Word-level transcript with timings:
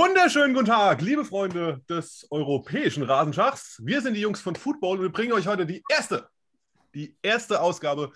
Wunderschönen 0.00 0.54
guten 0.54 0.64
Tag, 0.64 1.02
liebe 1.02 1.26
Freunde 1.26 1.82
des 1.86 2.26
europäischen 2.30 3.02
Rasenschachs. 3.02 3.82
Wir 3.84 4.00
sind 4.00 4.14
die 4.14 4.22
Jungs 4.22 4.40
von 4.40 4.56
Football 4.56 4.96
und 4.96 5.02
wir 5.02 5.12
bringen 5.12 5.34
euch 5.34 5.46
heute 5.46 5.66
die 5.66 5.82
erste, 5.90 6.26
die 6.94 7.18
erste 7.20 7.60
Ausgabe 7.60 8.10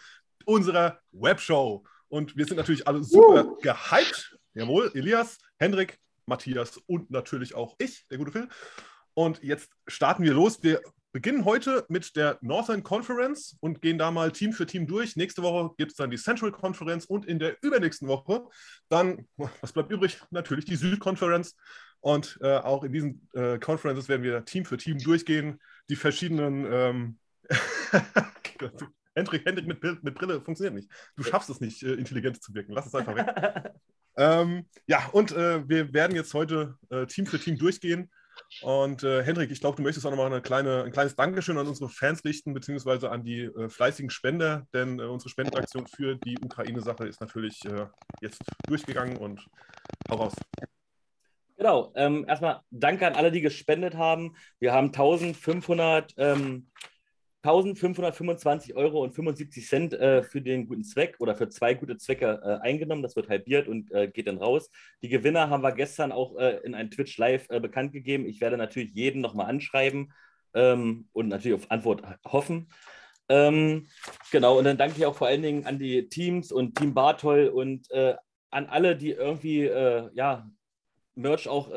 unserer 0.47 0.99
Webshow. 1.13 1.85
Und 2.09 2.39
wir 2.39 2.47
sind 2.47 2.57
natürlich 2.57 2.89
alle 2.89 3.05
super 3.05 3.45
uh. 3.45 3.59
gehypt. 3.61 4.39
Jawohl, 4.55 4.93
Elias, 4.95 5.37
Hendrik, 5.59 5.99
Matthias 6.25 6.79
und 6.87 7.11
natürlich 7.11 7.55
auch 7.55 7.77
ich, 7.79 8.09
der 8.09 8.17
gute 8.17 8.33
Phil. 8.33 8.49
Und 9.13 9.43
jetzt 9.43 9.69
starten 9.87 10.23
wir 10.23 10.33
los. 10.33 10.63
Wir 10.63 10.81
beginnen 11.15 11.45
heute 11.45 11.87
mit 11.89 12.17
der 12.17 12.39
Northern 12.41 12.83
Conference 12.83 13.57
und 13.61 13.81
gehen 13.81 13.99
da 13.99 14.11
mal 14.11 14.33
Team 14.33 14.53
für 14.53 14.67
Team 14.67 14.89
durch. 14.89 15.15
Nächste 15.15 15.43
Woche 15.43 15.73
gibt 15.79 15.93
es 15.93 15.97
dann 15.97 16.11
die 16.11 16.17
Central 16.17 16.51
Conference 16.51 17.07
und 17.07 17.25
in 17.25 17.39
der 17.39 17.57
übernächsten 17.63 18.09
Woche 18.09 18.43
dann, 18.89 19.29
was 19.37 19.73
bleibt 19.73 19.93
übrig? 19.93 20.21
Natürlich 20.31 20.65
die 20.65 20.75
Südconference. 20.75 21.55
Und 22.01 22.39
äh, 22.43 22.57
auch 22.57 22.83
in 22.83 22.93
diesen 22.93 23.29
äh, 23.33 23.61
Conferences 23.61 24.09
werden 24.09 24.25
wir 24.25 24.45
Team 24.45 24.65
für 24.65 24.77
Team 24.77 24.99
durchgehen, 24.99 25.61
die 25.89 25.97
verschiedenen. 25.97 26.67
Ähm 26.69 27.19
Hendrik, 29.15 29.47
Hendrik 29.47 29.67
mit, 29.69 30.03
mit, 30.03 30.15
Brille 30.17 30.41
funktioniert 30.41 30.75
nicht. 30.75 30.91
Du 31.15 31.23
schaffst 31.23 31.49
es 31.49 31.61
nicht, 31.61 31.85
äh, 31.85 31.93
intelligent 31.93 32.43
zu 32.43 32.53
wirken. 32.55 32.73
Lass 32.73 32.87
es 32.87 32.95
einfach 32.95 33.15
weg. 33.15 33.73
ähm, 34.17 34.67
ja, 34.89 35.07
und 35.13 35.31
äh, 35.31 35.67
wir 35.69 35.95
werden 35.95 36.17
jetzt 36.17 36.35
heute 36.35 36.77
äh, 36.91 37.07
Team 37.07 37.27
für 37.27 37.39
Team 37.39 37.57
durchgehen. 37.57 38.11
Und 38.63 39.03
äh, 39.03 39.23
Hendrik, 39.23 39.51
ich 39.51 39.61
glaube, 39.61 39.77
du 39.77 39.83
möchtest 39.83 40.07
auch 40.07 40.11
nochmal 40.11 40.27
eine 40.27 40.41
kleine, 40.41 40.85
ein 40.85 40.93
kleines 40.93 41.17
Dankeschön 41.17 41.59
an 41.59 41.67
unsere 41.67 41.89
Fans 41.89 42.25
richten, 42.25 42.55
beziehungsweise 42.55 43.11
an 43.11 43.25
die 43.25 43.43
äh, 43.43 43.69
fleißigen 43.69 44.11
Spender, 44.11 44.67
denn 44.73 45.01
äh, 45.01 45.05
unsere 45.05 45.31
Spendenaktion 45.31 45.87
für 45.87 46.17
die 46.17 46.39
Ukraine-Sache 46.39 47.07
ist 47.07 47.21
natürlich 47.21 47.65
äh, 47.65 47.87
jetzt 48.21 48.43
durchgegangen 48.67 49.17
und 49.17 49.47
hau 50.11 50.17
raus. 50.17 50.35
Genau, 51.57 51.93
ähm, 51.95 52.25
erstmal 52.29 52.61
danke 52.71 53.07
an 53.07 53.15
alle, 53.15 53.31
die 53.31 53.41
gespendet 53.41 53.95
haben. 53.95 54.37
Wir 54.59 54.73
haben 54.73 54.87
1500 54.87 56.15
ähm, 56.17 56.71
1525 57.45 58.75
Euro 58.75 59.03
und 59.03 59.15
75 59.15 59.67
Cent 59.67 59.93
äh, 59.93 60.23
für 60.23 60.41
den 60.41 60.67
guten 60.67 60.83
Zweck 60.83 61.17
oder 61.19 61.37
für 61.37 61.51
zwei 61.51 61.75
gute 61.75 61.99
Zwecke 61.99 62.41
äh, 62.43 62.67
eingenommen. 62.67 63.03
Das 63.03 63.17
wird 63.17 63.29
halbiert 63.29 63.69
und 63.69 63.93
äh, 63.93 64.09
geht 64.09 64.29
dann 64.29 64.39
raus. 64.39 64.71
Die 65.03 65.11
Gewinner 65.11 65.51
haben 65.51 65.63
wir 65.63 65.73
gestern 65.73 66.11
auch 66.11 66.39
äh, 66.39 66.61
in 66.65 66.75
einem 66.75 66.91
Twitch 66.91 67.19
Live 67.19 67.47
äh, 67.51 67.61
bekannt 67.61 67.93
gegeben. 67.93 68.25
Ich 68.27 68.41
werde 68.41 68.57
natürlich 68.57 68.93
jeden 68.95 69.21
nochmal 69.21 69.47
anschreiben 69.47 70.11
ähm, 70.55 71.07
und 71.13 71.29
natürlich 71.29 71.63
auf 71.63 71.71
Antwort 71.71 72.03
hoffen. 72.25 72.71
Ähm, 73.29 73.89
genau, 74.31 74.59
und 74.59 74.65
dann 74.65 74.79
danke 74.79 74.97
ich 74.97 75.05
auch 75.05 75.17
vor 75.17 75.27
allen 75.27 75.43
Dingen 75.43 75.67
an 75.67 75.79
die 75.79 76.09
Teams 76.09 76.51
und 76.51 76.79
Team 76.79 76.95
Bartol 76.95 77.49
und 77.49 77.91
äh, 77.91 78.15
an 78.51 78.67
alle, 78.67 78.97
die 78.97 79.11
irgendwie 79.11 79.65
ja, 79.65 80.49
Merch 81.17 81.49
auch 81.49 81.73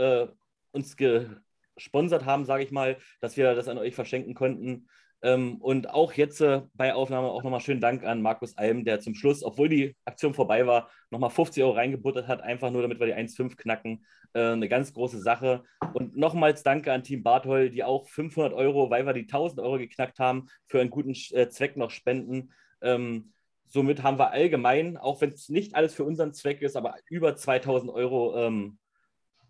uns 0.72 0.96
gesponsert 0.96 2.26
haben, 2.26 2.46
sage 2.46 2.64
ich 2.64 2.72
mal, 2.72 2.98
dass 3.20 3.36
wir 3.36 3.56
das 3.56 3.68
an 3.68 3.80
euch 3.80 3.96
verschenken 3.96 4.36
konnten. 4.36 4.88
Ähm, 5.24 5.58
und 5.62 5.90
auch 5.90 6.14
jetzt 6.14 6.42
äh, 6.42 6.62
bei 6.76 6.94
Aufnahme 6.94 7.30
auch 7.30 7.44
nochmal 7.44 7.60
schönen 7.60 7.82
Dank 7.82 8.04
an 8.04 8.22
Markus 8.22 8.56
Alm, 8.58 8.86
der 8.86 9.00
zum 9.00 9.16
Schluss, 9.16 9.44
obwohl 9.44 9.68
die 9.68 9.96
Aktion 10.06 10.36
vorbei 10.36 10.68
war, 10.68 10.90
nochmal 11.10 11.32
50 11.32 11.64
Euro 11.64 11.74
reingebuttert 11.74 12.28
hat, 12.28 12.42
einfach 12.42 12.70
nur 12.70 12.84
damit 12.84 13.00
wir 13.00 13.08
die 13.08 13.16
1,5 13.16 13.56
knacken. 13.56 14.06
Äh, 14.34 14.52
eine 14.52 14.70
ganz 14.70 14.94
große 14.94 15.20
Sache. 15.20 15.64
Und 15.94 16.16
nochmals 16.16 16.62
danke 16.62 16.94
an 16.94 17.04
Team 17.04 17.24
Barthol, 17.24 17.72
die 17.72 17.84
auch 17.84 18.08
500 18.08 18.54
Euro, 18.54 18.92
weil 18.92 19.06
wir 19.06 19.14
die 19.14 19.22
1000 19.22 19.60
Euro 19.60 19.80
geknackt 19.80 20.20
haben, 20.20 20.48
für 20.68 20.80
einen 20.80 20.92
guten 20.92 21.16
äh, 21.32 21.50
Zweck 21.50 21.78
noch 21.78 21.90
spenden. 21.90 22.54
Ähm, 22.82 23.34
somit 23.66 24.04
haben 24.04 24.20
wir 24.20 24.32
allgemein, 24.32 24.98
auch 24.98 25.22
wenn 25.22 25.32
es 25.32 25.50
nicht 25.50 25.76
alles 25.76 25.96
für 25.96 26.04
unseren 26.04 26.34
Zweck 26.34 26.62
ist, 26.62 26.76
aber 26.76 26.96
über 27.10 27.36
2000 27.36 27.92
Euro 27.92 28.38
ähm, 28.38 28.78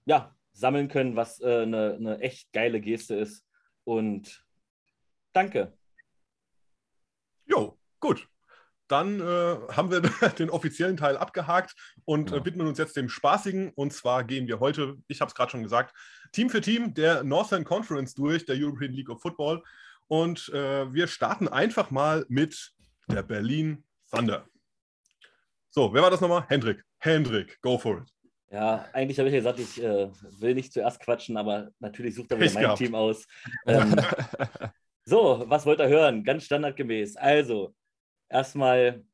ja, 0.05 0.33
sammeln 0.53 0.87
können, 0.87 1.17
was 1.17 1.41
eine, 1.41 1.95
eine 1.95 2.19
echt 2.21 2.53
geile 2.53 2.79
Geste 2.79 3.15
ist. 3.15 3.45
Und 3.83 4.46
Danke. 5.33 5.77
Jo, 7.45 7.77
gut. 7.99 8.27
Dann 8.87 9.19
äh, 9.19 9.23
haben 9.23 9.91
wir 9.91 10.01
den 10.39 10.49
offiziellen 10.49 10.97
Teil 10.97 11.17
abgehakt 11.17 11.75
und 12.05 12.31
ja. 12.31 12.37
äh, 12.37 12.45
widmen 12.45 12.67
uns 12.67 12.77
jetzt 12.77 12.95
dem 12.95 13.09
spaßigen. 13.09 13.71
Und 13.75 13.93
zwar 13.93 14.23
gehen 14.23 14.47
wir 14.47 14.59
heute, 14.59 14.97
ich 15.07 15.21
habe 15.21 15.29
es 15.29 15.35
gerade 15.35 15.51
schon 15.51 15.63
gesagt, 15.63 15.95
Team 16.31 16.49
für 16.49 16.61
Team 16.61 16.93
der 16.93 17.23
Northern 17.23 17.63
Conference 17.63 18.13
durch, 18.13 18.45
der 18.45 18.55
European 18.57 18.93
League 18.93 19.09
of 19.09 19.21
Football. 19.21 19.63
Und 20.07 20.49
äh, 20.49 20.91
wir 20.93 21.07
starten 21.07 21.47
einfach 21.47 21.91
mal 21.91 22.25
mit 22.29 22.71
der 23.09 23.23
Berlin 23.23 23.83
Thunder. 24.09 24.47
So, 25.69 25.93
wer 25.93 26.01
war 26.01 26.09
das 26.09 26.21
nochmal? 26.21 26.45
Hendrik. 26.47 26.83
Hendrik, 26.99 27.61
go 27.61 27.77
for 27.77 27.99
it. 27.99 28.09
Ja, 28.49 28.85
eigentlich 28.93 29.19
habe 29.19 29.27
ich 29.27 29.33
ja 29.33 29.39
gesagt, 29.39 29.59
ich 29.59 29.83
äh, 29.83 30.09
will 30.39 30.55
nicht 30.55 30.71
zuerst 30.71 31.01
quatschen, 31.01 31.35
aber 31.35 31.69
natürlich 31.79 32.15
sucht 32.15 32.31
er 32.31 32.39
wieder 32.39 32.53
mein 32.53 32.63
gehabt. 32.63 32.77
Team 32.77 32.95
aus. 32.95 33.27
Ähm, 33.67 33.95
So, 35.07 35.45
was 35.47 35.65
wollt 35.65 35.79
ihr 35.79 35.87
hören? 35.87 36.25
Ganz 36.25 36.43
standardgemäß. 36.43 37.15
Also, 37.15 37.73
erstmal, 38.27 39.05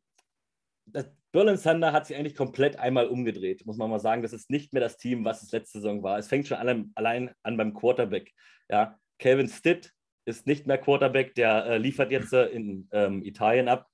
das 0.87 1.05
Berlin 1.31 1.61
Thunder 1.61 1.93
hat 1.93 2.07
sich 2.07 2.17
eigentlich 2.17 2.35
komplett 2.35 2.79
einmal 2.79 3.05
umgedreht, 3.05 3.63
muss 3.67 3.77
man 3.77 3.91
mal 3.91 3.99
sagen. 3.99 4.23
Das 4.23 4.33
ist 4.33 4.49
nicht 4.49 4.73
mehr 4.73 4.81
das 4.81 4.97
Team, 4.97 5.23
was 5.23 5.43
es 5.43 5.51
letzte 5.51 5.77
Saison 5.77 6.01
war. 6.01 6.17
Es 6.17 6.27
fängt 6.27 6.47
schon 6.47 6.57
allein, 6.57 6.91
allein 6.95 7.29
an 7.43 7.57
beim 7.57 7.75
Quarterback. 7.75 8.31
Ja, 8.71 8.97
Calvin 9.19 9.47
Stitt 9.47 9.93
ist 10.25 10.47
nicht 10.47 10.65
mehr 10.65 10.79
Quarterback, 10.79 11.35
der 11.35 11.63
äh, 11.67 11.77
liefert 11.77 12.09
jetzt 12.09 12.33
äh, 12.33 12.47
in 12.47 12.87
ähm, 12.91 13.21
Italien 13.23 13.67
ab. 13.67 13.87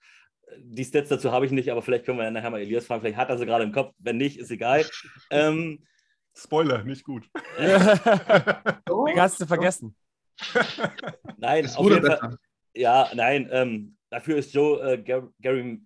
Die 0.57 0.85
Stats 0.85 1.09
dazu 1.09 1.33
habe 1.33 1.45
ich 1.47 1.51
nicht, 1.51 1.69
aber 1.69 1.81
vielleicht 1.81 2.05
können 2.05 2.17
wir 2.17 2.31
nachher 2.31 2.49
mal 2.49 2.61
Elias 2.61 2.85
fragen. 2.85 3.01
Vielleicht 3.01 3.17
hat 3.17 3.29
er 3.29 3.37
sie 3.37 3.45
gerade 3.45 3.65
im 3.65 3.73
Kopf. 3.73 3.93
Wenn 3.97 4.15
nicht, 4.15 4.39
ist 4.39 4.51
egal. 4.51 4.85
Ähm, 5.31 5.85
Spoiler, 6.33 6.81
nicht 6.85 7.03
gut. 7.03 7.29
Den 7.57 9.19
hast 9.19 9.41
du 9.41 9.45
vergessen. 9.45 9.97
nein, 11.37 11.69
auf 11.75 11.89
jeden 11.89 12.05
Fall. 12.05 12.37
Ja, 12.73 13.09
nein, 13.13 13.49
ähm, 13.51 13.97
dafür 14.09 14.37
ist 14.37 14.53
Joe 14.53 14.93
äh, 14.93 14.97
Gar 15.01 15.31
Gary 15.41 15.81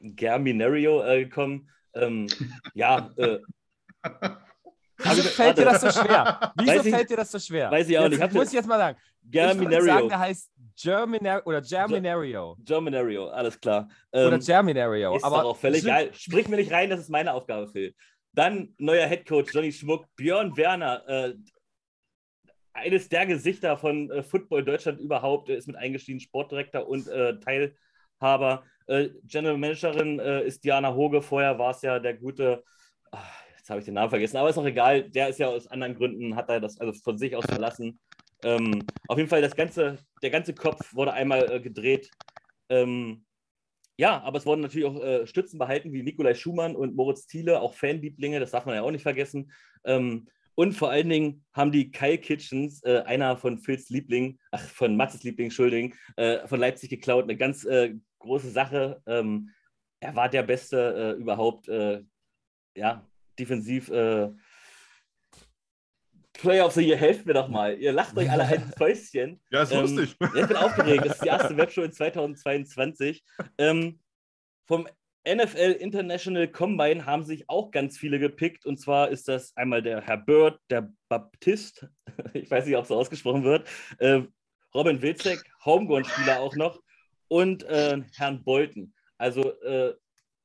äh, 0.00 0.10
Germinario 0.10 1.02
äh, 1.04 1.24
gekommen. 1.24 1.70
Ähm, 1.94 2.26
ja, 2.74 3.10
äh, 3.16 3.38
Wieso 4.98 5.22
fällt 5.22 5.58
dir 5.58 5.64
das 5.64 5.80
so 5.80 5.90
schwer? 5.90 6.52
Wieso 6.56 6.82
fällt 6.82 7.10
dir 7.10 7.16
das 7.16 7.30
so 7.30 7.38
schwer? 7.38 7.70
Weiß 7.70 7.88
ich 7.88 7.98
auch 7.98 8.08
jetzt, 8.10 8.20
nicht. 8.20 8.34
Muss 8.34 8.48
ich 8.48 8.54
jetzt 8.54 8.66
mal 8.66 8.78
sagen. 8.78 8.98
Germinario. 9.22 9.78
Ich 9.78 9.92
sagen, 9.92 10.08
der 10.08 10.18
heißt 10.18 10.50
Germinario 10.80 11.42
oder 11.44 11.60
Germinario. 11.60 12.56
Germinario, 12.64 13.28
alles 13.28 13.60
klar. 13.60 13.88
Ähm, 14.12 14.28
oder 14.28 14.38
Germinario. 14.38 15.16
Ist 15.16 15.24
aber 15.24 15.44
auch 15.44 15.56
völlig 15.56 15.84
geil. 15.84 16.10
Sprich 16.14 16.48
mir 16.48 16.56
nicht 16.56 16.72
rein, 16.72 16.90
das 16.90 17.00
ist 17.00 17.10
meine 17.10 17.32
Aufgabe, 17.32 17.68
Phil. 17.68 17.94
Dann 18.32 18.74
neuer 18.78 19.06
Headcoach 19.06 19.52
Johnny 19.52 19.72
Schmuck, 19.72 20.06
Björn 20.16 20.56
Werner, 20.56 21.02
äh, 21.08 21.34
eines 22.78 23.08
der 23.08 23.26
Gesichter 23.26 23.76
von 23.76 24.10
äh, 24.10 24.22
Football 24.22 24.64
Deutschland 24.64 25.00
überhaupt, 25.00 25.48
ist 25.48 25.66
mit 25.66 25.76
eingestiegen, 25.76 26.20
Sportdirektor 26.20 26.88
und 26.88 27.06
äh, 27.08 27.38
Teilhaber. 27.40 28.64
Äh, 28.86 29.10
General 29.24 29.58
Managerin 29.58 30.18
äh, 30.18 30.44
ist 30.46 30.64
Diana 30.64 30.94
Hoge, 30.94 31.22
vorher 31.22 31.58
war 31.58 31.72
es 31.72 31.82
ja 31.82 31.98
der 31.98 32.14
gute, 32.14 32.64
ach, 33.10 33.44
jetzt 33.56 33.68
habe 33.70 33.80
ich 33.80 33.84
den 33.84 33.94
Namen 33.94 34.10
vergessen, 34.10 34.36
aber 34.36 34.48
ist 34.48 34.58
auch 34.58 34.64
egal, 34.64 35.10
der 35.10 35.28
ist 35.28 35.38
ja 35.38 35.48
aus 35.48 35.66
anderen 35.66 35.94
Gründen, 35.94 36.36
hat 36.36 36.48
er 36.48 36.60
das 36.60 36.80
also 36.80 36.92
von 36.92 37.18
sich 37.18 37.36
aus 37.36 37.44
verlassen. 37.44 38.00
Ähm, 38.44 38.86
auf 39.08 39.18
jeden 39.18 39.28
Fall, 39.28 39.42
das 39.42 39.56
ganze, 39.56 39.98
der 40.22 40.30
ganze 40.30 40.54
Kopf 40.54 40.94
wurde 40.94 41.12
einmal 41.12 41.50
äh, 41.50 41.60
gedreht. 41.60 42.10
Ähm, 42.68 43.24
ja, 43.96 44.22
aber 44.22 44.38
es 44.38 44.46
wurden 44.46 44.60
natürlich 44.60 44.86
auch 44.86 45.02
äh, 45.02 45.26
Stützen 45.26 45.58
behalten 45.58 45.92
wie 45.92 46.04
Nikolai 46.04 46.34
Schumann 46.34 46.76
und 46.76 46.94
Moritz 46.94 47.26
Thiele, 47.26 47.60
auch 47.60 47.74
Fanlieblinge, 47.74 48.38
das 48.38 48.52
darf 48.52 48.64
man 48.64 48.76
ja 48.76 48.82
auch 48.82 48.92
nicht 48.92 49.02
vergessen. 49.02 49.50
Ähm, 49.84 50.28
und 50.58 50.72
vor 50.72 50.90
allen 50.90 51.08
Dingen 51.08 51.44
haben 51.52 51.70
die 51.70 51.92
Kyle 51.92 52.18
Kitchens, 52.18 52.82
äh, 52.82 53.04
einer 53.06 53.36
von 53.36 53.58
Phils 53.60 53.90
Liebling, 53.90 54.40
ach, 54.50 54.60
von 54.60 54.96
Matzes 54.96 55.22
Liebling, 55.22 55.46
Entschuldigung, 55.46 55.94
äh, 56.16 56.48
von 56.48 56.58
Leipzig 56.58 56.90
geklaut. 56.90 57.22
Eine 57.22 57.36
ganz 57.36 57.64
äh, 57.64 57.94
große 58.18 58.50
Sache. 58.50 59.00
Ähm, 59.06 59.50
er 60.00 60.16
war 60.16 60.28
der 60.28 60.42
Beste 60.42 61.14
äh, 61.16 61.20
überhaupt, 61.20 61.68
äh, 61.68 62.02
ja, 62.76 63.08
defensiv. 63.38 63.88
Äh, 63.90 64.30
Player 66.32 66.66
of 66.66 66.72
the 66.72 66.82
Year, 66.82 66.96
helft 66.96 67.24
mir 67.24 67.34
doch 67.34 67.48
mal. 67.48 67.78
Ihr 67.78 67.92
lacht 67.92 68.18
euch 68.18 68.28
alle 68.28 68.42
ein 68.42 68.72
Fäustchen. 68.76 69.40
Ja, 69.52 69.62
ist 69.62 69.70
ähm, 69.70 69.82
lustig. 69.82 70.16
Ja, 70.20 70.40
ich 70.40 70.48
bin 70.48 70.56
aufgeregt. 70.56 71.04
Das 71.06 71.14
ist 71.14 71.22
die 71.22 71.28
erste 71.28 71.56
Webshow 71.56 71.82
in 71.82 71.92
2022. 71.92 73.22
Ähm, 73.58 74.00
vom 74.66 74.88
NFL 75.34 75.76
International 75.78 76.48
Combine 76.48 77.04
haben 77.04 77.24
sich 77.24 77.48
auch 77.48 77.70
ganz 77.70 77.98
viele 77.98 78.18
gepickt. 78.18 78.64
Und 78.66 78.78
zwar 78.78 79.10
ist 79.10 79.28
das 79.28 79.56
einmal 79.56 79.82
der 79.82 80.00
Herr 80.00 80.16
Bird, 80.16 80.58
der 80.70 80.90
Baptist, 81.08 81.86
ich 82.34 82.50
weiß 82.50 82.66
nicht, 82.66 82.76
ob 82.76 82.86
so 82.86 82.96
ausgesprochen 82.96 83.44
wird, 83.44 83.68
äh, 83.98 84.22
Robin 84.74 85.00
Wilczek, 85.00 85.44
Homegrown-Spieler 85.64 86.40
auch 86.40 86.56
noch, 86.56 86.80
und 87.28 87.62
äh, 87.64 88.02
Herrn 88.16 88.42
Bolton. 88.42 88.94
Also 89.18 89.52
äh, 89.62 89.94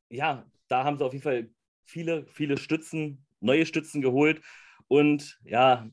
ja, 0.10 0.46
da 0.68 0.84
haben 0.84 0.98
sie 0.98 1.06
auf 1.06 1.14
jeden 1.14 1.24
Fall 1.24 1.50
viele, 1.84 2.26
viele 2.28 2.58
Stützen, 2.58 3.26
neue 3.40 3.66
Stützen 3.66 4.02
geholt. 4.02 4.42
Und 4.88 5.40
ja, 5.44 5.90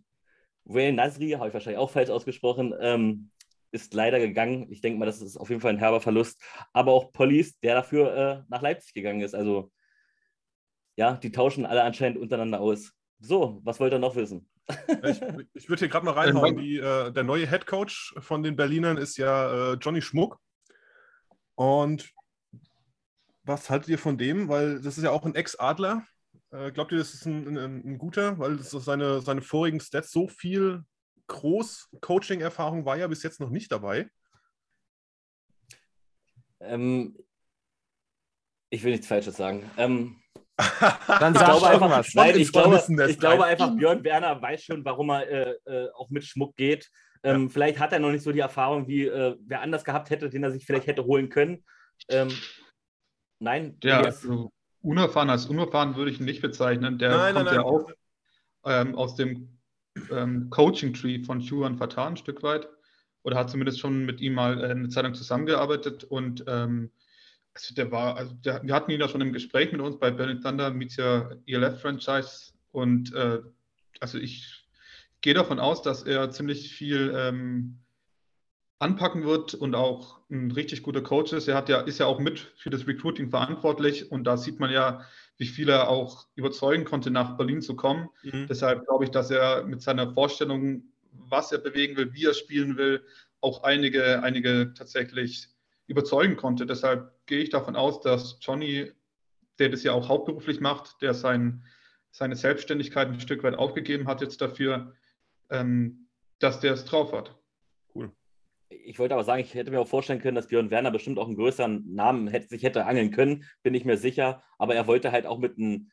Wayne 0.64 0.96
Nasri, 0.96 1.30
habe 1.30 1.48
ich 1.48 1.54
wahrscheinlich 1.54 1.78
auch 1.78 1.90
falsch 1.90 2.10
ausgesprochen, 2.10 2.74
ähm, 2.80 3.30
ist 3.72 3.94
leider 3.94 4.18
gegangen. 4.18 4.66
Ich 4.70 4.80
denke 4.80 4.98
mal, 4.98 5.06
das 5.06 5.20
ist 5.20 5.36
auf 5.36 5.48
jeden 5.48 5.60
Fall 5.60 5.72
ein 5.72 5.78
herber 5.78 6.00
Verlust. 6.00 6.42
Aber 6.72 6.92
auch 6.92 7.12
Police, 7.12 7.58
der 7.60 7.74
dafür 7.74 8.16
äh, 8.16 8.42
nach 8.48 8.62
Leipzig 8.62 8.94
gegangen 8.94 9.20
ist. 9.20 9.34
Also 9.34 9.70
ja, 10.96 11.14
die 11.14 11.32
tauschen 11.32 11.66
alle 11.66 11.82
anscheinend 11.82 12.18
untereinander 12.18 12.60
aus. 12.60 12.92
So, 13.20 13.60
was 13.64 13.80
wollt 13.80 13.92
ihr 13.92 13.98
noch 13.98 14.16
wissen? 14.16 14.48
Ich, 15.02 15.20
ich 15.54 15.68
würde 15.68 15.80
hier 15.80 15.88
gerade 15.88 16.04
mal 16.04 16.14
reinhauen. 16.14 16.56
Die, 16.56 16.76
äh, 16.76 17.10
der 17.10 17.24
neue 17.24 17.48
Head 17.48 17.66
Coach 17.66 18.14
von 18.18 18.42
den 18.42 18.56
Berlinern 18.56 18.96
ist 18.96 19.16
ja 19.16 19.72
äh, 19.72 19.74
Johnny 19.74 20.00
Schmuck. 20.02 20.38
Und 21.54 22.12
was 23.42 23.68
haltet 23.68 23.88
ihr 23.88 23.98
von 23.98 24.16
dem? 24.16 24.48
Weil 24.48 24.80
das 24.80 24.96
ist 24.96 25.04
ja 25.04 25.10
auch 25.10 25.24
ein 25.24 25.34
Ex-Adler. 25.34 26.04
Äh, 26.50 26.72
glaubt 26.72 26.92
ihr, 26.92 26.98
das 26.98 27.14
ist 27.14 27.26
ein, 27.26 27.56
ein, 27.56 27.82
ein 27.84 27.98
guter? 27.98 28.38
Weil 28.38 28.56
das 28.56 28.70
seine, 28.70 29.20
seine 29.20 29.42
vorigen 29.42 29.80
Stats 29.80 30.10
so 30.10 30.28
viel 30.28 30.84
Groß-Coaching-Erfahrung 31.30 32.84
war 32.84 32.96
ja 32.96 33.06
bis 33.06 33.22
jetzt 33.22 33.40
noch 33.40 33.50
nicht 33.50 33.70
dabei. 33.70 34.10
Ähm, 36.60 37.16
ich 38.70 38.82
will 38.82 38.92
nichts 38.92 39.06
Falsches 39.06 39.36
sagen. 39.36 39.70
Ähm, 39.76 40.20
Dann 41.08 41.34
sag 41.34 41.46
glaube 41.46 41.68
einfach, 41.68 42.04
nein, 42.14 42.38
ich 42.38 42.52
glaube, 42.52 42.82
ich 43.08 43.18
glaube 43.18 43.44
einfach, 43.44 43.74
Björn 43.74 44.04
Werner 44.04 44.42
weiß 44.42 44.64
schon, 44.64 44.84
warum 44.84 45.10
er 45.10 45.28
äh, 45.28 45.54
äh, 45.64 45.90
auch 45.94 46.10
mit 46.10 46.24
Schmuck 46.24 46.54
geht. 46.56 46.90
Ähm, 47.22 47.48
Vielleicht 47.48 47.78
hat 47.78 47.92
er 47.92 47.98
noch 47.98 48.10
nicht 48.10 48.22
so 48.22 48.32
die 48.32 48.40
Erfahrung, 48.40 48.86
wie 48.86 49.06
äh, 49.06 49.36
wer 49.40 49.62
anders 49.62 49.84
gehabt 49.84 50.10
hätte, 50.10 50.28
den 50.28 50.42
er 50.42 50.50
sich 50.50 50.66
vielleicht 50.66 50.86
hätte 50.86 51.04
holen 51.04 51.28
können. 51.30 51.64
Ähm, 52.08 52.30
nein, 53.38 53.78
Ja, 53.82 54.00
also 54.02 54.50
unerfahren 54.82 55.30
als 55.30 55.46
unerfahren 55.46 55.96
würde 55.96 56.10
ich 56.10 56.20
ihn 56.20 56.26
nicht 56.26 56.42
bezeichnen. 56.42 56.98
Der 56.98 57.10
Nein, 57.10 57.34
nein, 57.34 57.34
kommt 57.34 57.56
ja 57.56 57.56
nein. 57.56 57.64
auch 57.64 57.90
ähm, 58.64 58.94
aus 58.94 59.14
dem 59.16 59.59
ähm, 60.12 60.50
Coaching-Tree 60.50 61.24
von 61.24 61.40
Juan 61.40 61.76
Fatah 61.76 62.08
ein 62.08 62.16
Stück 62.16 62.42
weit. 62.42 62.68
Oder 63.22 63.36
hat 63.36 63.50
zumindest 63.50 63.80
schon 63.80 64.06
mit 64.06 64.20
ihm 64.20 64.34
mal 64.34 64.62
äh, 64.62 64.70
eine 64.70 64.88
Zeit 64.88 65.04
lang 65.04 65.14
zusammengearbeitet. 65.14 66.04
Und 66.04 66.44
ähm, 66.46 66.90
also 67.54 67.74
der 67.74 67.90
war, 67.90 68.16
also 68.16 68.34
der, 68.34 68.62
wir 68.62 68.74
hatten 68.74 68.90
ihn 68.90 69.00
ja 69.00 69.08
schon 69.08 69.20
im 69.20 69.32
Gespräch 69.32 69.72
mit 69.72 69.80
uns 69.80 69.98
bei 69.98 70.10
Berlin 70.10 70.40
Thunder, 70.40 70.70
Meets 70.70 70.96
ja 70.96 71.30
ELF-Franchise. 71.46 72.52
Und 72.72 73.14
äh, 73.14 73.40
also 74.00 74.18
ich 74.18 74.66
gehe 75.20 75.34
davon 75.34 75.58
aus, 75.58 75.82
dass 75.82 76.02
er 76.02 76.30
ziemlich 76.30 76.72
viel 76.72 77.12
ähm, 77.14 77.78
anpacken 78.78 79.24
wird 79.24 79.54
und 79.54 79.74
auch 79.74 80.20
ein 80.30 80.50
richtig 80.50 80.82
guter 80.82 81.02
Coach 81.02 81.32
ist. 81.32 81.48
Er 81.48 81.56
hat 81.56 81.68
ja, 81.68 81.80
ist 81.80 81.98
ja 81.98 82.06
auch 82.06 82.18
mit 82.18 82.38
für 82.56 82.70
das 82.70 82.86
Recruiting 82.86 83.28
verantwortlich 83.28 84.10
und 84.10 84.24
da 84.24 84.36
sieht 84.36 84.58
man 84.58 84.70
ja, 84.70 85.02
wie 85.40 85.46
viel 85.46 85.70
er 85.70 85.88
auch 85.88 86.26
überzeugen 86.34 86.84
konnte, 86.84 87.10
nach 87.10 87.38
Berlin 87.38 87.62
zu 87.62 87.74
kommen. 87.74 88.10
Mhm. 88.22 88.46
Deshalb 88.46 88.86
glaube 88.86 89.04
ich, 89.04 89.10
dass 89.10 89.30
er 89.30 89.64
mit 89.64 89.80
seiner 89.80 90.12
Vorstellung, 90.12 90.92
was 91.12 91.50
er 91.50 91.58
bewegen 91.58 91.96
will, 91.96 92.12
wie 92.12 92.26
er 92.26 92.34
spielen 92.34 92.76
will, 92.76 93.02
auch 93.40 93.62
einige, 93.62 94.22
einige 94.22 94.74
tatsächlich 94.74 95.48
überzeugen 95.86 96.36
konnte. 96.36 96.66
Deshalb 96.66 97.14
gehe 97.24 97.38
ich 97.42 97.48
davon 97.48 97.74
aus, 97.74 98.02
dass 98.02 98.36
Johnny, 98.42 98.92
der 99.58 99.70
das 99.70 99.82
ja 99.82 99.92
auch 99.92 100.10
hauptberuflich 100.10 100.60
macht, 100.60 101.00
der 101.00 101.14
sein, 101.14 101.64
seine 102.10 102.36
Selbstständigkeit 102.36 103.08
ein 103.08 103.18
Stück 103.18 103.42
weit 103.42 103.56
aufgegeben 103.56 104.08
hat 104.08 104.20
jetzt 104.20 104.42
dafür, 104.42 104.92
ähm, 105.48 106.06
dass 106.38 106.60
der 106.60 106.74
es 106.74 106.84
drauf 106.84 107.14
hat. 107.14 107.34
Ich 108.70 108.98
wollte 108.98 109.14
aber 109.14 109.24
sagen, 109.24 109.42
ich 109.42 109.54
hätte 109.54 109.70
mir 109.70 109.80
auch 109.80 109.88
vorstellen 109.88 110.20
können, 110.20 110.36
dass 110.36 110.46
Björn 110.46 110.70
Werner 110.70 110.90
bestimmt 110.90 111.18
auch 111.18 111.26
einen 111.26 111.36
größeren 111.36 111.92
Namen 111.92 112.28
hätte, 112.28 112.48
sich 112.48 112.62
hätte 112.62 112.86
angeln 112.86 113.10
können, 113.10 113.44
bin 113.62 113.74
ich 113.74 113.84
mir 113.84 113.96
sicher. 113.96 114.42
Aber 114.58 114.74
er 114.74 114.86
wollte 114.86 115.12
halt 115.12 115.26
auch 115.26 115.38
mit 115.38 115.58
einem, 115.58 115.90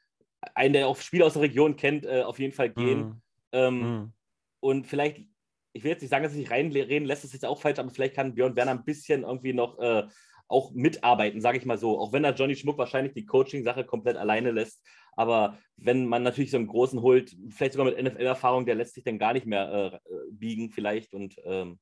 einen, 0.53 0.74
der 0.74 0.88
auch 0.88 0.97
Spieler 0.97 1.25
aus 1.25 1.33
der 1.33 1.41
Region 1.41 1.75
kennt, 1.75 2.06
äh, 2.06 2.21
auf 2.21 2.39
jeden 2.39 2.53
Fall 2.53 2.69
gehen. 2.69 3.00
Mhm. 3.00 3.21
Ähm, 3.51 3.81
Mhm. 3.81 4.13
Und 4.59 4.88
vielleicht, 4.88 5.25
ich 5.74 5.83
will 5.83 5.91
jetzt 5.91 6.01
nicht 6.01 6.09
sagen, 6.09 6.24
dass 6.24 6.33
er 6.33 6.39
sich 6.39 6.51
reinreden 6.51 7.07
lässt, 7.07 7.24
das 7.24 7.29
ist 7.29 7.33
jetzt 7.33 7.45
auch 7.45 7.62
falsch, 7.62 7.79
aber 7.79 7.89
vielleicht 7.89 8.15
kann 8.15 8.35
Björn 8.35 8.56
Werner 8.56 8.71
ein 8.71 8.85
bisschen 8.85 9.23
irgendwie 9.23 9.53
noch 9.53 9.80
äh, 9.80 10.07
auch 10.47 10.71
mitarbeiten, 10.71 11.41
sage 11.41 11.57
ich 11.57 11.65
mal 11.65 11.77
so. 11.77 12.00
Auch 12.00 12.13
wenn 12.13 12.23
er 12.23 12.33
Johnny 12.33 12.56
Schmuck 12.56 12.77
wahrscheinlich 12.77 13.13
die 13.13 13.25
Coaching-Sache 13.25 13.85
komplett 13.85 14.18
alleine 14.18 14.51
lässt. 14.51 14.81
Aber 15.13 15.57
wenn 15.75 16.06
man 16.06 16.23
natürlich 16.23 16.51
so 16.51 16.57
einen 16.57 16.68
großen 16.68 17.01
holt, 17.01 17.35
vielleicht 17.50 17.73
sogar 17.73 17.91
mit 17.91 18.01
NFL-Erfahrung, 18.01 18.65
der 18.65 18.75
lässt 18.75 18.95
sich 18.95 19.03
dann 19.03 19.19
gar 19.19 19.33
nicht 19.33 19.45
mehr 19.45 20.01
äh, 20.06 20.12
biegen, 20.31 20.71
vielleicht. 20.71 21.13
Und 21.13 21.35
ähm, 21.44 21.80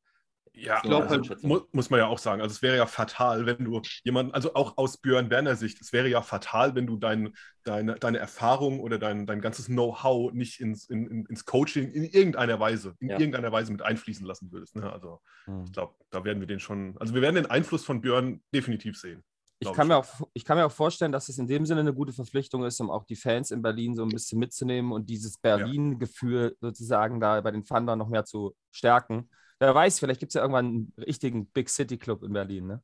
Ja, 0.53 0.77
Ich 0.77 0.83
glaub 0.83 1.09
also, 1.09 1.29
halt, 1.29 1.43
mu 1.43 1.59
muss 1.73 1.89
man 1.89 1.99
ja 1.99 2.07
auch 2.07 2.17
sagen. 2.17 2.41
Also 2.41 2.53
es 2.53 2.61
wäre 2.61 2.77
ja 2.77 2.85
fatal, 2.85 3.45
wenn 3.45 3.65
du 3.65 3.81
jemanden, 4.03 4.33
also 4.33 4.53
auch 4.53 4.77
aus 4.77 4.97
Björn 4.97 5.29
Werner 5.29 5.55
Sicht, 5.55 5.81
es 5.81 5.91
wäre 5.91 6.07
ja 6.07 6.21
fatal, 6.21 6.75
wenn 6.75 6.87
du 6.87 6.95
dein, 6.97 7.33
deine, 7.63 7.95
deine 7.95 8.19
Erfahrung 8.19 8.79
oder 8.79 8.97
dein, 8.97 9.25
dein 9.25 9.41
ganzes 9.41 9.65
Know-how 9.65 10.31
nicht 10.31 10.61
ins, 10.61 10.89
in, 10.89 11.07
in, 11.07 11.25
ins 11.25 11.45
Coaching 11.45 11.91
in 11.91 12.03
irgendeiner 12.03 12.59
Weise, 12.59 12.95
in 12.99 13.09
Ja. 13.09 13.19
irgendeiner 13.19 13.51
Weise 13.51 13.71
mit 13.71 13.81
einfließen 13.81 14.25
lassen 14.25 14.51
würdest. 14.51 14.75
Ne? 14.75 14.91
Also 14.91 15.19
Mhm. 15.47 15.65
ich 15.65 15.73
glaube, 15.73 15.93
da 16.09 16.23
werden 16.23 16.39
wir 16.39 16.47
den 16.47 16.59
schon, 16.59 16.95
also 16.99 17.13
wir 17.13 17.21
werden 17.21 17.35
den 17.35 17.47
Einfluss 17.47 17.83
von 17.83 18.01
Björn 18.01 18.41
definitiv 18.53 18.97
sehen. 18.97 19.23
Ich 19.59 19.71
kann, 19.73 19.85
ich. 19.85 19.89
mir 19.89 19.97
auch, 19.97 20.07
ich 20.33 20.45
kann 20.45 20.57
mir 20.57 20.65
auch 20.65 20.71
vorstellen, 20.71 21.11
dass 21.11 21.29
es 21.29 21.37
in 21.37 21.47
dem 21.47 21.65
Sinne 21.65 21.81
eine 21.81 21.93
gute 21.93 22.13
Verpflichtung 22.13 22.63
ist, 22.65 22.79
um 22.81 22.89
auch 22.89 23.03
die 23.05 23.15
Fans 23.15 23.51
in 23.51 23.61
Berlin 23.61 23.95
so 23.95 24.03
ein 24.03 24.09
bisschen 24.09 24.39
mitzunehmen 24.39 24.91
und 24.91 25.09
dieses 25.09 25.37
Berlin-Gefühl 25.37 26.55
sozusagen 26.59 27.19
da 27.19 27.39
bei 27.41 27.51
den 27.51 27.63
Thunder 27.63 27.95
noch 27.95 28.09
mehr 28.09 28.25
zu 28.25 28.55
stärken. 28.71 29.29
Wer 29.59 29.73
weiß, 29.73 29.99
vielleicht 29.99 30.19
gibt 30.19 30.31
es 30.31 30.33
ja 30.35 30.41
irgendwann 30.41 30.65
einen 30.65 30.93
richtigen 30.97 31.45
Big 31.47 31.69
City 31.69 31.97
Club 31.97 32.23
in 32.23 32.33
Berlin. 32.33 32.67
Ne? 32.67 32.81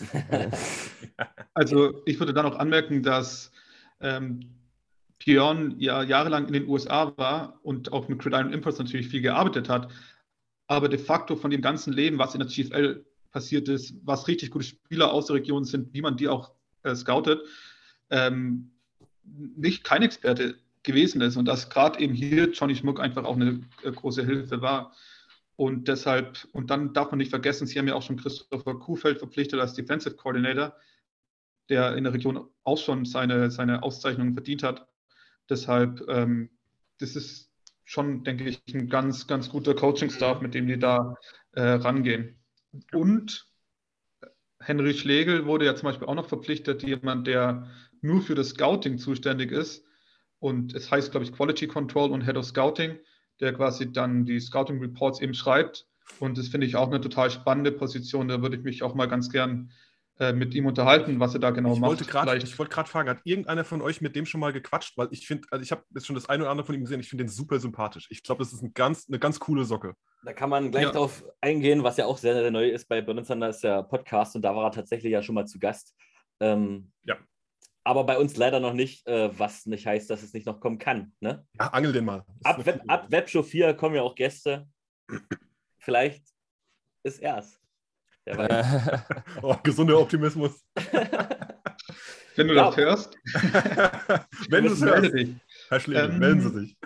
Also 1.54 2.02
ich 2.06 2.18
würde 2.18 2.32
da 2.32 2.42
noch 2.42 2.56
anmerken, 2.56 3.02
dass 3.02 3.52
ähm, 4.00 4.40
Björn 5.18 5.74
ja 5.78 6.02
jahrelang 6.02 6.46
in 6.46 6.54
den 6.54 6.66
USA 6.66 7.12
war 7.18 7.60
und 7.62 7.92
auch 7.92 8.08
mit 8.08 8.20
Gridiron 8.20 8.52
Impulse 8.52 8.82
natürlich 8.82 9.08
viel 9.08 9.20
gearbeitet 9.20 9.68
hat, 9.68 9.92
aber 10.66 10.88
de 10.88 10.98
facto 10.98 11.36
von 11.36 11.50
dem 11.50 11.60
ganzen 11.60 11.92
Leben, 11.92 12.18
was 12.18 12.34
in 12.34 12.40
der 12.40 12.48
GFL 12.48 13.04
passiert 13.30 13.68
ist, 13.68 13.94
was 14.02 14.28
richtig 14.28 14.50
gute 14.50 14.64
Spieler 14.64 15.12
aus 15.12 15.26
der 15.26 15.36
Region 15.36 15.64
sind, 15.64 15.92
wie 15.92 16.02
man 16.02 16.16
die 16.16 16.28
auch 16.28 16.52
äh, 16.82 16.94
scoutet, 16.94 17.40
ähm, 18.10 18.70
nicht 19.24 19.84
kein 19.84 20.02
Experte 20.02 20.56
gewesen 20.82 21.20
ist 21.20 21.36
und 21.36 21.44
dass 21.44 21.70
gerade 21.70 22.00
eben 22.00 22.14
hier 22.14 22.50
Johnny 22.50 22.74
Schmuck 22.74 23.00
einfach 23.00 23.24
auch 23.24 23.36
eine 23.36 23.60
äh, 23.82 23.92
große 23.92 24.24
Hilfe 24.24 24.60
war. 24.60 24.92
Und 25.62 25.86
deshalb, 25.86 26.44
und 26.50 26.70
dann 26.70 26.92
darf 26.92 27.12
man 27.12 27.18
nicht 27.18 27.30
vergessen, 27.30 27.68
Sie 27.68 27.78
haben 27.78 27.86
ja 27.86 27.94
auch 27.94 28.02
schon 28.02 28.16
Christopher 28.16 28.80
Kuhfeld 28.80 29.18
verpflichtet 29.18 29.60
als 29.60 29.74
Defensive 29.74 30.16
Coordinator, 30.16 30.74
der 31.68 31.94
in 31.94 32.02
der 32.02 32.12
Region 32.12 32.48
auch 32.64 32.78
schon 32.78 33.04
seine, 33.04 33.48
seine 33.48 33.84
Auszeichnungen 33.84 34.34
verdient 34.34 34.64
hat. 34.64 34.88
Deshalb, 35.48 36.02
ähm, 36.08 36.50
das 36.98 37.14
ist 37.14 37.52
schon, 37.84 38.24
denke 38.24 38.48
ich, 38.48 38.60
ein 38.74 38.88
ganz, 38.88 39.28
ganz 39.28 39.50
guter 39.50 39.76
Coaching-Staff, 39.76 40.40
mit 40.40 40.52
dem 40.54 40.66
die 40.66 40.80
da 40.80 41.14
äh, 41.52 41.62
rangehen. 41.62 42.40
Und 42.92 43.46
Henry 44.58 44.94
Schlegel 44.94 45.46
wurde 45.46 45.66
ja 45.66 45.76
zum 45.76 45.90
Beispiel 45.90 46.08
auch 46.08 46.16
noch 46.16 46.28
verpflichtet, 46.28 46.82
jemand, 46.82 47.28
der 47.28 47.70
nur 48.00 48.20
für 48.20 48.34
das 48.34 48.48
Scouting 48.48 48.98
zuständig 48.98 49.52
ist. 49.52 49.86
Und 50.40 50.74
es 50.74 50.90
heißt, 50.90 51.12
glaube 51.12 51.24
ich, 51.24 51.32
Quality 51.32 51.68
Control 51.68 52.10
und 52.10 52.22
Head 52.22 52.36
of 52.36 52.46
Scouting, 52.46 52.98
der 53.42 53.52
quasi 53.52 53.92
dann 53.92 54.24
die 54.24 54.40
Scouting 54.40 54.78
Reports 54.80 55.20
eben 55.20 55.34
schreibt. 55.34 55.86
Und 56.20 56.38
das 56.38 56.48
finde 56.48 56.66
ich 56.66 56.76
auch 56.76 56.88
eine 56.88 57.00
total 57.00 57.30
spannende 57.30 57.72
Position. 57.72 58.28
Da 58.28 58.40
würde 58.42 58.56
ich 58.56 58.62
mich 58.62 58.82
auch 58.82 58.94
mal 58.94 59.06
ganz 59.06 59.30
gern 59.30 59.70
äh, 60.18 60.32
mit 60.32 60.54
ihm 60.54 60.66
unterhalten, 60.66 61.20
was 61.20 61.32
er 61.34 61.40
da 61.40 61.50
genau 61.50 61.72
ich 61.74 61.80
macht. 61.80 61.90
wollte 61.90 62.04
gerade 62.04 62.30
Vielleicht- 62.30 62.46
ich 62.48 62.58
wollte 62.58 62.72
gerade 62.74 62.88
fragen, 62.88 63.08
hat 63.08 63.20
irgendeiner 63.24 63.64
von 63.64 63.80
euch 63.80 64.00
mit 64.00 64.14
dem 64.14 64.26
schon 64.26 64.40
mal 64.40 64.52
gequatscht? 64.52 64.96
Weil 64.98 65.08
ich 65.10 65.26
finde, 65.26 65.48
also 65.50 65.62
ich 65.62 65.72
habe 65.72 65.82
jetzt 65.94 66.06
schon 66.06 66.14
das 66.14 66.28
eine 66.28 66.42
oder 66.42 66.50
andere 66.50 66.66
von 66.66 66.74
ihm 66.74 66.82
gesehen, 66.82 67.00
ich 67.00 67.08
finde 67.08 67.24
den 67.24 67.30
super 67.30 67.58
sympathisch. 67.58 68.06
Ich 68.10 68.22
glaube, 68.22 68.42
das 68.44 68.52
ist 68.52 68.62
ein 68.62 68.72
ganz, 68.74 69.06
eine 69.08 69.18
ganz 69.18 69.40
coole 69.40 69.64
Socke. 69.64 69.94
Da 70.24 70.32
kann 70.34 70.50
man 70.50 70.70
gleich 70.70 70.84
Ja. 70.84 70.90
drauf 70.92 71.24
eingehen, 71.40 71.82
was 71.82 71.96
ja 71.96 72.04
auch 72.06 72.18
sehr, 72.18 72.34
sehr 72.34 72.50
neu 72.50 72.68
ist 72.68 72.88
bei 72.88 73.00
Berlin 73.00 73.24
Thunder, 73.24 73.48
ist 73.48 73.64
der 73.64 73.82
Podcast 73.82 74.36
und 74.36 74.42
da 74.42 74.54
war 74.54 74.66
er 74.66 74.70
tatsächlich 74.72 75.10
ja 75.12 75.22
schon 75.22 75.34
mal 75.34 75.46
zu 75.46 75.58
Gast. 75.58 75.94
Ähm, 76.40 76.92
Ja. 77.04 77.16
Aber 77.84 78.04
bei 78.04 78.16
uns 78.18 78.36
leider 78.36 78.60
noch 78.60 78.74
nicht, 78.74 79.06
äh, 79.08 79.36
was 79.38 79.66
nicht 79.66 79.86
heißt, 79.86 80.08
dass 80.08 80.22
es 80.22 80.32
nicht 80.32 80.46
noch 80.46 80.60
kommen 80.60 80.78
kann. 80.78 81.12
Ne? 81.20 81.44
Ja, 81.58 81.68
angel 81.68 81.92
den 81.92 82.04
mal. 82.04 82.24
Das 82.42 82.54
Ab, 82.56 82.66
Web, 82.66 82.82
ab 82.86 83.06
Webshow 83.10 83.42
4 83.42 83.74
kommen 83.74 83.96
ja 83.96 84.02
auch 84.02 84.14
Gäste. 84.14 84.68
Vielleicht 85.78 86.24
ist 87.02 87.20
er's. 87.20 87.58
Sache. 88.24 89.04
Oh, 89.42 89.56
gesunder 89.64 89.98
Optimismus. 89.98 90.64
Wenn 92.36 92.48
du 92.48 92.54
Ja. 92.54 92.66
das 92.66 92.76
hörst, 92.76 93.18
Wenn 94.48 94.64
du 94.64 94.72
es 94.72 94.80
hörst, 94.82 95.12
dich. 95.12 95.34
Herr 95.68 95.80
Schlegel, 95.80 96.10
Ähm, 96.10 96.18
melden 96.18 96.40
Sie 96.40 96.60
sich. 96.60 96.76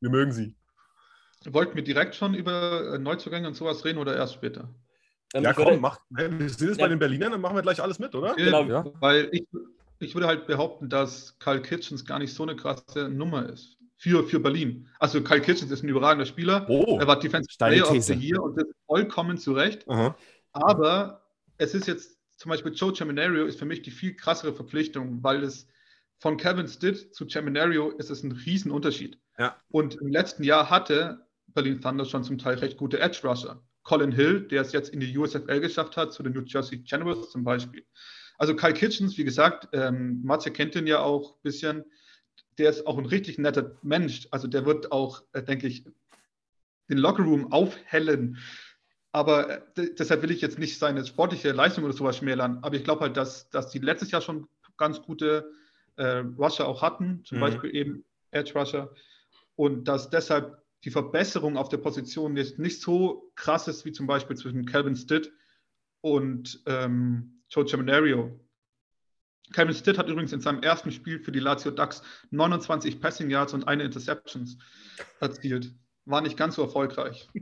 Wir 0.00 0.10
mögen 0.10 0.32
Sie. 0.32 0.54
Wollten 1.46 1.74
wir 1.76 1.82
direkt 1.82 2.14
schon 2.14 2.34
über 2.34 2.94
äh, 2.94 2.98
Neuzugänge 2.98 3.48
und 3.48 3.54
sowas 3.54 3.84
reden 3.84 3.98
oder 3.98 4.14
erst 4.14 4.34
später? 4.34 4.68
Ähm, 5.34 5.42
Ja, 5.44 5.52
komm, 5.54 5.80
mach. 5.80 5.98
Wir 6.10 6.28
sind 6.28 6.68
jetzt 6.68 6.78
Ja. 6.78 6.84
bei 6.84 6.88
den 6.88 6.98
Berlinern, 6.98 7.32
dann 7.32 7.40
machen 7.40 7.56
wir 7.56 7.62
gleich 7.62 7.82
alles 7.82 7.98
mit, 7.98 8.14
oder? 8.14 8.34
Genau. 8.34 8.64
Ja. 8.64 8.84
Weil 9.00 9.28
ich, 9.32 9.44
ich 9.98 10.14
würde 10.14 10.26
halt 10.26 10.46
behaupten, 10.46 10.88
dass 10.88 11.38
Kyle 11.38 11.62
Kitchens 11.62 12.04
gar 12.04 12.18
nicht 12.18 12.34
so 12.34 12.42
eine 12.42 12.56
krasse 12.56 13.08
Nummer 13.08 13.48
ist. 13.48 13.78
Für, 13.96 14.24
für 14.24 14.40
Berlin. 14.40 14.88
Also 14.98 15.22
Kyle 15.22 15.40
Kitchens 15.40 15.70
ist 15.70 15.82
ein 15.82 15.88
überragender 15.88 16.26
Spieler. 16.26 16.66
Oh. 16.68 16.98
Er 17.00 17.06
war 17.06 17.18
Defensive 17.18 17.56
Player 17.56 17.90
of 17.90 18.02
the 18.02 18.14
Year 18.14 18.42
und 18.42 18.56
das 18.56 18.68
ist 18.68 18.76
vollkommen 18.86 19.38
zu 19.38 19.52
Recht. 19.52 19.88
Aha. 19.88 20.16
Aber 20.52 21.22
es 21.56 21.74
ist 21.74 21.86
jetzt 21.86 22.18
zum 22.36 22.50
Beispiel 22.50 22.72
Joe 22.72 22.94
Chaminario 22.94 23.46
ist 23.46 23.58
für 23.58 23.64
mich 23.64 23.82
die 23.82 23.90
viel 23.90 24.14
krassere 24.14 24.52
Verpflichtung, 24.52 25.22
weil 25.22 25.42
es 25.42 25.66
von 26.18 26.36
Kevin 26.36 26.68
Stitt 26.68 27.14
zu 27.14 27.26
Chaminario 27.28 27.90
ist 27.90 28.10
es 28.10 28.22
ein 28.22 28.32
Riesenunterschied. 28.32 29.18
Ja. 29.38 29.56
Und 29.68 29.96
im 29.96 30.08
letzten 30.08 30.44
Jahr 30.44 30.70
hatte 30.70 31.26
Berlin 31.46 31.80
Thunder 31.80 32.04
schon 32.04 32.24
zum 32.24 32.38
Teil 32.38 32.58
recht 32.58 32.76
gute 32.76 33.00
Edge 33.00 33.20
Rusher. 33.24 33.62
Colin 33.82 34.12
Hill, 34.12 34.48
der 34.48 34.62
es 34.62 34.72
jetzt 34.72 34.88
in 34.88 35.00
die 35.00 35.16
USFL 35.16 35.60
geschafft 35.60 35.96
hat, 35.96 36.12
zu 36.12 36.22
den 36.22 36.32
New 36.32 36.42
Jersey 36.42 36.78
Generals 36.78 37.30
zum 37.30 37.44
Beispiel. 37.44 37.84
Also 38.44 38.56
Kyle 38.56 38.74
Kitchens, 38.74 39.16
wie 39.16 39.24
gesagt, 39.24 39.68
ähm, 39.72 40.20
Matze 40.22 40.50
kennt 40.50 40.74
ihn 40.74 40.86
ja 40.86 41.00
auch 41.00 41.36
ein 41.36 41.42
bisschen. 41.42 41.86
der 42.58 42.68
ist 42.68 42.86
auch 42.86 42.98
ein 42.98 43.06
richtig 43.06 43.38
netter 43.38 43.78
Mensch. 43.80 44.28
Also 44.32 44.48
der 44.48 44.66
wird 44.66 44.92
auch, 44.92 45.22
äh, 45.32 45.42
denke 45.42 45.66
ich, 45.66 45.86
den 46.90 46.98
Lockerroom 46.98 47.52
aufhellen. 47.52 48.36
Aber 49.12 49.48
äh, 49.78 49.94
deshalb 49.98 50.20
will 50.20 50.30
ich 50.30 50.42
jetzt 50.42 50.58
nicht 50.58 50.78
seine 50.78 51.06
sportliche 51.06 51.52
Leistung 51.52 51.84
oder 51.84 51.94
sowas 51.94 52.18
schmälern. 52.18 52.58
Aber 52.60 52.76
ich 52.76 52.84
glaube 52.84 53.00
halt, 53.00 53.16
dass, 53.16 53.48
dass 53.48 53.70
die 53.70 53.78
letztes 53.78 54.10
Jahr 54.10 54.20
schon 54.20 54.46
ganz 54.76 55.00
gute 55.00 55.50
äh, 55.96 56.18
Rusher 56.36 56.68
auch 56.68 56.82
hatten, 56.82 57.24
zum 57.24 57.38
mhm. 57.38 57.40
Beispiel 57.40 57.74
eben 57.74 58.04
Edge 58.30 58.52
Rusher. 58.54 58.94
Und 59.56 59.88
dass 59.88 60.10
deshalb 60.10 60.62
die 60.84 60.90
Verbesserung 60.90 61.56
auf 61.56 61.70
der 61.70 61.78
Position 61.78 62.36
jetzt 62.36 62.58
nicht 62.58 62.82
so 62.82 63.32
krass 63.36 63.68
ist 63.68 63.86
wie 63.86 63.92
zum 63.92 64.06
Beispiel 64.06 64.36
zwischen 64.36 64.66
Calvin 64.66 64.96
Stitt 64.96 65.32
und 66.02 66.62
ähm, 66.66 67.33
Joe 67.54 67.64
Geminario. 67.64 68.40
Calvin 69.52 69.74
Stitt 69.74 69.98
hat 69.98 70.08
übrigens 70.08 70.32
in 70.32 70.40
seinem 70.40 70.62
ersten 70.62 70.90
Spiel 70.90 71.20
für 71.20 71.30
die 71.30 71.38
Lazio 71.38 71.70
Ducks 71.70 72.02
29 72.30 73.00
Passing 73.00 73.30
Yards 73.30 73.52
und 73.52 73.68
eine 73.68 73.84
Interceptions 73.84 74.58
erzielt. 75.20 75.72
War 76.06 76.20
nicht 76.20 76.36
ganz 76.36 76.56
so 76.56 76.62
erfolgreich. 76.62 77.28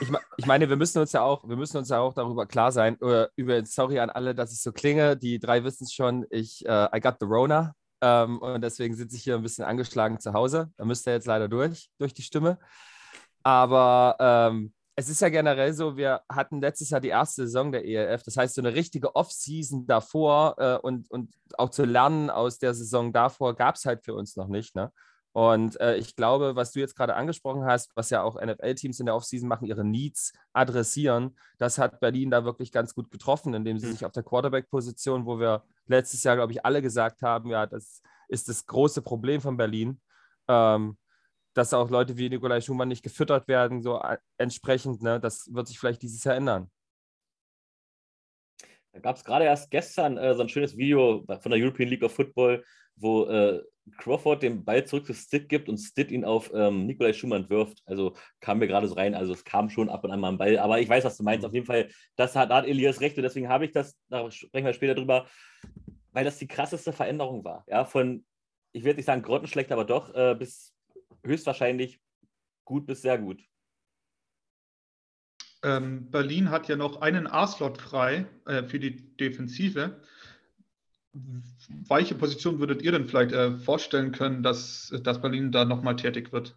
Ich, 0.00 0.08
ich, 0.38 0.46
meine, 0.46 0.68
wir 0.68 0.74
müssen 0.74 0.98
uns 0.98 1.12
ja 1.12 1.22
auch, 1.22 1.48
wir 1.48 1.54
müssen 1.54 1.76
uns 1.76 1.88
ja 1.88 2.00
auch 2.00 2.12
darüber 2.12 2.46
klar 2.46 2.72
sein, 2.72 2.96
über, 2.96 3.30
über 3.36 3.64
sorry 3.64 4.00
an 4.00 4.10
alle, 4.10 4.34
dass 4.34 4.52
ich 4.52 4.60
so 4.60 4.72
klinge. 4.72 5.16
Die 5.16 5.38
drei 5.38 5.62
wissen 5.62 5.84
es 5.84 5.92
schon, 5.92 6.26
ich, 6.30 6.64
uh, 6.66 6.88
I 6.92 6.98
got 7.00 7.18
the 7.20 7.26
Rona. 7.26 7.76
Ähm, 8.00 8.38
und 8.38 8.60
deswegen 8.60 8.96
sitze 8.96 9.14
ich 9.14 9.22
hier 9.22 9.36
ein 9.36 9.42
bisschen 9.42 9.64
angeschlagen 9.64 10.18
zu 10.18 10.32
Hause. 10.32 10.72
Da 10.76 10.84
müsst 10.84 11.06
ihr 11.06 11.12
jetzt 11.12 11.28
leider 11.28 11.46
durch, 11.46 11.90
durch 11.98 12.12
die 12.12 12.22
Stimme. 12.22 12.58
Aber 13.44 14.16
ähm, 14.18 14.72
es 14.98 15.08
ist 15.08 15.20
ja 15.20 15.28
generell 15.28 15.72
so, 15.74 15.96
wir 15.96 16.22
hatten 16.28 16.60
letztes 16.60 16.90
Jahr 16.90 17.00
die 17.00 17.10
erste 17.10 17.42
Saison 17.46 17.70
der 17.70 17.84
ELF. 17.84 18.24
Das 18.24 18.36
heißt, 18.36 18.56
so 18.56 18.60
eine 18.60 18.74
richtige 18.74 19.14
Off-Season 19.14 19.86
davor 19.86 20.56
äh, 20.58 20.76
und, 20.78 21.08
und 21.08 21.32
auch 21.56 21.70
zu 21.70 21.84
lernen 21.84 22.30
aus 22.30 22.58
der 22.58 22.74
Saison 22.74 23.12
davor 23.12 23.54
gab 23.54 23.76
es 23.76 23.84
halt 23.84 24.04
für 24.04 24.14
uns 24.14 24.34
noch 24.34 24.48
nicht. 24.48 24.74
Ne? 24.74 24.90
Und 25.30 25.80
äh, 25.80 25.94
ich 25.98 26.16
glaube, 26.16 26.56
was 26.56 26.72
du 26.72 26.80
jetzt 26.80 26.96
gerade 26.96 27.14
angesprochen 27.14 27.64
hast, 27.64 27.94
was 27.94 28.10
ja 28.10 28.24
auch 28.24 28.44
NFL-Teams 28.44 28.98
in 28.98 29.06
der 29.06 29.14
Offseason 29.14 29.48
machen, 29.48 29.68
ihre 29.68 29.84
Needs 29.84 30.32
adressieren, 30.52 31.36
das 31.58 31.78
hat 31.78 32.00
Berlin 32.00 32.32
da 32.32 32.44
wirklich 32.44 32.72
ganz 32.72 32.92
gut 32.92 33.08
getroffen, 33.12 33.54
indem 33.54 33.78
sie 33.78 33.86
mhm. 33.86 33.92
sich 33.92 34.04
auf 34.04 34.10
der 34.10 34.24
Quarterback-Position, 34.24 35.26
wo 35.26 35.38
wir 35.38 35.62
letztes 35.86 36.24
Jahr, 36.24 36.34
glaube 36.34 36.50
ich, 36.50 36.64
alle 36.64 36.82
gesagt 36.82 37.22
haben, 37.22 37.50
ja, 37.50 37.66
das 37.66 38.02
ist 38.26 38.48
das 38.48 38.66
große 38.66 39.02
Problem 39.02 39.40
von 39.40 39.56
Berlin, 39.56 40.00
ähm, 40.48 40.98
dass 41.54 41.74
auch 41.74 41.90
Leute 41.90 42.16
wie 42.16 42.28
Nikolai 42.28 42.60
Schumann 42.60 42.88
nicht 42.88 43.02
gefüttert 43.02 43.48
werden, 43.48 43.82
so 43.82 44.00
äh, 44.00 44.18
entsprechend, 44.38 45.02
ne, 45.02 45.20
das 45.20 45.48
wird 45.52 45.66
sich 45.68 45.78
vielleicht 45.78 46.02
dieses 46.02 46.22
Jahr 46.24 46.36
ändern. 46.36 46.70
Da 48.92 49.00
gab 49.00 49.16
es 49.16 49.24
gerade 49.24 49.44
erst 49.44 49.70
gestern 49.70 50.16
äh, 50.16 50.34
so 50.34 50.42
ein 50.42 50.48
schönes 50.48 50.76
Video 50.76 51.24
von 51.40 51.50
der 51.50 51.60
European 51.60 51.88
League 51.88 52.02
of 52.02 52.12
Football, 52.12 52.64
wo 52.96 53.26
äh, 53.26 53.62
Crawford 53.96 54.42
den 54.42 54.64
Ball 54.64 54.84
zurück 54.84 55.06
zu 55.06 55.14
Stitt 55.14 55.48
gibt 55.48 55.68
und 55.68 55.78
Stitt 55.78 56.10
ihn 56.10 56.24
auf 56.24 56.50
ähm, 56.54 56.86
Nikolai 56.86 57.12
Schumann 57.12 57.48
wirft. 57.48 57.82
Also 57.86 58.14
kam 58.40 58.58
mir 58.58 58.66
gerade 58.66 58.88
so 58.88 58.94
rein. 58.94 59.14
Also 59.14 59.32
es 59.32 59.44
kam 59.44 59.70
schon 59.70 59.88
ab 59.88 60.04
und 60.04 60.10
an 60.10 60.20
mal 60.20 60.32
ein 60.32 60.38
Ball. 60.38 60.58
Aber 60.58 60.80
ich 60.80 60.88
weiß, 60.88 61.04
was 61.04 61.16
du 61.16 61.22
meinst. 61.22 61.46
Auf 61.46 61.54
jeden 61.54 61.66
Fall, 61.66 61.88
das 62.16 62.34
hat, 62.36 62.50
da 62.50 62.56
hat 62.56 62.66
Elias 62.66 63.00
recht 63.00 63.16
und 63.16 63.22
deswegen 63.22 63.48
habe 63.48 63.66
ich 63.66 63.72
das, 63.72 63.96
da 64.08 64.30
sprechen 64.30 64.66
wir 64.66 64.72
später 64.72 64.94
drüber, 64.94 65.26
weil 66.12 66.24
das 66.24 66.38
die 66.38 66.48
krasseste 66.48 66.92
Veränderung 66.92 67.44
war. 67.44 67.64
Ja, 67.68 67.84
von, 67.84 68.24
ich 68.72 68.84
werde 68.84 68.96
nicht 68.96 69.06
sagen 69.06 69.22
grottenschlecht, 69.22 69.72
aber 69.72 69.84
doch 69.84 70.14
äh, 70.14 70.34
bis 70.34 70.74
höchstwahrscheinlich 71.24 72.00
gut 72.64 72.86
bis 72.86 73.02
sehr 73.02 73.18
gut. 73.18 73.42
Ähm, 75.62 76.10
Berlin 76.10 76.50
hat 76.50 76.68
ja 76.68 76.76
noch 76.76 77.00
einen 77.00 77.26
A-Slot 77.26 77.78
frei 77.78 78.26
äh, 78.46 78.62
für 78.62 78.78
die 78.78 79.16
Defensive 79.16 80.00
welche 81.88 82.14
Position 82.14 82.58
würdet 82.58 82.82
ihr 82.82 82.92
denn 82.92 83.08
vielleicht 83.08 83.32
äh, 83.32 83.56
vorstellen 83.58 84.12
können, 84.12 84.42
dass, 84.42 84.92
dass 85.02 85.20
Berlin 85.20 85.52
da 85.52 85.64
nochmal 85.64 85.96
tätig 85.96 86.32
wird? 86.32 86.56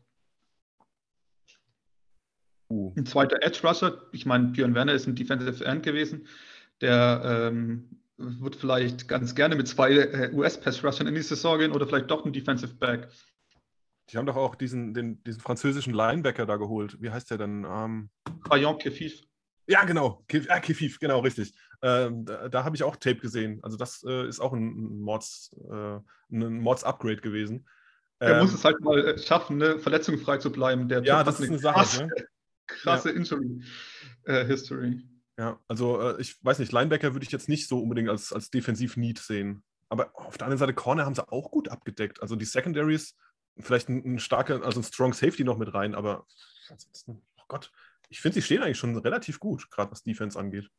Uh. 2.70 2.94
Ein 2.96 3.06
zweiter 3.06 3.38
Edge 3.42 3.60
Rusher, 3.64 4.02
ich 4.12 4.26
meine, 4.26 4.50
Björn 4.50 4.76
Werner 4.76 4.94
ist 4.94 5.08
ein 5.08 5.16
Defensive 5.16 5.66
End 5.66 5.84
gewesen, 5.84 6.28
der 6.80 7.50
ähm, 7.52 7.90
wird 8.18 8.56
vielleicht 8.56 9.08
ganz 9.08 9.36
gerne 9.36 9.56
mit 9.56 9.68
zwei 9.68 9.92
äh, 9.92 10.32
US-Pass-Rushern 10.34 11.08
in 11.08 11.16
die 11.16 11.22
Saison 11.22 11.60
gehen 11.60 11.72
oder 11.72 11.88
vielleicht 11.88 12.12
doch 12.12 12.26
ein 12.26 12.34
Defensive 12.34 12.76
Back. 12.76 13.10
Die 14.10 14.18
haben 14.18 14.26
doch 14.26 14.36
auch 14.36 14.56
diesen, 14.56 14.94
den, 14.94 15.24
diesen 15.24 15.42
französischen 15.42 15.94
Linebacker 15.94 16.46
da 16.46 16.58
geholt. 16.58 16.98
Wie 17.02 17.12
heißt 17.12 17.32
der 17.32 17.38
denn? 17.38 17.66
Ähm... 17.70 18.10
Kefif. 18.80 19.22
Ja, 19.68 19.86
genau. 19.86 20.24
Kef, 20.28 20.48
ah, 20.50 20.60
Kefif, 20.60 21.00
genau, 21.00 21.20
richtig. 21.20 21.54
Ähm, 21.82 22.26
da, 22.26 22.50
da 22.50 22.64
habe 22.64 22.76
ich 22.76 22.84
auch 22.84 22.96
Tape 22.96 23.18
gesehen. 23.18 23.60
Also 23.64 23.78
das 23.78 24.04
äh, 24.06 24.28
ist 24.28 24.40
auch 24.40 24.54
ein, 24.54 25.00
Mods, 25.00 25.56
äh, 25.72 26.00
ein 26.32 26.60
Mods-Upgrade 26.60 27.22
gewesen. 27.22 27.68
Er 28.20 28.34
ähm, 28.34 28.42
muss 28.42 28.54
es 28.54 28.66
halt 28.66 28.80
mal 28.82 29.00
äh, 29.08 29.18
schaffen, 29.18 29.58
ne? 29.58 29.80
verletzungsfrei 29.80 30.38
zu 30.38 30.52
bleiben. 30.52 30.90
Der 30.90 31.04
ja, 31.04 31.24
das 31.24 31.40
ist 31.40 31.50
eine 31.50 31.60
Sache. 31.60 31.76
Krasse, 31.76 32.06
ne? 32.06 32.12
krasse 32.68 33.10
ja. 33.10 33.16
Injury-History. 33.16 34.90
Äh, 34.90 35.42
ja, 35.42 35.60
also 35.68 36.02
äh, 36.02 36.22
ich 36.22 36.44
weiß 36.44 36.60
nicht, 36.60 36.72
Linebacker 36.72 37.14
würde 37.14 37.26
ich 37.26 37.32
jetzt 37.32 37.50
nicht 37.50 37.68
so 37.68 37.82
unbedingt 37.82 38.10
als, 38.10 38.34
als 38.34 38.52
Defensiv-Need 38.52 39.20
sehen. 39.20 39.64
Aber 39.90 40.12
auf 40.14 40.38
der 40.38 40.46
anderen 40.46 40.60
Seite, 40.60 40.74
Corner 40.74 41.06
haben 41.06 41.16
sie 41.16 41.28
auch 41.32 41.50
gut 41.52 41.70
abgedeckt. 41.70 42.22
Also 42.22 42.36
die 42.36 42.46
Secondaries, 42.46 43.16
vielleicht 43.64 43.90
ein, 43.90 44.16
ein 44.16 44.20
starker, 44.20 44.64
also 44.64 44.80
ein 44.80 44.84
Strong 44.84 45.14
Safety 45.14 45.44
noch 45.44 45.58
mit 45.58 45.74
rein, 45.74 45.96
aber 45.96 46.26
ansonsten, 46.70 47.22
oh 47.38 47.44
Gott, 47.48 47.72
ich 48.10 48.20
finde, 48.20 48.36
sie 48.36 48.42
stehen 48.42 48.62
eigentlich 48.62 48.78
schon 48.78 48.98
relativ 48.98 49.40
gut, 49.40 49.70
gerade 49.72 49.92
was 49.92 50.04
Defense 50.04 50.38
angeht. 50.38 50.70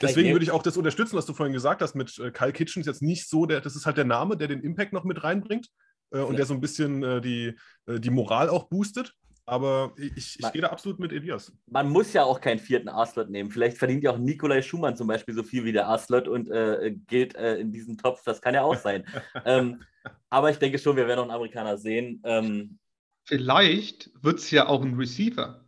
Deswegen 0.00 0.32
würde 0.32 0.44
ich 0.44 0.50
auch 0.50 0.62
das 0.62 0.76
unterstützen, 0.76 1.16
was 1.16 1.26
du 1.26 1.34
vorhin 1.34 1.52
gesagt 1.52 1.80
hast 1.80 1.94
mit 1.94 2.18
äh, 2.18 2.30
Kyle 2.30 2.52
Kitchens 2.52 2.86
jetzt 2.86 3.02
nicht 3.02 3.28
so, 3.28 3.46
der, 3.46 3.60
das 3.60 3.76
ist 3.76 3.86
halt 3.86 3.96
der 3.96 4.04
Name, 4.04 4.36
der 4.36 4.48
den 4.48 4.60
Impact 4.60 4.92
noch 4.92 5.04
mit 5.04 5.22
reinbringt 5.22 5.68
äh, 6.10 6.18
und 6.18 6.36
der 6.36 6.46
so 6.46 6.54
ein 6.54 6.60
bisschen 6.60 7.02
äh, 7.02 7.20
die, 7.20 7.56
äh, 7.86 8.00
die 8.00 8.10
Moral 8.10 8.48
auch 8.48 8.64
boostet. 8.64 9.14
Aber 9.46 9.92
ich, 9.98 10.38
ich 10.38 10.52
gehe 10.52 10.62
da 10.62 10.68
absolut 10.68 10.98
mit 10.98 11.12
Elias. 11.12 11.52
Man 11.66 11.90
muss 11.90 12.12
ja 12.12 12.24
auch 12.24 12.40
keinen 12.40 12.58
vierten 12.58 12.88
A-Slot 12.88 13.28
nehmen. 13.28 13.50
Vielleicht 13.50 13.76
verdient 13.76 14.02
ja 14.02 14.12
auch 14.12 14.18
Nikolai 14.18 14.62
Schumann 14.62 14.96
zum 14.96 15.06
Beispiel 15.06 15.34
so 15.34 15.42
viel 15.42 15.64
wie 15.64 15.72
der 15.72 15.88
A-Slot 15.88 16.28
und 16.28 16.50
äh, 16.50 16.94
gilt 17.06 17.34
äh, 17.36 17.56
in 17.56 17.70
diesem 17.70 17.98
Topf. 17.98 18.22
Das 18.24 18.40
kann 18.40 18.54
ja 18.54 18.62
auch 18.62 18.76
sein. 18.76 19.04
ähm, 19.44 19.82
aber 20.30 20.50
ich 20.50 20.58
denke 20.58 20.78
schon, 20.78 20.96
wir 20.96 21.06
werden 21.06 21.18
noch 21.18 21.24
einen 21.24 21.32
Amerikaner 21.32 21.76
sehen. 21.76 22.22
Ähm, 22.24 22.78
Vielleicht 23.26 24.10
wird 24.22 24.38
es 24.38 24.50
ja 24.50 24.66
auch 24.66 24.82
ein 24.82 24.94
Receiver 24.94 25.64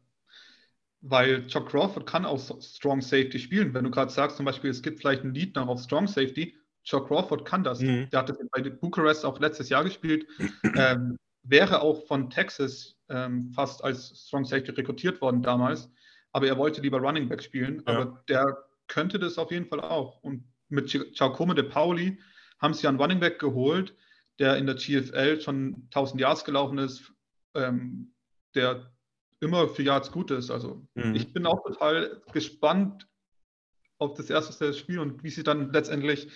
weil 1.09 1.47
Chuck 1.47 1.69
Crawford 1.69 2.07
kann 2.07 2.25
auch 2.25 2.41
Strong 2.61 3.01
Safety 3.01 3.39
spielen. 3.39 3.75
Wenn 3.75 3.85
du 3.85 3.91
gerade 3.91 4.11
sagst, 4.11 4.37
zum 4.37 4.47
Beispiel, 4.47 4.71
es 4.71 4.83
gibt 4.83 5.01
vielleicht 5.01 5.25
ein 5.25 5.35
Lied 5.35 5.55
noch 5.55 5.69
auf 5.69 5.81
Strong 5.81 6.09
Safety, 6.09 6.57
Chuck 6.85 7.09
Crawford 7.09 7.45
kann 7.45 7.65
das. 7.65 7.81
Mhm. 7.81 8.09
Der 8.11 8.21
hat 8.21 8.29
das 8.29 8.39
bei 8.51 8.63
Bucharest 8.63 9.25
auch 9.25 9.39
letztes 9.41 9.69
Jahr 9.69 9.85
gespielt. 9.85 10.27
ähm, 10.77 11.17
wäre 11.43 11.81
auch 11.81 12.07
von 12.07 12.31
Texas 12.31 12.96
ähm, 13.09 13.53
fast 13.53 13.83
als 13.85 14.27
Strong 14.27 14.45
Safety 14.45 14.73
rekrutiert 14.73 15.21
worden 15.21 15.43
damals, 15.43 15.91
aber 16.33 16.47
er 16.47 16.59
wollte 16.59 16.81
lieber 16.81 16.99
Running 16.99 17.29
Back 17.29 17.43
spielen. 17.43 17.83
Ja. 17.87 17.95
Aber 17.95 18.25
der 18.29 18.65
könnte 18.89 19.19
das 19.19 19.39
auf 19.39 19.51
jeden 19.51 19.67
Fall 19.67 19.81
auch. 19.81 20.23
Und 20.23 20.45
mit 20.69 20.91
Giacomo 20.91 21.55
de 21.55 21.65
Pauli 21.65 22.19
haben 22.59 22.75
sie 22.75 22.87
einen 22.87 23.01
Running 23.01 23.21
Back 23.21 23.39
geholt, 23.39 23.95
der 24.39 24.57
in 24.57 24.67
der 24.67 24.77
GFL 24.77 25.41
schon 25.41 25.85
1000 25.87 26.21
Yards 26.21 26.45
gelaufen 26.45 26.79
ist, 26.79 27.13
ähm, 27.55 28.13
der 28.55 28.93
immer 29.41 29.69
für 29.69 29.83
Yards 29.83 30.11
gut 30.11 30.31
ist. 30.31 30.51
Also 30.51 30.87
mhm. 30.95 31.15
ich 31.15 31.33
bin 31.33 31.47
auch 31.47 31.63
total 31.65 32.23
gespannt 32.33 33.09
auf 33.99 34.15
das 34.15 34.31
erste 34.31 34.75
Spiel 34.75 34.99
und 34.99 35.23
wie 35.23 35.31
sie 35.31 35.43
dann 35.43 35.73
letztendlich 35.73 36.29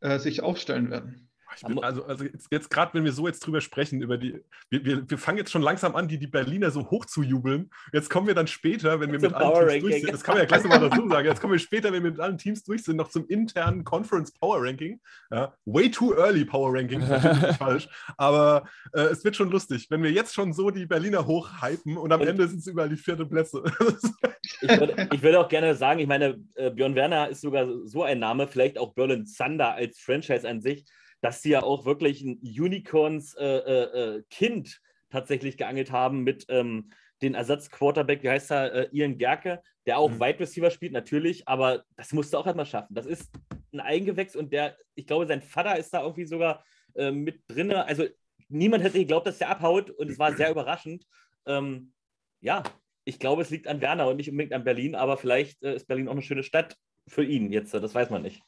äh, 0.00 0.18
sich 0.18 0.42
aufstellen 0.42 0.90
werden. 0.90 1.29
Bin, 1.66 1.82
also, 1.82 2.04
also 2.04 2.24
jetzt, 2.24 2.48
jetzt 2.50 2.70
gerade, 2.70 2.94
wenn 2.94 3.04
wir 3.04 3.12
so 3.12 3.26
jetzt 3.26 3.40
drüber 3.40 3.60
sprechen, 3.60 4.02
über 4.02 4.16
die, 4.16 4.40
wir, 4.70 4.84
wir, 4.84 5.10
wir 5.10 5.18
fangen 5.18 5.38
jetzt 5.38 5.50
schon 5.50 5.62
langsam 5.62 5.96
an, 5.96 6.08
die, 6.08 6.18
die 6.18 6.26
Berliner 6.26 6.70
so 6.70 6.90
hoch 6.90 7.04
zu 7.04 7.22
jubeln. 7.22 7.70
Jetzt 7.92 8.08
kommen 8.08 8.26
wir 8.26 8.34
dann 8.34 8.46
später, 8.46 9.00
wenn 9.00 9.12
wir 9.12 9.20
mit 9.20 9.34
allen 9.34 9.68
Teams 9.68 9.82
durch 9.82 10.00
sind, 10.00 10.12
das 10.12 10.22
kann 10.22 10.34
man 10.34 10.42
ja 10.42 10.48
gleich 10.48 10.62
nochmal 10.62 10.88
dazu 10.88 11.08
sagen, 11.08 11.26
jetzt 11.26 11.40
kommen 11.40 11.52
wir 11.52 11.58
später, 11.58 11.92
wenn 11.92 12.02
wir 12.02 12.10
mit 12.10 12.20
allen 12.20 12.38
Teams 12.38 12.62
durch 12.62 12.84
sind, 12.84 12.96
noch 12.96 13.10
zum 13.10 13.26
internen 13.28 13.84
Conference 13.84 14.32
Power 14.32 14.62
Ranking. 14.62 15.00
Ja, 15.30 15.54
way 15.64 15.90
too 15.90 16.14
early 16.14 16.44
Power 16.44 16.72
Ranking, 16.72 17.00
falsch, 17.58 17.88
aber 18.16 18.64
äh, 18.92 19.02
es 19.02 19.24
wird 19.24 19.36
schon 19.36 19.50
lustig, 19.50 19.86
wenn 19.90 20.02
wir 20.02 20.12
jetzt 20.12 20.34
schon 20.34 20.52
so 20.52 20.70
die 20.70 20.86
Berliner 20.86 21.26
hochhypen 21.26 21.96
und 21.96 22.12
am 22.12 22.20
und 22.20 22.28
Ende 22.28 22.48
sind 22.48 22.60
es 22.60 22.66
überall 22.66 22.88
die 22.88 22.96
vierte 22.96 23.26
Plätze. 23.26 23.62
ich, 24.60 24.68
würde, 24.68 25.08
ich 25.12 25.22
würde 25.22 25.40
auch 25.40 25.48
gerne 25.48 25.74
sagen, 25.74 26.00
ich 26.00 26.08
meine, 26.08 26.38
äh, 26.54 26.70
Björn 26.70 26.94
Werner 26.94 27.28
ist 27.28 27.40
sogar 27.40 27.66
so 27.84 28.02
ein 28.02 28.18
Name, 28.18 28.46
vielleicht 28.46 28.78
auch 28.78 28.94
Berlin 28.94 29.26
Thunder 29.26 29.74
als 29.74 29.98
Franchise 29.98 30.48
an 30.48 30.60
sich 30.60 30.84
dass 31.20 31.42
sie 31.42 31.50
ja 31.50 31.62
auch 31.62 31.84
wirklich 31.84 32.22
ein 32.22 32.40
Unicorns 32.42 33.34
äh, 33.34 33.44
äh, 33.44 34.16
äh, 34.16 34.22
Kind 34.30 34.80
tatsächlich 35.10 35.56
geangelt 35.56 35.90
haben 35.90 36.22
mit 36.22 36.46
ähm, 36.48 36.90
den 37.22 37.34
Ersatz-Quarterback, 37.34 38.22
wie 38.22 38.30
heißt 38.30 38.50
er, 38.50 38.74
äh, 38.74 38.88
Ian 38.92 39.18
Gerke, 39.18 39.62
der 39.86 39.98
auch 39.98 40.10
mhm. 40.10 40.20
Wide 40.20 40.40
Receiver 40.40 40.70
spielt, 40.70 40.92
natürlich, 40.92 41.46
aber 41.46 41.84
das 41.96 42.12
musste 42.12 42.38
auch 42.38 42.46
erstmal 42.46 42.66
schaffen. 42.66 42.94
Das 42.94 43.06
ist 43.06 43.30
ein 43.72 43.80
Eigengewächs 43.80 44.36
und 44.36 44.52
der, 44.52 44.76
ich 44.94 45.06
glaube, 45.06 45.26
sein 45.26 45.42
Vater 45.42 45.76
ist 45.78 45.92
da 45.92 46.02
irgendwie 46.02 46.26
sogar 46.26 46.64
äh, 46.94 47.10
mit 47.10 47.42
drin. 47.48 47.72
Also 47.72 48.06
niemand 48.48 48.82
hätte 48.84 48.98
geglaubt, 48.98 49.26
dass 49.26 49.38
der 49.38 49.50
abhaut 49.50 49.90
und 49.90 50.10
es 50.10 50.18
war 50.18 50.34
sehr 50.34 50.50
überraschend. 50.50 51.06
Ähm, 51.46 51.92
ja, 52.40 52.62
ich 53.04 53.18
glaube, 53.18 53.42
es 53.42 53.50
liegt 53.50 53.66
an 53.66 53.80
Werner 53.80 54.08
und 54.08 54.16
nicht 54.16 54.30
unbedingt 54.30 54.54
an 54.54 54.64
Berlin, 54.64 54.94
aber 54.94 55.16
vielleicht 55.16 55.62
äh, 55.62 55.74
ist 55.74 55.86
Berlin 55.86 56.08
auch 56.08 56.12
eine 56.12 56.22
schöne 56.22 56.42
Stadt 56.42 56.76
für 57.06 57.24
ihn 57.24 57.52
jetzt, 57.52 57.74
das 57.74 57.94
weiß 57.94 58.10
man 58.10 58.22
nicht. 58.22 58.42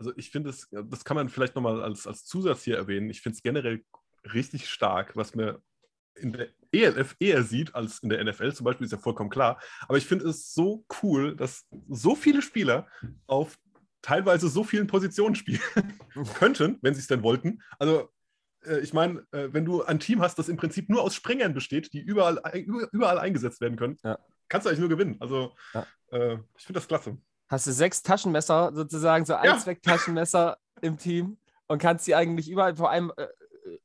Also 0.00 0.14
ich 0.16 0.30
finde 0.30 0.48
es, 0.48 0.66
das 0.70 1.04
kann 1.04 1.14
man 1.14 1.28
vielleicht 1.28 1.54
nochmal 1.54 1.82
als, 1.82 2.06
als 2.06 2.24
Zusatz 2.24 2.62
hier 2.62 2.78
erwähnen. 2.78 3.10
Ich 3.10 3.20
finde 3.20 3.36
es 3.36 3.42
generell 3.42 3.84
richtig 4.32 4.66
stark, 4.70 5.14
was 5.14 5.34
man 5.34 5.58
in 6.14 6.32
der 6.32 6.48
ELF 6.72 7.16
eher 7.20 7.42
sieht 7.42 7.74
als 7.74 7.98
in 7.98 8.08
der 8.08 8.24
NFL 8.24 8.50
zum 8.54 8.64
Beispiel, 8.64 8.86
ist 8.86 8.92
ja 8.92 8.98
vollkommen 8.98 9.28
klar. 9.28 9.60
Aber 9.88 9.98
ich 9.98 10.06
finde 10.06 10.26
es 10.30 10.54
so 10.54 10.86
cool, 11.02 11.36
dass 11.36 11.66
so 11.90 12.14
viele 12.16 12.40
Spieler 12.40 12.88
auf 13.26 13.58
teilweise 14.00 14.48
so 14.48 14.64
vielen 14.64 14.86
Positionen 14.86 15.34
spielen 15.34 15.60
könnten, 16.34 16.78
wenn 16.80 16.94
sie 16.94 17.00
es 17.00 17.06
denn 17.06 17.22
wollten. 17.22 17.60
Also 17.78 18.08
äh, 18.64 18.78
ich 18.80 18.94
meine, 18.94 19.26
äh, 19.32 19.48
wenn 19.52 19.66
du 19.66 19.82
ein 19.82 20.00
Team 20.00 20.22
hast, 20.22 20.38
das 20.38 20.48
im 20.48 20.56
Prinzip 20.56 20.88
nur 20.88 21.02
aus 21.02 21.14
Springern 21.14 21.52
besteht, 21.52 21.92
die 21.92 22.00
überall, 22.00 22.40
überall 22.92 23.18
eingesetzt 23.18 23.60
werden 23.60 23.76
können, 23.76 23.98
Ja. 24.02 24.18
kannst 24.48 24.64
du 24.64 24.70
eigentlich 24.70 24.80
nur 24.80 24.88
gewinnen. 24.88 25.16
Also 25.20 25.54
Ja. 25.74 25.86
äh, 26.12 26.38
ich 26.56 26.64
finde 26.64 26.78
das 26.80 26.88
klasse. 26.88 27.18
Hast 27.50 27.66
du 27.66 27.72
sechs 27.72 28.02
Taschenmesser, 28.02 28.72
sozusagen, 28.72 29.24
so 29.24 29.32
Ja. 29.32 29.40
Allzweck-Taschenmesser 29.40 30.56
im 30.82 30.96
Team 30.96 31.38
und 31.66 31.78
kannst 31.82 32.04
sie 32.04 32.14
eigentlich 32.14 32.48
überall, 32.48 32.76
vor 32.76 32.90
allem 32.90 33.12
äh, 33.16 33.26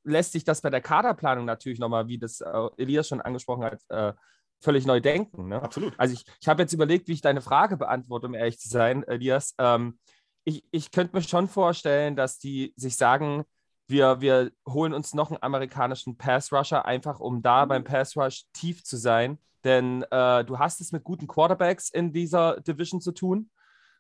lässt 0.04 0.32
sich 0.34 0.44
das 0.44 0.62
bei 0.62 0.70
der 0.70 0.82
Kaderplanung 0.82 1.46
natürlich 1.46 1.80
nochmal, 1.80 2.08
wie 2.08 2.18
das 2.18 2.42
äh, 2.42 2.68
Elias 2.78 3.08
schon 3.08 3.22
angesprochen 3.22 3.64
hat, 3.64 3.82
äh, 3.90 4.14
völlig 4.62 4.86
neu 4.86 5.02
denken. 5.02 5.50
Ne? 5.50 5.62
Absolut. 5.62 5.94
Also 5.98 6.14
ich, 6.14 6.26
ich 6.40 6.48
habe 6.48 6.62
jetzt 6.62 6.74
überlegt, 6.74 7.08
wie 7.08 7.14
ich 7.14 7.22
deine 7.22 7.42
Frage 7.42 7.76
beantworte, 7.76 8.28
um 8.28 8.36
ehrlich 8.36 8.60
zu 8.60 8.70
sein, 8.70 9.04
Elias. 9.04 9.56
Ähm, 9.58 10.00
ich 10.44 10.64
ich 10.72 10.92
könnte 10.92 11.16
mir 11.16 11.24
schon 11.24 11.48
vorstellen, 11.48 12.16
dass 12.16 12.38
die 12.38 12.74
sich 12.78 12.96
sagen, 12.96 13.46
wir, 13.88 14.22
wir 14.22 14.52
holen 14.68 14.94
uns 14.94 15.14
noch 15.14 15.30
einen 15.32 15.42
amerikanischen 15.44 16.18
Pass-Rusher, 16.18 16.86
einfach 16.86 17.20
um 17.20 17.42
da 17.42 17.66
beim 17.66 17.84
Pass-Rush 17.84 18.46
tief 18.54 18.84
zu 18.84 18.98
sein. 18.98 19.40
Denn 19.64 20.04
äh, 20.12 20.44
du 20.44 20.60
hast 20.60 20.82
es 20.82 20.92
mit 20.92 21.04
guten 21.04 21.28
Quarterbacks 21.28 21.90
in 21.90 22.14
dieser 22.14 22.62
Division 22.62 23.02
zu 23.02 23.12
tun, 23.12 23.50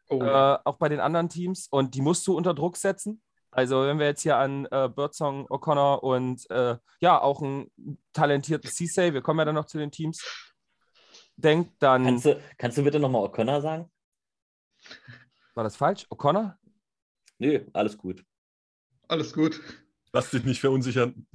Oh, 0.09 0.21
äh, 0.21 0.57
auch 0.63 0.77
bei 0.77 0.89
den 0.89 0.99
anderen 0.99 1.29
Teams. 1.29 1.67
Und 1.69 1.95
die 1.95 2.01
musst 2.01 2.25
du 2.27 2.35
unter 2.35 2.53
Druck 2.53 2.77
setzen. 2.77 3.21
Also 3.51 3.83
wenn 3.83 3.99
wir 3.99 4.07
jetzt 4.07 4.21
hier 4.21 4.37
an 4.37 4.65
äh, 4.69 4.89
Birdsong, 4.89 5.47
O'Connor 5.47 5.99
und 6.03 6.49
äh, 6.51 6.77
ja, 6.99 7.21
auch 7.21 7.41
einen 7.41 7.71
talentierten 8.11 8.69
Ceesay, 8.69 9.13
wir 9.13 9.21
kommen 9.21 9.39
ja 9.39 9.45
dann 9.45 9.55
noch 9.55 9.65
zu 9.65 9.77
den 9.77 9.91
Teams, 9.91 10.21
denkt, 11.37 11.71
dann... 11.79 12.03
Kannst 12.03 12.25
du, 12.25 12.41
kannst 12.57 12.77
du 12.77 12.83
bitte 12.83 12.99
nochmal 12.99 13.23
O'Connor 13.23 13.61
sagen? 13.61 13.89
War 15.53 15.63
das 15.63 15.77
falsch? 15.77 16.05
O'Connor? 16.09 16.57
Nö, 17.37 17.65
alles 17.73 17.97
gut. 17.97 18.23
alles 19.07 19.33
gut. 19.33 19.61
Lass 20.11 20.29
dich 20.29 20.45
nicht 20.45 20.61
verunsichern. 20.61 21.27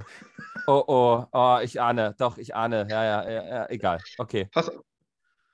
Oh, 0.67 0.83
oh, 0.87 1.27
oh, 1.33 1.59
ich 1.63 1.81
ahne. 1.81 2.15
Doch, 2.19 2.39
ich 2.39 2.55
ahne. 2.55 2.87
Ja, 2.89 3.05
ja, 3.05 3.31
ja, 3.31 3.49
ja 3.49 3.71
egal. 3.71 4.01
Okay. 4.17 4.49
Pass, 4.53 4.71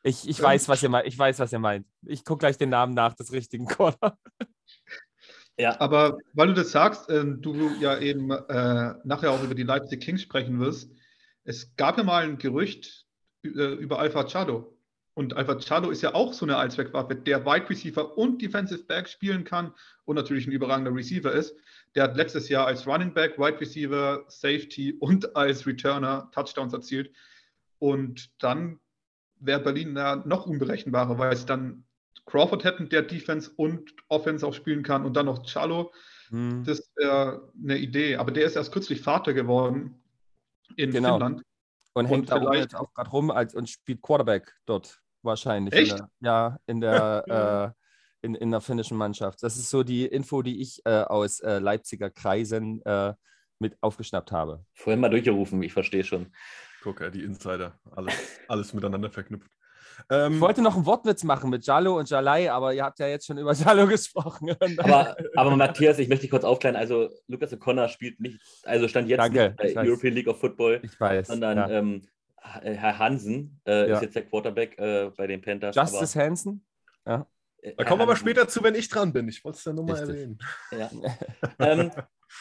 Ich, 0.07 0.29
ich 0.29 0.39
Ähm, 0.39 0.45
weiß, 0.45 0.69
was 0.69 0.83
ihr 0.85 0.89
meint. 0.89 1.07
Ich 1.09 1.19
weiß, 1.19 1.41
was 1.41 1.53
ihr 1.53 1.59
meint. 1.59 1.85
Ich 2.03 2.25
gucke 2.25 2.39
gleich 2.39 2.57
den 2.57 2.71
Namen 2.71 2.95
nach 2.95 3.15
des 3.15 3.33
richtigen 3.33 3.67
Corner. 3.67 4.17
Ja, 5.59 5.81
Aber 5.81 6.19
weil 6.35 6.49
du 6.49 6.53
das 6.53 6.71
sagst, 6.71 7.09
ähm, 7.09 7.41
du 7.41 7.71
ja 7.81 7.99
eben 7.99 8.31
äh, 8.31 8.95
nachher 9.05 9.31
auch 9.31 9.43
über 9.43 9.55
die 9.55 9.63
Leipzig 9.63 10.03
Kings 10.03 10.21
sprechen 10.21 10.61
wirst, 10.61 10.91
es 11.45 11.75
gab 11.77 11.97
ja 11.97 12.05
mal 12.05 12.25
ein 12.25 12.37
Gerücht 12.37 13.07
äh, 13.43 13.49
über 13.49 13.99
Alpha 13.99 14.25
Chado. 14.25 14.77
Und 15.15 15.35
Alpha 15.35 15.59
Chado 15.59 15.89
ist 15.89 16.03
ja 16.03 16.15
auch 16.15 16.35
so 16.35 16.45
eine 16.45 16.59
Allzweckwaffe, 16.59 17.17
der 17.17 17.47
Wide 17.47 17.71
Receiver 17.71 18.19
und 18.19 18.43
Defensive 18.43 18.85
Back 18.85 19.09
spielen 19.09 19.45
kann 19.45 19.73
und 20.05 20.17
natürlich 20.17 20.47
ein 20.47 20.53
überragender 20.53 20.95
Receiver 20.95 21.33
ist. 21.33 21.57
Der 21.95 22.03
hat 22.03 22.19
letztes 22.19 22.51
Jahr 22.51 22.67
als 22.67 22.87
Running 22.87 23.15
Back, 23.15 23.39
Wide 23.39 23.59
Receiver, 23.59 24.27
Safety 24.29 24.93
und 25.01 25.35
als 25.37 25.67
Returner 25.67 26.31
Touchdowns 26.33 26.75
erzielt. 26.75 27.11
Und 27.79 28.31
dann 28.43 28.79
wäre 29.41 29.61
Berlin 29.61 29.93
noch 30.25 30.47
unberechenbarer, 30.47 31.19
weil 31.19 31.33
es 31.33 31.47
dann 31.47 31.85
Crawford 32.27 32.65
hätten, 32.65 32.89
der 32.89 33.03
Defense 33.03 33.51
und 33.57 33.95
Offense 34.09 34.47
auch 34.47 34.55
spielen 34.55 34.83
kann 34.83 35.05
und 35.05 35.15
dann 35.15 35.27
noch 35.27 35.45
Chalo. 35.45 35.93
Hm. 36.29 36.65
Das 36.65 36.91
wäre 36.97 37.53
eine 37.63 37.79
Idee. 37.79 38.17
Aber 38.17 38.33
der 38.33 38.47
ist 38.47 38.57
erst 38.57 38.73
kürzlich 38.73 39.01
Vater 39.01 39.33
geworden 39.33 40.03
in 40.77 40.91
Genau. 40.91 41.15
Finnland. 41.15 41.43
Und 41.95 42.07
hängt 42.07 42.31
Und 42.31 42.45
da 42.45 42.53
jetzt 42.55 42.75
auch 42.75 42.93
gerade 42.93 43.11
rum 43.11 43.31
als, 43.31 43.55
und 43.55 43.71
spielt 43.71 44.03
Quarterback 44.03 44.55
dort 44.67 45.01
wahrscheinlich. 45.23 45.73
Echt? 45.73 45.93
In 45.93 45.97
der, 45.97 46.09
ja, 46.21 46.59
in 46.67 46.81
der, 46.81 47.75
äh, 48.23 48.27
in, 48.27 48.35
in 48.35 48.51
der 48.51 48.61
finnischen 48.61 48.99
Mannschaft. 48.99 49.43
Das 49.43 49.57
ist 49.57 49.71
so 49.71 49.83
die 49.83 50.05
Info, 50.05 50.43
die 50.43 50.61
ich 50.61 50.83
äh, 50.85 51.03
aus 51.03 51.41
äh, 51.41 51.59
Leipziger 51.59 52.11
Kreisen 52.11 52.83
äh, 52.85 53.15
mit 53.59 53.77
aufgeschnappt 53.81 54.33
habe. 54.33 54.65
vorhin 54.75 55.01
mal 55.01 55.09
durchgerufen, 55.09 55.63
ich 55.63 55.73
verstehe 55.73 56.05
schon. 56.05 56.33
Guck, 56.83 57.01
ja, 57.01 57.11
die 57.11 57.23
Insider. 57.25 57.79
Alles, 57.91 58.15
alles 58.49 58.73
miteinander 58.75 59.11
verknüpft. 59.11 59.51
Ähm, 60.11 60.35
Ich 60.35 60.41
wollte 60.41 60.61
noch 60.63 60.77
einen 60.77 60.85
Wortwitz 60.87 61.25
machen 61.25 61.49
mit 61.51 61.67
Jallo 61.67 61.99
und 61.99 62.09
Jalai, 62.11 62.51
aber 62.51 62.75
ihr 62.75 62.85
habt 62.85 62.99
ja 62.99 63.07
jetzt 63.09 63.27
schon 63.27 63.39
über 63.39 63.53
Jallo 63.55 63.87
gesprochen. 63.87 64.55
Aber, 64.79 65.17
aber 65.35 65.51
Matthias, 65.57 65.99
ich 65.99 66.09
möchte 66.09 66.23
dich 66.23 66.31
kurz 66.31 66.45
aufklären. 66.45 66.77
Also, 66.77 67.09
Lukas 67.29 67.53
O'Connor 67.53 67.89
spielt 67.89 68.21
nicht, 68.21 68.39
also 68.65 68.89
stand 68.89 69.09
jetzt 69.09 69.19
Danke, 69.21 69.55
nicht 69.63 69.75
bei 69.75 69.81
weiß. 69.81 69.89
European 69.89 70.15
League 70.15 70.29
of 70.29 70.39
Football, 70.39 70.81
ich 70.83 71.01
weiß. 71.01 71.29
sondern 71.29 71.57
ja. 71.59 71.69
ähm, 71.71 72.03
Herr 72.43 72.99
Hansen 72.99 73.61
äh, 73.67 73.89
Ja. 73.89 73.97
ist 73.97 74.03
jetzt 74.03 74.15
der 74.17 74.27
Quarterback 74.27 74.79
äh, 74.79 75.11
bei 75.17 75.27
den 75.27 75.41
Panthers. 75.41 75.75
Justice 75.75 76.21
Hansen? 76.21 76.65
äh, 77.07 77.19
da 77.63 77.71
Herr 77.77 77.85
kommen 77.85 78.01
wir 78.01 78.05
aber 78.05 78.13
Hansen. 78.13 78.27
später 78.27 78.49
zu, 78.49 78.63
wenn 78.63 78.75
ich 78.75 78.89
dran 78.89 79.13
bin. 79.13 79.29
Ich 79.29 79.45
wollte 79.45 79.59
es 79.59 79.65
ja 79.65 79.73
nur 79.73 79.85
mal 79.85 79.99
erwähnen. 79.99 80.39
Ja. 80.71 80.91
ähm, 81.59 81.91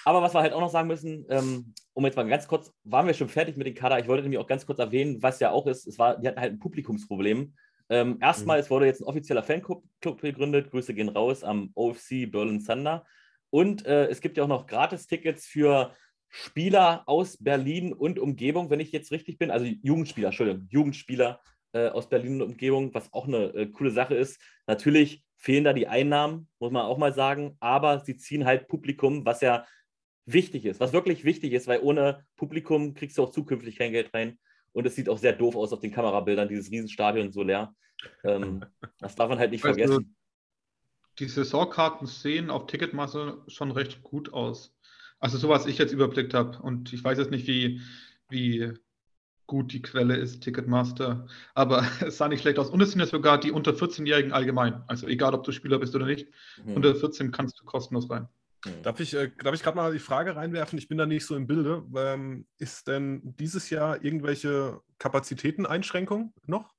aber 0.04 0.22
was 0.22 0.34
wir 0.34 0.42
halt 0.42 0.54
auch 0.54 0.62
noch 0.62 0.70
sagen 0.70 0.88
müssen, 0.88 1.26
ähm, 1.30 1.74
um 1.94 2.06
jetzt 2.06 2.16
mal 2.16 2.28
ganz 2.28 2.48
kurz, 2.48 2.74
waren 2.84 3.08
wir 3.08 3.14
schon 3.14 3.30
fertig 3.30 3.58
mit 3.58 3.68
dem 3.68 3.76
Kader? 3.76 4.00
Ich 4.00 4.08
wollte 4.08 4.24
nämlich 4.24 4.40
auch 4.40 4.48
ganz 4.48 4.66
kurz 4.66 4.80
erwähnen, 4.80 5.22
was 5.22 5.40
ja 5.40 5.52
auch 5.52 5.68
ist, 5.68 5.88
es 5.88 5.98
war, 5.98 6.20
die 6.20 6.28
hatten 6.28 6.40
halt 6.40 6.54
ein 6.54 6.60
Publikumsproblem. 6.60 7.54
Ähm, 7.90 8.18
erstmal, 8.20 8.60
es 8.60 8.70
wurde 8.70 8.88
jetzt 8.88 9.02
ein 9.02 9.06
offizieller 9.06 9.44
Fanclub 9.44 9.84
Club 10.02 10.22
gegründet. 10.22 10.72
Grüße 10.72 10.94
gehen 10.94 11.10
raus 11.10 11.44
am 11.44 11.72
OFC 11.76 12.30
Berlin 12.32 12.64
Thunder. 12.64 13.06
Und 13.52 13.86
äh, 13.86 14.08
es 14.08 14.22
gibt 14.22 14.38
ja 14.38 14.44
auch 14.44 14.50
noch 14.50 14.68
Gratis-Tickets 14.68 15.46
für 15.46 15.94
Spieler 16.30 17.04
aus 17.06 17.38
Berlin 17.38 17.94
und 17.94 18.20
Umgebung, 18.20 18.70
wenn 18.70 18.80
ich 18.80 18.92
jetzt 18.92 19.12
richtig 19.12 19.38
bin. 19.38 19.52
Also 19.52 19.66
Jugendspieler, 19.66 20.30
Entschuldigung, 20.30 20.68
Jugendspieler 20.70 21.40
äh, 21.76 21.90
aus 21.90 22.08
Berlin 22.08 22.42
und 22.42 22.52
Umgebung, 22.54 22.94
was 22.94 23.12
auch 23.12 23.28
eine 23.28 23.54
äh, 23.54 23.66
coole 23.68 23.92
Sache 23.92 24.16
ist. 24.16 24.40
Natürlich 24.66 25.26
fehlen 25.36 25.66
da 25.66 25.74
die 25.74 25.88
Einnahmen, 25.88 26.48
muss 26.60 26.72
man 26.72 26.86
auch 26.86 26.98
mal 26.98 27.14
sagen, 27.14 27.58
aber 27.60 28.00
sie 28.00 28.16
ziehen 28.16 28.46
halt 28.46 28.70
Publikum, 28.70 29.26
was 29.26 29.42
ja 29.42 29.66
wichtig 30.26 30.66
ist, 30.66 30.80
was 30.80 30.94
wirklich 30.94 31.26
wichtig 31.26 31.52
ist, 31.52 31.68
weil 31.68 31.82
ohne 31.82 32.26
Publikum 32.38 32.94
kriegst 32.94 33.18
du 33.18 33.24
auch 33.24 33.32
zukünftig 33.32 33.76
kein 33.76 33.92
Geld 33.92 34.14
rein. 34.14 34.40
Und 34.72 34.88
es 34.88 34.96
sieht 34.96 35.10
auch 35.10 35.18
sehr 35.18 35.34
doof 35.34 35.56
aus 35.56 35.74
auf 35.74 35.82
den 35.82 35.92
Kamerabildern, 35.92 36.48
dieses 36.48 36.72
Riesenstadion 36.72 37.34
so 37.34 37.44
leer. 37.44 37.76
Ähm, 38.24 38.64
das 39.00 39.16
darf 39.16 39.28
man 39.28 39.38
halt 39.38 39.52
nicht 39.52 39.66
Also, 39.66 39.78
vergessen. 39.78 40.16
Die 41.20 41.28
Saisonkarten 41.28 42.08
sehen 42.08 42.50
auf 42.50 42.68
Ticketmasse 42.68 43.44
schon 43.48 43.72
recht 43.72 44.02
gut 44.02 44.34
aus. 44.34 44.74
Also 45.20 45.38
so 45.38 45.50
was 45.50 45.66
ich 45.66 45.78
jetzt 45.78 45.92
überblickt 45.92 46.34
habe. 46.34 46.58
Und 46.62 46.94
ich 46.94 47.04
weiß 47.04 47.18
jetzt 47.18 47.32
nicht, 47.32 47.48
wie, 47.48 47.82
wie 48.30 48.74
gut 49.48 49.74
die 49.74 49.82
Quelle 49.82 50.16
ist, 50.16 50.42
Ticketmaster. 50.42 51.28
Aber 51.54 51.86
es 52.06 52.18
sah 52.18 52.28
nicht 52.28 52.42
schlecht 52.42 52.60
aus. 52.60 52.70
Und 52.70 52.82
es 52.82 52.92
sind 52.92 53.00
ja 53.00 53.06
sogar 53.06 53.40
die 53.40 53.52
unter 53.52 53.72
14-Jährigen 53.72 54.32
allgemein. 54.32 54.84
Also 54.88 55.08
egal, 55.08 55.34
ob 55.34 55.44
du 55.44 55.52
Spieler 55.52 55.80
bist 55.80 55.96
oder 55.96 56.06
nicht. 56.06 56.28
Hm. 56.64 56.76
Unter 56.76 56.96
14 56.96 57.32
kannst 57.32 57.60
du 57.60 57.66
kostenlos 57.66 58.10
rein. 58.10 58.28
Hm. 58.66 58.84
Darf 58.84 59.00
ich, 59.00 59.14
äh, 59.14 59.32
darf 59.44 59.54
ich 59.54 59.64
gerade 59.64 59.78
mal 59.78 59.94
die 59.94 60.00
Frage 60.00 60.36
reinwerfen? 60.36 60.78
Ich 60.80 60.88
bin 60.88 60.98
da 60.98 61.06
nicht 61.06 61.26
so 61.26 61.36
im 61.36 61.48
Bilde. 61.48 61.84
Ähm, 61.96 62.46
ist 62.58 62.88
denn 62.88 63.22
dieses 63.40 63.70
Jahr 63.70 64.04
irgendwelche 64.04 64.82
Kapazitäteneinschränkungen 65.00 66.34
noch? 66.46 66.74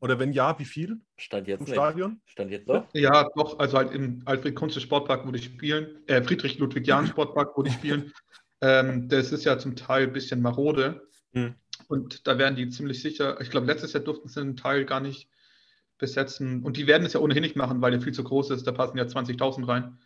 Oder 0.00 0.18
wenn 0.18 0.32
ja, 0.32 0.58
wie 0.58 0.64
viel 0.64 1.00
Stand 1.16 1.46
jetzt 1.46 1.60
im 1.60 1.66
nicht. 1.66 1.74
Stadion? 1.74 2.20
Stand 2.26 2.50
jetzt 2.50 2.68
doch. 2.68 2.88
Ja, 2.92 3.28
doch, 3.36 3.60
also 3.60 3.78
halt 3.78 3.92
im 3.92 4.20
Alfred 4.24 4.56
Kunze 4.56 4.80
Sportpark, 4.80 5.24
wo 5.24 5.30
die 5.30 5.40
spielen, 5.40 6.00
äh, 6.08 6.20
Friedrich 6.22 6.58
Ludwig 6.58 6.88
Jahn 6.88 7.06
Sportpark, 7.06 7.56
wo 7.56 7.62
die 7.62 7.70
spielen. 7.70 8.12
Ähm, 8.64 9.08
das 9.08 9.32
ist 9.32 9.44
ja 9.44 9.58
zum 9.58 9.74
Teil 9.74 10.04
ein 10.04 10.12
bisschen 10.12 10.40
marode. 10.40 11.08
Hm. 11.32 11.56
Und 11.88 12.26
da 12.26 12.38
werden 12.38 12.56
die 12.56 12.68
ziemlich 12.68 13.02
sicher, 13.02 13.40
ich 13.40 13.50
glaube, 13.50 13.66
letztes 13.66 13.92
Jahr 13.92 14.02
durften 14.02 14.28
sie 14.28 14.40
einen 14.40 14.56
Teil 14.56 14.84
gar 14.84 15.00
nicht 15.00 15.28
besetzen. 15.98 16.62
Und 16.62 16.76
die 16.76 16.86
werden 16.86 17.06
es 17.06 17.12
ja 17.12 17.20
ohnehin 17.20 17.42
nicht 17.42 17.56
machen, 17.56 17.80
weil 17.80 17.92
der 17.92 18.00
viel 18.00 18.12
zu 18.12 18.24
groß 18.24 18.50
ist. 18.50 18.66
Da 18.66 18.72
passen 18.72 18.98
ja 18.98 19.04
20.000 19.04 19.68
rein. 19.68 19.98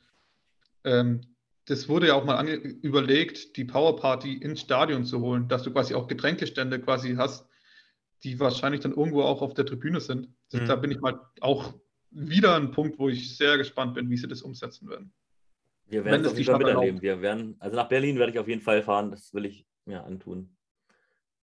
Ähm, 0.84 1.22
das 1.66 1.88
wurde 1.88 2.08
ja 2.08 2.14
auch 2.14 2.24
mal 2.24 2.46
überlegt, 2.46 3.56
die 3.56 3.64
Powerparty 3.64 4.34
ins 4.34 4.60
Stadion 4.60 5.04
zu 5.04 5.20
holen, 5.20 5.48
dass 5.48 5.62
du 5.62 5.72
quasi 5.72 5.94
auch 5.94 6.06
Getränkestände 6.06 6.80
quasi 6.80 7.16
hast, 7.16 7.48
die 8.22 8.38
wahrscheinlich 8.38 8.82
dann 8.82 8.92
irgendwo 8.92 9.22
auch 9.22 9.42
auf 9.42 9.54
der 9.54 9.66
Tribüne 9.66 10.00
sind. 10.00 10.28
Das, 10.50 10.60
Mhm. 10.60 10.66
Da 10.66 10.76
bin 10.76 10.90
ich 10.90 11.00
mal 11.00 11.20
auch 11.40 11.74
wieder 12.10 12.56
ein 12.56 12.70
Punkt, 12.70 12.98
wo 12.98 13.08
ich 13.08 13.36
sehr 13.36 13.58
gespannt 13.58 13.94
bin, 13.94 14.08
wie 14.10 14.16
sie 14.16 14.28
das 14.28 14.42
umsetzen 14.42 14.88
werden. 14.88 15.12
Wir 15.88 16.04
werden 16.04 16.20
es 16.22 16.26
es 16.26 16.32
auf 16.32 16.38
jeden 16.38 16.50
Fall 16.50 16.58
miterleben. 16.58 17.02
Wir 17.02 17.20
werden, 17.20 17.56
also 17.58 17.76
nach 17.76 17.88
Berlin 17.88 18.18
werde 18.18 18.32
ich 18.32 18.38
auf 18.38 18.48
jeden 18.48 18.62
Fall 18.62 18.82
fahren. 18.82 19.10
Das 19.10 19.32
will 19.34 19.44
ich 19.44 19.66
mir 19.84 20.04
antun. 20.04 20.55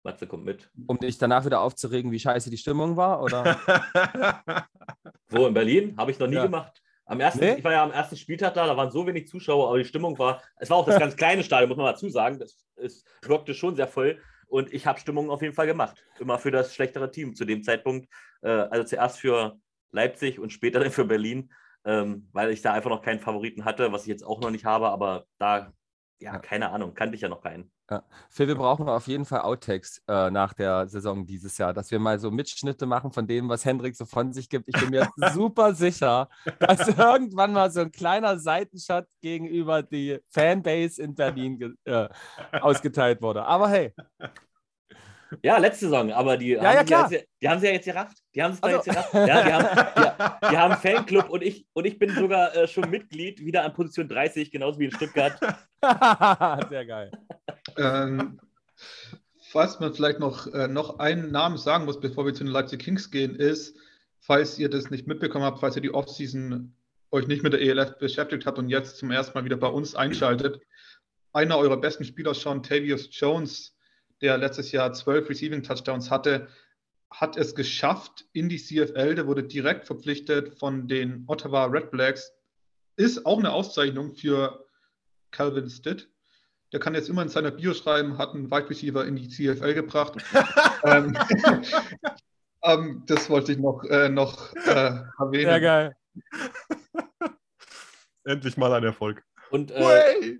Matze 0.04 0.26
kommt 0.26 0.44
mit. 0.44 0.70
Um 0.86 0.98
dich 0.98 1.18
danach 1.18 1.44
wieder 1.44 1.60
aufzuregen, 1.60 2.10
wie 2.10 2.18
scheiße 2.18 2.50
die 2.50 2.56
Stimmung 2.58 2.96
war? 2.96 3.22
Oder? 3.22 3.56
Wo 5.28 5.46
in 5.46 5.54
Berlin? 5.54 5.94
Habe 5.96 6.10
ich 6.10 6.18
noch 6.18 6.26
nie 6.26 6.34
Ja. 6.36 6.44
gemacht. 6.44 6.82
Am 7.04 7.20
ersten, 7.20 7.40
Nee? 7.40 7.54
Ich 7.58 7.64
war 7.64 7.72
ja 7.72 7.82
am 7.82 7.90
ersten 7.90 8.16
Spieltag 8.16 8.54
da, 8.54 8.66
da 8.66 8.76
waren 8.76 8.90
so 8.90 9.06
wenig 9.06 9.26
Zuschauer, 9.28 9.68
aber 9.68 9.78
die 9.78 9.84
Stimmung 9.84 10.18
war, 10.18 10.40
es 10.56 10.70
war 10.70 10.76
auch 10.78 10.86
das 10.86 10.98
ganz 11.00 11.16
kleine 11.16 11.42
Stadion, 11.42 11.68
muss 11.68 11.76
man 11.78 11.86
dazu 11.86 12.08
sagen. 12.08 12.38
Das 12.38 12.56
ist, 12.76 13.06
wirkte 13.24 13.54
schon 13.54 13.76
sehr 13.76 13.88
voll 13.88 14.20
und 14.46 14.72
ich 14.72 14.86
habe 14.86 15.00
Stimmung 15.00 15.30
auf 15.30 15.42
jeden 15.42 15.54
Fall 15.54 15.66
gemacht. 15.66 16.02
Immer 16.20 16.38
für 16.38 16.50
das 16.50 16.74
schlechtere 16.74 17.10
Team 17.10 17.34
zu 17.34 17.44
dem 17.44 17.62
Zeitpunkt. 17.62 18.08
Äh, 18.42 18.48
also 18.50 18.84
zuerst 18.84 19.18
für 19.18 19.58
Leipzig 19.90 20.38
und 20.38 20.52
später 20.52 20.80
dann 20.80 20.90
für 20.92 21.04
Berlin. 21.04 21.52
ähm, 21.84 22.28
weil 22.32 22.50
ich 22.52 22.62
da 22.62 22.72
einfach 22.72 22.90
noch 22.90 23.02
keinen 23.02 23.18
Favoriten 23.18 23.64
hatte, 23.64 23.90
was 23.92 24.02
ich 24.02 24.08
jetzt 24.08 24.22
auch 24.24 24.40
noch 24.40 24.50
nicht 24.52 24.64
habe, 24.64 24.88
aber 24.90 25.26
da, 25.38 25.72
Ja. 26.20 26.38
keine 26.38 26.70
Ahnung, 26.70 26.94
kannte 26.94 27.16
ich 27.16 27.20
ja 27.22 27.28
noch 27.28 27.40
keinen. 27.42 27.72
Ja. 27.92 28.02
Phil, 28.30 28.48
wir 28.48 28.54
brauchen 28.54 28.88
auf 28.88 29.06
jeden 29.06 29.26
Fall 29.26 29.42
Outtakes 29.42 30.02
äh, 30.08 30.30
nach 30.30 30.54
der 30.54 30.88
Saison 30.88 31.26
dieses 31.26 31.58
Jahr, 31.58 31.74
dass 31.74 31.90
wir 31.90 31.98
mal 31.98 32.18
so 32.18 32.30
Mitschnitte 32.30 32.86
machen 32.86 33.12
von 33.12 33.26
dem, 33.26 33.50
was 33.50 33.64
Hendrik 33.66 33.94
so 33.96 34.06
von 34.06 34.32
sich 34.32 34.48
gibt. 34.48 34.66
Ich 34.68 34.80
bin 34.80 34.88
mir 34.90 35.08
super 35.34 35.74
sicher, 35.74 36.28
dass 36.58 36.88
irgendwann 36.88 37.52
mal 37.52 37.70
so 37.70 37.80
ein 37.80 37.92
kleiner 37.92 38.38
Seitenschat 38.38 39.06
gegenüber 39.20 39.82
die 39.82 40.18
Fanbase 40.30 41.02
in 41.02 41.14
Berlin 41.14 41.76
äh, 41.84 42.08
ausgeteilt 42.60 43.20
wurde. 43.20 43.44
Aber 43.44 43.68
hey, 43.68 43.92
Ja, 45.42 45.56
letzte 45.58 45.86
Saison, 45.86 46.12
aber 46.12 46.36
die, 46.36 46.48
Ja, 46.50 46.62
haben, 46.62 46.74
ja, 46.74 46.80
sie 46.80 46.84
klar. 46.86 47.10
jetzt, 47.12 47.26
die 47.42 47.48
haben 47.48 47.60
sie 47.60 47.66
ja 47.66 47.72
jetzt 47.72 47.84
gerafft. 47.86 48.18
Die 48.34 48.42
haben 48.42 48.52
es 48.52 48.62
Also- 48.62 48.76
jetzt 48.76 48.84
gerafft. 48.84 49.14
Ja, 49.14 49.42
die 49.42 49.52
haben, 49.52 49.66
die, 49.96 50.48
die 50.50 50.56
haben 50.58 50.72
einen 50.72 50.80
Fanclub 50.80 51.30
und 51.30 51.42
ich, 51.42 51.66
und 51.72 51.86
ich 51.86 51.98
bin 51.98 52.10
sogar 52.14 52.54
äh, 52.54 52.68
schon 52.68 52.88
Mitglied, 52.90 53.40
wieder 53.44 53.64
an 53.64 53.72
Position 53.72 54.08
30, 54.08 54.50
genauso 54.50 54.78
wie 54.78 54.84
in 54.86 54.92
Stuttgart. 54.92 55.38
sehr 56.70 56.84
geil. 56.86 57.10
Ähm, 57.76 58.40
was 59.52 59.80
man 59.80 59.92
vielleicht 59.92 60.18
noch, 60.18 60.46
äh, 60.46 60.68
noch 60.68 60.98
einen 60.98 61.30
Namen 61.30 61.58
sagen 61.58 61.84
muss, 61.84 62.00
bevor 62.00 62.24
wir 62.24 62.34
zu 62.34 62.44
den 62.44 62.52
Leipzig 62.52 62.80
Kings 62.80 63.10
gehen, 63.10 63.36
ist, 63.36 63.76
falls 64.18 64.58
ihr 64.58 64.70
das 64.70 64.90
nicht 64.90 65.06
mitbekommen 65.06 65.44
habt, 65.44 65.60
falls 65.60 65.76
ihr 65.76 65.82
die 65.82 65.92
Offseason 65.92 66.74
euch 67.10 67.26
nicht 67.26 67.42
mit 67.42 67.52
der 67.52 67.60
ELF 67.60 67.98
beschäftigt 67.98 68.46
habt 68.46 68.58
und 68.58 68.68
jetzt 68.68 68.96
zum 68.96 69.10
ersten 69.10 69.36
Mal 69.36 69.44
wieder 69.44 69.58
bei 69.58 69.66
uns 69.66 69.94
einschaltet, 69.94 70.60
einer 71.32 71.58
eurer 71.58 71.76
besten 71.76 72.04
Spieler, 72.04 72.34
Sean 72.34 72.62
Tavius 72.62 73.08
Jones, 73.10 73.76
der 74.20 74.38
letztes 74.38 74.72
Jahr 74.72 74.92
zwölf 74.92 75.28
Receiving 75.28 75.62
Touchdowns 75.62 76.10
hatte, 76.10 76.48
hat 77.10 77.36
es 77.36 77.54
geschafft 77.54 78.24
in 78.32 78.48
die 78.48 78.56
CFL. 78.56 79.14
Der 79.14 79.26
wurde 79.26 79.42
direkt 79.42 79.86
verpflichtet 79.86 80.58
von 80.58 80.88
den 80.88 81.24
Ottawa 81.26 81.66
Red 81.66 81.90
Blacks. 81.90 82.32
Ist 82.96 83.26
auch 83.26 83.38
eine 83.38 83.52
Auszeichnung 83.52 84.14
für 84.14 84.66
Calvin 85.30 85.68
Stitt. 85.68 86.08
Der 86.72 86.80
kann 86.80 86.94
jetzt 86.94 87.08
immer 87.08 87.22
in 87.22 87.28
seiner 87.28 87.50
Bio 87.50 87.74
schreiben, 87.74 88.16
hat 88.16 88.34
einen 88.34 88.50
Wide 88.50 88.70
Receiver 88.70 89.04
in 89.04 89.16
die 89.16 89.28
CFL 89.28 89.74
gebracht. 89.74 90.14
ähm, 90.84 91.16
ähm, 92.62 93.02
das 93.06 93.28
wollte 93.28 93.52
ich 93.52 93.58
noch, 93.58 93.84
äh, 93.84 94.08
noch 94.08 94.54
äh, 94.54 95.00
erwähnen. 95.18 95.50
Sehr 95.50 95.60
geil. 95.60 95.96
Endlich 98.24 98.56
mal 98.56 98.72
ein 98.72 98.84
Erfolg. 98.84 99.22
Und 99.50 99.70
äh, 99.70 100.38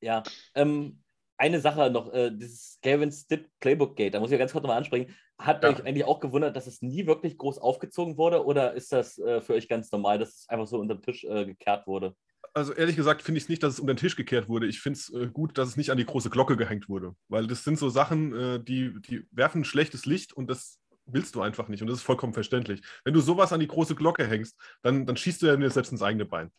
ja, 0.00 0.22
ähm, 0.54 1.02
eine 1.36 1.60
Sache 1.60 1.90
noch, 1.90 2.12
äh, 2.12 2.30
dieses 2.30 2.78
Gavin 2.82 3.10
Stitt 3.10 3.48
Playbook 3.58 3.96
Gate, 3.96 4.14
da 4.14 4.20
muss 4.20 4.30
ich 4.30 4.38
ganz 4.38 4.52
kurz 4.52 4.62
nochmal 4.62 4.78
ansprechen. 4.78 5.14
Hat 5.38 5.62
Ja. 5.62 5.70
euch 5.70 5.84
eigentlich 5.84 6.04
auch 6.04 6.20
gewundert, 6.20 6.54
dass 6.56 6.66
es 6.66 6.82
nie 6.82 7.06
wirklich 7.06 7.38
groß 7.38 7.58
aufgezogen 7.58 8.16
wurde 8.16 8.44
oder 8.44 8.74
ist 8.74 8.92
das 8.92 9.18
äh, 9.18 9.40
für 9.40 9.54
euch 9.54 9.68
ganz 9.68 9.90
normal, 9.90 10.18
dass 10.18 10.40
es 10.40 10.48
einfach 10.48 10.66
so 10.66 10.78
unter 10.78 10.96
den 10.96 11.02
Tisch 11.02 11.24
äh, 11.24 11.44
gekehrt 11.46 11.86
wurde? 11.86 12.14
Also 12.58 12.74
ehrlich 12.74 12.96
gesagt 12.96 13.22
finde 13.22 13.38
ich 13.38 13.44
es 13.44 13.48
nicht, 13.48 13.62
dass 13.62 13.74
es 13.74 13.80
um 13.80 13.86
den 13.86 13.96
Tisch 13.96 14.16
gekehrt 14.16 14.48
wurde. 14.48 14.66
Ich 14.66 14.80
finde 14.80 14.98
es 14.98 15.12
äh, 15.12 15.28
gut, 15.28 15.56
dass 15.56 15.68
es 15.68 15.76
nicht 15.76 15.90
an 15.90 15.96
die 15.98 16.04
große 16.04 16.28
Glocke 16.28 16.56
gehängt 16.56 16.88
wurde. 16.88 17.14
Weil 17.28 17.46
das 17.46 17.64
sind 17.64 17.78
so 17.78 17.88
Sachen, 17.88 18.34
äh, 18.34 18.60
die, 18.60 19.00
die 19.00 19.26
werfen 19.30 19.62
ein 19.62 19.64
schlechtes 19.64 20.06
Licht 20.06 20.32
und 20.32 20.50
das 20.50 20.78
willst 21.06 21.34
du 21.34 21.40
einfach 21.40 21.68
nicht. 21.68 21.82
Und 21.82 21.88
das 21.88 21.98
ist 21.98 22.04
vollkommen 22.04 22.34
verständlich. 22.34 22.82
Wenn 23.04 23.14
du 23.14 23.20
sowas 23.20 23.52
an 23.52 23.60
die 23.60 23.68
große 23.68 23.94
Glocke 23.94 24.26
hängst, 24.26 24.56
dann, 24.82 25.06
dann 25.06 25.16
schießt 25.16 25.40
du 25.40 25.46
ja 25.46 25.56
dir 25.56 25.70
selbst 25.70 25.92
ins 25.92 26.02
eigene 26.02 26.24
Bein. 26.24 26.50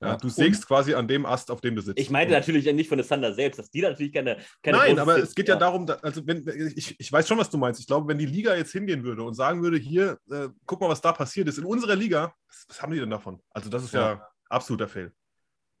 Ja, 0.00 0.08
Ja. 0.08 0.16
du 0.16 0.28
sägst 0.28 0.66
quasi 0.66 0.94
an 0.94 1.08
dem 1.08 1.24
Ast, 1.24 1.50
auf 1.50 1.62
dem 1.62 1.74
du 1.74 1.80
sitzt. 1.80 1.98
Ich 1.98 2.10
meinte 2.10 2.34
natürlich 2.34 2.70
nicht 2.72 2.88
von 2.88 2.98
der 2.98 3.06
Thunder 3.06 3.32
selbst, 3.32 3.58
dass 3.58 3.70
die 3.70 3.80
natürlich 3.80 4.12
keine. 4.12 4.36
keine 4.62 4.76
Nein, 4.76 4.98
aber 4.98 5.16
es 5.16 5.34
geht 5.34 5.48
ja, 5.48 5.56
darum, 5.56 5.86
da, 5.86 5.94
also 5.94 6.26
wenn, 6.26 6.46
ich, 6.76 7.00
ich 7.00 7.10
weiß 7.10 7.26
schon, 7.26 7.38
was 7.38 7.48
du 7.48 7.56
meinst. 7.56 7.80
Ich 7.80 7.86
glaube, 7.86 8.06
wenn 8.08 8.18
die 8.18 8.26
Liga 8.26 8.54
jetzt 8.54 8.72
hingehen 8.72 9.04
würde 9.04 9.22
und 9.22 9.34
sagen 9.34 9.62
würde, 9.62 9.78
hier, 9.78 10.18
äh, 10.30 10.48
guck 10.66 10.80
mal, 10.82 10.90
was 10.90 11.00
da 11.00 11.12
passiert 11.12 11.48
ist 11.48 11.56
in 11.58 11.64
unserer 11.64 11.96
Liga, 11.96 12.34
was, 12.46 12.66
was 12.68 12.82
haben 12.82 12.92
die 12.92 13.00
denn 13.00 13.10
davon? 13.10 13.40
Also 13.50 13.70
das 13.70 13.84
ist 13.84 13.94
ja, 13.94 14.12
Ja. 14.12 14.28
absoluter 14.50 14.86
Fail. 14.86 15.12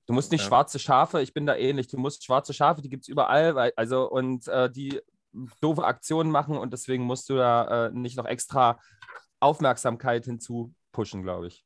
Du 0.06 0.12
musst 0.12 0.30
nicht 0.32 0.42
Ja. 0.42 0.46
schwarze 0.48 0.78
Schafe, 0.78 1.20
ich 1.20 1.32
bin 1.34 1.46
da 1.46 1.56
ähnlich. 1.56 1.88
Du 1.88 1.98
musst 1.98 2.24
schwarze 2.24 2.52
Schafe, 2.54 2.80
die 2.82 2.88
gibt 2.88 3.02
es 3.02 3.08
überall, 3.08 3.54
weil, 3.54 3.72
also 3.76 4.08
und 4.10 4.46
äh, 4.48 4.70
die 4.70 5.00
doofe 5.60 5.84
Aktionen 5.84 6.30
machen 6.30 6.56
und 6.56 6.72
deswegen 6.72 7.02
musst 7.04 7.28
du 7.28 7.36
da 7.36 7.86
äh, 7.86 7.90
nicht 7.92 8.16
noch 8.16 8.24
extra 8.26 8.78
Aufmerksamkeit 9.40 10.24
hinzu 10.24 10.72
pushen, 10.92 11.22
glaube 11.22 11.48
ich. 11.48 11.64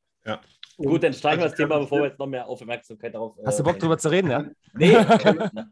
Gut, 0.77 1.03
dann 1.03 1.13
streichen 1.13 1.39
wir 1.39 1.45
das 1.45 1.53
Also 1.53 1.63
Thema, 1.63 1.79
bevor 1.79 1.99
wir 1.99 2.03
Stitt- 2.05 2.11
jetzt 2.13 2.19
noch 2.19 2.27
mehr 2.27 2.47
Aufmerksamkeit 2.47 3.13
darauf. 3.13 3.35
Hast 3.45 3.59
du 3.59 3.63
äh, 3.63 3.65
Bock 3.65 3.79
drüber 3.79 3.97
zu 3.97 4.09
reden, 4.09 4.29
ja? 4.31 4.45
Nee, 4.73 4.97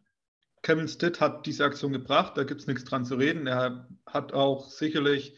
Kevin 0.61 0.87
Stitt 0.87 1.21
hat 1.21 1.45
diese 1.45 1.63
Aktion 1.65 1.93
gebracht, 1.93 2.33
da 2.37 2.43
gibt 2.43 2.61
es 2.61 2.67
nichts 2.67 2.83
dran 2.83 3.05
zu 3.05 3.15
reden. 3.15 3.47
Er 3.47 3.87
hat 4.05 4.33
auch 4.33 4.69
sicherlich 4.69 5.37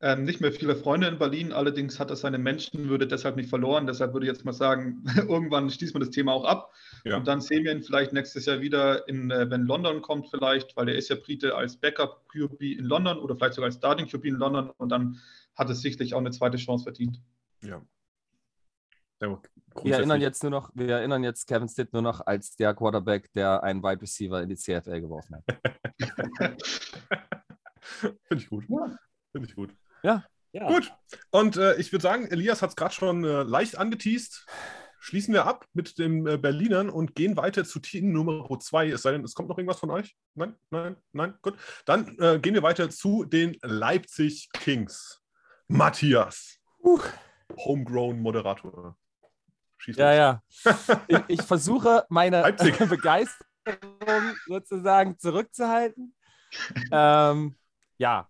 ähm, 0.00 0.24
nicht 0.24 0.42
mehr 0.42 0.52
viele 0.52 0.76
Freunde 0.76 1.06
in 1.06 1.18
Berlin, 1.18 1.52
allerdings 1.52 1.98
hat 1.98 2.10
er 2.10 2.16
seine 2.16 2.36
Menschenwürde 2.36 3.06
deshalb 3.06 3.36
nicht 3.36 3.48
verloren. 3.48 3.86
Deshalb 3.86 4.12
würde 4.12 4.26
ich 4.26 4.32
jetzt 4.32 4.44
mal 4.44 4.52
sagen, 4.52 5.02
irgendwann 5.16 5.70
schließt 5.70 5.94
man 5.94 6.02
das 6.02 6.10
Thema 6.10 6.32
auch 6.32 6.44
ab. 6.44 6.70
Ja. 7.04 7.16
Und 7.16 7.26
dann 7.26 7.40
sehen 7.40 7.64
wir 7.64 7.72
ihn 7.72 7.82
vielleicht 7.82 8.12
nächstes 8.12 8.44
Jahr 8.44 8.60
wieder, 8.60 9.08
in, 9.08 9.30
äh, 9.30 9.48
wenn 9.50 9.62
London 9.62 10.02
kommt, 10.02 10.28
vielleicht, 10.28 10.76
weil 10.76 10.90
er 10.90 10.96
ist 10.96 11.08
ja 11.08 11.16
Brite 11.16 11.54
als 11.54 11.78
Backup 11.78 12.28
QB 12.28 12.60
in 12.60 12.84
London 12.84 13.18
oder 13.18 13.36
vielleicht 13.36 13.54
sogar 13.54 13.68
als 13.68 13.76
Starting 13.76 14.06
QB 14.06 14.26
in 14.26 14.34
London 14.34 14.70
und 14.76 14.90
dann 14.90 15.18
hat 15.54 15.70
es 15.70 15.80
sicherlich 15.80 16.12
auch 16.12 16.18
eine 16.18 16.30
zweite 16.30 16.58
Chance 16.58 16.84
verdient. 16.84 17.18
Ja. 17.62 17.80
ja 19.22 19.40
Wir 19.82 19.94
erinnern 19.94 20.20
jetzt 20.20 20.42
nur 20.42 20.50
noch, 20.50 20.70
wir 20.74 20.96
erinnern 20.96 21.24
jetzt 21.24 21.46
Kevin 21.46 21.68
Stitt 21.68 21.94
nur 21.94 22.02
noch 22.02 22.20
als 22.26 22.54
der 22.56 22.74
Quarterback, 22.74 23.32
der 23.32 23.62
einen 23.62 23.82
Wide 23.82 24.02
Receiver 24.02 24.42
in 24.42 24.50
die 24.50 24.56
CFL 24.56 25.00
geworfen 25.00 25.36
hat. 25.36 25.44
Finde 27.80 28.42
ich 28.42 28.50
gut. 28.50 28.68
Ja. 28.68 28.94
Finde 29.32 29.48
ich 29.48 29.54
gut. 29.54 29.74
Ja. 30.02 30.68
Gut. 30.68 30.92
Und 31.30 31.56
äh, 31.56 31.76
ich 31.76 31.92
würde 31.92 32.02
sagen, 32.02 32.26
Elias 32.28 32.62
hat 32.62 32.70
es 32.70 32.76
gerade 32.76 32.94
schon 32.94 33.24
äh, 33.24 33.42
leicht 33.42 33.76
angeteased. 33.76 34.46
Schließen 35.00 35.34
wir 35.34 35.44
ab 35.44 35.66
mit 35.74 35.98
den 35.98 36.26
äh, 36.26 36.38
Berlinern 36.38 36.88
und 36.88 37.14
gehen 37.14 37.36
weiter 37.36 37.64
zu 37.64 37.78
Team 37.78 38.10
Nummer 38.10 38.48
2. 38.58 38.88
Es 38.88 39.02
sei 39.02 39.12
denn, 39.12 39.22
es 39.22 39.34
kommt 39.34 39.48
noch 39.48 39.58
irgendwas 39.58 39.78
von 39.78 39.90
euch? 39.90 40.16
Nein, 40.34 40.56
nein, 40.70 40.96
nein, 41.12 41.34
gut. 41.42 41.56
Dann 41.84 42.18
äh, 42.18 42.38
gehen 42.40 42.54
wir 42.54 42.62
weiter 42.62 42.90
zu 42.90 43.24
den 43.24 43.56
Leipzig 43.62 44.48
Kings. 44.52 45.22
Matthias. 45.68 46.58
Uh. 46.82 46.98
Homegrown 47.56 48.20
Moderator. 48.20 48.96
Schieß 49.78 49.96
Ja, 49.96 50.30
los. 50.30 50.42
ja. 50.64 51.00
Ich, 51.08 51.20
ich 51.28 51.42
versuche 51.42 52.06
meine 52.08 52.40
Leipzig. 52.40 52.76
Begeisterung 52.88 54.34
sozusagen 54.46 55.18
zurückzuhalten. 55.18 56.14
Ähm, 56.90 57.56
ja, 57.98 58.28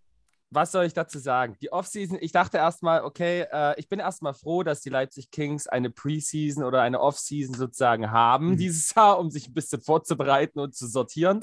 was 0.51 0.73
soll 0.73 0.85
ich 0.85 0.95
dazu 0.95 1.19
sagen? 1.19 1.57
Die 1.61 1.73
Offseason, 1.73 2.19
ich 2.21 2.33
dachte 2.33 2.57
erstmal, 2.59 3.03
okay, 3.03 3.47
äh, 3.53 3.79
ich 3.79 3.89
bin 3.89 3.99
erstmal 3.99 4.35
froh, 4.35 4.63
dass 4.63 4.81
die 4.81 4.91
Leipzig 4.91 5.31
Kings 5.31 5.67
eine 5.67 5.91
Preseason 5.91 6.65
oder 6.65 6.83
eine 6.83 7.01
Offseason 7.01 7.55
sozusagen 7.55 8.11
haben 8.11 8.51
Mhm. 8.51 8.57
dieses 8.57 8.95
Jahr, 8.95 9.19
um 9.19 9.31
sich 9.31 9.49
ein 9.49 9.55
bisschen 9.55 9.81
vorzubereiten 9.83 10.61
und 10.61 10.75
zu 10.75 10.87
sortieren. 10.87 11.41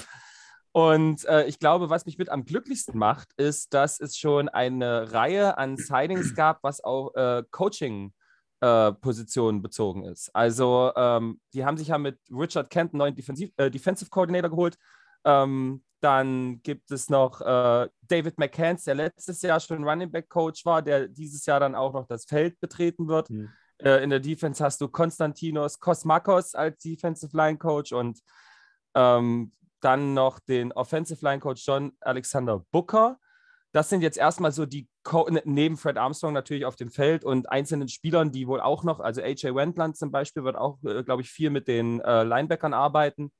Und 0.72 1.24
äh, 1.26 1.44
ich 1.46 1.60
glaube, 1.60 1.88
was 1.88 2.04
mich 2.04 2.18
mit 2.18 2.30
am 2.30 2.44
glücklichsten 2.44 2.98
macht, 2.98 3.28
ist, 3.36 3.74
dass 3.74 4.00
es 4.00 4.16
schon 4.16 4.48
eine 4.48 5.12
Reihe 5.12 5.56
an 5.56 5.76
Signings 5.76 6.34
gab, 6.34 6.64
was 6.64 6.82
auch 6.82 7.14
äh, 7.14 7.44
Coaching 7.52 8.12
äh, 8.60 8.92
Positionen 8.92 9.62
bezogen 9.62 10.04
ist. 10.04 10.34
Also 10.34 10.90
ähm, 10.96 11.40
die 11.52 11.64
haben 11.64 11.76
sich 11.76 11.88
ja 11.88 11.98
mit 11.98 12.18
Richard 12.30 12.70
Kent 12.70 12.92
einen 12.92 12.98
neuen 12.98 13.14
Defensiv 13.14 13.52
äh, 13.56 13.70
Defensive 13.70 14.10
Coordinator 14.10 14.50
geholt. 14.50 14.76
Ähm, 15.24 15.84
dann 16.04 16.60
gibt 16.62 16.90
es 16.90 17.08
noch 17.08 17.40
äh, 17.40 17.88
David 18.02 18.38
McCants, 18.38 18.84
der 18.84 18.94
letztes 18.94 19.40
Jahr 19.40 19.58
schon 19.58 19.82
Running 19.84 20.12
Back 20.12 20.28
Coach 20.28 20.66
war, 20.66 20.82
der 20.82 21.08
dieses 21.08 21.46
Jahr 21.46 21.60
dann 21.60 21.74
auch 21.74 21.94
noch 21.94 22.06
das 22.06 22.26
Feld 22.26 22.60
betreten 22.60 23.08
wird. 23.08 23.30
Mhm. 23.30 23.50
Äh, 23.78 24.04
in 24.04 24.10
der 24.10 24.20
Defense 24.20 24.62
hast 24.62 24.82
du 24.82 24.88
Konstantinos 24.88 25.80
Kosmakos 25.80 26.54
als 26.54 26.78
Defensive 26.82 27.34
Line 27.34 27.56
Coach 27.56 27.92
und 27.92 28.20
ähm, 28.94 29.52
dann 29.80 30.12
noch 30.12 30.40
den 30.40 30.72
Offensive 30.72 31.24
Line 31.24 31.40
Coach 31.40 31.66
John 31.66 31.92
Alexander 32.00 32.62
Booker. 32.70 33.18
Das 33.72 33.88
sind 33.88 34.02
jetzt 34.02 34.18
erstmal 34.18 34.52
so 34.52 34.66
die, 34.66 34.86
Co 35.04 35.26
ne- 35.30 35.42
neben 35.46 35.78
Fred 35.78 35.96
Armstrong 35.96 36.34
natürlich 36.34 36.66
auf 36.66 36.76
dem 36.76 36.90
Feld 36.90 37.24
und 37.24 37.50
einzelnen 37.50 37.88
Spielern, 37.88 38.30
die 38.30 38.46
wohl 38.46 38.60
auch 38.60 38.84
noch, 38.84 39.00
also 39.00 39.22
AJ 39.22 39.54
Wendland 39.54 39.96
zum 39.96 40.10
Beispiel 40.10 40.44
wird 40.44 40.56
auch, 40.56 40.78
äh, 40.84 41.02
glaube 41.02 41.22
ich, 41.22 41.30
viel 41.30 41.48
mit 41.48 41.66
den 41.66 42.00
äh, 42.00 42.24
Linebackern 42.24 42.74
arbeiten. 42.74 43.32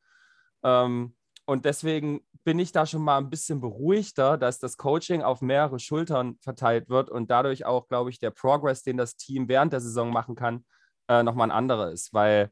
Ähm, 0.62 1.14
und 1.46 1.64
deswegen 1.66 2.26
bin 2.44 2.58
ich 2.58 2.72
da 2.72 2.86
schon 2.86 3.02
mal 3.02 3.18
ein 3.18 3.30
bisschen 3.30 3.60
beruhigter, 3.60 4.36
dass 4.36 4.58
das 4.58 4.76
Coaching 4.76 5.22
auf 5.22 5.40
mehrere 5.40 5.78
Schultern 5.78 6.36
verteilt 6.40 6.88
wird 6.90 7.10
und 7.10 7.30
dadurch 7.30 7.64
auch, 7.64 7.88
glaube 7.88 8.10
ich, 8.10 8.18
der 8.18 8.30
Progress, 8.30 8.82
den 8.82 8.98
das 8.98 9.16
Team 9.16 9.48
während 9.48 9.72
der 9.72 9.80
Saison 9.80 10.12
machen 10.12 10.34
kann, 10.34 10.64
äh, 11.08 11.22
nochmal 11.22 11.48
ein 11.48 11.56
anderer 11.56 11.90
ist. 11.90 12.12
Weil 12.12 12.50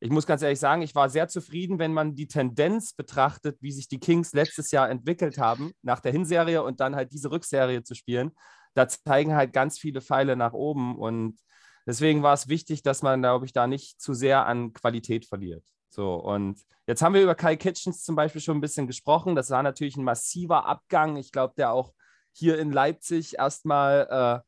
ich 0.00 0.10
muss 0.10 0.26
ganz 0.26 0.42
ehrlich 0.42 0.58
sagen, 0.58 0.82
ich 0.82 0.94
war 0.94 1.08
sehr 1.08 1.28
zufrieden, 1.28 1.78
wenn 1.78 1.92
man 1.92 2.14
die 2.14 2.26
Tendenz 2.26 2.92
betrachtet, 2.92 3.58
wie 3.60 3.70
sich 3.70 3.86
die 3.86 4.00
Kings 4.00 4.32
letztes 4.32 4.70
Jahr 4.72 4.90
entwickelt 4.90 5.38
haben, 5.38 5.72
nach 5.82 6.00
der 6.00 6.12
Hinserie 6.12 6.62
und 6.62 6.80
dann 6.80 6.96
halt 6.96 7.12
diese 7.12 7.30
Rückserie 7.30 7.82
zu 7.84 7.94
spielen. 7.94 8.32
Da 8.74 8.88
zeigen 8.88 9.34
halt 9.34 9.52
ganz 9.52 9.78
viele 9.78 10.00
Pfeile 10.00 10.36
nach 10.36 10.54
oben 10.54 10.98
und 10.98 11.38
deswegen 11.86 12.22
war 12.22 12.34
es 12.34 12.48
wichtig, 12.48 12.82
dass 12.82 13.02
man, 13.02 13.20
glaube 13.20 13.46
ich, 13.46 13.52
da 13.52 13.66
nicht 13.66 14.00
zu 14.00 14.14
sehr 14.14 14.46
an 14.46 14.72
Qualität 14.72 15.26
verliert. 15.26 15.64
So, 15.90 16.14
und 16.14 16.58
jetzt 16.86 17.02
haben 17.02 17.14
wir 17.14 17.22
über 17.22 17.34
Kai 17.34 17.56
Kitchens 17.56 18.02
zum 18.02 18.16
Beispiel 18.16 18.40
schon 18.40 18.56
ein 18.56 18.62
bisschen 18.62 18.86
gesprochen. 18.86 19.36
Das 19.36 19.50
war 19.50 19.62
natürlich 19.62 19.96
ein 19.96 20.04
massiver 20.04 20.64
Abgang. 20.66 21.16
Ich 21.16 21.32
glaube, 21.32 21.54
der 21.56 21.72
auch 21.72 21.92
hier 22.32 22.58
in 22.58 22.70
Leipzig 22.72 23.38
erstmal 23.38 24.42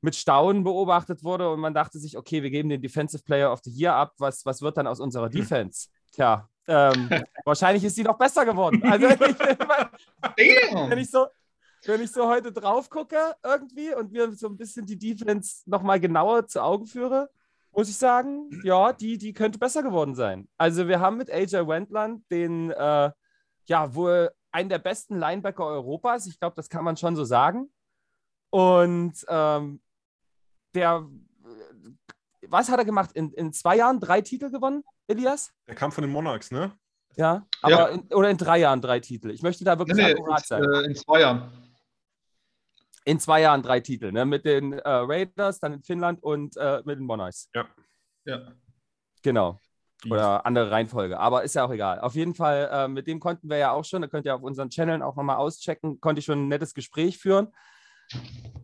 mit 0.00 0.16
Staunen 0.16 0.64
beobachtet 0.64 1.24
wurde 1.24 1.50
und 1.50 1.60
man 1.60 1.74
dachte 1.74 1.98
sich, 1.98 2.16
okay, 2.16 2.42
wir 2.42 2.50
geben 2.50 2.68
den 2.68 2.80
Defensive 2.80 3.22
Player 3.22 3.52
of 3.52 3.60
the 3.64 3.70
Year 3.70 3.94
ab. 3.94 4.14
Was, 4.18 4.44
was 4.46 4.62
wird 4.62 4.76
dann 4.76 4.86
aus 4.86 5.00
unserer 5.00 5.26
Hm. 5.26 5.32
Defense? 5.32 5.88
Tja, 6.12 6.48
ähm, 6.66 7.08
wahrscheinlich 7.44 7.84
ist 7.84 7.96
sie 7.96 8.02
noch 8.02 8.18
besser 8.18 8.44
geworden. 8.44 8.82
Also, 8.82 9.08
wenn, 9.08 10.98
ich 10.98 11.10
so, 11.10 11.26
wenn 11.84 12.02
ich 12.02 12.10
so 12.10 12.28
heute 12.28 12.52
drauf 12.52 12.88
gucke 12.88 13.18
irgendwie 13.44 13.94
und 13.94 14.12
mir 14.12 14.32
so 14.32 14.48
ein 14.48 14.56
bisschen 14.56 14.86
die 14.86 14.98
Defense 14.98 15.62
nochmal 15.66 16.00
genauer 16.00 16.46
zu 16.46 16.62
Augen 16.62 16.86
führe, 16.86 17.28
muss 17.72 17.88
ich 17.88 17.96
sagen, 17.96 18.50
ja, 18.64 18.92
die, 18.92 19.18
die 19.18 19.32
könnte 19.32 19.58
besser 19.58 19.82
geworden 19.82 20.14
sein. 20.14 20.48
Also 20.58 20.88
wir 20.88 21.00
haben 21.00 21.16
mit 21.16 21.30
AJ 21.30 21.66
Wendland 21.66 22.28
den, 22.30 22.70
äh, 22.70 23.10
ja, 23.66 23.94
wohl 23.94 24.30
einen 24.52 24.68
der 24.68 24.78
besten 24.80 25.18
Linebacker 25.18 25.64
Europas. 25.64 26.26
Ich 26.26 26.38
glaube, 26.40 26.56
das 26.56 26.68
kann 26.68 26.84
man 26.84 26.96
schon 26.96 27.14
so 27.16 27.24
sagen. 27.24 27.70
Und 28.50 29.24
ähm, 29.28 29.80
der, 30.74 31.06
was 32.48 32.68
hat 32.68 32.78
er 32.78 32.84
gemacht? 32.84 33.12
In, 33.12 33.32
in 33.32 33.52
zwei 33.52 33.76
Jahren 33.76 34.00
drei 34.00 34.20
Titel 34.22 34.50
gewonnen, 34.50 34.82
Elias? 35.06 35.52
Der 35.68 35.76
kam 35.76 35.92
von 35.92 36.02
den 36.02 36.10
Monarchs, 36.10 36.50
ne? 36.50 36.72
Ja, 37.16 37.46
aber 37.62 37.90
In, 37.90 38.00
oder 38.12 38.30
in 38.30 38.36
drei 38.36 38.58
Jahren 38.58 38.80
drei 38.80 39.00
Titel. 39.00 39.30
Ich 39.30 39.42
möchte 39.42 39.64
da 39.64 39.78
wirklich 39.78 39.96
Nee, 39.96 40.04
nee, 40.04 40.12
akkurat 40.12 40.46
sein. 40.46 40.64
äh, 40.64 40.80
in 40.86 40.94
zwei 40.96 41.20
Jahren. 41.20 41.52
In 43.04 43.18
zwei 43.18 43.40
Jahren 43.40 43.62
drei 43.62 43.80
Titel, 43.80 44.12
ne? 44.12 44.24
Mit 44.26 44.44
den 44.44 44.74
äh, 44.74 44.80
Raiders, 44.84 45.58
dann 45.60 45.72
in 45.74 45.82
Finnland 45.82 46.22
und 46.22 46.56
äh, 46.56 46.82
mit 46.84 46.98
den 46.98 47.06
Monarchs. 47.06 47.48
Ja. 48.24 48.52
Genau. 49.22 49.58
Oder 50.08 50.44
andere 50.46 50.70
Reihenfolge. 50.70 51.18
Aber 51.18 51.42
ist 51.42 51.54
ja 51.54 51.64
auch 51.64 51.70
egal. 51.70 52.00
Auf 52.00 52.14
jeden 52.14 52.34
Fall, 52.34 52.68
äh, 52.72 52.88
mit 52.88 53.06
dem 53.06 53.20
konnten 53.20 53.48
wir 53.50 53.58
ja 53.58 53.72
auch 53.72 53.84
schon, 53.84 54.00
da 54.02 54.08
könnt 54.08 54.24
ihr 54.26 54.34
auf 54.34 54.42
unseren 54.42 54.70
Channeln 54.70 55.02
auch 55.02 55.16
nochmal 55.16 55.36
auschecken, 55.36 56.00
konnte 56.00 56.20
ich 56.20 56.24
schon 56.24 56.44
ein 56.44 56.48
nettes 56.48 56.72
Gespräch 56.74 57.18
führen. 57.18 57.48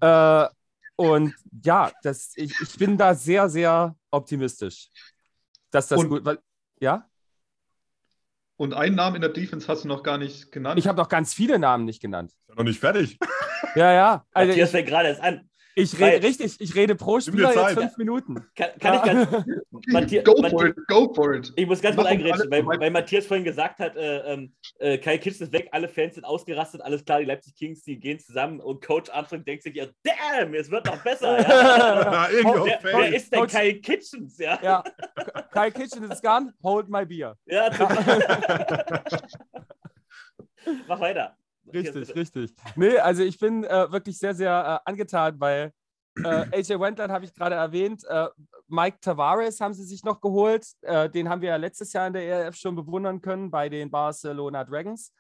Äh, 0.01 0.47
und 0.97 1.35
ja, 1.63 1.93
das, 2.03 2.33
ich, 2.37 2.55
ich 2.61 2.77
bin 2.79 2.97
da 2.97 3.15
sehr, 3.15 3.51
sehr 3.51 3.95
optimistisch, 4.11 4.89
dass 5.71 5.89
das 5.89 5.99
Und- 6.01 6.09
gut. 6.09 6.25
Weil, 6.25 6.39
ja, 6.81 7.07
Und 8.57 8.73
einen 8.73 8.97
Namen 8.97 9.17
in 9.17 9.23
der 9.23 9.31
Defense 9.33 9.69
hast 9.69 9.85
du 9.85 9.89
noch 9.89 10.03
gar 10.03 10.17
nicht 10.17 10.51
genannt. 10.53 10.79
ich 10.79 10.89
habe 10.89 10.97
noch 10.99 11.09
ganz 11.11 11.35
viele 11.35 11.59
Namen 11.59 11.85
nicht 11.85 12.01
genannt. 12.01 12.33
Ja 12.49 12.55
noch 12.55 12.65
nicht 12.65 12.81
fertig. 12.81 13.19
Ja, 13.77 13.93
ja. 13.93 14.25
Also 14.33 14.49
Matthias 14.49 14.71
fängt 14.71 14.89
gerade 14.89 15.09
erst 15.09 15.21
an. 15.23 15.49
ich 15.79 15.99
rede 16.01 16.27
richtig, 16.27 16.57
ich 16.61 16.75
rede 16.75 16.95
pro 16.95 17.21
Spieler 17.21 17.53
jetzt 17.55 17.79
fünf 17.79 17.97
Minuten. 17.99 18.37
Kann, 18.57 18.71
kann 18.81 18.95
ich 18.95 19.03
ganz. 19.03 19.45
Matthias, 19.89 20.25
go 20.25 20.33
Matthias, 20.41 20.53
for 20.53 20.67
it, 20.67 20.77
go 20.89 21.13
for 21.15 21.35
it. 21.35 21.53
Ich 21.55 21.67
muss 21.67 21.83
ganz 21.83 21.95
kurz 21.97 22.09
eingrätschen, 22.09 22.51
weil, 22.51 22.67
weil 22.67 22.91
Matthias 22.91 23.27
vorhin 23.27 23.45
gesagt 23.45 23.79
hat, 23.79 23.95
äh, 23.95 24.33
ähm, 24.33 24.55
äh, 24.79 24.97
Kai 24.97 25.19
Kitsch 25.19 25.41
ist 25.43 25.53
weg, 25.53 25.69
alle 25.73 25.89
Fans 25.89 26.15
sind 26.15 26.25
ausgerastet, 26.25 26.81
alles 26.81 27.05
klar, 27.05 27.19
die 27.21 27.27
Leipzig 27.27 27.55
Kings, 27.57 27.83
die 27.83 27.99
gehen 27.99 28.19
zusammen 28.19 28.61
und 28.61 28.83
Coach 28.83 29.11
Armstrong 29.11 29.45
denkt 29.45 29.65
sich, 29.65 29.75
ja, 29.75 29.85
damn, 30.03 30.55
es 30.55 30.71
wird 30.71 30.87
noch 30.87 30.97
besser. 31.05 31.39
Ja. 31.41 31.47
Na, 32.11 32.29
wer, 32.65 32.79
wer 32.83 33.15
ist 33.15 33.31
denn 33.31 33.41
Coach- 33.41 33.53
Kai 33.53 33.75
Kitchens? 33.75 34.39
Ja, 34.39 34.59
Ja, 34.63 34.83
Kyle 35.53 35.71
Kitchen 35.73 36.11
is 36.11 36.23
gone, 36.23 36.55
hold 36.63 36.89
my 36.89 37.05
beer. 37.05 37.37
ja. 37.45 37.69
Mach 40.89 40.99
weiter. 41.01 41.37
Richtig, 41.73 42.15
richtig. 42.15 42.55
Nee, 42.75 42.99
also 42.99 43.23
ich 43.23 43.39
bin 43.39 43.65
äh, 43.65 43.91
wirklich 43.91 44.19
sehr, 44.19 44.35
sehr 44.35 44.83
äh, 44.85 44.91
angetan, 44.91 45.39
weil 45.41 45.73
äh, 46.23 46.47
AJ 46.53 46.81
Wendland 46.81 47.13
habe 47.13 47.25
ich 47.25 47.35
gerade 47.35 47.55
erwähnt. 47.55 48.05
Äh, 48.09 48.29
Mike 48.69 48.99
Tavares 49.01 49.61
haben 49.61 49.75
sie 49.75 49.85
sich 49.85 50.03
noch 50.05 50.21
geholt. 50.21 50.67
Äh, 50.83 51.11
den 51.11 51.29
haben 51.29 51.41
wir 51.43 51.51
ja 51.51 51.57
letztes 51.57 51.93
Jahr 51.93 52.07
in 52.07 52.13
der 52.15 52.27
ERF 52.27 52.57
schon 52.57 52.75
bewundern 52.75 53.21
können 53.21 53.51
bei 53.51 53.69
den 53.69 53.91
Barcelona 53.91 54.65
Dragons. 54.65 55.13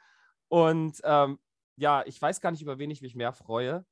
Und 0.48 1.00
ähm, 1.04 1.38
ja, 1.76 2.02
ich 2.06 2.20
weiß 2.20 2.40
gar 2.40 2.50
nicht, 2.50 2.62
über 2.62 2.78
wen 2.78 2.90
ich 2.90 3.02
mich 3.02 3.14
mehr 3.14 3.32
freue. 3.32 3.84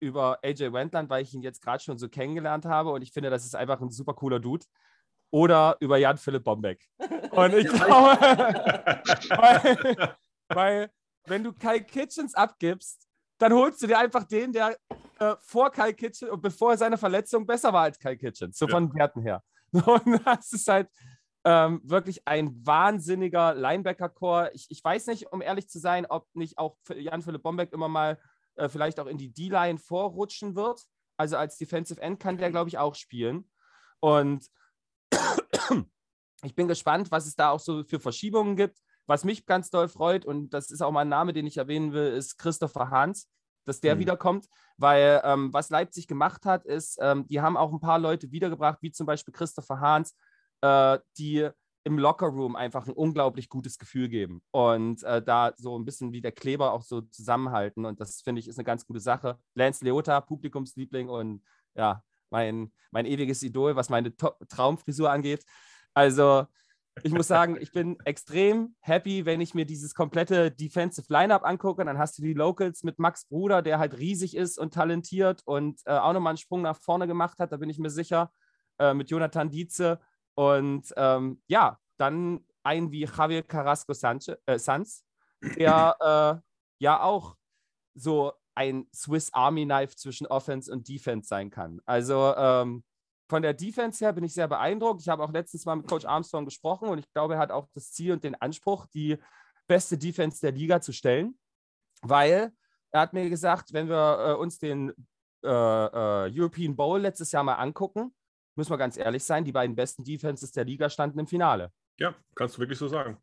Über 0.00 0.38
AJ 0.42 0.72
Wendland, 0.72 1.10
weil 1.10 1.22
ich 1.22 1.34
ihn 1.34 1.42
jetzt 1.42 1.62
gerade 1.62 1.82
schon 1.82 1.98
so 1.98 2.08
kennengelernt 2.08 2.64
habe 2.66 2.90
und 2.90 3.02
ich 3.02 3.12
finde, 3.12 3.30
das 3.30 3.44
ist 3.44 3.54
einfach 3.54 3.80
ein 3.80 3.90
super 3.90 4.14
cooler 4.14 4.40
Dude. 4.40 4.64
Oder 5.30 5.76
über 5.80 5.98
Jan 5.98 6.16
Philipp 6.16 6.44
Bombeck. 6.44 6.82
Und 7.32 7.52
ich 7.52 7.68
glaube, 7.68 8.18
weil, 9.28 10.16
weil 10.48 10.90
wenn 11.28 11.44
du 11.44 11.52
Kai 11.52 11.80
Kitchens 11.80 12.34
abgibst, 12.34 13.06
dann 13.38 13.52
holst 13.52 13.82
du 13.82 13.86
dir 13.86 13.98
einfach 13.98 14.24
den, 14.24 14.52
der 14.52 14.76
äh, 15.18 15.36
vor 15.40 15.70
Kai 15.70 15.92
Kitchens 15.92 16.30
und 16.30 16.40
bevor 16.40 16.76
seine 16.76 16.98
Verletzung 16.98 17.46
besser 17.46 17.72
war 17.72 17.82
als 17.82 17.98
Kai 17.98 18.16
Kitchens, 18.16 18.58
so 18.58 18.66
Ja. 18.66 18.72
von 18.72 18.94
Werten 18.94 19.22
her. 19.22 19.42
Und 19.72 20.24
das 20.24 20.52
ist 20.52 20.66
halt 20.66 20.88
ähm, 21.44 21.80
wirklich 21.84 22.26
ein 22.26 22.66
wahnsinniger 22.66 23.54
Linebacker-Core. 23.54 24.50
Ich, 24.54 24.66
ich 24.70 24.82
weiß 24.82 25.06
nicht, 25.08 25.30
um 25.30 25.42
ehrlich 25.42 25.68
zu 25.68 25.78
sein, 25.78 26.06
ob 26.06 26.26
nicht 26.34 26.58
auch 26.58 26.78
Jan-Philipp 26.88 27.42
Bombeck 27.42 27.72
immer 27.72 27.88
mal 27.88 28.18
äh, 28.56 28.68
vielleicht 28.68 28.98
auch 28.98 29.06
in 29.06 29.18
die 29.18 29.32
D-Line 29.32 29.78
vorrutschen 29.78 30.56
wird. 30.56 30.82
Also 31.16 31.36
als 31.36 31.58
Defensive 31.58 32.00
End 32.00 32.18
kann 32.18 32.38
der, 32.38 32.50
glaube 32.50 32.68
ich, 32.68 32.78
auch 32.78 32.94
spielen. 32.94 33.50
Und 34.00 34.46
ich 36.42 36.54
bin 36.54 36.68
gespannt, 36.68 37.10
was 37.10 37.26
es 37.26 37.36
da 37.36 37.50
auch 37.50 37.60
so 37.60 37.84
für 37.84 38.00
Verschiebungen 38.00 38.56
gibt. 38.56 38.78
Was 39.08 39.24
mich 39.24 39.46
ganz 39.46 39.70
doll 39.70 39.88
freut, 39.88 40.24
und 40.24 40.50
das 40.50 40.70
ist 40.70 40.82
auch 40.82 40.92
mal 40.92 41.00
ein 41.00 41.08
Name, 41.08 41.32
den 41.32 41.46
ich 41.46 41.56
erwähnen 41.56 41.92
will, 41.92 42.12
ist 42.12 42.38
Christopher 42.38 42.90
Hahns, 42.90 43.28
dass 43.64 43.80
der 43.80 43.96
Mhm. 43.96 44.00
wiederkommt. 44.00 44.46
Weil 44.76 45.20
ähm, 45.24 45.52
was 45.52 45.70
Leipzig 45.70 46.06
gemacht 46.06 46.44
hat, 46.46 46.64
ist, 46.64 46.98
ähm, 47.00 47.26
die 47.26 47.40
haben 47.40 47.56
auch 47.56 47.72
ein 47.72 47.80
paar 47.80 47.98
Leute 47.98 48.30
wiedergebracht, 48.30 48.78
wie 48.82 48.92
zum 48.92 49.06
Beispiel 49.06 49.32
Christopher 49.32 49.80
Hahns, 49.80 50.14
äh, 50.60 50.98
die 51.16 51.48
im 51.84 51.98
Lockerroom 51.98 52.54
einfach 52.54 52.86
ein 52.86 52.92
unglaublich 52.92 53.48
gutes 53.48 53.78
Gefühl 53.78 54.08
geben 54.10 54.42
und 54.50 55.02
äh, 55.04 55.22
da 55.22 55.54
so 55.56 55.78
ein 55.78 55.86
bisschen 55.86 56.12
wie 56.12 56.20
der 56.20 56.32
Kleber 56.32 56.72
auch 56.72 56.82
so 56.82 57.00
zusammenhalten. 57.00 57.86
Und 57.86 57.98
das 58.00 58.20
finde 58.20 58.40
ich 58.40 58.48
ist 58.48 58.58
eine 58.58 58.64
ganz 58.64 58.84
gute 58.86 59.00
Sache. 59.00 59.38
Lance 59.54 59.84
Leota, 59.84 60.20
Publikumsliebling 60.20 61.08
und 61.08 61.42
ja, 61.74 62.02
mein, 62.28 62.72
mein 62.90 63.06
ewiges 63.06 63.42
Idol, 63.42 63.74
was 63.74 63.88
meine 63.88 64.14
To 64.14 64.32
Traumfrisur 64.50 65.10
angeht. 65.10 65.44
Also, 65.94 66.46
ich 67.02 67.12
muss 67.12 67.28
sagen, 67.28 67.56
ich 67.60 67.72
bin 67.72 67.98
extrem 68.04 68.74
happy, 68.80 69.24
wenn 69.24 69.40
ich 69.40 69.54
mir 69.54 69.64
dieses 69.64 69.94
komplette 69.94 70.50
Defensive 70.50 71.06
Lineup 71.08 71.44
angucke. 71.44 71.84
Dann 71.84 71.98
hast 71.98 72.18
du 72.18 72.22
die 72.22 72.34
Locals 72.34 72.82
mit 72.82 72.98
Max 72.98 73.26
Bruder, 73.26 73.62
der 73.62 73.78
halt 73.78 73.98
riesig 73.98 74.36
ist 74.36 74.58
und 74.58 74.74
talentiert 74.74 75.42
und 75.44 75.80
äh, 75.86 75.92
auch 75.92 76.12
nochmal 76.12 76.32
einen 76.32 76.38
Sprung 76.38 76.62
nach 76.62 76.80
vorne 76.80 77.06
gemacht 77.06 77.38
hat, 77.38 77.52
da 77.52 77.56
bin 77.56 77.70
ich 77.70 77.78
mir 77.78 77.90
sicher. 77.90 78.30
Äh, 78.78 78.94
mit 78.94 79.10
Jonathan 79.10 79.50
Dietze. 79.50 80.00
Und 80.34 80.92
ähm, 80.96 81.42
ja, 81.48 81.78
dann 81.98 82.44
ein 82.62 82.92
wie 82.92 83.04
Javier 83.04 83.42
Carrasco 83.42 83.92
Sanche, 83.92 84.38
äh, 84.46 84.58
Sanz, 84.58 85.04
der 85.56 85.96
äh, 86.00 86.40
ja 86.78 87.02
auch 87.02 87.36
so 87.94 88.32
ein 88.54 88.86
Swiss 88.94 89.32
Army 89.32 89.64
Knife 89.64 89.96
zwischen 89.96 90.28
Offense 90.28 90.70
und 90.72 90.88
Defense 90.88 91.26
sein 91.26 91.50
kann. 91.50 91.80
Also 91.86 92.34
ähm, 92.36 92.84
von 93.28 93.42
der 93.42 93.54
Defense 93.54 94.04
her 94.04 94.12
bin 94.12 94.24
ich 94.24 94.32
sehr 94.32 94.48
beeindruckt. 94.48 95.02
Ich 95.02 95.08
habe 95.08 95.22
auch 95.22 95.32
letztens 95.32 95.64
mal 95.66 95.76
mit 95.76 95.86
Coach 95.86 96.06
Armstrong 96.06 96.44
gesprochen 96.44 96.88
und 96.88 96.98
ich 96.98 97.12
glaube, 97.12 97.34
er 97.34 97.40
hat 97.40 97.50
auch 97.50 97.68
das 97.74 97.92
Ziel 97.92 98.12
und 98.12 98.24
den 98.24 98.34
Anspruch, 98.34 98.86
die 98.86 99.18
beste 99.66 99.98
Defense 99.98 100.40
der 100.40 100.52
Liga 100.52 100.80
zu 100.80 100.92
stellen, 100.92 101.38
weil 102.00 102.52
er 102.90 103.00
hat 103.00 103.12
mir 103.12 103.28
gesagt, 103.28 103.72
wenn 103.72 103.88
wir 103.88 104.30
äh, 104.30 104.34
uns 104.34 104.58
den 104.58 104.92
äh, 105.44 105.48
äh, 105.48 106.32
European 106.34 106.74
Bowl 106.74 107.00
letztes 107.00 107.32
Jahr 107.32 107.44
mal 107.44 107.54
angucken, 107.54 108.14
müssen 108.56 108.70
wir 108.70 108.78
ganz 108.78 108.96
ehrlich 108.96 109.22
sein, 109.22 109.44
die 109.44 109.52
beiden 109.52 109.76
besten 109.76 110.04
Defenses 110.04 110.50
der 110.52 110.64
Liga 110.64 110.88
standen 110.88 111.18
im 111.18 111.26
Finale. 111.26 111.70
Ja, 111.98 112.14
kannst 112.34 112.56
du 112.56 112.60
wirklich 112.60 112.78
so 112.78 112.88
sagen. 112.88 113.18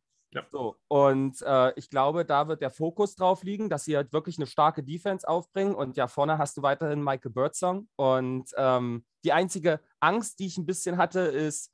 So, 0.52 0.76
und 0.88 1.42
äh, 1.42 1.74
ich 1.76 1.90
glaube, 1.90 2.26
da 2.26 2.48
wird 2.48 2.62
der 2.62 2.70
Fokus 2.70 3.16
drauf 3.16 3.44
liegen, 3.44 3.70
dass 3.70 3.86
sie 3.86 3.96
halt 3.96 4.14
wirklich 4.14 4.38
eine 4.38 4.48
starke 4.48 4.84
Defense 4.84 5.28
aufbringen. 5.28 5.76
Und 5.76 5.98
ja, 5.98 6.08
vorne 6.08 6.38
hast 6.38 6.58
du 6.58 6.62
weiterhin 6.62 7.04
Michael 7.04 7.32
Birdsong. 7.32 7.88
Und 7.96 8.50
ähm, 8.58 9.06
die 9.24 9.34
einzige 9.34 9.80
Angst, 10.00 10.40
die 10.40 10.48
ich 10.48 10.58
ein 10.58 10.66
bisschen 10.66 10.98
hatte, 10.98 11.22
ist, 11.22 11.72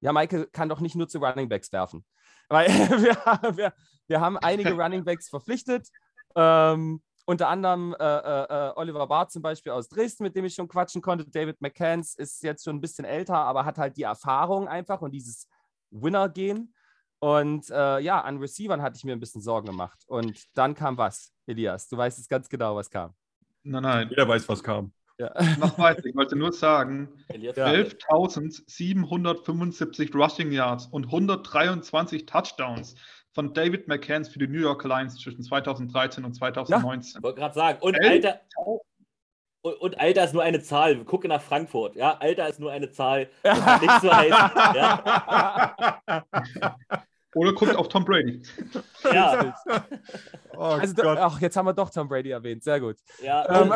ja, 0.00 0.12
Michael 0.12 0.46
kann 0.46 0.68
doch 0.68 0.80
nicht 0.80 0.96
nur 0.96 1.08
zu 1.08 1.18
Running 1.18 1.48
Backs 1.48 1.72
werfen. 1.72 2.04
Weil 2.48 2.68
wir, 2.68 3.56
wir, 3.56 3.72
wir 4.06 4.20
haben 4.20 4.36
einige 4.38 4.72
Running 4.80 5.04
Backs 5.04 5.28
verpflichtet. 5.28 5.88
Ähm, 6.34 7.02
unter 7.24 7.48
anderem 7.48 7.94
äh, 7.98 8.04
äh, 8.04 8.72
Oliver 8.76 9.06
Barth 9.08 9.32
zum 9.32 9.42
Beispiel 9.42 9.72
aus 9.72 9.88
Dresden, 9.88 10.22
mit 10.22 10.36
dem 10.36 10.44
ich 10.44 10.54
schon 10.54 10.68
quatschen 10.68 11.02
konnte. 11.02 11.28
David 11.28 11.60
McCanns 11.60 12.14
ist 12.14 12.42
jetzt 12.42 12.64
schon 12.64 12.76
ein 12.76 12.80
bisschen 12.80 13.04
älter, 13.04 13.36
aber 13.36 13.64
hat 13.64 13.78
halt 13.78 13.96
die 13.96 14.04
Erfahrung 14.04 14.68
einfach 14.68 15.02
und 15.02 15.10
dieses 15.10 15.48
Winner-Gehen. 15.90 16.72
Und 17.18 17.70
äh, 17.70 17.98
ja, 18.00 18.20
an 18.20 18.38
Receivern 18.38 18.82
hatte 18.82 18.96
ich 18.98 19.04
mir 19.04 19.12
ein 19.12 19.20
bisschen 19.20 19.40
Sorgen 19.40 19.66
gemacht. 19.68 19.98
Und 20.06 20.38
dann 20.54 20.74
kam 20.74 20.98
was, 20.98 21.32
Elias. 21.46 21.88
Du 21.88 21.96
weißt 21.96 22.18
es 22.18 22.28
ganz 22.28 22.48
genau, 22.48 22.76
was 22.76 22.90
kam. 22.90 23.14
Nein, 23.62 23.82
nein. 23.82 24.08
Jeder 24.10 24.28
weiß, 24.28 24.48
was 24.48 24.62
kam. 24.62 24.92
Ja. 25.18 25.32
Mach 25.58 25.78
weiter. 25.78 26.04
Ich 26.04 26.14
wollte 26.14 26.36
nur 26.36 26.52
sagen, 26.52 27.08
Elias, 27.28 27.56
Ja. 27.56 27.66
11.775 27.68 30.14
Rushing 30.14 30.52
Yards 30.52 30.86
und 30.86 31.06
123 31.06 32.26
Touchdowns 32.26 32.94
von 33.32 33.54
David 33.54 33.88
McCanns 33.88 34.28
für 34.28 34.38
die 34.38 34.46
New 34.48 34.60
York 34.60 34.84
Lions 34.84 35.16
zwischen 35.16 35.42
2013 35.42 36.22
und 36.24 36.34
2019. 36.34 37.18
Ich 37.18 37.22
wollte 37.22 37.40
gerade 37.40 37.54
sagen, 37.54 37.78
und 37.80 37.94
Elf- 37.94 38.24
Alter, 38.26 38.40
und, 39.66 39.74
und 39.80 40.00
Alter 40.00 40.24
ist 40.24 40.32
nur 40.34 40.42
eine 40.42 40.60
Zahl. 40.62 41.04
Gucke 41.04 41.28
nach 41.28 41.42
Frankfurt. 41.42 41.96
Ja, 41.96 42.16
Alter 42.18 42.48
ist 42.48 42.60
nur 42.60 42.70
eine 42.72 42.90
Zahl. 42.90 43.28
Das 43.42 43.60
hat 43.64 43.82
nichts 43.82 44.00
zu 44.00 44.10
heißen. 44.16 44.50
Ja, 44.74 45.94
Oder 47.34 47.52
guckt 47.52 47.76
auf 47.76 47.88
Tom 47.88 48.04
Brady. 48.04 48.40
ja. 49.12 49.54
Oh 50.58 50.58
Also, 50.80 50.94
Gott. 50.94 51.18
ach, 51.18 51.38
jetzt 51.40 51.54
haben 51.56 51.66
wir 51.66 51.74
doch 51.74 51.90
Tom 51.90 52.08
Brady 52.08 52.30
erwähnt. 52.30 52.64
Sehr 52.64 52.80
gut. 52.80 52.96
Ja, 53.22 53.60
Ähm, 53.62 53.74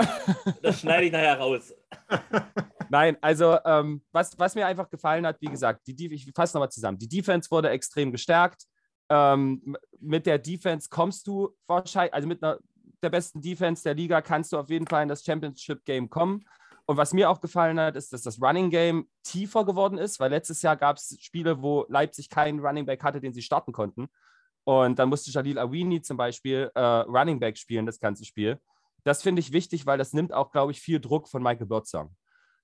das 0.63 0.81
schneide 0.81 1.05
ich 1.05 1.13
nachher 1.13 1.39
raus. 1.39 1.75
Nein, 2.89 3.19
also 3.21 3.59
ähm, 3.67 4.03
was, 4.13 4.39
was 4.39 4.55
mir 4.55 4.67
einfach 4.67 4.89
gefallen 4.89 5.27
hat, 5.27 5.37
wie 5.41 5.47
gesagt, 5.51 5.87
die, 5.87 5.95
Def- 5.95 6.13
ich 6.13 6.31
fasse 6.35 6.57
nochmal 6.57 6.71
zusammen. 6.71 6.99
Die 6.99 7.09
Defense 7.09 7.51
wurde 7.51 7.69
extrem 7.69 8.11
gestärkt. 8.13 8.63
Ähm, 9.11 9.77
mit 10.01 10.25
der 10.25 10.39
Defense 10.39 10.89
kommst 10.89 11.27
du 11.27 11.55
wahrscheinlich, 11.67 12.15
also 12.15 12.27
mit 12.29 12.43
einer, 12.43 12.59
der 13.03 13.11
besten 13.11 13.41
Defense 13.41 13.83
der 13.83 13.95
Liga 13.95 14.21
kannst 14.23 14.53
du 14.53 14.59
auf 14.59 14.71
jeden 14.71 14.87
Fall 14.87 15.03
in 15.03 15.09
das 15.09 15.25
Championship 15.25 15.85
Game 15.85 16.11
kommen. 16.11 16.45
Und 16.87 16.97
was 16.97 17.13
mir 17.13 17.31
auch 17.31 17.41
gefallen 17.41 17.79
hat, 17.79 17.95
ist, 17.97 18.13
dass 18.13 18.23
das 18.23 18.43
Running 18.43 18.71
Game 18.71 19.09
tiefer 19.23 19.65
geworden 19.65 19.99
ist, 19.99 20.19
weil 20.19 20.31
letztes 20.31 20.63
Jahr 20.63 20.77
gab 20.77 20.97
es 20.97 21.17
Spiele, 21.21 21.63
wo 21.63 21.87
Leipzig 21.89 22.29
keinen 22.29 22.59
Running 22.59 22.85
Back 22.85 23.03
hatte, 23.05 23.21
den 23.21 23.33
sie 23.33 23.43
starten 23.43 23.73
konnten. 23.73 24.09
Und 24.65 24.99
dann 24.99 25.09
musste 25.09 25.31
Jalil 25.31 25.59
Awini 25.59 26.03
zum 26.03 26.17
Beispiel 26.17 26.71
äh, 26.75 26.81
Running 26.81 27.39
Back 27.39 27.59
spielen, 27.59 27.87
das 27.87 28.01
ganze 28.01 28.25
Spiel. 28.25 28.61
Das 29.05 29.23
finde 29.23 29.41
ich 29.41 29.53
wichtig, 29.53 29.87
weil 29.87 29.99
das 29.99 30.13
nimmt 30.13 30.33
auch, 30.33 30.51
glaube 30.51 30.73
ich, 30.73 30.81
viel 30.81 31.01
Druck 31.01 31.29
von 31.29 31.43
Michael 31.43 31.67
Birdsong, 31.67 32.15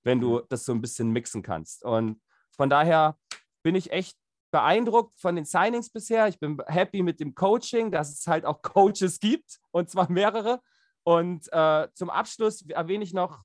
wenn 0.03 0.19
du 0.19 0.41
das 0.49 0.65
so 0.65 0.73
ein 0.73 0.81
bisschen 0.81 1.11
mixen 1.11 1.41
kannst. 1.41 1.83
Und 1.83 2.21
von 2.51 2.69
daher 2.69 3.17
bin 3.63 3.75
ich 3.75 3.91
echt 3.91 4.17
beeindruckt 4.51 5.19
von 5.19 5.35
den 5.35 5.45
Signings 5.45 5.89
bisher. 5.89 6.27
Ich 6.27 6.39
bin 6.39 6.61
happy 6.67 7.03
mit 7.03 7.19
dem 7.19 7.35
Coaching, 7.35 7.91
dass 7.91 8.11
es 8.11 8.27
halt 8.27 8.45
auch 8.45 8.61
Coaches 8.61 9.19
gibt 9.19 9.59
und 9.71 9.89
zwar 9.89 10.11
mehrere. 10.11 10.61
Und 11.03 11.51
äh, 11.53 11.87
zum 11.93 12.09
Abschluss 12.09 12.61
erwähne 12.69 13.03
ich 13.03 13.13
noch 13.13 13.43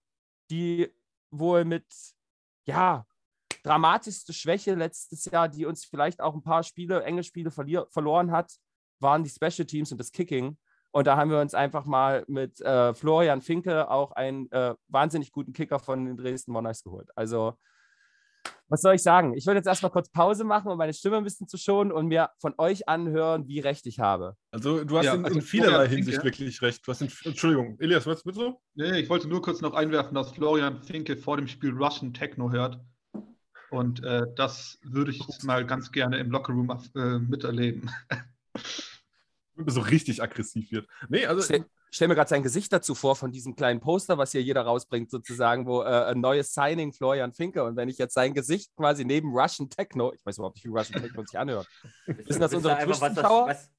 die 0.50 0.92
wohl 1.30 1.64
mit, 1.64 1.86
ja, 2.66 3.06
dramatischste 3.62 4.32
Schwäche 4.32 4.74
letztes 4.74 5.24
Jahr, 5.26 5.48
die 5.48 5.66
uns 5.66 5.84
vielleicht 5.84 6.20
auch 6.20 6.34
ein 6.34 6.42
paar 6.42 6.62
Spiele, 6.62 7.02
enge 7.04 7.22
Spiele 7.22 7.50
verloren 7.50 8.32
hat, 8.32 8.52
waren 8.98 9.24
die 9.24 9.30
Special 9.30 9.66
Teams 9.66 9.92
und 9.92 9.98
das 9.98 10.12
Kicking. 10.12 10.58
Und 10.90 11.06
da 11.06 11.16
haben 11.16 11.30
wir 11.30 11.40
uns 11.40 11.54
einfach 11.54 11.86
mal 11.86 12.24
mit 12.28 12.60
äh, 12.60 12.92
Florian 12.92 13.40
Finke 13.40 13.90
auch 13.90 14.12
einen 14.12 14.50
äh, 14.52 14.74
wahnsinnig 14.88 15.32
guten 15.32 15.52
Kicker 15.52 15.78
von 15.78 16.04
den 16.04 16.16
Dresden 16.16 16.52
Monarchs 16.52 16.82
geholt. 16.82 17.08
Also, 17.16 17.54
was 18.72 18.80
soll 18.80 18.94
ich 18.94 19.02
sagen? 19.02 19.34
Ich 19.36 19.46
würde 19.46 19.58
jetzt 19.58 19.66
erstmal 19.66 19.92
kurz 19.92 20.08
Pause 20.10 20.44
machen, 20.44 20.70
um 20.72 20.78
meine 20.78 20.94
Stimme 20.94 21.18
ein 21.18 21.24
bisschen 21.24 21.46
zu 21.46 21.58
schonen 21.58 21.92
und 21.92 22.06
mir 22.08 22.30
von 22.40 22.54
euch 22.56 22.88
anhören, 22.88 23.46
wie 23.46 23.60
recht 23.60 23.86
ich 23.86 24.00
habe. 24.00 24.34
Also 24.50 24.82
du 24.82 24.96
hast 24.96 25.04
Ja, 25.04 25.14
in, 25.14 25.24
also 25.24 25.36
in 25.38 25.42
vielerlei 25.44 25.72
Florian 25.86 25.90
Hinsicht 25.90 26.16
Finke- 26.18 26.24
wirklich 26.24 26.62
recht. 26.62 26.86
Du 26.86 26.90
hast 26.90 27.02
in, 27.02 27.10
Entschuldigung, 27.24 27.76
Elias, 27.80 28.06
was 28.06 28.24
mit 28.24 28.34
so? 28.34 28.60
Nee, 28.74 28.98
ich 29.00 29.10
wollte 29.10 29.28
nur 29.28 29.42
kurz 29.42 29.60
noch 29.60 29.74
einwerfen, 29.74 30.14
dass 30.14 30.32
Florian 30.32 30.82
Finke 30.82 31.16
vor 31.18 31.36
dem 31.36 31.46
Spiel 31.48 31.72
Russian 31.72 32.14
Techno 32.14 32.50
hört. 32.50 32.80
Und 33.70 34.02
äh, 34.04 34.22
das 34.36 34.78
würde 34.82 35.10
ich 35.10 35.18
jetzt 35.18 35.44
mal 35.44 35.64
ganz 35.66 35.92
gerne 35.92 36.18
im 36.18 36.30
Lockerroom 36.30 36.70
äh, 36.96 37.18
miterleben. 37.18 37.90
So 39.66 39.80
richtig 39.82 40.22
aggressiv 40.22 40.72
wird. 40.72 40.88
Nee, 41.10 41.26
also 41.26 41.42
Stell, 41.92 42.06
stell 42.06 42.08
mir 42.08 42.14
gerade 42.14 42.30
sein 42.30 42.42
Gesicht 42.42 42.72
dazu 42.72 42.94
vor 42.94 43.16
von 43.16 43.30
diesem 43.30 43.54
kleinen 43.54 43.80
Poster, 43.80 44.16
was 44.16 44.32
hier 44.32 44.42
jeder 44.42 44.62
rausbringt, 44.62 45.10
sozusagen, 45.10 45.66
wo 45.66 45.82
äh, 45.82 45.84
ein 45.84 46.20
neues 46.20 46.54
Signing 46.54 46.92
Florian 46.92 47.34
Finke. 47.34 47.62
Und 47.62 47.76
wenn 47.76 47.90
ich 47.90 47.98
jetzt 47.98 48.14
sein 48.14 48.32
Gesicht 48.32 48.74
quasi 48.76 49.04
neben 49.04 49.30
Russian 49.30 49.68
Techno, 49.68 50.12
ich 50.14 50.24
weiß 50.24 50.38
überhaupt 50.38 50.56
nicht, 50.56 50.64
wie 50.64 50.70
Russian 50.70 51.02
Techno 51.02 51.22
sich 51.22 51.38
anhört. 51.38 51.68
Wissen 52.06 52.40
das 52.40 52.54
unsere 52.54 52.74
was, 52.74 53.70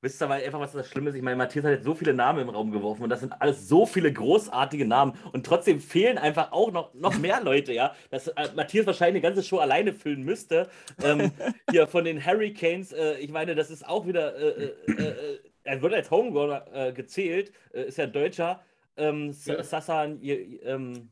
wisst, 0.00 0.20
ihr, 0.20 0.24
aber 0.24 0.34
einfach, 0.34 0.60
was 0.60 0.72
das 0.72 0.88
Schlimme 0.88 1.10
ist? 1.10 1.16
Ich 1.16 1.22
meine, 1.22 1.36
Matthias 1.36 1.64
hat 1.64 1.72
jetzt 1.72 1.84
so 1.84 1.94
viele 1.94 2.14
Namen 2.14 2.40
im 2.40 2.48
Raum 2.48 2.70
geworfen 2.70 3.02
und 3.02 3.10
das 3.10 3.20
sind 3.20 3.32
alles 3.40 3.68
so 3.68 3.86
viele 3.86 4.12
großartige 4.12 4.86
Namen 4.86 5.18
und 5.32 5.44
trotzdem 5.44 5.80
fehlen 5.80 6.16
einfach 6.16 6.52
auch 6.52 6.70
noch, 6.72 6.94
noch 6.94 7.18
mehr 7.18 7.42
Leute, 7.42 7.72
ja. 7.72 7.94
Dass 8.10 8.28
äh, 8.28 8.48
Matthias 8.54 8.86
wahrscheinlich 8.86 9.22
eine 9.22 9.34
ganze 9.34 9.46
Show 9.46 9.58
alleine 9.58 9.92
füllen 9.92 10.22
müsste. 10.22 10.68
Ähm, 11.02 11.32
hier 11.70 11.86
von 11.86 12.04
den 12.04 12.24
Hurricanes, 12.24 12.92
äh, 12.92 13.18
ich 13.18 13.30
meine, 13.30 13.54
das 13.54 13.70
ist 13.70 13.86
auch 13.86 14.06
wieder, 14.06 14.36
äh, 14.36 14.74
äh, 14.86 15.02
äh, 15.02 15.38
er 15.66 15.82
wird 15.82 15.94
als 15.94 16.10
Homegrown 16.10 16.60
äh, 16.72 16.92
gezählt, 16.92 17.52
äh, 17.72 17.84
ist 17.88 17.98
ja 17.98 18.04
ein 18.04 18.12
Deutscher. 18.12 18.64
Ähm, 18.96 19.34
Ja. 19.44 19.62
Sassan, 19.62 20.20
ihr, 20.22 20.62
ähm, 20.64 21.10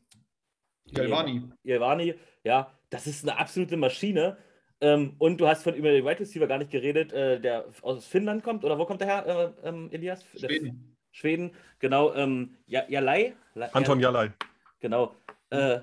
Galvani. 0.92 2.14
Ja, 2.44 2.70
das 2.90 3.06
ist 3.06 3.24
eine 3.28 3.38
absolute 3.38 3.76
Maschine. 3.76 4.36
Ähm, 4.80 5.14
und 5.18 5.40
du 5.40 5.46
hast 5.46 5.62
von 5.62 5.74
über 5.74 5.90
den 5.90 6.04
Wide 6.04 6.20
Receiver 6.20 6.46
gar 6.46 6.58
nicht 6.58 6.70
geredet, 6.70 7.12
äh, 7.12 7.40
der 7.40 7.66
aus 7.82 8.06
Finnland 8.06 8.42
kommt, 8.42 8.64
oder 8.64 8.78
wo 8.78 8.84
kommt 8.84 9.00
der 9.00 9.08
her, 9.08 9.54
äh, 9.62 9.68
ähm, 9.68 9.88
Elias? 9.92 10.24
Der- 10.32 10.48
Schweden. 10.48 10.96
Schweden, 11.12 11.52
genau. 11.78 12.12
Ähm, 12.14 12.56
ja, 12.66 12.82
Jalai? 12.88 13.34
La- 13.54 13.66
Anton 13.72 14.00
Ja- 14.00 14.08
Jalai. 14.10 14.32
Genau. 14.80 15.14
Äh, 15.50 15.80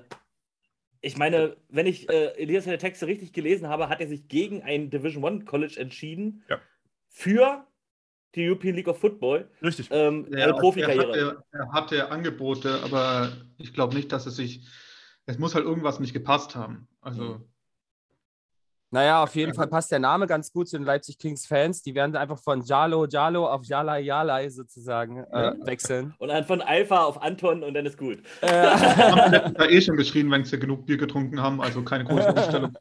ich 1.00 1.16
meine, 1.16 1.56
wenn 1.68 1.86
ich 1.86 2.08
äh, 2.10 2.34
Elias 2.36 2.64
seine 2.64 2.78
Texte 2.78 3.06
richtig 3.06 3.32
gelesen 3.32 3.66
habe, 3.68 3.88
hat 3.88 4.00
er 4.00 4.06
sich 4.08 4.28
gegen 4.28 4.62
ein 4.62 4.90
Division 4.90 5.24
One 5.24 5.44
College 5.44 5.80
entschieden. 5.80 6.44
Ja. 6.48 6.60
Für 7.08 7.66
die 8.34 8.48
European 8.48 8.74
League 8.76 8.88
of 8.88 8.98
Football. 8.98 9.48
Richtig. 9.62 9.88
Ähm, 9.90 10.26
Ja, 10.30 10.44
eine 10.44 10.54
Profikarriere. 10.54 11.12
Er 11.12 11.26
hatte, 11.28 11.44
er 11.52 11.72
hatte 11.72 12.10
Angebote, 12.10 12.80
aber 12.84 13.32
ich 13.58 13.72
glaube 13.74 13.94
nicht, 13.94 14.10
dass 14.12 14.26
es 14.26 14.36
sich. 14.36 14.66
Es 15.26 15.38
muss 15.38 15.54
halt 15.54 15.64
irgendwas 15.64 16.00
nicht 16.00 16.12
gepasst 16.12 16.56
haben. 16.56 16.88
Also, 17.00 17.22
Mhm. 17.22 17.44
Naja, 18.94 19.22
auf 19.22 19.34
jeden 19.34 19.54
Fall 19.54 19.68
passt 19.68 19.90
der 19.90 20.00
Name 20.00 20.26
ganz 20.26 20.52
gut 20.52 20.68
zu 20.68 20.76
den 20.76 20.84
Leipzig 20.84 21.16
Kings 21.16 21.46
Fans. 21.46 21.82
Die 21.82 21.94
werden 21.94 22.14
einfach 22.14 22.38
von 22.38 22.60
Jalo 22.60 23.06
Jalo 23.06 23.46
auf 23.48 23.64
Jalai 23.64 24.00
Jalai 24.00 24.50
sozusagen 24.50 25.24
äh, 25.32 25.54
wechseln. 25.64 26.14
Und 26.18 26.28
dann 26.28 26.44
von 26.44 26.60
Alpha 26.60 27.02
auf 27.04 27.22
Anton 27.22 27.62
und 27.64 27.72
dann 27.72 27.86
ist 27.86 27.96
gut. 27.96 28.18
Äh, 28.42 28.48
haben 28.50 29.54
da 29.54 29.64
eh 29.64 29.80
schon 29.80 29.96
geschrien, 29.96 30.30
wenn 30.30 30.44
sie 30.44 30.58
genug 30.58 30.84
Bier 30.84 30.98
getrunken 30.98 31.40
haben. 31.40 31.62
Also 31.62 31.82
keine 31.82 32.04
große 32.04 32.28
Umstellung. 32.34 32.76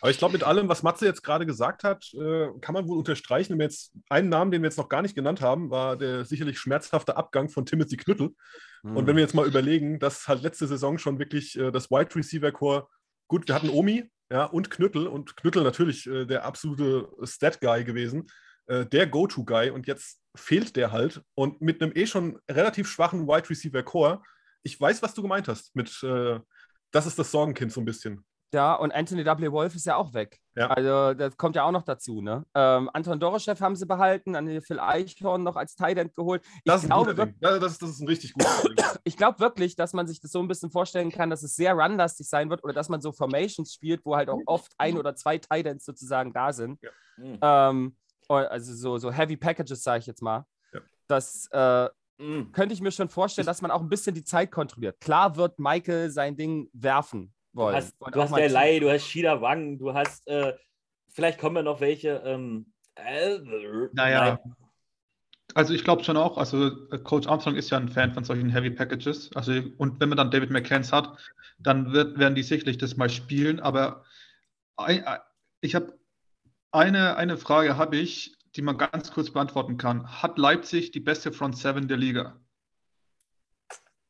Aber 0.00 0.10
ich 0.10 0.18
glaube, 0.18 0.32
mit 0.32 0.44
allem, 0.44 0.68
was 0.68 0.82
Matze 0.82 1.06
jetzt 1.06 1.22
gerade 1.22 1.46
gesagt 1.46 1.84
hat, 1.84 2.12
äh, 2.14 2.48
kann 2.60 2.72
man 2.72 2.88
wohl 2.88 2.98
unterstreichen. 2.98 3.52
Wenn 3.52 3.58
wir 3.58 3.66
jetzt 3.66 3.92
einen 4.08 4.28
Namen, 4.28 4.50
den 4.50 4.62
wir 4.62 4.68
jetzt 4.68 4.78
noch 4.78 4.88
gar 4.88 5.02
nicht 5.02 5.14
genannt 5.14 5.40
haben, 5.40 5.70
war 5.70 5.96
der 5.96 6.24
sicherlich 6.24 6.58
schmerzhafte 6.58 7.16
Abgang 7.16 7.48
von 7.48 7.66
Timothy 7.66 7.96
Knüttel. 7.96 8.34
Und 8.82 9.06
wenn 9.06 9.14
wir 9.14 9.22
jetzt 9.22 9.34
mal 9.34 9.46
überlegen, 9.46 9.98
dass 9.98 10.26
halt 10.26 10.42
letzte 10.42 10.66
Saison 10.66 10.96
schon 10.96 11.18
wirklich 11.18 11.58
äh, 11.58 11.70
das 11.70 11.90
Wide 11.90 12.14
Receiver 12.14 12.50
Core, 12.50 12.88
gut, 13.28 13.46
wir 13.46 13.54
hatten 13.54 13.68
Omi 13.68 14.10
ja, 14.32 14.46
und 14.46 14.70
Knüttel 14.70 15.06
und 15.06 15.36
Knüttel 15.36 15.62
natürlich 15.62 16.06
äh, 16.06 16.24
der 16.24 16.46
absolute 16.46 17.08
Stat-Guy 17.22 17.84
gewesen, 17.84 18.26
der 18.68 19.08
Go-To-Guy 19.08 19.70
und 19.70 19.88
jetzt 19.88 20.20
fehlt 20.36 20.76
der 20.76 20.92
halt 20.92 21.22
und 21.34 21.60
mit 21.60 21.82
einem 21.82 21.90
eh 21.96 22.06
schon 22.06 22.38
relativ 22.48 22.88
schwachen 22.88 23.26
Wide 23.26 23.50
Receiver 23.50 23.82
Core. 23.82 24.22
Ich 24.62 24.80
weiß, 24.80 25.02
was 25.02 25.12
du 25.12 25.22
gemeint 25.22 25.48
hast 25.48 25.74
mit, 25.74 26.00
das 26.92 27.06
ist 27.06 27.18
das 27.18 27.32
Sorgenkind 27.32 27.72
so 27.72 27.80
ein 27.80 27.84
bisschen. 27.84 28.24
Ja, 28.52 28.74
und 28.74 28.90
Anthony 28.92 29.24
W. 29.24 29.52
Wolf 29.52 29.76
ist 29.76 29.86
ja 29.86 29.94
auch 29.94 30.12
weg. 30.12 30.40
Ja. 30.56 30.66
Also, 30.70 31.14
das 31.14 31.36
kommt 31.36 31.54
ja 31.54 31.62
auch 31.64 31.70
noch 31.70 31.84
dazu. 31.84 32.20
Ne? 32.20 32.44
Ähm, 32.54 32.90
Anton 32.92 33.20
Doroschew 33.20 33.54
haben 33.60 33.76
sie 33.76 33.86
behalten, 33.86 34.32
dann 34.32 34.60
Phil 34.62 34.80
Eichhorn 34.80 35.44
noch 35.44 35.54
als 35.54 35.76
Tight 35.76 35.98
End 35.98 36.14
geholt. 36.16 36.42
Ich 36.44 36.62
Das 36.64 36.78
ist, 36.78 36.84
ein 36.86 36.88
glaube, 36.88 37.10
guter 37.14 37.22
wirk- 37.22 37.26
Ding. 37.34 37.38
Ja, 37.40 37.58
das, 37.60 37.78
das 37.78 37.90
ist 37.90 38.00
ein 38.00 38.08
richtig 38.08 38.32
guter 38.34 38.68
Ding. 38.68 38.74
ich 39.04 39.16
glaube 39.16 39.38
wirklich, 39.38 39.76
dass 39.76 39.92
man 39.92 40.08
sich 40.08 40.20
das 40.20 40.32
so 40.32 40.40
ein 40.40 40.48
bisschen 40.48 40.70
vorstellen 40.72 41.12
kann, 41.12 41.30
dass 41.30 41.44
es 41.44 41.54
sehr 41.54 41.74
runlastig 41.74 42.28
sein 42.28 42.50
wird 42.50 42.64
oder 42.64 42.72
dass 42.72 42.88
man 42.88 43.00
so 43.00 43.12
Formations 43.12 43.72
spielt, 43.72 44.04
wo 44.04 44.16
halt 44.16 44.28
auch 44.28 44.40
oft 44.46 44.72
ein 44.78 44.98
oder 44.98 45.14
zwei 45.14 45.38
Tight 45.38 45.66
Ends 45.66 45.84
sozusagen 45.84 46.32
da 46.32 46.52
sind. 46.52 46.80
Mhm. 47.18 47.38
Ähm, 47.42 47.96
also 48.28 48.74
so, 48.74 48.98
so 48.98 49.12
Heavy 49.12 49.36
Packages, 49.36 49.82
sage 49.84 50.00
ich 50.00 50.06
jetzt 50.06 50.22
mal. 50.22 50.44
Ja. 50.72 50.80
Das 51.06 51.46
äh, 51.52 51.88
Mhm. 52.18 52.52
könnte 52.52 52.74
ich 52.74 52.82
mir 52.82 52.90
schon 52.92 53.08
vorstellen, 53.08 53.46
dass 53.46 53.62
man 53.62 53.70
auch 53.70 53.80
ein 53.80 53.88
bisschen 53.88 54.14
die 54.14 54.24
Zeit 54.24 54.50
kontrolliert. 54.52 55.00
Klar 55.00 55.36
wird 55.36 55.58
Michael 55.58 56.10
sein 56.10 56.36
Ding 56.36 56.68
werfen 56.74 57.32
Du 57.52 57.58
wollen. 57.58 57.76
hast, 57.76 57.94
du 57.98 58.20
hast 58.20 58.30
mal 58.30 58.38
der 58.38 58.46
tief- 58.48 58.54
Lai, 58.54 58.78
du 58.78 58.90
hast 58.90 59.06
Shida 59.06 59.40
Wang, 59.40 59.78
du 59.78 59.92
hast, 59.92 60.26
äh, 60.28 60.54
vielleicht 61.08 61.38
kommen 61.40 61.56
ja 61.56 61.62
noch 61.62 61.80
welche. 61.80 62.22
Ähm, 62.24 62.72
äh, 62.94 63.38
Naja. 63.92 64.38
Also 65.54 65.74
ich 65.74 65.82
glaube 65.82 66.04
schon 66.04 66.16
auch, 66.16 66.38
also 66.38 66.68
äh, 66.92 66.98
Coach 66.98 67.26
Armstrong 67.26 67.56
ist 67.56 67.70
ja 67.70 67.78
ein 67.78 67.88
Fan 67.88 68.14
von 68.14 68.22
solchen 68.22 68.50
Heavy 68.50 68.70
Packages. 68.70 69.30
Also, 69.34 69.52
und 69.78 69.98
wenn 70.00 70.08
man 70.08 70.16
dann 70.16 70.30
David 70.30 70.50
McCanns 70.50 70.92
hat, 70.92 71.18
dann 71.58 71.92
wird, 71.92 72.18
werden 72.18 72.36
die 72.36 72.44
sicherlich 72.44 72.78
das 72.78 72.96
mal 72.96 73.10
spielen. 73.10 73.58
Aber 73.58 74.04
ich 75.60 75.74
habe 75.74 75.98
eine, 76.70 77.16
eine 77.16 77.36
Frage 77.36 77.76
habe 77.76 77.96
ich, 77.96 78.36
die 78.54 78.62
man 78.62 78.78
ganz 78.78 79.12
kurz 79.12 79.30
beantworten 79.30 79.76
kann. 79.76 80.22
Hat 80.22 80.38
Leipzig 80.38 80.92
die 80.92 81.00
beste 81.00 81.32
Front 81.32 81.58
Seven 81.58 81.88
der 81.88 81.96
Liga? 81.96 82.40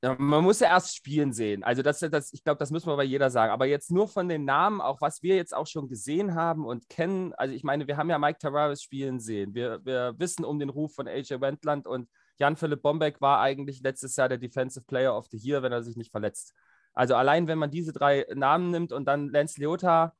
Ja, 0.02 0.16
man 0.18 0.42
muss 0.44 0.60
ja 0.60 0.68
erst 0.68 0.96
spielen 0.96 1.34
sehen. 1.34 1.62
Also 1.62 1.82
das, 1.82 1.98
das, 1.98 2.32
ich 2.32 2.42
glaube, 2.42 2.58
das 2.58 2.70
müssen 2.70 2.86
wir 2.88 2.96
bei 2.96 3.04
jeder 3.04 3.28
sagen. 3.28 3.52
Aber 3.52 3.66
jetzt 3.66 3.90
nur 3.90 4.08
von 4.08 4.28
den 4.28 4.46
Namen, 4.46 4.80
auch 4.80 5.02
was 5.02 5.22
wir 5.22 5.36
jetzt 5.36 5.54
auch 5.54 5.66
schon 5.66 5.88
gesehen 5.88 6.34
haben 6.34 6.64
und 6.64 6.88
kennen. 6.88 7.34
Also 7.34 7.54
ich 7.54 7.64
meine, 7.64 7.86
wir 7.86 7.98
haben 7.98 8.08
ja 8.08 8.18
Mike 8.18 8.38
Tavares 8.38 8.82
spielen 8.82 9.20
sehen. 9.20 9.54
Wir, 9.54 9.84
wir 9.84 10.14
wissen 10.16 10.44
um 10.46 10.58
den 10.58 10.70
Ruf 10.70 10.94
von 10.94 11.06
AJ 11.06 11.40
Wendland 11.42 11.86
und 11.86 12.08
Jan-Philipp 12.38 12.80
Bombeck 12.80 13.20
war 13.20 13.40
eigentlich 13.40 13.82
letztes 13.82 14.16
Jahr 14.16 14.30
der 14.30 14.38
Defensive 14.38 14.86
Player 14.86 15.14
of 15.14 15.26
the 15.30 15.36
Year, 15.36 15.62
wenn 15.62 15.72
er 15.72 15.82
sich 15.82 15.96
nicht 15.96 16.10
verletzt. 16.10 16.54
Also 16.94 17.14
allein, 17.14 17.46
wenn 17.46 17.58
man 17.58 17.70
diese 17.70 17.92
drei 17.92 18.26
Namen 18.34 18.70
nimmt 18.70 18.92
und 18.92 19.04
dann 19.04 19.28
Lance 19.28 19.60
Leota, 19.60 20.14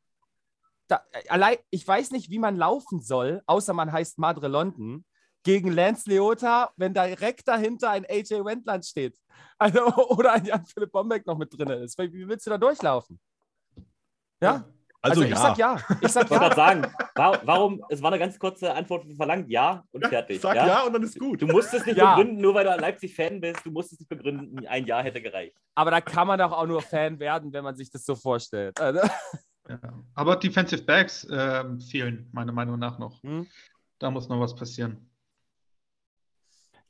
da, 0.88 1.02
allein, 1.28 1.56
ich 1.70 1.86
weiß 1.86 2.10
nicht, 2.10 2.30
wie 2.30 2.38
man 2.38 2.56
laufen 2.56 3.00
soll, 3.00 3.42
außer 3.46 3.72
man 3.72 3.90
heißt 3.92 4.18
Madre 4.18 4.48
London, 4.48 5.06
gegen 5.42 5.72
Lance 5.72 6.08
Leota, 6.08 6.70
wenn 6.76 6.92
direkt 6.92 7.48
dahinter 7.48 7.90
ein 7.90 8.04
AJ 8.04 8.44
Wendland 8.44 8.84
steht. 8.84 9.16
Also, 9.58 9.84
oder 10.10 10.32
ein 10.34 10.44
Jan-Philipp 10.44 10.92
Bombeck 10.92 11.26
noch 11.26 11.38
mit 11.38 11.56
drin 11.56 11.68
ist. 11.70 11.98
Wie 11.98 12.28
willst 12.28 12.46
du 12.46 12.50
da 12.50 12.58
durchlaufen? 12.58 13.18
Ja? 14.42 14.64
Also, 15.02 15.22
ich 15.22 15.30
ja. 15.30 15.36
sag 15.36 15.56
ja. 15.56 15.76
Ich 16.02 16.12
sag 16.12 16.24
Ich 16.24 16.30
wollte 16.30 16.44
ja. 16.44 16.48
gerade 16.50 16.56
sagen, 16.56 16.94
wa- 17.14 17.40
warum, 17.44 17.82
es 17.88 18.02
war 18.02 18.10
eine 18.12 18.18
ganz 18.18 18.38
kurze 18.38 18.74
Antwort 18.74 19.06
verlangt, 19.16 19.48
ja 19.48 19.82
und 19.92 20.06
fertig. 20.06 20.42
Sag 20.42 20.56
ja? 20.56 20.82
und 20.82 20.92
dann 20.92 21.02
ist 21.02 21.18
gut. 21.18 21.40
Du 21.40 21.46
musst 21.46 21.72
es 21.72 21.86
nicht 21.86 21.96
Ja. 21.96 22.16
begründen, 22.16 22.42
nur 22.42 22.54
weil 22.54 22.64
du 22.64 22.70
Leipzig-Fan 22.78 23.40
bist. 23.40 23.64
Du 23.64 23.70
musst 23.70 23.92
es 23.92 23.98
nicht 23.98 24.08
begründen. 24.10 24.66
Ein 24.66 24.84
Ja 24.86 25.00
hätte 25.00 25.22
gereicht. 25.22 25.56
Aber 25.74 25.90
da 25.90 26.02
kann 26.02 26.26
man 26.26 26.38
doch 26.38 26.52
auch 26.52 26.66
nur 26.66 26.82
Fan 26.82 27.18
werden, 27.18 27.50
wenn 27.50 27.64
man 27.64 27.74
sich 27.76 27.90
das 27.90 28.04
so 28.04 28.14
vorstellt. 28.14 28.78
Also, 28.78 29.00
Ja. 29.68 29.78
Aber 30.14 30.36
Defensive 30.36 30.82
Backs 30.82 31.26
ähm, 31.30 31.80
fehlen, 31.80 32.28
meiner 32.32 32.52
Meinung 32.52 32.78
nach 32.78 32.98
noch. 32.98 33.22
Hm. 33.22 33.46
Da 33.98 34.10
muss 34.10 34.28
noch 34.28 34.40
was 34.40 34.54
passieren. 34.54 35.09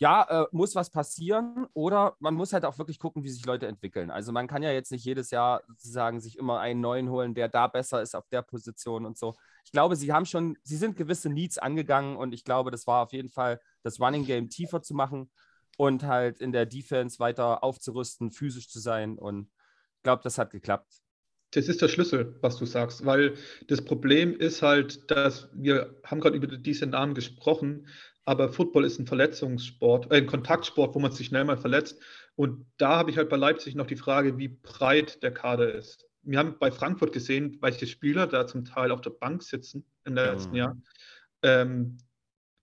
Ja, 0.01 0.45
äh, 0.45 0.47
muss 0.51 0.75
was 0.75 0.89
passieren 0.91 1.67
oder 1.75 2.17
man 2.21 2.35
muss 2.35 2.55
halt 2.55 2.65
auch 2.65 2.79
wirklich 2.79 2.99
gucken, 2.99 3.23
wie 3.23 3.29
sich 3.29 3.45
Leute 3.45 3.67
entwickeln. 3.67 4.11
Also 4.11 4.33
man 4.33 4.47
kann 4.49 4.63
ja 4.63 4.73
jetzt 4.73 4.91
nicht 4.91 5.05
jedes 5.05 5.31
Jahr 5.31 5.63
sozusagen 5.69 6.21
sich 6.21 6.39
immer 6.39 6.59
einen 6.59 6.81
neuen 6.81 7.11
holen, 7.11 7.35
der 7.35 7.49
da 7.49 7.67
besser 7.67 8.01
ist 8.01 8.17
auf 8.17 8.27
der 8.29 8.41
Position 8.41 9.05
und 9.05 9.19
so. 9.19 9.35
Ich 9.67 9.73
glaube, 9.73 9.97
sie 9.97 10.11
haben 10.11 10.25
schon, 10.25 10.57
sie 10.63 10.79
sind 10.79 10.97
gewisse 10.97 11.29
Needs 11.29 11.59
angegangen 11.59 12.17
und 12.17 12.33
ich 12.33 12.45
glaube, 12.45 12.71
das 12.71 12.87
war 12.87 13.03
auf 13.03 13.13
jeden 13.13 13.29
Fall 13.29 13.61
das 13.83 14.01
Running 14.01 14.25
Game 14.25 14.49
tiefer 14.49 14.81
zu 14.81 14.95
machen 14.95 15.31
und 15.77 16.03
halt 16.05 16.41
in 16.41 16.53
der 16.53 16.65
Defense 16.65 17.19
weiter 17.19 17.63
aufzurüsten, 17.63 18.31
physisch 18.31 18.71
zu 18.71 18.81
sein 18.81 19.19
und 19.19 19.51
ich 19.99 20.03
glaube, 20.03 20.23
das 20.23 20.39
hat 20.39 20.51
geklappt. 20.51 21.03
Das 21.51 21.69
ist 21.69 21.83
der 21.83 21.89
Schlüssel, 21.89 22.39
was 22.41 22.57
du 22.57 22.65
sagst, 22.65 23.05
weil 23.05 23.35
das 23.67 23.85
Problem 23.85 24.35
ist 24.35 24.63
halt, 24.63 25.11
dass 25.11 25.51
wir 25.53 26.01
haben 26.05 26.21
gerade 26.21 26.37
über 26.37 26.47
diese 26.47 26.87
Namen 26.87 27.13
gesprochen, 27.13 27.87
aber 28.31 28.49
Football 28.49 28.85
ist 28.85 29.01
ein 29.01 29.07
Verletzungssport, 29.09 30.13
äh, 30.13 30.19
ein 30.19 30.27
Kontaktsport, 30.27 30.95
wo 30.95 31.01
man 31.01 31.11
sich 31.11 31.27
schnell 31.27 31.45
mal 31.45 31.57
verletzt. 31.57 32.01
Und 32.37 32.65
da 32.77 32.97
habe 32.97 33.11
ich 33.11 33.17
halt 33.17 33.29
bei 33.29 33.37
Leipzig 33.37 33.75
noch 33.75 33.89
die 33.89 33.97
Frage, 33.97 34.39
wie 34.39 34.47
breit 34.47 35.21
der 35.25 35.35
Kader 35.35 35.75
ist. 35.75 36.07
Wir 36.23 36.39
haben 36.39 36.57
bei 36.61 36.71
Frankfurt 36.71 37.13
gesehen, 37.13 37.59
welche 37.61 37.89
Spieler 37.89 38.29
da 38.29 38.47
zum 38.47 38.65
Teil 38.65 38.93
auf 38.93 39.01
der 39.01 39.11
Bank 39.11 39.43
sitzen 39.43 39.85
in 40.05 40.15
der 40.15 40.27
Mhm. 40.27 40.31
letzten 40.33 40.55
Jahr. 40.55 40.77
Ähm, 41.43 41.97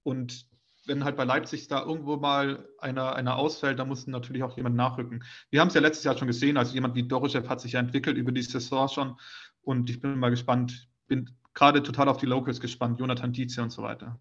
und 0.04 0.48
wenn 0.86 1.04
halt 1.04 1.18
bei 1.18 1.26
Leipzig 1.26 1.68
da 1.68 1.84
irgendwo 1.84 2.16
mal 2.16 2.66
einer, 2.78 3.16
einer 3.16 3.36
ausfällt, 3.36 3.78
dann 3.78 3.90
muss 3.90 4.08
natürlich 4.08 4.44
auch 4.44 4.56
jemand 4.56 4.78
nachrücken. 4.78 5.26
Wir 5.50 5.60
haben 5.60 5.68
es 5.68 5.74
ja 5.74 5.82
letztes 5.82 6.06
Jahr 6.06 6.18
schon 6.18 6.30
gesehen, 6.30 6.56
also 6.56 6.74
jemand 6.74 6.96
wie 6.96 7.06
Doroschew 7.06 7.46
hat 7.50 7.60
sich 7.60 7.74
ja 7.74 7.82
entwickelt 7.82 8.16
über 8.16 8.32
die 8.32 8.42
Saison 8.42 8.88
schon 8.88 9.20
und 9.62 9.90
ich 9.90 10.00
bin 10.00 10.18
mal 10.18 10.30
gespannt, 10.30 10.88
bin 11.08 11.30
gerade 11.54 11.84
total 11.84 12.08
auf 12.08 12.18
die 12.18 12.26
Locals 12.26 12.62
gespannt, 12.62 13.02
Jonathan 13.02 13.34
Dietze 13.34 13.62
und 13.62 13.72
so 13.72 13.82
weiter. 13.82 14.18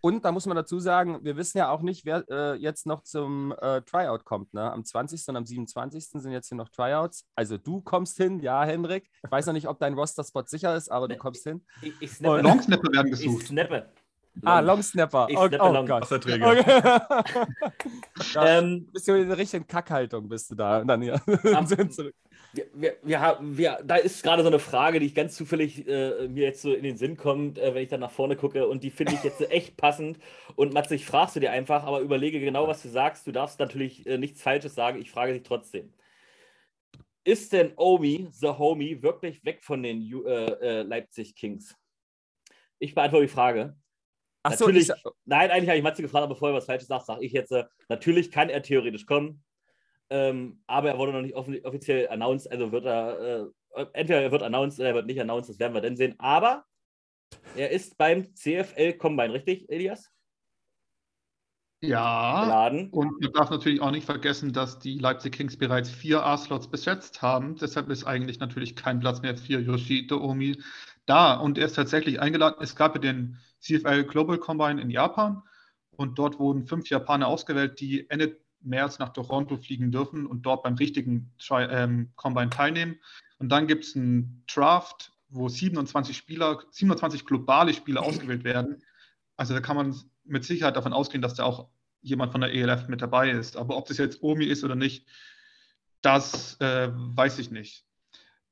Und 0.00 0.24
da 0.24 0.30
muss 0.30 0.46
man 0.46 0.56
dazu 0.56 0.78
sagen, 0.78 1.18
wir 1.22 1.36
wissen 1.36 1.58
ja 1.58 1.70
auch 1.70 1.82
nicht, 1.82 2.04
wer 2.04 2.24
äh, 2.30 2.54
jetzt 2.56 2.86
noch 2.86 3.02
zum 3.02 3.52
äh, 3.60 3.82
Tryout 3.82 4.24
kommt. 4.24 4.54
Ne? 4.54 4.70
Am 4.70 4.84
20. 4.84 5.26
und 5.28 5.36
am 5.36 5.46
27. 5.46 6.04
sind 6.10 6.30
jetzt 6.30 6.48
hier 6.48 6.56
noch 6.58 6.68
Tryouts. 6.68 7.24
Also 7.34 7.56
du 7.58 7.80
kommst 7.80 8.16
hin, 8.16 8.38
ja, 8.40 8.62
Henrik. 8.64 9.10
Ich 9.24 9.30
weiß 9.30 9.46
noch 9.46 9.52
nicht, 9.54 9.66
ob 9.68 9.78
dein 9.80 9.94
Roster-Spot 9.94 10.44
sicher 10.46 10.76
ist, 10.76 10.90
aber 10.90 11.08
du 11.08 11.16
kommst 11.16 11.42
hin. 11.44 11.64
Ich, 11.82 11.92
ich 12.00 12.10
Oh, 12.12 12.14
snappe. 12.14 12.42
Longsnapper 12.42 12.92
werden 12.92 13.12
Ich 13.14 13.20
gesucht. 13.20 13.46
snappe. 13.48 13.88
Ah, 14.44 14.60
Long 14.60 14.82
Snapper. 14.82 15.28
Ich 15.30 15.36
Oh, 15.38 15.48
snappe 15.48 15.64
oh 15.64 15.72
Long. 15.72 15.86
Gott. 15.86 16.02
Wasserträger. 16.02 16.50
Okay. 16.50 16.64
ja, 18.34 18.46
Ähm, 18.58 18.86
bist 18.92 19.08
du 19.08 19.14
in 19.14 19.28
der 19.28 19.38
richtigen 19.38 19.66
Kackhaltung, 19.66 20.28
bist 20.28 20.50
du 20.50 20.54
da. 20.54 20.80
Und 20.80 20.88
dann 20.88 21.00
hier. 21.00 21.14
Am-. 21.54 21.66
wir, 22.56 22.66
wir, 22.72 22.96
wir 23.02 23.20
haben, 23.20 23.56
wir, 23.58 23.78
da 23.84 23.96
ist 23.96 24.22
gerade 24.22 24.42
so 24.42 24.48
eine 24.48 24.58
Frage, 24.58 24.98
die 24.98 25.06
ich 25.06 25.14
ganz 25.14 25.36
zufällig 25.36 25.86
äh, 25.86 26.26
mir 26.28 26.44
jetzt 26.44 26.62
so 26.62 26.72
in 26.72 26.82
den 26.82 26.96
Sinn 26.96 27.16
kommt, 27.16 27.58
äh, 27.58 27.74
wenn 27.74 27.82
ich 27.82 27.88
dann 27.88 28.00
nach 28.00 28.10
vorne 28.10 28.36
gucke 28.36 28.66
und 28.66 28.82
die 28.82 28.90
finde 28.90 29.14
ich 29.14 29.22
jetzt 29.22 29.40
echt 29.50 29.76
passend. 29.76 30.18
Und 30.56 30.72
Matze, 30.72 30.94
ich 30.94 31.06
fragst 31.06 31.36
du 31.36 31.40
dir 31.40 31.52
einfach, 31.52 31.84
aber 31.84 32.00
überlege 32.00 32.40
genau, 32.40 32.66
was 32.66 32.82
du 32.82 32.88
sagst. 32.88 33.26
Du 33.26 33.32
darfst 33.32 33.60
natürlich 33.60 34.06
äh, 34.06 34.18
nichts 34.18 34.42
Falsches 34.42 34.74
sagen, 34.74 35.00
ich 35.00 35.10
frage 35.10 35.32
dich 35.34 35.42
trotzdem. 35.42 35.92
Ist 37.24 37.52
denn 37.52 37.72
Omi, 37.76 38.28
the 38.30 38.48
Homie, 38.48 39.02
wirklich 39.02 39.44
weg 39.44 39.62
von 39.62 39.82
den 39.82 40.00
Ju- 40.00 40.26
äh, 40.26 40.80
äh, 40.80 40.82
Leipzig 40.82 41.34
Kings? 41.34 41.76
Ich 42.78 42.94
beantworte 42.94 43.26
die 43.26 43.32
Frage. 43.32 43.76
Achso, 44.42 44.66
Natürlich, 44.66 44.90
ich, 44.90 44.94
nein, 45.24 45.50
eigentlich 45.50 45.68
habe 45.68 45.78
ich 45.78 45.82
Matze 45.82 46.02
gefragt, 46.02 46.22
aber 46.22 46.34
bevor 46.34 46.50
er 46.50 46.54
was 46.54 46.66
Falsches 46.66 46.86
sagt, 46.86 47.06
sage 47.06 47.24
ich 47.24 47.32
jetzt, 47.32 47.50
äh, 47.50 47.64
natürlich 47.88 48.30
kann 48.30 48.48
er 48.48 48.62
theoretisch 48.62 49.04
kommen, 49.06 49.42
ähm, 50.10 50.62
aber 50.66 50.90
er 50.90 50.98
wurde 50.98 51.12
noch 51.12 51.22
nicht 51.22 51.36
offi- 51.36 51.64
offiziell 51.64 52.08
announced, 52.08 52.50
also 52.50 52.72
wird 52.72 52.84
er, 52.86 53.50
äh, 53.76 53.86
entweder 53.92 54.22
er 54.22 54.32
wird 54.32 54.42
announced 54.42 54.78
oder 54.80 54.90
er 54.90 54.94
wird 54.94 55.06
nicht 55.06 55.20
announced, 55.20 55.50
das 55.50 55.58
werden 55.58 55.74
wir 55.74 55.80
dann 55.80 55.96
sehen, 55.96 56.14
aber 56.18 56.64
er 57.56 57.70
ist 57.70 57.98
beim 57.98 58.34
CFL 58.34 58.94
Combine, 58.94 59.32
richtig, 59.32 59.68
Elias? 59.68 60.10
Ja, 61.82 62.44
Geladen. 62.44 62.88
und 62.90 63.20
man 63.20 63.32
darf 63.32 63.50
natürlich 63.50 63.80
auch 63.82 63.90
nicht 63.90 64.06
vergessen, 64.06 64.52
dass 64.52 64.78
die 64.78 64.98
Leipzig 64.98 65.34
Kings 65.34 65.58
bereits 65.58 65.90
vier 65.90 66.24
A-Slots 66.24 66.68
besetzt 66.70 67.20
haben. 67.20 67.56
Deshalb 67.56 67.90
ist 67.90 68.04
eigentlich 68.04 68.40
natürlich 68.40 68.76
kein 68.76 68.98
Platz 68.98 69.20
mehr 69.20 69.36
für 69.36 69.60
Yoshito 69.60 70.18
Omi 70.18 70.56
da. 71.04 71.34
Und 71.34 71.58
er 71.58 71.66
ist 71.66 71.74
tatsächlich 71.74 72.18
eingeladen. 72.20 72.56
Es 72.60 72.76
gab 72.76 72.94
ja 72.94 73.00
den 73.00 73.38
CFL 73.60 74.04
Global 74.04 74.38
Combine 74.38 74.80
in 74.80 74.90
Japan 74.90 75.42
und 75.90 76.18
dort 76.18 76.38
wurden 76.38 76.66
fünf 76.66 76.88
Japaner 76.88 77.28
ausgewählt, 77.28 77.78
die 77.78 78.08
Ende 78.08 78.40
März 78.66 78.98
nach 78.98 79.10
Toronto 79.10 79.56
fliegen 79.56 79.90
dürfen 79.90 80.26
und 80.26 80.42
dort 80.42 80.62
beim 80.62 80.74
richtigen 80.74 81.32
ähm, 81.50 82.10
Combine 82.16 82.50
teilnehmen. 82.50 82.98
Und 83.38 83.50
dann 83.50 83.66
gibt 83.66 83.84
es 83.84 83.96
einen 83.96 84.44
Draft, 84.46 85.12
wo 85.28 85.48
27 85.48 86.16
Spieler, 86.16 86.62
27 86.70 87.24
globale 87.24 87.72
Spieler 87.74 88.02
ausgewählt 88.02 88.44
werden. 88.44 88.82
Also 89.36 89.54
da 89.54 89.60
kann 89.60 89.76
man 89.76 89.94
mit 90.24 90.44
Sicherheit 90.44 90.76
davon 90.76 90.92
ausgehen, 90.92 91.22
dass 91.22 91.34
da 91.34 91.44
auch 91.44 91.68
jemand 92.02 92.32
von 92.32 92.40
der 92.40 92.52
ELF 92.52 92.88
mit 92.88 93.02
dabei 93.02 93.30
ist. 93.30 93.56
Aber 93.56 93.76
ob 93.76 93.86
das 93.86 93.98
jetzt 93.98 94.22
Omi 94.22 94.44
ist 94.44 94.64
oder 94.64 94.76
nicht, 94.76 95.06
das 96.02 96.60
äh, 96.60 96.90
weiß 96.92 97.38
ich 97.38 97.50
nicht. 97.50 97.84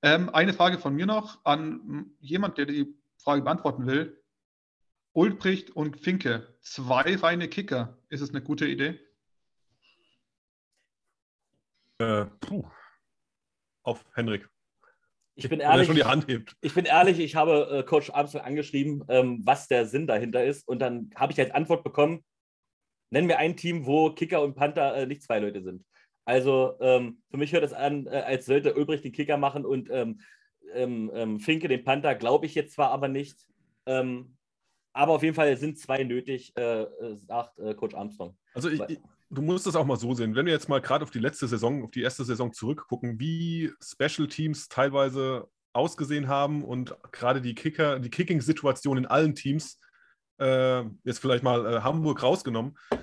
Ähm, 0.03 0.29
eine 0.31 0.53
Frage 0.53 0.79
von 0.79 0.95
mir 0.95 1.07
noch 1.07 1.45
an 1.45 2.11
jemand, 2.21 2.59
der 2.59 2.67
die 2.67 2.95
Frage 3.17 3.43
beantworten 3.43 3.87
will. 3.87 4.21
Ulbricht 5.13 5.71
und 5.71 5.99
Finke, 6.01 6.55
zwei 6.61 7.17
reine 7.17 7.49
Kicker. 7.49 7.97
Ist 8.09 8.21
es 8.21 8.31
eine 8.31 8.43
gute 8.43 8.67
Idee? 8.67 8.99
Äh, 12.05 12.27
puh. 12.41 12.65
Auf 13.83 14.05
Henrik. 14.15 14.49
Ich 15.37 15.49
bin 15.49 15.59
Wenn 15.59 15.67
er 15.67 15.73
ehrlich, 15.73 15.87
schon 15.87 15.97
die 15.97 16.05
Hand 16.05 16.29
hebt. 16.29 16.55
ich 16.61 16.75
bin 16.75 16.85
ehrlich, 16.85 17.19
ich 17.19 17.35
habe 17.35 17.69
äh, 17.71 17.83
Coach 17.83 18.11
Armstrong 18.11 18.43
angeschrieben, 18.43 19.05
ähm, 19.09 19.41
was 19.45 19.67
der 19.67 19.87
Sinn 19.87 20.07
dahinter 20.07 20.45
ist 20.45 20.67
und 20.69 20.79
dann 20.79 21.11
habe 21.17 21.33
ich 21.33 21.41
als 21.41 21.51
Antwort 21.51 21.83
bekommen, 21.83 22.25
nenn 23.11 23.27
mir 23.27 23.39
ein 23.39 23.57
Team, 23.57 23.85
wo 23.85 24.11
Kicker 24.11 24.43
und 24.43 24.55
Panther 24.55 24.95
äh, 24.95 25.07
nicht 25.07 25.23
zwei 25.23 25.41
Leute 25.41 25.63
sind. 25.63 25.85
Also 26.25 26.77
ähm, 26.81 27.23
für 27.31 27.37
mich 27.37 27.53
hört 27.53 27.65
es 27.65 27.73
an, 27.73 28.07
äh, 28.07 28.23
als 28.25 28.47
sollte 28.47 28.75
Ulbricht 28.75 29.05
den 29.05 29.13
Kicker 29.13 29.37
machen 29.37 29.65
und 29.65 29.91
ähm, 29.91 30.21
ähm, 30.73 31.11
ähm, 31.15 31.41
Finke 31.41 31.69
den 31.69 31.85
Panther, 31.85 32.15
glaube 32.15 32.47
ich 32.47 32.55
jetzt 32.55 32.75
zwar 32.75 32.91
aber 32.91 33.09
nicht. 33.09 33.49
Ähm, 33.87 34.37
aber 34.93 35.15
auf 35.15 35.23
jeden 35.23 35.35
Fall 35.35 35.57
sind 35.57 35.79
zwei 35.79 36.05
nötig, 36.05 36.57
äh, 36.57 36.83
äh, 36.83 37.17
sagt 37.17 37.59
äh, 37.59 37.75
Coach 37.75 37.95
Armstrong. 37.95 38.37
Also 38.55 38.69
ich, 38.69 38.81
ich, 38.89 39.01
du 39.35 39.43
musst 39.43 39.67
es 39.67 39.77
auch 39.77 39.85
mal 39.85 39.99
so 39.99 40.15
sehen. 40.15 40.35
Wenn 40.35 40.47
wir 40.47 40.53
jetzt 40.53 40.69
mal 40.69 40.81
gerade 40.81 41.05
auf 41.05 41.11
die 41.11 41.19
letzte 41.19 41.49
Saison, 41.49 41.85
auf 41.85 41.91
die 41.91 42.03
erste 42.03 42.25
Saison 42.25 42.53
zurückgucken, 42.53 43.19
wie 43.19 43.73
Special 43.83 44.29
Teams 44.29 44.69
teilweise 44.69 45.49
ausgesehen 45.73 46.29
haben 46.29 46.63
und 46.63 46.97
gerade 47.13 47.41
die 47.41 47.55
Kicker, 47.55 47.99
die 47.99 48.11
Kicking-Situation 48.11 48.97
in 48.97 49.07
allen 49.07 49.35
Teams, 49.35 49.81
äh, 50.39 50.83
jetzt 51.05 51.19
vielleicht 51.19 51.43
mal 51.43 51.67
äh, 51.67 51.81
Hamburg 51.81 52.23
rausgenommen, 52.23 52.77
äh, 52.91 52.97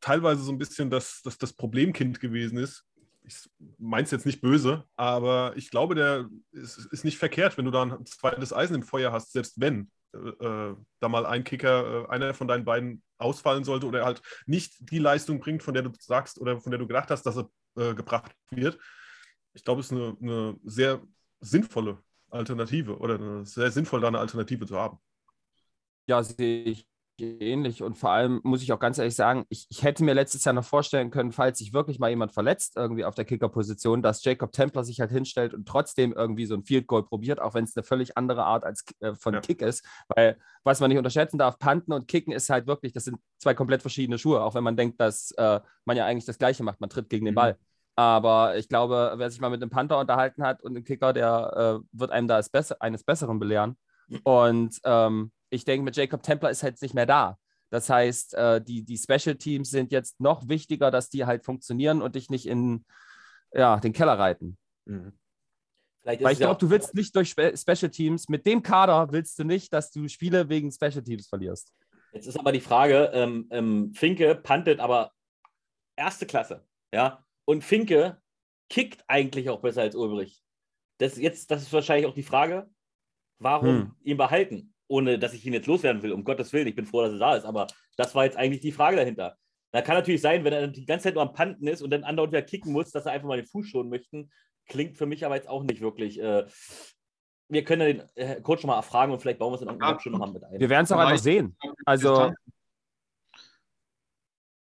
teilweise 0.00 0.42
so 0.42 0.52
ein 0.52 0.58
bisschen 0.58 0.90
das, 0.90 1.22
das, 1.22 1.38
das 1.38 1.52
Problemkind 1.54 2.20
gewesen 2.20 2.58
ist. 2.58 2.84
Ich 3.24 3.48
meine 3.78 4.04
es 4.04 4.12
jetzt 4.12 4.26
nicht 4.26 4.40
böse, 4.40 4.84
aber 4.94 5.54
ich 5.56 5.70
glaube, 5.70 5.94
der 5.96 6.28
ist, 6.52 6.78
ist 6.92 7.04
nicht 7.04 7.18
verkehrt, 7.18 7.58
wenn 7.58 7.64
du 7.64 7.70
da 7.72 7.82
ein 7.82 8.06
zweites 8.06 8.52
Eisen 8.52 8.76
im 8.76 8.82
Feuer 8.82 9.10
hast, 9.10 9.32
selbst 9.32 9.58
wenn 9.58 9.90
äh, 10.12 10.74
da 11.00 11.08
mal 11.08 11.26
ein 11.26 11.44
Kicker, 11.44 12.04
äh, 12.04 12.08
einer 12.08 12.34
von 12.34 12.48
deinen 12.48 12.64
beiden 12.64 13.02
ausfallen 13.18 13.64
sollte 13.64 13.86
oder 13.86 14.04
halt 14.04 14.22
nicht 14.46 14.90
die 14.90 14.98
Leistung 14.98 15.40
bringt, 15.40 15.62
von 15.62 15.74
der 15.74 15.82
du 15.82 15.90
sagst 15.98 16.38
oder 16.40 16.60
von 16.60 16.70
der 16.70 16.78
du 16.78 16.86
gedacht 16.86 17.10
hast, 17.10 17.22
dass 17.24 17.36
er 17.36 17.50
äh, 17.76 17.94
gebracht 17.94 18.32
wird. 18.50 18.78
Ich 19.54 19.64
glaube, 19.64 19.80
es 19.80 19.90
ist 19.90 19.92
eine, 19.92 20.16
eine 20.20 20.56
sehr 20.64 21.02
sinnvolle 21.40 22.02
Alternative 22.30 22.98
oder 22.98 23.14
eine 23.14 23.46
sehr 23.46 23.70
sinnvoll, 23.70 24.00
da 24.00 24.08
eine 24.08 24.18
Alternative 24.18 24.66
zu 24.66 24.76
haben. 24.76 24.98
Ja, 26.06 26.22
sehe 26.22 26.64
ich 26.64 26.86
ähnlich. 27.20 27.82
Und 27.82 27.96
vor 27.98 28.10
allem 28.10 28.40
muss 28.44 28.62
ich 28.62 28.72
auch 28.72 28.78
ganz 28.78 28.98
ehrlich 28.98 29.14
sagen, 29.14 29.44
ich, 29.48 29.66
ich 29.70 29.82
hätte 29.82 30.04
mir 30.04 30.14
letztes 30.14 30.44
Jahr 30.44 30.52
noch 30.52 30.64
vorstellen 30.64 31.10
können, 31.10 31.32
falls 31.32 31.58
sich 31.58 31.72
wirklich 31.72 31.98
mal 31.98 32.10
jemand 32.10 32.32
verletzt, 32.32 32.76
irgendwie 32.76 33.04
auf 33.04 33.14
der 33.14 33.24
Kicker-Position, 33.24 34.02
dass 34.02 34.24
Jacob 34.24 34.52
Templer 34.52 34.84
sich 34.84 35.00
halt 35.00 35.10
hinstellt 35.10 35.54
und 35.54 35.66
trotzdem 35.66 36.12
irgendwie 36.12 36.46
so 36.46 36.54
ein 36.54 36.64
Field 36.64 36.86
Goal 36.86 37.04
probiert, 37.04 37.40
auch 37.40 37.54
wenn 37.54 37.64
es 37.64 37.76
eine 37.76 37.84
völlig 37.84 38.16
andere 38.16 38.44
Art 38.44 38.64
als 38.64 38.84
äh, 39.00 39.14
von 39.14 39.34
Ja. 39.34 39.40
Kick 39.40 39.62
ist. 39.62 39.84
Weil, 40.08 40.38
was 40.64 40.80
man 40.80 40.88
nicht 40.90 40.98
unterschätzen 40.98 41.38
darf, 41.38 41.58
Panten 41.58 41.92
und 41.92 42.08
Kicken 42.08 42.32
ist 42.32 42.50
halt 42.50 42.66
wirklich, 42.66 42.92
das 42.92 43.04
sind 43.04 43.18
zwei 43.38 43.54
komplett 43.54 43.82
verschiedene 43.82 44.18
Schuhe, 44.18 44.42
auch 44.42 44.54
wenn 44.54 44.64
man 44.64 44.76
denkt, 44.76 45.00
dass 45.00 45.30
äh, 45.32 45.60
man 45.84 45.96
ja 45.96 46.06
eigentlich 46.06 46.26
das 46.26 46.38
Gleiche 46.38 46.62
macht, 46.62 46.80
man 46.80 46.90
tritt 46.90 47.08
gegen 47.10 47.24
den 47.24 47.32
Mhm. 47.34 47.36
Ball. 47.36 47.56
Aber 47.98 48.56
ich 48.58 48.68
glaube, 48.68 49.14
wer 49.16 49.30
sich 49.30 49.40
mal 49.40 49.48
mit 49.48 49.62
einem 49.62 49.70
Panther 49.70 49.98
unterhalten 49.98 50.42
hat 50.42 50.62
und 50.62 50.76
einem 50.76 50.84
Kicker, 50.84 51.12
der 51.14 51.80
äh, 51.82 51.86
wird 51.98 52.10
einem 52.10 52.28
da 52.28 52.36
als 52.36 52.50
Besser, 52.50 52.76
eines 52.80 53.04
Besseren 53.04 53.38
belehren. 53.38 53.76
Und 54.22 54.78
ähm, 54.84 55.32
ich 55.50 55.64
denke, 55.64 55.84
mit 55.84 55.96
Jacob 55.96 56.22
Templer 56.22 56.50
ist 56.50 56.62
halt 56.62 56.80
nicht 56.82 56.94
mehr 56.94 57.06
da. 57.06 57.38
Das 57.70 57.90
heißt, 57.90 58.34
äh, 58.34 58.62
die, 58.62 58.84
die 58.84 58.98
Special 58.98 59.36
Teams 59.36 59.70
sind 59.70 59.92
jetzt 59.92 60.20
noch 60.20 60.48
wichtiger, 60.48 60.90
dass 60.90 61.08
die 61.08 61.26
halt 61.26 61.44
funktionieren 61.44 62.00
und 62.02 62.14
dich 62.14 62.30
nicht 62.30 62.46
in 62.46 62.84
ja, 63.52 63.78
den 63.78 63.92
Keller 63.92 64.18
reiten. 64.18 64.56
Mhm. 64.84 65.18
Weil 66.04 66.32
ich 66.32 66.38
glaube, 66.38 66.60
du 66.60 66.70
willst 66.70 66.94
nicht 66.94 67.16
durch 67.16 67.30
Spe 67.30 67.56
Special 67.56 67.90
Teams, 67.90 68.28
mit 68.28 68.46
dem 68.46 68.62
Kader 68.62 69.10
willst 69.10 69.38
du 69.40 69.44
nicht, 69.44 69.72
dass 69.72 69.90
du 69.90 70.06
Spiele 70.06 70.48
wegen 70.48 70.70
Special 70.70 71.02
Teams 71.02 71.26
verlierst. 71.26 71.72
Jetzt 72.12 72.28
ist 72.28 72.38
aber 72.38 72.52
die 72.52 72.60
Frage, 72.60 73.10
ähm, 73.12 73.48
ähm, 73.50 73.92
Finke 73.92 74.36
pantet 74.36 74.78
aber 74.78 75.10
erste 75.96 76.24
Klasse, 76.24 76.64
ja, 76.94 77.24
und 77.44 77.64
Finke 77.64 78.22
kickt 78.68 79.04
eigentlich 79.08 79.50
auch 79.50 79.60
besser 79.60 79.82
als 79.82 79.96
Ulbrich. 79.96 80.42
Das, 80.98 81.18
jetzt, 81.18 81.50
das 81.50 81.62
ist 81.62 81.72
wahrscheinlich 81.72 82.06
auch 82.06 82.14
die 82.14 82.22
Frage, 82.22 82.70
warum 83.38 83.68
hm. 83.68 83.96
ihn 84.04 84.16
behalten, 84.16 84.74
ohne 84.88 85.18
dass 85.18 85.34
ich 85.34 85.44
ihn 85.44 85.52
jetzt 85.52 85.66
loswerden 85.66 86.02
will, 86.02 86.12
um 86.12 86.24
Gottes 86.24 86.52
Willen, 86.52 86.66
ich 86.66 86.76
bin 86.76 86.86
froh, 86.86 87.02
dass 87.02 87.12
er 87.12 87.18
da 87.18 87.36
ist, 87.36 87.44
aber 87.44 87.66
das 87.96 88.14
war 88.14 88.24
jetzt 88.24 88.36
eigentlich 88.36 88.60
die 88.60 88.72
Frage 88.72 88.96
dahinter. 88.96 89.36
Da 89.72 89.82
kann 89.82 89.96
natürlich 89.96 90.22
sein, 90.22 90.44
wenn 90.44 90.52
er 90.52 90.68
die 90.68 90.86
ganze 90.86 91.04
Zeit 91.04 91.14
nur 91.14 91.22
am 91.22 91.32
Panten 91.32 91.66
ist 91.66 91.82
und 91.82 91.90
dann 91.90 92.04
andauernd 92.04 92.32
wieder 92.32 92.42
kicken 92.42 92.72
muss, 92.72 92.92
dass 92.92 93.06
er 93.06 93.12
einfach 93.12 93.28
mal 93.28 93.36
den 93.36 93.46
Fuß 93.46 93.66
schonen 93.66 93.90
möchten. 93.90 94.30
Klingt 94.66 94.96
für 94.96 95.06
mich 95.06 95.24
aber 95.26 95.36
jetzt 95.36 95.48
auch 95.48 95.64
nicht 95.64 95.80
wirklich. 95.80 96.20
Äh, 96.20 96.46
wir 97.48 97.64
können 97.64 97.98
den 97.98 98.02
äh, 98.14 98.40
Coach 98.40 98.62
schon 98.62 98.68
mal 98.68 98.80
fragen 98.82 99.12
und 99.12 99.20
vielleicht 99.20 99.38
bauen 99.38 99.52
wir 99.52 99.56
es 99.56 99.62
in 99.62 99.68
irgendeiner 99.68 100.00
Stunde 100.00 100.18
noch 100.18 100.26
mal 100.26 100.32
mit 100.32 100.44
ein. 100.44 100.58
Wir 100.58 100.70
werden 100.70 100.84
es 100.84 100.92
auch 100.92 100.98
einfach 100.98 101.22
sehen. 101.22 101.56
Also. 101.84 102.32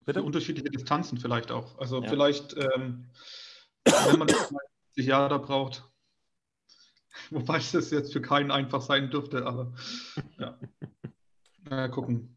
Bitte? 0.06 0.22
Unterschiedliche 0.22 0.70
Distanzen 0.70 1.18
vielleicht 1.18 1.52
auch. 1.52 1.78
Also 1.80 2.02
ja. 2.02 2.10
vielleicht, 2.10 2.58
ähm, 2.58 3.10
wenn 3.86 4.20
man 4.20 4.28
20 4.28 4.60
Jahre 4.98 5.30
da 5.30 5.38
braucht, 5.38 5.90
wobei 7.30 7.58
es 7.58 7.72
das 7.72 7.92
jetzt 7.92 8.14
für 8.14 8.22
keinen 8.22 8.52
einfach 8.52 8.82
sein 8.82 9.10
dürfte, 9.10 9.46
aber 9.46 9.74
ja. 10.38 10.58
Mal 11.70 11.90
gucken. 11.90 12.36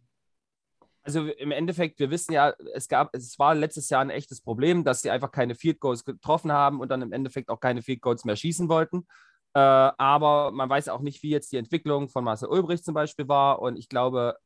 Also 1.03 1.27
im 1.27 1.53
Endeffekt, 1.53 2.01
wir 2.01 2.11
wissen 2.11 2.33
ja, 2.33 2.53
es 2.74 2.89
gab, 2.89 3.14
es 3.14 3.39
war 3.39 3.55
letztes 3.55 3.89
Jahr 3.91 4.01
ein 4.01 4.11
echtes 4.11 4.41
Problem, 4.41 4.83
dass 4.83 5.03
sie 5.03 5.11
einfach 5.11 5.31
keine 5.31 5.55
Field 5.55 5.79
Goals 5.79 6.05
getroffen 6.05 6.51
haben 6.51 6.81
und 6.81 6.91
dann 6.91 7.01
im 7.01 7.12
Endeffekt 7.12 7.49
auch 7.49 7.61
keine 7.61 7.83
Field 7.83 8.03
Goals 8.03 8.24
mehr 8.24 8.35
schießen 8.35 8.68
wollten. 8.68 9.07
Äh, 9.55 9.61
aber 9.61 10.51
man 10.51 10.68
weiß 10.68 10.89
auch 10.89 11.01
nicht, 11.01 11.22
wie 11.22 11.31
jetzt 11.31 11.53
die 11.53 11.59
Entwicklung 11.59 12.09
von 12.09 12.24
Marcel 12.24 12.49
Ulbricht 12.49 12.85
zum 12.85 12.95
Beispiel 12.95 13.29
war. 13.29 13.62
Und 13.62 13.77
ich 13.77 13.89
glaube, 13.89 14.37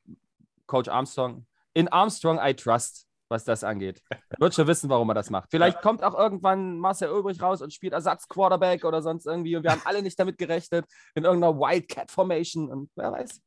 Coach 0.66 0.89
Armstrong, 0.89 1.47
in 1.72 1.89
Armstrong 1.89 2.39
I 2.39 2.55
trust, 2.55 3.09
was 3.31 3.45
das 3.45 3.64
angeht. 3.64 4.03
Er 4.09 4.18
wird 4.39 4.55
schon 4.55 4.66
wissen, 4.66 4.91
warum 4.91 5.09
er 5.11 5.14
das 5.14 5.31
macht. 5.31 5.51
Vielleicht 5.51 5.76
ja. 5.76 5.83
kommt 5.83 6.03
auch 6.03 6.18
irgendwann 6.18 6.78
Marcel 6.78 7.11
Ulbricht 7.11 7.41
raus 7.41 7.62
und 7.62 7.72
spielt 7.72 7.93
Ersatz-Quarterback 7.93 8.85
oder 8.85 9.03
sonst 9.03 9.26
irgendwie. 9.26 9.57
Und 9.57 9.62
wir 9.62 9.70
haben 9.70 9.83
alle 9.85 10.03
nicht 10.03 10.18
damit 10.18 10.37
gerechnet, 10.39 10.85
in 11.14 11.24
irgendeiner 11.24 11.59
Wildcat-Formation. 11.59 12.68
Und 12.68 12.91
wer 12.97 13.12
weiß. 13.12 13.41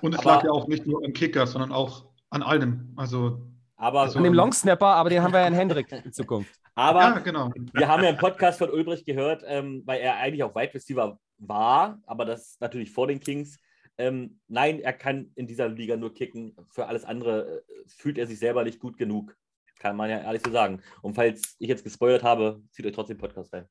Und 0.00 0.14
es 0.14 0.20
aber, 0.20 0.30
lag 0.30 0.44
ja 0.44 0.50
auch 0.50 0.66
nicht 0.66 0.86
nur 0.86 1.04
am 1.04 1.12
Kicker, 1.12 1.46
sondern 1.46 1.72
auch 1.72 2.06
an 2.30 2.42
allem. 2.42 2.92
Also, 2.96 3.46
aber 3.76 4.00
also, 4.00 4.18
an 4.18 4.24
dem 4.24 4.34
Longsnapper, 4.34 4.86
aber 4.86 5.10
den 5.10 5.22
haben 5.22 5.32
wir 5.32 5.40
ja 5.40 5.46
in 5.46 5.54
Hendrik 5.54 5.92
in 6.04 6.12
Zukunft. 6.12 6.54
Aber 6.74 7.00
ja, 7.00 7.18
genau. 7.18 7.50
wir 7.72 7.88
haben 7.88 8.04
ja 8.04 8.10
im 8.10 8.18
Podcast 8.18 8.58
von 8.58 8.70
Ulbricht 8.70 9.04
gehört, 9.04 9.42
ähm, 9.46 9.82
weil 9.84 10.00
er 10.00 10.16
eigentlich 10.16 10.44
auch 10.44 10.54
Wide 10.54 10.74
Receiver 10.74 11.18
war, 11.38 12.00
aber 12.06 12.24
das 12.24 12.56
natürlich 12.60 12.92
vor 12.92 13.08
den 13.08 13.20
Kings. 13.20 13.58
Ähm, 13.98 14.40
nein, 14.48 14.80
er 14.80 14.92
kann 14.92 15.30
in 15.34 15.46
dieser 15.46 15.68
Liga 15.68 15.96
nur 15.96 16.14
kicken. 16.14 16.56
Für 16.70 16.86
alles 16.86 17.04
andere 17.04 17.58
äh, 17.58 17.62
fühlt 17.88 18.18
er 18.18 18.26
sich 18.26 18.38
selber 18.38 18.64
nicht 18.64 18.80
gut 18.80 18.96
genug. 18.96 19.36
Kann 19.78 19.96
man 19.96 20.10
ja 20.10 20.20
ehrlich 20.20 20.42
so 20.44 20.50
sagen. 20.50 20.82
Und 21.02 21.14
falls 21.14 21.56
ich 21.58 21.68
jetzt 21.68 21.84
gespoilert 21.84 22.22
habe, 22.22 22.62
zieht 22.70 22.86
euch 22.86 22.92
trotzdem 22.92 23.16
den 23.16 23.20
Podcast 23.20 23.52
rein. 23.52 23.68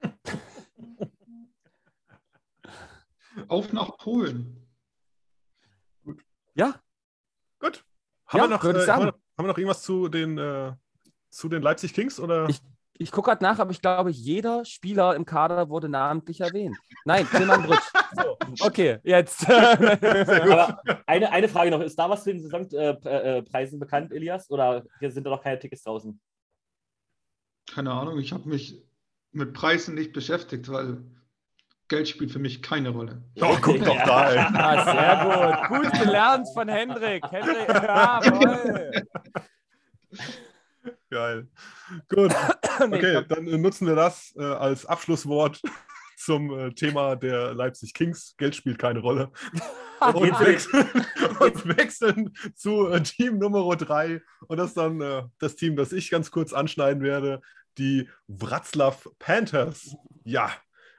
Auf 3.48 3.72
nach 3.72 3.98
Polen. 3.98 4.60
Ja, 6.54 6.80
Gut. 7.64 7.82
Haben, 8.26 8.38
ja, 8.38 8.44
wir, 8.44 8.48
noch, 8.50 8.64
äh, 8.64 8.90
haben, 8.90 9.06
wir, 9.06 9.12
haben 9.12 9.22
wir 9.38 9.46
noch 9.46 9.56
irgendwas 9.56 9.82
zu 9.82 10.08
den, 10.08 10.36
äh, 10.36 10.74
zu 11.30 11.48
den 11.48 11.62
Leipzig 11.62 11.94
Kings? 11.94 12.20
Oder? 12.20 12.46
Ich, 12.50 12.60
ich 12.96 13.10
gucke 13.10 13.30
gerade 13.30 13.42
nach, 13.42 13.58
aber 13.58 13.72
ich 13.72 13.80
glaube, 13.80 14.10
jeder 14.10 14.64
Spieler 14.64 15.16
im 15.16 15.24
Kader 15.24 15.68
wurde 15.68 15.88
namentlich 15.88 16.40
erwähnt. 16.40 16.76
Nein, 17.04 17.26
Tilman 17.28 17.62
Brütsch. 17.62 17.80
So, 18.16 18.38
okay, 18.60 18.98
jetzt. 19.02 19.50
aber 19.50 20.80
eine, 21.04 21.32
eine 21.32 21.48
Frage 21.48 21.72
noch: 21.72 21.80
Ist 21.80 21.98
da 21.98 22.08
was 22.08 22.22
zu 22.22 22.32
den 22.32 22.48
Saisonpreisen 22.48 23.80
bekannt, 23.80 24.12
Elias? 24.12 24.48
Oder 24.50 24.84
hier 25.00 25.10
sind 25.10 25.24
da 25.24 25.30
noch 25.30 25.42
keine 25.42 25.58
Tickets 25.58 25.82
draußen? 25.82 26.20
Keine 27.72 27.90
Ahnung, 27.90 28.20
ich 28.20 28.32
habe 28.32 28.48
mich 28.48 28.84
mit 29.32 29.52
Preisen 29.52 29.96
nicht 29.96 30.12
beschäftigt, 30.12 30.70
weil 30.70 31.02
Geld 31.88 32.08
spielt 32.08 32.30
für 32.30 32.38
mich 32.38 32.62
keine 32.62 32.90
Rolle. 32.90 33.22
Oh, 33.40 33.56
guck 33.60 33.84
doch 33.84 34.02
da, 34.04 34.30
ey. 34.30 34.38
Ah, 34.38 35.68
sehr 35.68 35.68
gut. 35.68 35.82
Gut 35.82 36.00
gelernt 36.00 36.46
von 36.54 36.68
Hendrik. 36.68 37.24
Hendrik, 37.30 37.68
jawohl. 37.68 38.92
Geil. 41.14 41.46
Gut. 42.08 42.34
Okay, 42.80 43.24
dann 43.28 43.44
nutzen 43.60 43.86
wir 43.86 43.94
das 43.94 44.34
äh, 44.36 44.42
als 44.42 44.84
Abschlusswort 44.84 45.62
zum 46.16 46.50
äh, 46.58 46.72
Thema 46.74 47.14
der 47.14 47.54
Leipzig 47.54 47.94
Kings. 47.94 48.34
Geld 48.36 48.56
spielt 48.56 48.80
keine 48.80 48.98
Rolle. 48.98 49.30
und, 50.00 50.40
wechseln, 50.40 50.88
und 51.38 51.78
wechseln 51.78 52.34
zu 52.56 52.88
äh, 52.88 53.00
Team 53.00 53.38
Nummer 53.38 53.76
3. 53.76 54.20
Und 54.48 54.56
das 54.56 54.70
ist 54.70 54.76
dann 54.76 55.00
äh, 55.00 55.22
das 55.38 55.54
Team, 55.54 55.76
das 55.76 55.92
ich 55.92 56.10
ganz 56.10 56.32
kurz 56.32 56.52
anschneiden 56.52 57.00
werde. 57.00 57.40
Die 57.78 58.08
Wroclaw 58.26 58.96
Panthers. 59.20 59.94
Ja, 60.24 60.50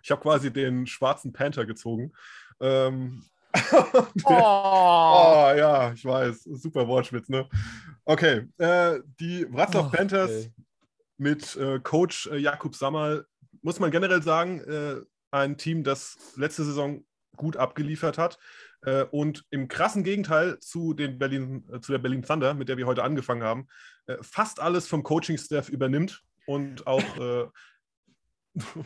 ich 0.02 0.12
habe 0.12 0.22
quasi 0.22 0.54
den 0.54 0.88
schwarzen 0.88 1.34
Panther 1.34 1.66
gezogen. 1.66 2.14
Ähm, 2.62 3.26
oh. 3.72 4.06
oh. 4.26 5.54
ja, 5.56 5.92
ich 5.94 6.06
weiß. 6.06 6.44
Super 6.44 6.88
Wortschwitz, 6.88 7.30
ne? 7.30 7.48
Okay, 8.06 8.48
äh, 8.58 9.00
die 9.20 9.46
Wroclaw 9.52 9.88
oh, 9.88 9.90
Panthers 9.90 10.30
okay. 10.30 10.54
mit 11.18 11.56
äh, 11.56 11.80
Coach 11.80 12.28
äh, 12.28 12.38
Jakub 12.38 12.76
Sammer, 12.76 13.24
muss 13.62 13.80
man 13.80 13.92
generell 13.92 14.22
sagen, 14.22 14.60
äh, 14.62 15.02
ein 15.32 15.58
Team, 15.58 15.84
das 15.84 16.18
letzte 16.36 16.64
Saison 16.64 17.04
gut 17.36 17.58
abgeliefert 17.58 18.18
hat. 18.18 18.38
Äh, 18.82 19.04
und 19.06 19.46
im 19.50 19.68
krassen 19.68 20.04
Gegenteil 20.04 20.60
zu, 20.60 20.94
den 20.94 21.18
Berlin, 21.18 21.68
äh, 21.72 21.80
zu 21.80 21.92
der 21.92 22.00
Berlin 22.00 22.24
Thunder, 22.24 22.54
mit 22.54 22.70
der 22.70 22.78
wir 22.78 22.86
heute 22.86 23.04
angefangen 23.04 23.44
haben, 23.44 23.68
fast 24.22 24.60
alles 24.60 24.88
vom 24.88 25.02
Coaching-Staff 25.02 25.70
übernimmt 25.70 26.24
und 26.46 26.86
auch 26.86 27.50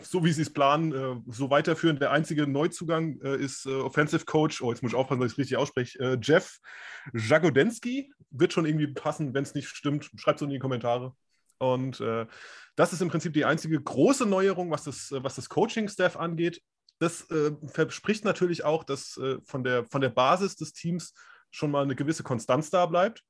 so 0.01 0.23
wie 0.23 0.31
sie 0.31 0.41
es 0.41 0.53
planen, 0.53 0.93
äh, 0.93 1.31
so 1.31 1.49
weiterführen. 1.49 1.99
Der 1.99 2.11
einzige 2.11 2.47
Neuzugang 2.47 3.19
äh, 3.21 3.37
ist 3.37 3.65
äh, 3.65 3.69
Offensive 3.69 4.25
Coach, 4.25 4.61
oh, 4.61 4.71
jetzt 4.71 4.81
muss 4.81 4.91
ich 4.91 4.97
aufpassen, 4.97 5.21
dass 5.21 5.31
ich 5.31 5.33
es 5.33 5.39
richtig 5.39 5.57
ausspreche, 5.57 6.19
Jeff 6.21 6.59
Jagodensky. 7.13 8.11
Wird 8.31 8.53
schon 8.53 8.65
irgendwie 8.65 8.87
passen, 8.87 9.33
wenn 9.33 9.43
es 9.43 9.55
nicht 9.55 9.67
stimmt. 9.67 10.09
Schreibt 10.15 10.39
es 10.39 10.43
in 10.43 10.49
die 10.49 10.59
Kommentare. 10.59 11.13
Und 11.57 11.99
das 12.75 12.93
ist 12.93 13.01
im 13.01 13.09
Prinzip 13.09 13.33
die 13.33 13.43
einzige 13.43 13.81
große 13.81 14.25
Neuerung, 14.25 14.71
was 14.71 14.85
das, 14.85 15.11
was 15.11 15.35
das 15.35 15.49
Coaching-Staff 15.49 16.15
angeht. 16.15 16.61
Das 16.99 17.29
äh, 17.31 17.51
verspricht 17.67 18.25
natürlich 18.25 18.65
auch, 18.65 18.83
dass 18.83 19.17
äh, 19.17 19.37
von, 19.43 19.63
der, 19.63 19.85
von 19.85 20.01
der 20.01 20.09
Basis 20.09 20.55
des 20.57 20.73
Teams 20.73 21.13
schon 21.49 21.71
mal 21.71 21.83
eine 21.83 21.95
gewisse 21.95 22.23
Konstanz 22.23 22.69
da 22.69 22.85
bleibt. 22.85 23.23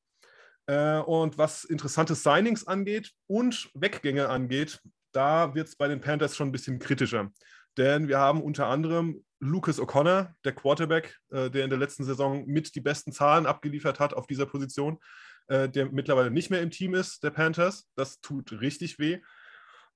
Äh, 0.65 0.97
und 0.99 1.37
was 1.37 1.63
interessante 1.63 2.15
Signings 2.15 2.67
angeht 2.67 3.13
und 3.27 3.69
Weggänge 3.75 4.29
angeht, 4.29 4.81
da 5.11 5.55
wird 5.55 5.67
es 5.67 5.75
bei 5.75 5.87
den 5.87 6.01
Panthers 6.01 6.35
schon 6.35 6.49
ein 6.49 6.51
bisschen 6.51 6.79
kritischer. 6.79 7.31
Denn 7.77 8.07
wir 8.07 8.19
haben 8.19 8.41
unter 8.41 8.67
anderem 8.67 9.23
Lucas 9.39 9.79
O'Connor, 9.79 10.33
der 10.43 10.53
Quarterback, 10.53 11.17
äh, 11.29 11.49
der 11.49 11.63
in 11.63 11.69
der 11.69 11.79
letzten 11.79 12.03
Saison 12.03 12.45
mit 12.45 12.75
die 12.75 12.81
besten 12.81 13.11
Zahlen 13.11 13.45
abgeliefert 13.45 13.99
hat 13.99 14.13
auf 14.13 14.27
dieser 14.27 14.45
Position, 14.45 14.99
äh, 15.47 15.69
der 15.69 15.91
mittlerweile 15.91 16.31
nicht 16.31 16.49
mehr 16.49 16.61
im 16.61 16.71
Team 16.71 16.93
ist, 16.93 17.23
der 17.23 17.31
Panthers. 17.31 17.87
Das 17.95 18.19
tut 18.19 18.51
richtig 18.59 18.99
weh. 18.99 19.19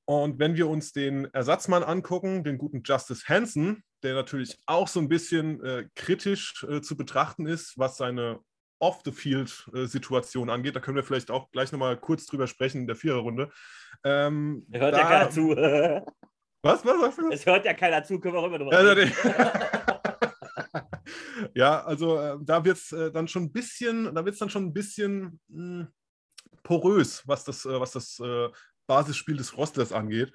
Und 0.06 0.40
wenn 0.40 0.56
wir 0.56 0.68
uns 0.68 0.92
den 0.92 1.26
Ersatzmann 1.34 1.84
angucken, 1.84 2.44
den 2.44 2.58
guten 2.58 2.84
Justice 2.84 3.26
Hansen, 3.28 3.84
der 4.02 4.16
natürlich 4.16 4.58
auch 4.66 4.88
so 4.88 5.00
ein 5.00 5.08
bisschen 5.08 5.64
äh, 5.64 5.88
kritisch 5.96 6.66
äh, 6.70 6.82
zu 6.82 6.98
betrachten 6.98 7.46
ist, 7.46 7.78
was 7.78 7.98
seine 7.98 8.40
Off-the-Field-Situation 8.84 10.50
angeht. 10.50 10.76
Da 10.76 10.82
können 10.82 10.98
wir 10.98 11.04
vielleicht 11.04 11.32
auch 11.32 11.50
gleich 11.52 11.72
nochmal 11.72 11.98
kurz 11.98 12.26
drüber 12.26 12.48
sprechen 12.48 12.82
in 12.82 12.88
der 12.88 12.98
Viererrunde. 12.98 13.50
Ähm, 14.04 14.68
hört 14.74 14.94
da, 14.94 14.98
ja 14.98 15.08
keiner 15.08 15.30
zu. 15.30 15.50
was, 16.62 16.86
was 16.86 17.00
sagst 17.00 17.18
du? 17.18 17.32
Es 17.32 17.46
hört 17.46 17.66
ja 17.66 17.74
keiner 17.74 18.04
zu, 18.04 18.20
können 18.20 18.34
wir 18.34 18.42
auch 18.42 18.48
immer 18.48 18.60
drüber 18.60 18.98
reden. 18.98 19.14
ja, 21.56 21.82
also 21.84 22.20
äh, 22.20 22.38
da 22.42 22.66
wird 22.66 22.78
es 22.78 22.92
äh, 22.92 23.10
dann 23.10 23.30
schon 23.30 23.44
ein 23.44 23.54
bisschen, 23.54 24.14
da 24.14 24.26
wird 24.26 24.42
dann 24.42 24.50
schon 24.50 24.66
ein 24.66 24.74
bisschen 24.74 25.40
mh, 25.48 25.58
hm, 25.58 25.88
porös, 26.64 27.24
was 27.26 27.46
das, 27.46 27.66
äh, 27.66 27.80
was 27.80 27.94
das 27.94 28.20
äh, 28.20 28.50
Basisspiel 28.86 29.38
des 29.38 29.58
Rosters 29.58 29.94
angeht. 29.94 30.34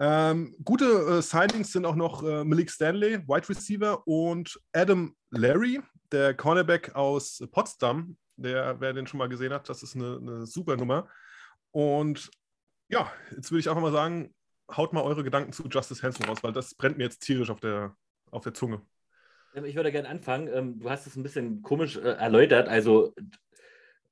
Ähm, 0.00 0.56
gute 0.64 0.84
äh, 0.84 1.22
Signings 1.22 1.70
sind 1.70 1.86
auch 1.86 1.94
noch 1.94 2.24
äh, 2.24 2.44
Malik 2.44 2.70
Stanley, 2.70 3.20
Wide 3.28 3.48
Receiver, 3.48 4.02
und 4.06 4.60
Adam 4.72 5.14
Larry, 5.30 5.80
der 6.12 6.34
Cornerback 6.34 6.94
aus 6.94 7.42
Potsdam. 7.50 8.16
Der, 8.38 8.78
wer 8.80 8.92
den 8.92 9.06
schon 9.06 9.18
mal 9.18 9.28
gesehen 9.28 9.52
hat, 9.52 9.68
das 9.68 9.82
ist 9.82 9.96
eine, 9.96 10.18
eine 10.18 10.46
super 10.46 10.76
Nummer. 10.76 11.08
Und 11.70 12.30
ja, 12.88 13.10
jetzt 13.34 13.50
würde 13.50 13.60
ich 13.60 13.68
einfach 13.68 13.82
mal 13.82 13.92
sagen, 13.92 14.34
haut 14.70 14.92
mal 14.92 15.02
eure 15.02 15.24
Gedanken 15.24 15.52
zu 15.52 15.66
Justice 15.68 16.02
Hansen 16.02 16.24
raus, 16.26 16.42
weil 16.42 16.52
das 16.52 16.74
brennt 16.74 16.98
mir 16.98 17.04
jetzt 17.04 17.20
tierisch 17.20 17.50
auf 17.50 17.60
der, 17.60 17.96
auf 18.30 18.42
der 18.42 18.54
Zunge. 18.54 18.82
Ich 19.64 19.74
würde 19.74 19.90
gerne 19.90 20.08
anfangen. 20.08 20.48
Ähm, 20.52 20.78
du 20.78 20.90
hast 20.90 21.06
es 21.06 21.16
ein 21.16 21.22
bisschen 21.22 21.62
komisch 21.62 21.96
äh, 21.96 22.00
erläutert. 22.00 22.68
Also, 22.68 23.14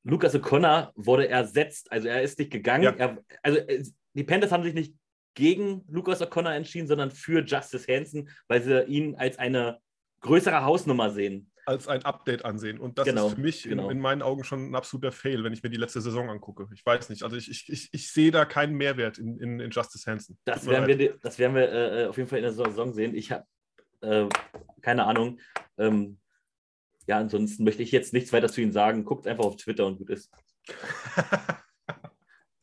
Lucas 0.03 0.35
O'Connor 0.35 0.93
wurde 0.95 1.29
ersetzt. 1.29 1.93
Also, 1.93 2.09
er 2.09 2.23
ist 2.23 2.39
nicht 2.39 2.51
gegangen. 2.51 2.85
Ja. 2.85 2.93
Er, 2.93 3.19
also, 3.43 3.61
die 4.15 4.25
Panthers 4.25 4.53
haben 4.53 4.63
sich 4.63 4.75
nicht 4.75 4.95
gegen 5.35 5.85
Lucas 5.89 6.23
O'Connor 6.23 6.53
entschieden, 6.53 6.87
sondern 6.87 7.11
für 7.11 7.45
Justice 7.45 7.87
Hansen, 7.93 8.31
weil 8.49 8.63
sie 8.63 8.85
ihn 8.85 9.17
als 9.17 9.39
eine 9.39 9.81
größere 10.21 10.65
Hausnummer 10.65 11.11
sehen. 11.11 11.51
Als 11.67 11.89
ein 11.89 12.05
Update 12.05 12.45
ansehen. 12.45 12.79
Und 12.79 12.99
das 12.99 13.07
Genau, 13.07 13.29
ist 13.29 13.35
für 13.35 13.41
mich 13.41 13.63
genau. 13.63 13.87
in, 13.87 13.97
in 13.97 14.01
meinen 14.01 14.23
Augen 14.23 14.45
schon 14.45 14.71
ein 14.71 14.75
absoluter 14.75 15.13
Fail, 15.13 15.45
wenn 15.45 15.53
ich 15.53 15.63
mir 15.63 15.71
die 15.71 15.77
letzte 15.77 16.01
Saison 16.01 16.29
angucke. 16.31 16.69
Ich 16.75 16.85
weiß 16.85 17.09
nicht. 17.09 17.23
Also 17.23 17.37
ich, 17.37 17.51
ich, 17.51 17.69
ich, 17.69 17.89
ich 17.93 18.13
sehe 18.13 18.31
da 18.31 18.45
keinen 18.45 18.75
Mehrwert 18.75 19.19
in, 19.19 19.39
in, 19.39 19.61
in 19.61 19.71
Justice 19.71 20.11
Hansen. 20.11 20.39
Das 20.45 20.67
werden 20.67 20.87
wir, 20.87 21.17
das 21.19 21.39
werden 21.39 21.55
wir 21.55 21.73
äh, 21.73 22.07
auf 22.07 22.17
jeden 22.17 22.29
Fall 22.29 22.39
in 22.39 22.45
der 22.45 22.53
Saison 22.53 22.93
sehen. 22.93 23.15
Ich 23.15 23.33
habe 23.33 23.45
äh, 24.03 24.29
keine 24.83 25.07
Ahnung. 25.07 25.41
Ähm, 25.79 26.19
ja, 27.07 27.19
ansonsten 27.19 27.65
möchte 27.65 27.83
ich 27.83 27.93
jetzt 27.93 28.13
nichts 28.13 28.33
weiter 28.33 28.49
zu 28.49 28.61
Ihnen 28.61 28.73
sagen. 28.73 29.05
Guckt 29.05 29.27
einfach 29.27 29.45
auf 29.45 29.57
Twitter 29.57 29.87
und 29.87 29.99
gut 29.99 30.11
ist. 30.11 30.31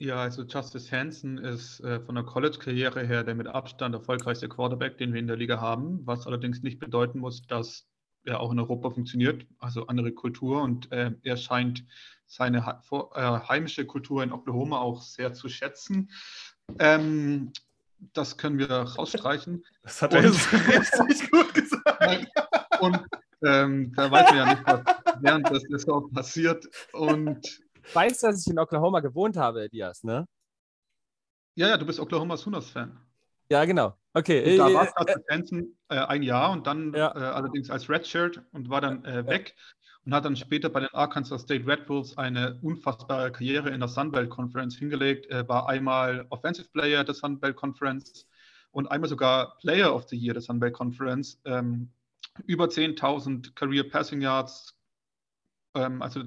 Ja, 0.03 0.15
also 0.15 0.41
Justice 0.41 0.91
Hansen 0.91 1.37
ist 1.37 1.79
äh, 1.81 1.99
von 1.99 2.15
der 2.15 2.23
College-Karriere 2.23 3.05
her 3.05 3.23
der 3.23 3.35
mit 3.35 3.45
Abstand 3.45 3.93
erfolgreichste 3.93 4.49
Quarterback, 4.49 4.97
den 4.97 5.13
wir 5.13 5.19
in 5.19 5.27
der 5.27 5.37
Liga 5.37 5.61
haben, 5.61 5.99
was 6.07 6.25
allerdings 6.25 6.63
nicht 6.63 6.79
bedeuten 6.79 7.19
muss, 7.19 7.43
dass 7.43 7.87
er 8.25 8.39
auch 8.39 8.51
in 8.51 8.59
Europa 8.59 8.89
funktioniert, 8.89 9.45
also 9.59 9.87
andere 9.87 10.11
Kultur 10.11 10.61
und 10.61 10.91
äh, 10.91 11.11
er 11.23 11.37
scheint 11.37 11.85
seine 12.25 12.59
äh, 12.59 13.39
heimische 13.49 13.85
Kultur 13.85 14.23
in 14.23 14.31
Oklahoma 14.31 14.79
auch 14.79 15.01
sehr 15.01 15.33
zu 15.33 15.49
schätzen. 15.49 16.09
Ähm, 16.79 17.51
das 18.13 18.37
können 18.37 18.57
wir 18.57 18.69
rausstreichen. 18.71 19.65
Das 19.83 20.01
hat 20.01 20.13
er 20.13 20.23
jetzt 20.23 20.51
richtig 20.53 21.31
gut 21.31 21.53
gesagt. 21.53 22.27
Und 22.81 22.99
ähm, 23.45 23.93
da 23.95 24.09
weiß 24.09 24.29
man 24.29 24.37
ja 24.37 24.53
nicht, 24.53 24.65
was 24.65 24.81
während 25.19 25.49
der 25.49 25.59
Saison 25.59 26.11
passiert. 26.11 26.67
Und 26.93 27.61
Weißt 27.93 28.23
du, 28.23 28.27
dass 28.27 28.45
ich 28.45 28.51
in 28.51 28.57
Oklahoma 28.57 29.01
gewohnt 29.01 29.37
habe, 29.37 29.63
Elias, 29.63 30.03
ne? 30.03 30.25
ja, 31.55 31.67
ja, 31.67 31.77
du 31.77 31.85
bist 31.85 31.99
Oklahoma 31.99 32.37
Sooners-Fan. 32.37 32.97
Ja, 33.49 33.65
genau. 33.65 33.95
Okay. 34.13 34.51
Und 34.51 34.57
da 34.57 34.73
war 34.73 34.85
Justice 34.85 35.23
Hansen 35.29 35.77
äh, 35.89 35.95
ein 35.95 36.23
Jahr 36.23 36.51
und 36.51 36.67
dann 36.67 36.93
Ja. 36.93 37.15
äh, 37.15 37.19
allerdings 37.19 37.69
als 37.69 37.89
Redshirt 37.89 38.41
und 38.51 38.69
war 38.69 38.81
dann 38.81 39.05
äh, 39.05 39.25
weg 39.25 39.55
und 40.05 40.13
hat 40.13 40.25
dann 40.25 40.35
später 40.35 40.69
bei 40.69 40.81
den 40.81 40.89
Arkansas 40.93 41.43
State 41.43 41.65
Red 41.65 41.85
Bulls 41.85 42.17
eine 42.17 42.59
unfassbare 42.61 43.31
Karriere 43.31 43.69
in 43.69 43.79
der 43.79 43.87
Sunbelt 43.87 44.29
Conference 44.29 44.75
hingelegt. 44.77 45.27
Er 45.27 45.47
war 45.47 45.69
einmal 45.69 46.25
Offensive 46.29 46.67
Player 46.73 47.03
der 47.03 47.13
Sunbelt 47.15 47.55
Conference 47.55 48.27
und 48.71 48.91
einmal 48.91 49.09
sogar 49.09 49.57
Player 49.59 49.93
of 49.93 50.07
the 50.09 50.17
Year 50.17 50.33
der 50.33 50.41
Sunbelt 50.41 50.73
Conference. 50.73 51.39
Ähm, 51.45 51.91
über 52.45 52.65
10.000 52.65 53.55
Career 53.55 53.83
Passing 53.89 54.21
Yards. 54.21 54.77
Ähm, 55.75 56.01
also 56.01 56.23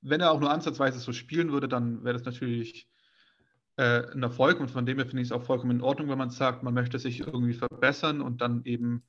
wenn 0.00 0.20
er 0.20 0.30
auch 0.30 0.40
nur 0.40 0.50
ansatzweise 0.50 0.98
so 0.98 1.12
spielen 1.12 1.52
würde, 1.52 1.68
dann 1.68 2.04
wäre 2.04 2.14
das 2.14 2.24
natürlich 2.24 2.88
äh, 3.78 4.10
ein 4.12 4.24
Erfolg 4.24 4.58
und 4.58 4.70
von 4.70 4.84
dem 4.86 4.98
her 4.98 5.06
finde 5.06 5.22
ich 5.22 5.28
es 5.28 5.32
auch 5.32 5.44
vollkommen 5.44 5.70
in 5.70 5.82
Ordnung, 5.82 6.08
wenn 6.08 6.18
man 6.18 6.30
sagt, 6.30 6.64
man 6.64 6.74
möchte 6.74 6.98
sich 6.98 7.20
irgendwie 7.20 7.54
verbessern 7.54 8.20
und 8.20 8.40
dann 8.40 8.64
eben 8.64 9.04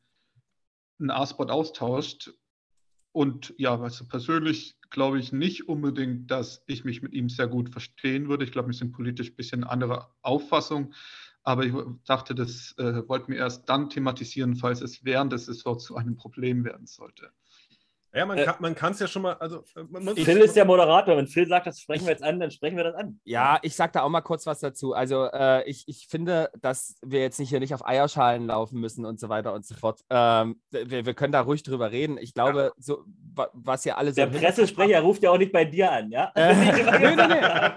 einen 1.00 1.10
A-Spot 1.10 1.46
austauscht. 1.46 2.32
Und 3.12 3.56
ja, 3.58 3.80
also 3.80 4.06
persönlich 4.06 4.78
glaube 4.92 5.18
ich 5.20 5.32
nicht 5.32 5.68
unbedingt, 5.68 6.30
dass 6.30 6.64
ich 6.68 6.86
mich 6.86 7.02
mit 7.02 7.14
ihm 7.14 7.30
sehr 7.30 7.48
gut 7.48 7.70
verstehen 7.70 8.30
würde. 8.30 8.46
Ich 8.46 8.52
glaube, 8.52 8.70
wir 8.70 8.76
sind 8.76 8.92
politisch 8.92 9.32
ein 9.32 9.36
bisschen 9.36 9.64
anderer 9.64 10.16
Auffassung. 10.22 10.94
Aber 11.42 11.66
ich 11.66 11.74
dachte, 12.06 12.36
das 12.36 12.76
äh, 12.78 13.08
wollten 13.08 13.32
wir 13.32 13.40
erst 13.40 13.68
dann 13.70 13.90
thematisieren, 13.90 14.56
falls 14.56 14.82
es 14.82 15.04
während 15.04 15.34
des 15.34 15.48
Saisons 15.48 15.84
zu 15.84 15.96
einem 15.96 16.16
Problem 16.16 16.64
werden 16.64 16.86
sollte. 16.86 17.32
Ja, 18.12 18.26
man 18.26 18.38
Äh, 18.39 18.74
kann 18.74 18.91
es 18.93 18.99
ja 18.99 19.07
schon 19.07 19.22
mal. 19.22 19.34
Also, 19.34 19.64
äh, 19.76 20.16
Phil 20.24 20.38
ist 20.39 20.55
der 20.55 20.66
Moderator. 20.66 21.16
Wenn 21.16 21.28
Phil 21.28 21.47
sagt, 21.47 21.68
das 21.68 21.80
sprechen 21.80 22.05
wir 22.05 22.12
jetzt 22.12 22.24
an, 22.24 22.39
dann 22.39 22.49
sprechen 22.49 22.76
wir 22.76 22.84
das 22.84 22.95
an. 22.95 23.20
Ja, 23.24 23.60
ich 23.62 23.76
sag 23.76 23.93
da 23.93 24.01
auch 24.01 24.10
mal 24.10 24.22
kurz 24.22 24.47
was 24.47 24.60
dazu. 24.60 24.93
Also 24.93 25.26
äh, 25.32 25.64
ich, 25.70 25.84
ich 25.88 26.07
finde, 26.07 26.49
dass 26.60 26.95
wir 27.03 27.20
jetzt 27.22 27.39
nicht 27.39 27.49
hier 27.49 27.60
nicht 27.60 27.74
auf 27.74 27.86
Eierschalen 27.86 28.47
laufen 28.47 28.80
müssen 28.80 29.05
und 29.05 29.20
so 29.20 29.30
weiter 29.30 29.53
und 29.53 29.64
so 29.66 29.76
fort. 29.76 30.01
Ähm, 30.10 30.60
wir, 30.72 31.05
wir 31.05 31.14
können 31.14 31.32
da 31.32 31.41
ruhig 31.41 31.62
drüber 31.62 31.91
reden. 31.91 32.18
Ich 32.18 32.34
glaube, 32.34 32.74
so 32.78 33.03
wa- 33.36 33.49
was 33.53 33.86
ihr 33.86 33.95
alle 33.97 34.10
so 34.12 34.16
Der 34.16 34.28
Pressesprecher 34.28 35.01
ruft 35.01 35.22
ja 35.22 35.30
auch 35.30 35.38
nicht 35.38 35.51
bei 35.51 35.66
dir 35.66 35.91
an, 35.91 36.10
ja? 36.12 36.32
Äh, 36.34 36.55
nee, 36.55 37.16
nee, 37.16 37.16
nee, 37.16 37.28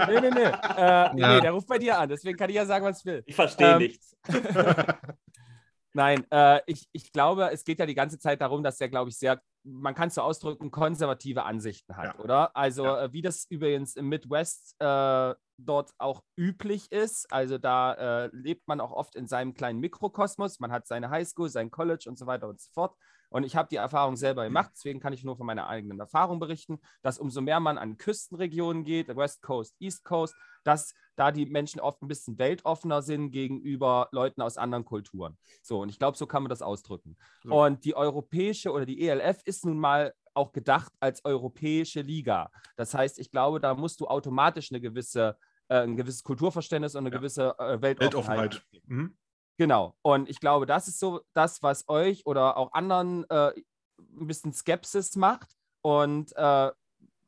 nee, 0.09 0.21
nee, 0.21 0.31
nee. 0.31 0.41
Äh, 0.45 0.51
Ja. 0.87 1.11
nee, 1.13 1.41
der 1.43 1.53
ruft 1.53 1.69
bei 1.69 1.79
dir 1.79 1.99
an, 1.99 2.09
deswegen 2.09 2.39
kann 2.39 2.49
ich 2.49 2.57
ja 2.57 2.65
sagen, 2.65 2.85
was 2.87 3.01
ich 3.01 3.05
will. 3.05 3.23
Ich 3.27 3.35
verstehe 3.35 3.73
Ähm, 3.73 3.79
nichts. 3.79 4.17
Nein, 5.95 6.25
äh, 6.31 6.61
ich, 6.67 6.89
ich 6.93 7.13
glaube, 7.13 7.51
es 7.53 7.65
geht 7.65 7.79
ja 7.79 7.85
die 7.85 7.95
ganze 7.95 8.19
Zeit 8.19 8.41
darum, 8.41 8.63
dass 8.63 8.81
er, 8.81 8.89
glaube 8.89 9.11
ich, 9.11 9.19
sehr, 9.19 9.41
man 9.65 9.95
kann 9.95 10.09
es 10.09 10.15
so 10.15 10.23
ausdrücken, 10.23 10.71
konservative 10.71 11.45
Ansichten 11.45 11.97
hat, 11.97 12.17
Ja. 12.17 12.19
oder? 12.19 12.57
Also, 12.57 12.85
Ja. 12.85 13.05
äh, 13.05 13.13
wie 13.13 13.23
das 13.23 13.47
übrigens 13.49 13.95
im 13.97 14.09
Midwest 14.09 14.75
äh, 14.81 15.35
dort 15.59 15.93
auch 15.99 16.23
üblich 16.37 16.91
ist. 16.91 17.33
Also, 17.33 17.59
da 17.59 18.25
äh, 18.25 18.31
lebt 18.33 18.67
man 18.67 18.81
auch 18.81 18.91
oft 18.93 19.15
in 19.15 19.27
seinem 19.27 19.55
kleinen 19.55 19.79
Mikrokosmos. 19.81 20.59
Man 20.61 20.73
hat 20.73 20.87
seine 20.87 21.11
Highschool, 21.11 21.49
sein 21.49 21.71
College 21.71 22.07
und 22.09 22.19
so 22.19 22.27
weiter 22.27 22.49
und 22.49 22.61
so 22.61 22.71
fort. 22.73 22.97
Und 23.33 23.45
ich 23.45 23.57
habe 23.57 23.69
die 23.71 23.77
Erfahrung 23.77 24.17
selber 24.17 24.45
gemacht, 24.45 24.71
deswegen 24.75 25.01
kann 25.01 25.13
ich 25.13 25.25
nur 25.25 25.37
von 25.37 25.47
meiner 25.47 25.67
eigenen 25.67 25.99
Erfahrung 25.99 26.39
berichten, 26.39 26.81
dass 27.03 27.19
umso 27.19 27.41
mehr 27.41 27.61
man 27.61 27.79
an 27.79 27.97
Küstenregionen 27.97 28.85
geht, 28.85 29.09
West 29.17 29.43
Coast, 29.43 29.75
East 29.81 30.05
Coast, 30.05 30.35
dass 30.65 30.95
da 31.17 31.33
die 31.33 31.47
Menschen 31.47 31.81
oft 31.81 32.03
ein 32.03 32.09
bisschen 32.09 32.39
weltoffener 32.39 33.03
sind 33.03 33.31
gegenüber 33.31 34.09
Leuten 34.13 34.43
aus 34.43 34.57
anderen 34.57 34.85
Kulturen. 34.85 35.37
So, 35.63 35.81
und 35.81 35.89
ich 35.89 35.99
glaube, 35.99 36.17
so 36.17 36.27
kann 36.27 36.43
man 36.43 36.51
das 36.51 36.63
ausdrücken. 36.63 37.17
So. 37.43 37.63
Und 37.63 37.85
die 37.85 37.95
europäische 37.97 38.71
oder 38.71 38.87
die 38.87 39.07
ELF 39.09 39.43
ist 39.45 39.65
nun 39.65 39.79
mal 39.79 40.15
auch 40.35 40.53
gedacht 40.53 40.93
als 41.01 41.25
europäische 41.25 42.01
Liga. 42.01 42.51
Das 42.77 42.95
heißt, 42.95 43.19
ich 43.19 43.31
glaube, 43.31 43.61
da 43.61 43.75
musst 43.75 44.01
du 44.01 44.07
automatisch 44.07 44.71
eine 44.71 44.81
gewisse, 44.81 45.37
äh, 45.69 45.83
ein 45.83 45.97
gewisses 45.97 46.23
Kulturverständnis 46.23 46.95
und 46.95 47.01
eine 47.07 47.11
Ja. 47.11 47.19
gewisse 47.19 47.55
äh, 47.59 47.81
Weltoffenheit. 47.83 48.41
Weltoffenheit. 48.63 48.63
Mhm. 48.87 49.17
Genau. 49.59 49.95
Und 50.03 50.29
ich 50.29 50.41
glaube, 50.41 50.67
das 50.67 50.89
ist 50.89 50.99
so 50.99 51.21
das, 51.35 51.63
was 51.63 51.89
euch 51.89 52.27
oder 52.27 52.57
auch 52.57 52.73
anderen 52.73 53.29
äh, 53.31 53.53
ein 53.99 54.27
bisschen 54.27 54.53
Skepsis 54.53 55.17
macht. 55.17 55.51
Und 55.83 56.35
äh, 56.37 56.71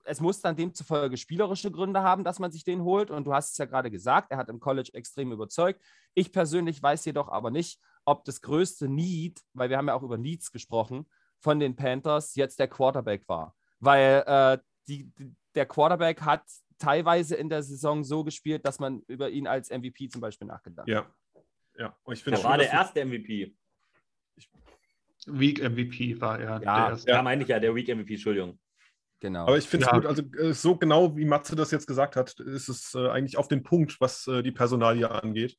es 0.05 0.21
muss 0.21 0.41
dann 0.41 0.57
demzufolge 0.57 1.17
spielerische 1.17 1.71
Gründe 1.71 2.03
haben, 2.03 2.25
dass 2.25 2.39
man 2.39 2.53
sich 2.53 2.65
den 2.65 2.83
holt. 2.83 3.11
Und 3.11 3.27
du 3.27 3.33
hast 3.33 3.53
es 3.53 3.59
ja 3.59 3.65
gerade 3.65 3.91
gesagt, 3.91 4.31
er 4.31 4.39
hat 4.39 4.49
im 4.49 4.61
College 4.61 4.91
extrem 4.93 5.33
überzeugt. 5.33 5.83
Ich 6.15 6.33
persönlich 6.33 6.83
weiß 6.83 7.05
jedoch 7.05 7.29
aber 7.29 7.51
nicht, 7.51 7.81
ob 8.05 8.25
das 8.25 8.43
größte 8.43 8.89
Need, 8.89 9.41
weil 9.55 9.71
wir 9.71 9.79
haben 9.79 9.89
ja 9.89 9.95
auch 9.95 10.03
über 10.03 10.19
Needs 10.19 10.53
gesprochen, 10.53 11.09
von 11.41 11.59
den 11.59 11.75
Panthers 11.77 12.35
jetzt 12.35 12.59
der 12.59 12.69
Quarterback 12.69 13.29
war. 13.29 13.55
Weil 13.81 14.25
äh, 14.27 14.59
die, 14.89 15.11
die, 15.15 15.35
der 15.55 15.67
Quarterback 15.67 16.23
hat 16.23 16.43
teilweise 16.79 17.37
in 17.37 17.49
der 17.49 17.63
Saison 17.63 18.05
so 18.05 18.25
gespielt, 18.25 18.67
dass 18.67 18.79
man 18.79 19.01
über 19.07 19.31
ihn 19.31 19.47
als 19.47 19.71
MVP 19.71 20.09
zum 20.09 20.21
Beispiel 20.21 20.47
nachgedacht 20.47 20.87
hat. 20.87 20.89
Ja. 20.89 21.07
Ja. 21.79 21.97
Ich 22.11 22.23
finde 22.23 22.41
Der 22.41 22.49
war 22.49 22.59
der 22.59 22.71
erste 22.71 23.05
MVP. 23.05 23.55
Week 25.27 25.63
MVP 25.63 26.21
war 26.21 26.39
er. 26.39 26.51
Ja, 26.51 26.59
der 26.59 26.89
erste. 26.91 27.11
Ja, 27.11 27.23
meine 27.23 27.43
ich 27.43 27.49
ja, 27.49 27.59
der 27.59 27.75
Week 27.75 27.89
MVP, 27.89 28.15
Entschuldigung. 28.15 28.59
Genau. 29.21 29.47
Aber 29.47 29.57
ich 29.57 29.67
finde 29.67 29.87
es 29.87 29.93
Ja. 29.93 29.99
gut, 29.99 30.07
also 30.07 30.23
äh, 30.39 30.53
so 30.53 30.77
genau 30.77 31.17
wie 31.17 31.25
Matze 31.25 31.57
das 31.57 31.71
jetzt 31.71 31.87
gesagt 31.87 32.17
hat, 32.17 32.39
ist 32.41 32.69
es 32.69 32.95
äh, 32.95 33.09
eigentlich 33.09 33.39
auf 33.39 33.49
den 33.49 33.63
Punkt, 33.63 34.01
was 34.01 34.27
äh, 34.27 34.43
die 34.43 34.53
Personalie 34.53 35.11
angeht. 35.11 35.57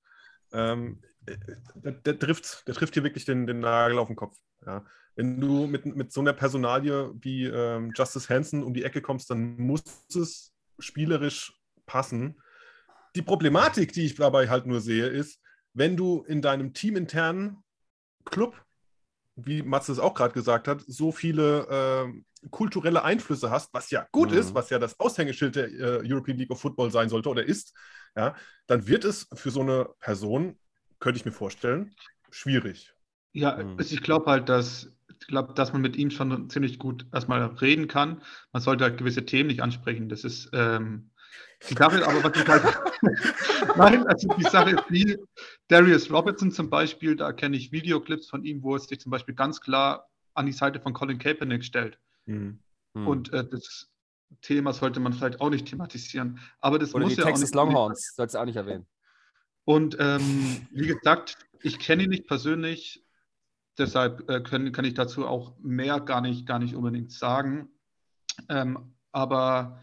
Ähm, 0.53 1.01
äh, 1.25 1.35
der, 1.73 1.93
der, 1.93 2.19
trifft, 2.19 2.67
der 2.67 2.75
trifft 2.75 2.93
hier 2.93 3.03
wirklich 3.03 3.25
den, 3.25 3.47
den 3.47 3.61
Nagel 3.61 3.97
auf 3.97 4.07
den 4.07 4.15
Kopf. 4.15 4.37
Ja. 4.65 4.85
Wenn 5.15 5.39
du 5.39 5.65
mit, 5.65 5.85
mit 5.85 6.11
so 6.11 6.21
einer 6.21 6.33
Personalie 6.33 7.11
wie 7.15 7.45
ähm, 7.45 7.91
Justice 7.95 8.31
Hansen 8.31 8.63
um 8.63 8.73
die 8.73 8.83
Ecke 8.83 9.01
kommst, 9.01 9.29
dann 9.31 9.57
muss 9.57 9.83
es 10.13 10.53
spielerisch 10.77 11.53
passen. 11.85 12.39
Die 13.15 13.21
Problematik, 13.21 13.93
die 13.93 14.05
ich 14.05 14.15
dabei 14.15 14.49
halt 14.49 14.65
nur 14.65 14.81
sehe, 14.81 15.07
ist, 15.07 15.41
wenn 15.75 15.97
du 15.97 16.23
in 16.23 16.41
deinem 16.41 16.73
teaminternen 16.73 17.63
Club, 18.25 18.55
wie 19.35 19.63
Matze 19.63 19.91
es 19.91 19.99
auch 19.99 20.13
gerade 20.13 20.33
gesagt 20.33 20.67
hat, 20.67 20.83
so 20.87 21.11
viele 21.11 21.67
ähm, 21.69 22.25
kulturelle 22.51 23.03
Einflüsse 23.03 23.49
hast, 23.49 23.73
was 23.73 23.91
ja 23.91 24.07
gut 24.11 24.31
Mhm. 24.31 24.31
ist, 24.31 24.55
was 24.55 24.69
ja 24.69 24.79
das 24.79 24.99
Aushängeschild 24.99 25.55
der 25.55 25.67
äh, 25.69 26.01
European 26.11 26.37
League 26.37 26.51
of 26.51 26.61
Football 26.61 26.91
sein 26.91 27.09
sollte 27.09 27.29
oder 27.29 27.45
ist, 27.45 27.73
ja, 28.15 28.35
dann 28.67 28.87
wird 28.87 29.03
es 29.05 29.27
für 29.33 29.51
so 29.51 29.61
eine 29.61 29.89
Person, 29.99 30.59
könnte 30.99 31.19
ich 31.19 31.25
mir 31.25 31.31
vorstellen, 31.33 31.95
schwierig. 32.31 32.93
Ja, 33.33 33.57
Mhm. 33.57 33.77
ich 33.77 34.01
glaube 34.01 34.31
halt, 34.31 34.49
dass 34.49 34.91
ich 35.19 35.27
glaube, 35.27 35.53
dass 35.53 35.73
man 35.73 35.81
mit 35.81 35.95
ihm 35.95 36.11
schon 36.11 36.49
ziemlich 36.49 36.77
gut 36.77 37.05
erstmal 37.13 37.43
reden 37.45 37.87
kann. 37.87 38.21
Man 38.51 38.61
sollte 38.61 38.83
halt 38.83 38.97
gewisse 38.97 39.25
Themen 39.25 39.47
nicht 39.47 39.61
ansprechen. 39.61 40.09
Das 40.09 40.23
ist 40.23 40.49
ähm, 40.53 41.11
die 41.69 41.73
Sache, 41.73 42.07
aber 42.07 42.23
was 42.23 42.41
ich 42.41 42.47
halt. 42.47 42.63
Nein, 43.77 44.07
also 44.07 44.27
die 44.35 44.43
Sache 44.43 44.71
ist 44.71 44.83
wie 44.89 45.17
Darius 45.67 46.11
Robertson 46.11 46.51
zum 46.51 46.69
Beispiel, 46.69 47.15
da 47.15 47.33
kenne 47.33 47.57
ich 47.57 47.71
Videoclips 47.71 48.29
von 48.29 48.43
ihm, 48.43 48.63
wo 48.63 48.75
er 48.75 48.79
sich 48.79 48.99
zum 48.99 49.11
Beispiel 49.11 49.35
ganz 49.35 49.61
klar 49.61 50.07
an 50.33 50.45
die 50.45 50.51
Seite 50.51 50.79
von 50.79 50.93
Colin 50.93 51.17
Kaepernick 51.17 51.63
stellt. 51.63 51.97
Mhm. 52.25 52.59
Hm. 52.95 53.07
Und 53.07 53.33
äh, 53.33 53.47
das 53.47 53.89
Thema 54.41 54.73
sollte 54.73 54.99
man 54.99 55.13
vielleicht 55.13 55.41
auch 55.41 55.49
nicht 55.49 55.67
thematisieren. 55.67 56.39
Aber 56.59 56.79
das 56.79 56.93
Oder 56.93 57.05
muss 57.05 57.15
die 57.15 57.21
ja 57.21 57.25
Texas 57.25 57.51
auch 57.51 57.65
nicht, 57.65 57.73
Longhorns, 57.73 58.13
sollst 58.15 58.35
du 58.35 58.39
auch 58.39 58.45
nicht 58.45 58.55
erwähnen. 58.55 58.85
Und 59.65 59.97
ähm, 59.99 60.67
wie 60.71 60.87
gesagt, 60.87 61.37
ich 61.61 61.79
kenne 61.79 62.03
ihn 62.03 62.09
nicht 62.09 62.27
persönlich, 62.27 63.03
deshalb 63.77 64.29
äh, 64.29 64.41
können, 64.41 64.71
kann 64.71 64.85
ich 64.85 64.93
dazu 64.93 65.27
auch 65.27 65.55
mehr 65.59 65.99
gar 65.99 66.21
nicht, 66.21 66.45
gar 66.45 66.59
nicht 66.59 66.75
unbedingt 66.75 67.11
sagen. 67.11 67.69
Ähm, 68.49 68.93
aber 69.11 69.79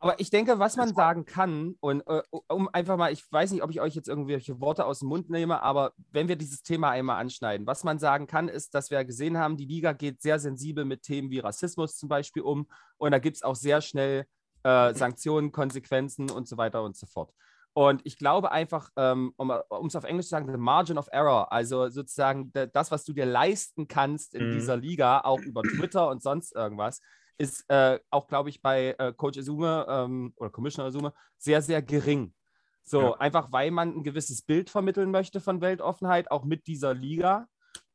Aber 0.00 0.20
ich 0.20 0.30
denke, 0.30 0.58
was 0.58 0.76
man 0.76 0.94
sagen 0.94 1.24
kann, 1.24 1.74
und 1.80 2.02
äh, 2.06 2.22
um 2.48 2.68
einfach 2.72 2.96
mal, 2.96 3.12
ich 3.12 3.24
weiß 3.32 3.50
nicht, 3.50 3.62
ob 3.62 3.70
ich 3.70 3.80
euch 3.80 3.94
jetzt 3.94 4.08
irgendwelche 4.08 4.60
Worte 4.60 4.84
aus 4.84 5.00
dem 5.00 5.08
Mund 5.08 5.28
nehme, 5.28 5.60
aber 5.62 5.92
wenn 6.12 6.28
wir 6.28 6.36
dieses 6.36 6.62
Thema 6.62 6.90
einmal 6.90 7.20
anschneiden, 7.20 7.66
was 7.66 7.82
man 7.82 7.98
sagen 7.98 8.28
kann, 8.28 8.48
ist, 8.48 8.74
dass 8.74 8.90
wir 8.90 9.04
gesehen 9.04 9.38
haben, 9.38 9.56
die 9.56 9.64
Liga 9.64 9.92
geht 9.92 10.22
sehr 10.22 10.38
sensibel 10.38 10.84
mit 10.84 11.02
Themen 11.02 11.30
wie 11.30 11.40
Rassismus 11.40 11.96
zum 11.96 12.08
Beispiel 12.08 12.42
um 12.42 12.68
und 12.96 13.10
da 13.10 13.18
gibt 13.18 13.36
es 13.36 13.42
auch 13.42 13.56
sehr 13.56 13.80
schnell 13.80 14.26
äh, 14.62 14.94
Sanktionen, 14.94 15.50
Konsequenzen 15.50 16.30
und 16.30 16.46
so 16.46 16.56
weiter 16.56 16.84
und 16.84 16.96
so 16.96 17.06
fort. 17.06 17.32
Und 17.74 18.00
ich 18.04 18.18
glaube 18.18 18.50
einfach, 18.50 18.90
ähm, 18.96 19.32
um 19.36 19.52
es 19.86 19.94
auf 19.94 20.04
Englisch 20.04 20.26
zu 20.26 20.30
sagen, 20.30 20.50
the 20.50 20.58
margin 20.58 20.98
of 20.98 21.08
error, 21.12 21.52
also 21.52 21.88
sozusagen 21.88 22.50
das, 22.52 22.90
was 22.90 23.04
du 23.04 23.12
dir 23.12 23.26
leisten 23.26 23.86
kannst 23.86 24.34
in 24.34 24.48
mhm. 24.48 24.54
dieser 24.54 24.76
Liga, 24.76 25.20
auch 25.20 25.40
über 25.40 25.62
Twitter 25.62 26.08
und 26.08 26.22
sonst 26.22 26.54
irgendwas, 26.56 27.00
ist 27.38 27.64
äh, 27.68 27.98
auch, 28.10 28.26
glaube 28.26 28.50
ich, 28.50 28.60
bei 28.60 28.94
äh, 28.98 29.12
Coach 29.12 29.38
Azume 29.38 29.86
ähm, 29.88 30.32
oder 30.36 30.50
Commissioner 30.50 30.88
Azume 30.88 31.12
sehr, 31.36 31.62
sehr 31.62 31.82
gering. 31.82 32.34
So, 32.82 33.00
ja. 33.02 33.12
einfach 33.18 33.52
weil 33.52 33.70
man 33.70 33.96
ein 33.96 34.02
gewisses 34.02 34.42
Bild 34.42 34.70
vermitteln 34.70 35.10
möchte 35.10 35.40
von 35.40 35.60
Weltoffenheit, 35.60 36.30
auch 36.30 36.44
mit 36.44 36.66
dieser 36.66 36.94
Liga 36.94 37.46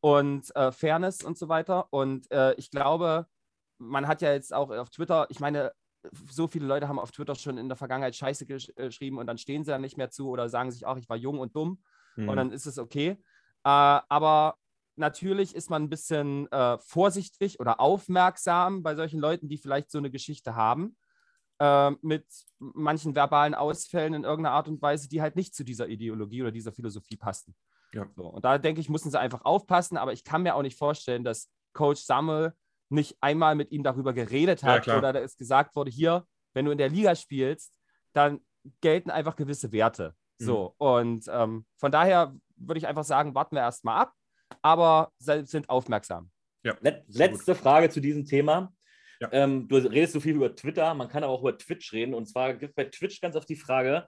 und 0.01 0.55
äh, 0.55 0.71
Fairness 0.71 1.23
und 1.23 1.37
so 1.37 1.49
weiter. 1.49 1.87
Und 1.91 2.29
äh, 2.31 2.53
ich 2.55 2.69
glaube, 2.69 3.27
man 3.79 4.07
hat 4.07 4.21
ja 4.21 4.31
jetzt 4.33 4.53
auch 4.53 4.69
auf 4.69 4.89
Twitter, 4.89 5.27
ich 5.29 5.39
meine, 5.39 5.71
so 6.29 6.47
viele 6.47 6.65
Leute 6.65 6.87
haben 6.87 6.99
auf 6.99 7.11
Twitter 7.11 7.35
schon 7.35 7.57
in 7.57 7.69
der 7.69 7.77
Vergangenheit 7.77 8.15
Scheiße 8.15 8.45
gesch 8.45 8.71
äh, 8.75 8.85
geschrieben 8.85 9.17
und 9.17 9.27
dann 9.27 9.37
stehen 9.37 9.63
sie 9.63 9.71
ja 9.71 9.77
nicht 9.77 9.97
mehr 9.97 10.09
zu 10.09 10.29
oder 10.29 10.49
sagen 10.49 10.71
sich 10.71 10.85
auch, 10.85 10.97
ich 10.97 11.09
war 11.09 11.17
jung 11.17 11.39
und 11.39 11.55
dumm 11.55 11.81
mhm. 12.15 12.29
und 12.29 12.35
dann 12.35 12.51
ist 12.51 12.65
es 12.65 12.77
okay. 12.77 13.17
Äh, 13.63 13.69
aber 14.09 14.55
natürlich 14.95 15.55
ist 15.55 15.69
man 15.69 15.83
ein 15.83 15.89
bisschen 15.89 16.51
äh, 16.51 16.77
vorsichtig 16.79 17.59
oder 17.59 17.79
aufmerksam 17.79 18.83
bei 18.83 18.95
solchen 18.95 19.19
Leuten, 19.19 19.49
die 19.49 19.57
vielleicht 19.57 19.91
so 19.91 19.97
eine 19.97 20.11
Geschichte 20.11 20.55
haben, 20.55 20.95
äh, 21.59 21.91
mit 22.01 22.25
manchen 22.59 23.15
verbalen 23.15 23.55
Ausfällen 23.55 24.13
in 24.13 24.23
irgendeiner 24.23 24.55
Art 24.55 24.67
und 24.67 24.81
Weise, 24.81 25.09
die 25.09 25.21
halt 25.21 25.35
nicht 25.35 25.55
zu 25.55 25.63
dieser 25.63 25.87
Ideologie 25.87 26.41
oder 26.41 26.51
dieser 26.51 26.71
Philosophie 26.71 27.17
passen. 27.17 27.55
Ja. 27.93 28.07
So, 28.15 28.25
und 28.25 28.43
da 28.43 28.57
denke 28.57 28.81
ich, 28.81 28.89
müssen 28.89 29.11
sie 29.11 29.19
einfach 29.19 29.45
aufpassen, 29.45 29.97
aber 29.97 30.13
ich 30.13 30.23
kann 30.23 30.43
mir 30.43 30.55
auch 30.55 30.63
nicht 30.63 30.77
vorstellen, 30.77 31.23
dass 31.23 31.49
Coach 31.73 32.01
Samuel 32.01 32.53
nicht 32.89 33.17
einmal 33.21 33.55
mit 33.55 33.71
ihm 33.71 33.83
darüber 33.83 34.13
geredet 34.13 34.63
hat 34.63 34.85
ja, 34.87 34.97
oder 34.97 35.13
da 35.13 35.19
ist 35.19 35.37
gesagt 35.37 35.75
wurde, 35.75 35.91
hier, 35.91 36.25
wenn 36.53 36.65
du 36.65 36.71
in 36.71 36.77
der 36.77 36.89
Liga 36.89 37.15
spielst, 37.15 37.79
dann 38.13 38.39
gelten 38.81 39.09
einfach 39.09 39.35
gewisse 39.35 39.71
Werte. 39.71 40.15
Mhm. 40.39 40.45
So, 40.45 40.75
und 40.77 41.25
ähm, 41.29 41.65
von 41.77 41.91
daher 41.91 42.35
würde 42.55 42.77
ich 42.77 42.87
einfach 42.87 43.03
sagen, 43.03 43.35
warten 43.35 43.55
wir 43.55 43.61
erstmal 43.61 44.01
ab 44.01 44.13
aber 44.61 45.11
sind 45.19 45.69
aufmerksam. 45.69 46.29
Ja, 46.63 46.77
Let 46.81 47.03
letzte 47.07 47.53
gut. 47.53 47.61
Frage 47.61 47.89
zu 47.89 47.99
diesem 47.99 48.25
Thema. 48.25 48.73
Ja. 49.19 49.29
Ähm, 49.31 49.67
du 49.67 49.77
redest 49.77 50.13
so 50.13 50.19
viel 50.19 50.35
über 50.35 50.55
Twitter, 50.55 50.93
man 50.93 51.07
kann 51.07 51.23
aber 51.23 51.33
auch 51.33 51.41
über 51.41 51.57
Twitch 51.57 51.93
reden. 51.93 52.13
Und 52.13 52.25
zwar 52.27 52.53
gibt 52.53 52.71
es 52.71 52.75
bei 52.75 52.85
Twitch 52.85 53.21
ganz 53.21 53.35
oft 53.35 53.47
die 53.49 53.55
Frage: 53.55 54.05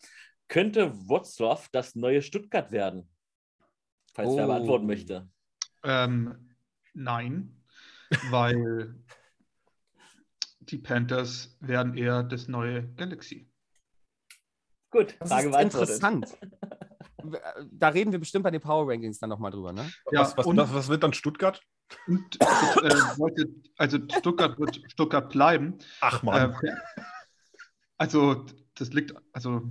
Könnte 0.48 0.92
Wrocław 0.92 1.68
das 1.72 1.96
neue 1.96 2.22
Stuttgart 2.22 2.72
werden? 2.72 3.10
Falls 4.14 4.30
oh. 4.30 4.38
wer 4.38 4.48
beantworten 4.48 4.86
möchte. 4.86 5.30
Ähm, 5.84 6.56
nein, 6.94 7.62
weil 8.30 8.96
die 10.60 10.78
Panthers 10.78 11.56
werden 11.60 11.96
eher 11.96 12.24
das 12.24 12.48
neue 12.48 12.88
Galaxy. 12.94 13.50
Gut, 14.90 15.16
das 15.20 15.30
Frage 15.30 15.50
ist 15.50 15.62
interessant. 15.62 16.38
da 17.72 17.90
reden 17.90 18.12
wir 18.12 18.20
bestimmt 18.20 18.44
bei 18.44 18.52
den 18.52 18.62
Power 18.62 18.90
Rankings 18.92 19.20
dann 19.20 19.30
nochmal 19.30 19.52
drüber, 19.52 19.74
ne? 19.74 19.90
Ja, 20.12 20.22
was, 20.22 20.38
was, 20.38 20.46
und, 20.46 20.58
was, 20.58 20.88
wird 20.88 21.04
dann 21.04 21.14
Stuttgart? 21.14 21.62
Und, 22.08 22.42
äh, 22.42 23.46
also 23.78 23.98
Stuttgart 23.98 24.60
wird 24.60 24.82
Stuttgart 24.88 25.30
bleiben. 25.30 25.78
Ach 26.02 26.24
man. 26.24 26.54
Äh, 26.54 26.72
also 27.98 28.46
das 28.76 28.92
liegt, 28.94 29.14
also 29.34 29.64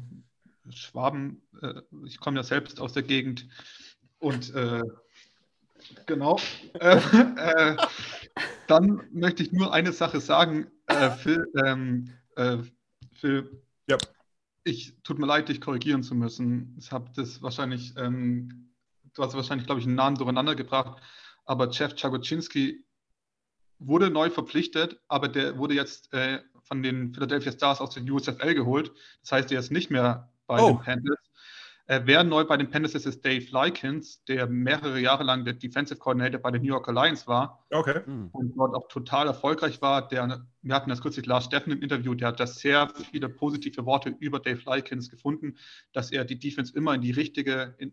Schwaben, 0.70 1.42
äh, 1.60 1.82
ich 2.06 2.18
komme 2.20 2.36
ja 2.36 2.42
selbst 2.42 2.80
aus 2.80 2.92
der 2.92 3.02
Gegend 3.02 3.48
und 4.18 4.54
äh, 4.54 4.82
genau. 6.06 6.38
Äh, 6.74 6.96
äh, 7.36 7.76
dann 8.66 9.02
möchte 9.12 9.42
ich 9.42 9.52
nur 9.52 9.72
eine 9.72 9.92
Sache 9.92 10.20
sagen, 10.20 10.68
Phil, 11.18 11.46
ähm, 11.64 12.12
Phil 13.12 13.62
ja 13.86 13.96
ich 14.64 14.96
tut 15.02 15.18
mir 15.18 15.26
leid, 15.26 15.48
dich 15.48 15.60
korrigieren 15.60 16.02
zu 16.02 16.14
müssen. 16.14 16.74
Ich 16.78 16.90
habe 16.90 17.10
das 17.14 17.42
wahrscheinlich, 17.42 17.94
ähm, 17.96 18.72
du 19.14 19.22
hast 19.22 19.34
wahrscheinlich, 19.34 19.66
glaube 19.66 19.80
ich, 19.80 19.86
einen 19.86 19.94
Namen 19.94 20.16
durcheinander 20.16 20.54
gebracht, 20.54 21.02
aber 21.44 21.70
Jeff 21.70 21.94
Chagoczynski 21.94 22.84
wurde 23.78 24.10
neu 24.10 24.30
verpflichtet, 24.30 25.00
aber 25.08 25.28
der 25.28 25.58
wurde 25.58 25.74
jetzt 25.74 26.12
äh, 26.14 26.40
von 26.62 26.82
den 26.82 27.12
Philadelphia 27.12 27.52
Stars 27.52 27.80
aus 27.80 27.90
der 27.90 28.02
USFL 28.04 28.54
geholt. 28.54 28.92
Das 29.20 29.32
heißt, 29.32 29.52
er 29.52 29.60
ist 29.60 29.70
nicht 29.70 29.90
mehr 29.90 30.32
bei 30.46 30.60
oh. 30.60 30.68
den 30.68 30.78
Panthers. 30.80 31.18
Äh, 31.86 32.00
wer 32.04 32.24
neu 32.24 32.44
bei 32.44 32.56
den 32.56 32.70
Panthers 32.70 32.94
ist, 32.94 33.04
ist 33.04 33.24
Dave 33.24 33.46
Likens, 33.50 34.24
der 34.24 34.46
mehrere 34.46 34.98
Jahre 34.98 35.22
lang 35.22 35.44
der 35.44 35.52
Defensive 35.52 35.98
Coordinator 35.98 36.40
bei 36.40 36.50
den 36.50 36.62
New 36.62 36.68
York 36.68 36.88
Alliance 36.88 37.26
war. 37.26 37.62
Okay. 37.70 38.00
Hm. 38.06 38.30
Und 38.32 38.56
dort 38.56 38.74
auch 38.74 38.88
total 38.88 39.26
erfolgreich 39.26 39.82
war. 39.82 40.08
Der, 40.08 40.46
wir 40.62 40.74
hatten 40.74 40.88
das 40.88 41.02
kürzlich 41.02 41.26
Lars 41.26 41.44
Steffen 41.44 41.72
im 41.72 41.82
Interview, 41.82 42.14
der 42.14 42.28
hat 42.28 42.40
da 42.40 42.46
sehr 42.46 42.88
viele 43.10 43.28
positive 43.28 43.84
Worte 43.84 44.16
über 44.18 44.40
Dave 44.40 44.62
Likens 44.64 45.10
gefunden, 45.10 45.58
dass 45.92 46.10
er 46.10 46.24
die 46.24 46.38
Defense 46.38 46.74
immer 46.74 46.94
in 46.94 47.02
die 47.02 47.10
richtige, 47.10 47.74
in, 47.76 47.92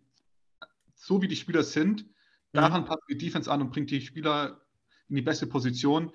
so 0.96 1.22
wie 1.22 1.28
die 1.28 1.36
Spieler 1.36 1.64
sind, 1.64 2.06
daran 2.54 2.84
mhm. 2.84 2.86
passt 2.86 3.04
die 3.10 3.18
Defense 3.18 3.52
an 3.52 3.62
und 3.62 3.72
bringt 3.72 3.92
die 3.92 4.00
Spieler 4.00 4.62
in 5.10 5.18
die 5.18 5.22
beste 5.22 5.48
Position. 5.48 6.14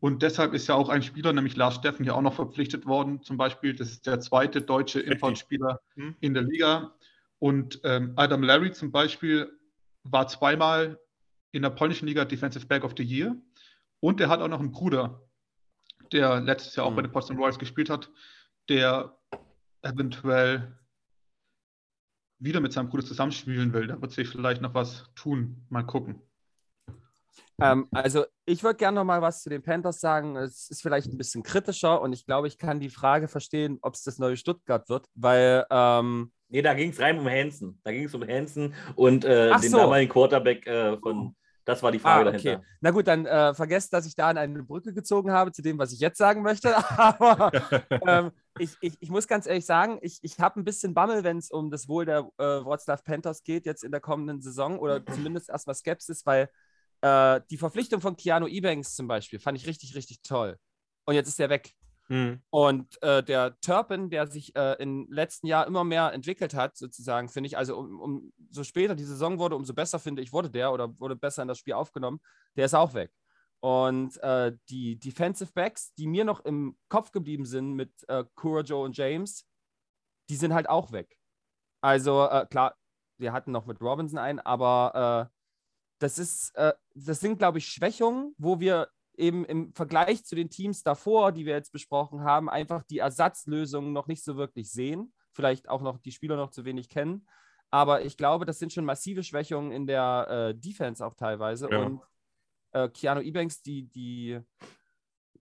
Und 0.00 0.22
deshalb 0.22 0.54
ist 0.54 0.68
ja 0.68 0.76
auch 0.76 0.88
ein 0.88 1.02
Spieler, 1.02 1.32
nämlich 1.32 1.56
Lars 1.56 1.74
Steffen, 1.74 2.04
hier 2.04 2.14
auch 2.14 2.22
noch 2.22 2.34
verpflichtet 2.34 2.86
worden. 2.86 3.22
Zum 3.22 3.36
Beispiel, 3.36 3.74
das 3.74 3.90
ist 3.90 4.06
der 4.06 4.20
zweite 4.20 4.62
deutsche 4.62 5.00
Importspieler 5.00 5.80
mhm. 5.96 6.14
in 6.20 6.34
der 6.34 6.44
Liga. 6.44 6.94
Und 7.38 7.80
ähm, 7.84 8.12
Adam 8.16 8.42
Larry 8.42 8.72
zum 8.72 8.90
Beispiel 8.90 9.50
war 10.02 10.26
zweimal 10.28 10.98
in 11.52 11.62
der 11.62 11.70
polnischen 11.70 12.06
Liga 12.06 12.24
Defensive 12.24 12.66
Back 12.66 12.84
of 12.84 12.94
the 12.96 13.04
Year. 13.04 13.36
Und 14.00 14.20
er 14.20 14.28
hat 14.28 14.40
auch 14.40 14.48
noch 14.48 14.60
einen 14.60 14.72
Bruder, 14.72 15.22
der 16.12 16.40
letztes 16.40 16.76
Jahr 16.76 16.86
auch 16.86 16.90
mhm. 16.90 16.96
bei 16.96 17.02
den 17.02 17.12
Boston 17.12 17.36
Royals 17.36 17.58
gespielt 17.58 17.90
hat, 17.90 18.10
der 18.68 19.16
eventuell 19.82 20.78
wieder 22.38 22.60
mit 22.60 22.72
seinem 22.72 22.88
Bruder 22.88 23.04
zusammenspielen 23.04 23.72
will. 23.72 23.86
Da 23.86 24.00
wird 24.00 24.12
sich 24.12 24.28
vielleicht 24.28 24.62
noch 24.62 24.74
was 24.74 25.10
tun. 25.14 25.64
Mal 25.68 25.82
gucken. 25.82 26.22
Ähm, 27.60 27.88
also 27.90 28.24
ich 28.44 28.62
würde 28.62 28.76
gerne 28.76 28.96
noch 28.96 29.04
mal 29.04 29.20
was 29.20 29.42
zu 29.42 29.50
den 29.50 29.62
Panthers 29.62 30.00
sagen. 30.00 30.36
Es 30.36 30.70
ist 30.70 30.82
vielleicht 30.82 31.08
ein 31.08 31.18
bisschen 31.18 31.42
kritischer 31.42 32.00
und 32.00 32.12
ich 32.12 32.24
glaube, 32.24 32.46
ich 32.46 32.58
kann 32.58 32.78
die 32.78 32.90
Frage 32.90 33.26
verstehen, 33.26 33.78
ob 33.82 33.94
es 33.94 34.04
das 34.04 34.18
neue 34.18 34.36
Stuttgart 34.36 34.88
wird, 34.88 35.08
weil 35.14 35.66
ähm, 35.70 36.30
Nee, 36.48 36.62
da 36.62 36.74
ging 36.74 36.90
es 36.90 37.00
rein 37.00 37.18
um 37.18 37.28
Hansen. 37.28 37.78
Da 37.84 37.92
ging 37.92 38.04
es 38.04 38.14
um 38.14 38.26
Hansen 38.26 38.74
und 38.96 39.24
äh, 39.24 39.50
den 39.50 39.70
so. 39.70 39.78
damaligen 39.78 40.10
Quarterback 40.10 40.66
äh, 40.66 40.96
von. 40.98 41.34
Das 41.64 41.82
war 41.82 41.92
die 41.92 41.98
Frage 41.98 42.30
ah, 42.30 42.32
okay. 42.32 42.42
dahinter. 42.42 42.64
Na 42.80 42.90
gut, 42.92 43.06
dann 43.06 43.26
äh, 43.26 43.52
vergesst, 43.52 43.92
dass 43.92 44.06
ich 44.06 44.14
da 44.14 44.30
an 44.30 44.38
eine 44.38 44.62
Brücke 44.62 44.94
gezogen 44.94 45.30
habe 45.30 45.52
zu 45.52 45.60
dem, 45.60 45.76
was 45.78 45.92
ich 45.92 46.00
jetzt 46.00 46.16
sagen 46.16 46.40
möchte. 46.40 46.74
Aber 46.98 47.52
ähm, 48.06 48.30
ich, 48.58 48.70
ich, 48.80 48.94
ich, 49.00 49.10
muss 49.10 49.28
ganz 49.28 49.46
ehrlich 49.46 49.66
sagen, 49.66 49.98
ich, 50.00 50.18
ich 50.22 50.40
habe 50.40 50.58
ein 50.58 50.64
bisschen 50.64 50.94
Bammel, 50.94 51.24
wenn 51.24 51.36
es 51.36 51.50
um 51.50 51.70
das 51.70 51.86
Wohl 51.86 52.06
der 52.06 52.20
äh, 52.38 52.42
Wroclaw 52.42 53.02
Panthers 53.04 53.42
geht, 53.42 53.66
jetzt 53.66 53.84
in 53.84 53.90
der 53.90 54.00
kommenden 54.00 54.40
Saison 54.40 54.78
oder 54.78 55.04
zumindest 55.12 55.50
erstmal 55.50 55.74
Skepsis, 55.74 56.24
weil 56.24 56.48
äh, 57.02 57.42
die 57.50 57.58
Verpflichtung 57.58 58.00
von 58.00 58.16
Keanu 58.16 58.46
Ebanks 58.46 58.96
zum 58.96 59.06
Beispiel 59.06 59.38
fand 59.38 59.58
ich 59.58 59.66
richtig, 59.66 59.94
richtig 59.94 60.22
toll. 60.22 60.56
Und 61.04 61.16
jetzt 61.16 61.28
ist 61.28 61.38
er 61.38 61.50
weg. 61.50 61.74
Mhm. 62.08 62.40
Und 62.50 63.02
äh, 63.02 63.22
der 63.22 63.58
Turpin, 63.60 64.10
der 64.10 64.26
sich 64.26 64.56
äh, 64.56 64.74
im 64.82 65.06
letzten 65.10 65.46
Jahr 65.46 65.66
immer 65.66 65.84
mehr 65.84 66.12
entwickelt 66.12 66.54
hat, 66.54 66.76
sozusagen, 66.76 67.28
finde 67.28 67.48
ich, 67.48 67.58
also 67.58 67.78
um, 67.78 68.00
um, 68.00 68.32
so 68.50 68.64
später 68.64 68.94
die 68.94 69.04
Saison 69.04 69.38
wurde, 69.38 69.56
umso 69.56 69.74
besser, 69.74 69.98
finde 69.98 70.22
ich, 70.22 70.32
wurde 70.32 70.50
der 70.50 70.72
oder 70.72 70.98
wurde 70.98 71.16
besser 71.16 71.42
in 71.42 71.48
das 71.48 71.58
Spiel 71.58 71.74
aufgenommen, 71.74 72.20
der 72.56 72.64
ist 72.64 72.74
auch 72.74 72.94
weg. 72.94 73.12
Und 73.60 74.16
äh, 74.22 74.56
die 74.70 74.98
Defensive 74.98 75.52
Backs, 75.52 75.92
die 75.94 76.06
mir 76.06 76.24
noch 76.24 76.40
im 76.40 76.78
Kopf 76.88 77.10
geblieben 77.10 77.44
sind 77.44 77.74
mit 77.74 77.92
äh, 78.08 78.24
Kura 78.34 78.62
Joe 78.62 78.84
und 78.84 78.96
James, 78.96 79.46
die 80.30 80.36
sind 80.36 80.54
halt 80.54 80.68
auch 80.68 80.92
weg. 80.92 81.18
Also 81.80 82.26
äh, 82.28 82.46
klar, 82.46 82.76
wir 83.18 83.32
hatten 83.32 83.52
noch 83.52 83.66
mit 83.66 83.80
Robinson 83.80 84.18
einen, 84.18 84.38
aber 84.38 85.28
äh, 85.28 85.34
das 85.98 86.18
ist, 86.18 86.54
äh, 86.54 86.72
das 86.94 87.20
sind, 87.20 87.38
glaube 87.38 87.58
ich, 87.58 87.66
Schwächungen, 87.66 88.34
wo 88.38 88.60
wir 88.60 88.88
eben 89.18 89.44
im 89.44 89.72
Vergleich 89.74 90.24
zu 90.24 90.34
den 90.34 90.50
Teams 90.50 90.82
davor, 90.82 91.32
die 91.32 91.46
wir 91.46 91.54
jetzt 91.54 91.72
besprochen 91.72 92.22
haben, 92.22 92.48
einfach 92.48 92.82
die 92.84 92.98
Ersatzlösungen 92.98 93.92
noch 93.92 94.06
nicht 94.06 94.24
so 94.24 94.36
wirklich 94.36 94.70
sehen. 94.70 95.12
Vielleicht 95.32 95.68
auch 95.68 95.82
noch 95.82 95.98
die 95.98 96.12
Spieler 96.12 96.36
noch 96.36 96.50
zu 96.50 96.64
wenig 96.64 96.88
kennen. 96.88 97.26
Aber 97.70 98.04
ich 98.04 98.16
glaube, 98.16 98.44
das 98.46 98.58
sind 98.58 98.72
schon 98.72 98.84
massive 98.84 99.22
Schwächungen 99.22 99.72
in 99.72 99.86
der 99.86 100.26
äh, 100.30 100.54
Defense 100.54 101.04
auch 101.04 101.14
teilweise. 101.14 101.68
Ja. 101.70 101.78
Und 101.78 102.00
äh, 102.72 102.88
Keanu 102.88 103.20
Ebanks, 103.20 103.62
die, 103.62 103.88
die 103.88 104.40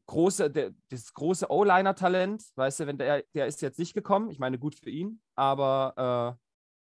große, 0.08 0.50
der, 0.50 0.72
das 0.90 1.14
große 1.14 1.50
O-Liner-Talent, 1.50 2.44
weißt 2.56 2.82
du, 2.82 2.88
wenn 2.88 2.98
der, 2.98 3.24
der 3.34 3.48
ist 3.48 3.62
jetzt 3.62 3.80
nicht 3.80 3.94
gekommen. 3.94 4.30
Ich 4.30 4.40
meine, 4.40 4.60
gut 4.60 4.76
für 4.76 4.90
ihn, 4.90 5.22
aber 5.36 6.38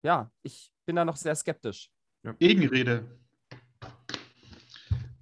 äh, 0.02 0.06
ja, 0.06 0.30
ich 0.42 0.72
bin 0.84 0.96
da 0.96 1.04
noch 1.04 1.16
sehr 1.16 1.34
skeptisch. 1.34 1.90
Ja. 2.24 2.32
Gegenrede. 2.32 3.04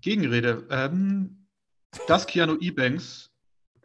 Gegenrede. 0.01 0.67
Ähm, 0.71 1.40
dass 2.07 2.27
Keanu 2.27 2.57
Ebanks 2.61 3.31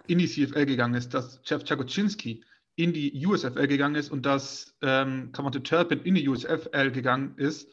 in 0.07 0.19
die 0.19 0.27
CFL 0.27 0.65
gegangen 0.65 0.95
ist, 0.95 1.13
dass 1.13 1.41
Jeff 1.43 1.63
Chagoczynski 1.63 2.43
in 2.75 2.93
die 2.93 3.25
USFL 3.25 3.67
gegangen 3.67 3.95
ist 3.95 4.11
und 4.11 4.25
dass 4.25 4.75
ähm, 4.81 5.31
Kamante 5.31 5.63
Turpin 5.63 6.01
in 6.01 6.15
die 6.15 6.27
USFL 6.27 6.91
gegangen 6.91 7.35
ist, 7.37 7.69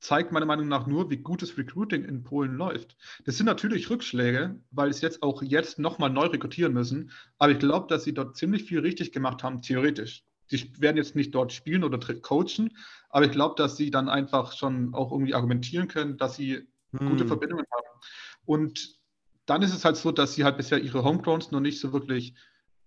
zeigt 0.00 0.32
meiner 0.32 0.46
Meinung 0.46 0.68
nach 0.68 0.86
nur, 0.86 1.10
wie 1.10 1.18
gut 1.18 1.42
das 1.42 1.56
Recruiting 1.56 2.04
in 2.04 2.24
Polen 2.24 2.56
läuft. 2.56 2.96
Das 3.24 3.36
sind 3.36 3.46
natürlich 3.46 3.88
Rückschläge, 3.88 4.58
weil 4.72 4.90
es 4.90 5.00
jetzt 5.00 5.22
auch 5.22 5.42
jetzt 5.42 5.78
nochmal 5.78 6.10
neu 6.10 6.26
rekrutieren 6.26 6.72
müssen. 6.72 7.12
Aber 7.38 7.52
ich 7.52 7.60
glaube, 7.60 7.86
dass 7.88 8.02
sie 8.04 8.12
dort 8.12 8.36
ziemlich 8.36 8.64
viel 8.64 8.80
richtig 8.80 9.12
gemacht 9.12 9.44
haben, 9.44 9.62
theoretisch. 9.62 10.24
Die 10.50 10.72
werden 10.80 10.96
jetzt 10.96 11.14
nicht 11.14 11.34
dort 11.34 11.52
spielen 11.52 11.84
oder 11.84 11.98
coachen, 11.98 12.76
aber 13.10 13.26
ich 13.26 13.30
glaube, 13.30 13.54
dass 13.56 13.76
sie 13.76 13.90
dann 13.90 14.08
einfach 14.08 14.52
schon 14.52 14.92
auch 14.92 15.12
irgendwie 15.12 15.34
argumentieren 15.34 15.88
können, 15.88 16.18
dass 16.18 16.34
sie 16.34 16.66
hm. 16.96 17.08
gute 17.08 17.26
Verbindungen 17.26 17.64
haben. 17.70 18.00
Und 18.44 19.01
dann 19.46 19.62
ist 19.62 19.74
es 19.74 19.84
halt 19.84 19.96
so, 19.96 20.12
dass 20.12 20.34
sie 20.34 20.44
halt 20.44 20.56
bisher 20.56 20.80
ihre 20.80 21.04
Homegrowns 21.04 21.50
noch 21.50 21.60
nicht 21.60 21.80
so 21.80 21.92
wirklich 21.92 22.34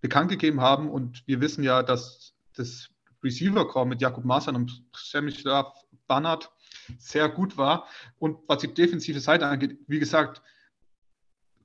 bekannt 0.01 0.29
gegeben 0.29 0.61
haben. 0.61 0.89
Und 0.89 1.23
wir 1.27 1.41
wissen 1.41 1.63
ja, 1.63 1.83
dass 1.83 2.33
das 2.55 2.89
Receiver-Core 3.23 3.87
mit 3.87 4.01
Jakub 4.01 4.23
Masan 4.23 4.55
und 4.55 4.91
Przemyslav 4.91 5.73
Bannert 6.07 6.51
sehr 6.97 7.29
gut 7.29 7.57
war. 7.57 7.87
Und 8.17 8.37
was 8.47 8.59
die 8.59 8.73
defensive 8.73 9.19
Seite 9.19 9.47
angeht, 9.47 9.79
wie 9.87 9.99
gesagt, 9.99 10.41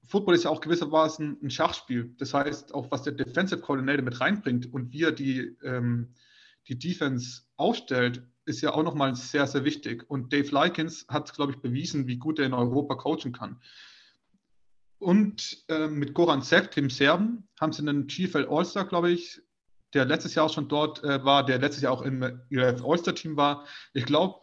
Football 0.06 0.34
ist 0.34 0.44
ja 0.44 0.50
auch 0.50 0.60
gewissermaßen 0.60 1.38
ein 1.40 1.50
Schachspiel. 1.50 2.14
Das 2.18 2.34
heißt, 2.34 2.74
auch 2.74 2.90
was 2.90 3.02
der 3.02 3.12
Defensive 3.12 3.60
Coordinator 3.60 4.02
mit 4.02 4.20
reinbringt 4.20 4.72
und 4.72 4.92
wie 4.92 5.04
er 5.04 5.12
die, 5.12 5.56
ähm, 5.62 6.14
die 6.66 6.78
Defense 6.78 7.42
aufstellt, 7.56 8.22
ist 8.44 8.60
ja 8.60 8.72
auch 8.72 8.82
nochmal 8.82 9.14
sehr, 9.14 9.46
sehr 9.46 9.64
wichtig. 9.64 10.08
Und 10.08 10.32
Dave 10.32 10.50
Likens 10.50 11.06
hat, 11.08 11.32
glaube 11.34 11.52
ich, 11.52 11.58
bewiesen, 11.58 12.08
wie 12.08 12.16
gut 12.16 12.40
er 12.40 12.46
in 12.46 12.54
Europa 12.54 12.96
coachen 12.96 13.32
kann. 13.32 13.60
Und 15.00 15.64
äh, 15.68 15.88
mit 15.88 16.12
Goran 16.12 16.42
Sev, 16.42 16.68
dem 16.68 16.90
Serben, 16.90 17.48
haben 17.58 17.72
sie 17.72 17.80
einen 17.80 18.06
GFL 18.06 18.46
All-Star, 18.48 18.84
glaube 18.84 19.10
ich, 19.10 19.40
der 19.94 20.04
letztes 20.04 20.34
Jahr 20.34 20.44
auch 20.44 20.52
schon 20.52 20.68
dort 20.68 21.02
äh, 21.02 21.24
war, 21.24 21.44
der 21.44 21.58
letztes 21.58 21.82
Jahr 21.82 21.92
auch 21.92 22.02
im 22.02 22.22
All-Star-Team 22.22 23.36
war. 23.36 23.66
Ich 23.94 24.04
glaube, 24.04 24.40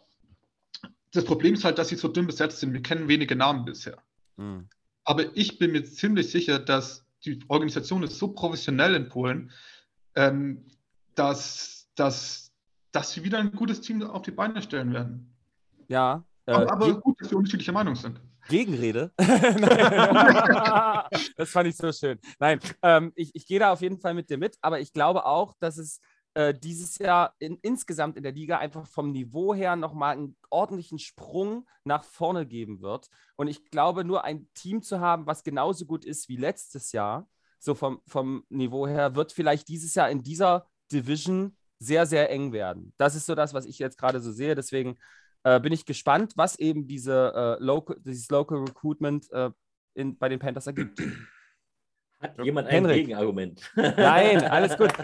das 1.12 1.24
Problem 1.24 1.54
ist 1.54 1.64
halt, 1.64 1.78
dass 1.78 1.88
sie 1.88 1.96
so 1.96 2.08
dünn 2.08 2.26
besetzt 2.26 2.58
sind. 2.58 2.72
Wir 2.72 2.82
kennen 2.82 3.08
wenige 3.08 3.36
Namen 3.36 3.64
bisher. 3.64 3.98
Mhm. 4.36 4.68
Aber 5.04 5.24
ich 5.36 5.58
bin 5.58 5.72
mir 5.72 5.84
ziemlich 5.84 6.30
sicher, 6.30 6.58
dass 6.58 7.06
die 7.24 7.38
Organisation 7.48 8.02
ist 8.02 8.18
so 8.18 8.28
professionell 8.28 8.94
in 8.94 9.08
Polen, 9.08 9.52
ähm, 10.16 10.66
dass, 11.14 11.88
dass, 11.94 12.52
dass 12.90 13.12
sie 13.12 13.22
wieder 13.22 13.38
ein 13.38 13.52
gutes 13.52 13.80
Team 13.80 14.02
auf 14.02 14.22
die 14.22 14.32
Beine 14.32 14.60
stellen 14.60 14.92
werden. 14.92 15.32
Ja. 15.86 16.24
Äh, 16.46 16.52
aber, 16.52 16.72
aber 16.72 17.00
gut, 17.00 17.20
dass 17.20 17.30
wir 17.30 17.38
unterschiedlicher 17.38 17.72
Meinung 17.72 17.94
sind. 17.94 18.20
Gegenrede. 18.48 19.12
das 21.36 21.50
fand 21.50 21.68
ich 21.68 21.76
so 21.76 21.92
schön. 21.92 22.18
Nein, 22.38 22.58
ähm, 22.82 23.12
ich, 23.14 23.30
ich 23.34 23.46
gehe 23.46 23.58
da 23.58 23.72
auf 23.72 23.80
jeden 23.82 23.98
Fall 24.00 24.14
mit 24.14 24.30
dir 24.30 24.38
mit, 24.38 24.56
aber 24.60 24.80
ich 24.80 24.92
glaube 24.92 25.26
auch, 25.26 25.54
dass 25.60 25.76
es 25.78 26.00
äh, 26.34 26.54
dieses 26.54 26.98
Jahr 26.98 27.34
in, 27.38 27.58
insgesamt 27.62 28.16
in 28.16 28.22
der 28.22 28.32
Liga 28.32 28.58
einfach 28.58 28.86
vom 28.86 29.12
Niveau 29.12 29.54
her 29.54 29.76
nochmal 29.76 30.12
einen 30.16 30.36
ordentlichen 30.50 30.98
Sprung 30.98 31.66
nach 31.84 32.04
vorne 32.04 32.46
geben 32.46 32.80
wird. 32.80 33.08
Und 33.36 33.48
ich 33.48 33.70
glaube, 33.70 34.04
nur 34.04 34.24
ein 34.24 34.48
Team 34.54 34.82
zu 34.82 35.00
haben, 35.00 35.26
was 35.26 35.42
genauso 35.42 35.84
gut 35.84 36.04
ist 36.04 36.28
wie 36.28 36.36
letztes 36.36 36.92
Jahr, 36.92 37.28
so 37.58 37.74
vom, 37.74 38.00
vom 38.06 38.44
Niveau 38.48 38.86
her, 38.86 39.14
wird 39.14 39.32
vielleicht 39.32 39.68
dieses 39.68 39.94
Jahr 39.94 40.10
in 40.10 40.22
dieser 40.22 40.68
Division 40.92 41.56
sehr, 41.78 42.06
sehr 42.06 42.30
eng 42.30 42.52
werden. 42.52 42.92
Das 42.98 43.14
ist 43.14 43.26
so 43.26 43.34
das, 43.34 43.54
was 43.54 43.66
ich 43.66 43.78
jetzt 43.78 43.98
gerade 43.98 44.20
so 44.20 44.32
sehe. 44.32 44.54
Deswegen 44.54 44.96
äh, 45.56 45.60
bin 45.60 45.72
ich 45.72 45.86
gespannt, 45.86 46.32
was 46.36 46.58
eben 46.58 46.86
diese, 46.86 47.32
äh, 47.34 47.62
local, 47.62 47.96
dieses 48.00 48.28
Local 48.28 48.58
Recruitment 48.58 49.30
äh, 49.32 49.50
in, 49.94 50.18
bei 50.18 50.28
den 50.28 50.38
Panthers 50.38 50.66
ergibt. 50.66 51.00
Hat 52.20 52.36
jemand 52.42 52.68
ein 52.68 52.74
Henrik. 52.74 53.06
Gegenargument? 53.06 53.70
Nein, 53.76 54.44
alles 54.44 54.76
gut. 54.76 54.92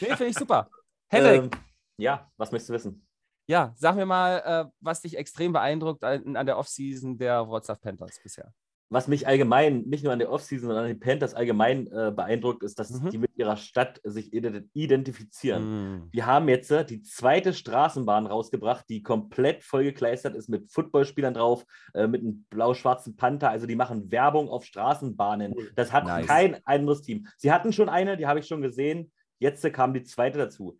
nee, 0.00 0.14
finde 0.14 0.26
ich 0.26 0.36
super. 0.36 0.70
Henrik. 1.08 1.42
Ähm, 1.42 1.50
ja, 1.98 2.30
was 2.36 2.52
möchtest 2.52 2.70
du 2.70 2.74
wissen? 2.74 3.06
Ja, 3.48 3.72
sag 3.76 3.96
mir 3.96 4.06
mal, 4.06 4.38
äh, 4.44 4.70
was 4.80 5.02
dich 5.02 5.16
extrem 5.16 5.52
beeindruckt 5.52 6.04
an, 6.04 6.36
an 6.36 6.46
der 6.46 6.58
Offseason 6.58 7.18
der 7.18 7.40
Wrocław 7.40 7.80
Panthers 7.80 8.20
bisher 8.22 8.52
was 8.88 9.08
mich 9.08 9.26
allgemein, 9.26 9.82
nicht 9.82 10.04
nur 10.04 10.12
an 10.12 10.20
der 10.20 10.30
Offseason, 10.30 10.68
sondern 10.68 10.84
an 10.84 10.90
den 10.90 11.00
Panthers 11.00 11.34
allgemein 11.34 11.88
äh, 11.88 12.12
beeindruckt, 12.14 12.62
ist, 12.62 12.78
dass 12.78 12.90
mhm. 12.90 13.10
die 13.10 13.18
mit 13.18 13.32
ihrer 13.36 13.56
Stadt 13.56 14.00
sich 14.04 14.32
identifizieren. 14.32 15.64
Mhm. 15.64 16.10
Die 16.12 16.22
haben 16.22 16.48
jetzt 16.48 16.70
äh, 16.70 16.84
die 16.84 17.02
zweite 17.02 17.52
Straßenbahn 17.52 18.26
rausgebracht, 18.26 18.84
die 18.88 19.02
komplett 19.02 19.64
vollgekleistert 19.64 20.36
ist 20.36 20.48
mit 20.48 20.70
Footballspielern 20.70 21.34
drauf, 21.34 21.64
äh, 21.94 22.06
mit 22.06 22.22
einem 22.22 22.46
blau-schwarzen 22.48 23.16
Panther. 23.16 23.50
Also 23.50 23.66
die 23.66 23.74
machen 23.74 24.12
Werbung 24.12 24.48
auf 24.48 24.64
Straßenbahnen. 24.64 25.54
Das 25.74 25.92
hat 25.92 26.04
nice. 26.04 26.26
kein 26.26 26.64
anderes 26.64 27.02
Team. 27.02 27.26
Sie 27.36 27.50
hatten 27.50 27.72
schon 27.72 27.88
eine, 27.88 28.16
die 28.16 28.28
habe 28.28 28.38
ich 28.38 28.46
schon 28.46 28.62
gesehen. 28.62 29.10
Jetzt 29.40 29.64
äh, 29.64 29.70
kam 29.70 29.94
die 29.94 30.04
zweite 30.04 30.38
dazu. 30.38 30.78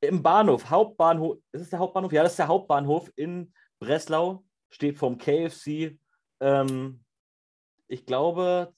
Im 0.00 0.22
Bahnhof, 0.24 0.70
Hauptbahnhof, 0.70 1.38
ist 1.52 1.62
es 1.62 1.70
der 1.70 1.78
Hauptbahnhof? 1.78 2.12
Ja, 2.12 2.24
das 2.24 2.32
ist 2.32 2.38
der 2.38 2.48
Hauptbahnhof 2.48 3.12
in 3.14 3.52
Breslau, 3.78 4.44
steht 4.70 4.98
vom 4.98 5.18
KFC. 5.18 5.98
Ähm, 6.40 7.00
ich 7.88 8.06
glaube, 8.06 8.72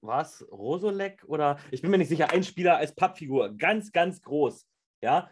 was 0.00 0.46
Rosolek 0.50 1.24
oder 1.26 1.58
ich 1.70 1.82
bin 1.82 1.90
mir 1.90 1.98
nicht 1.98 2.08
sicher, 2.08 2.30
ein 2.30 2.42
Spieler 2.42 2.76
als 2.76 2.94
Pappfigur, 2.94 3.56
ganz, 3.56 3.92
ganz 3.92 4.22
groß. 4.22 4.66
Ja, 5.02 5.30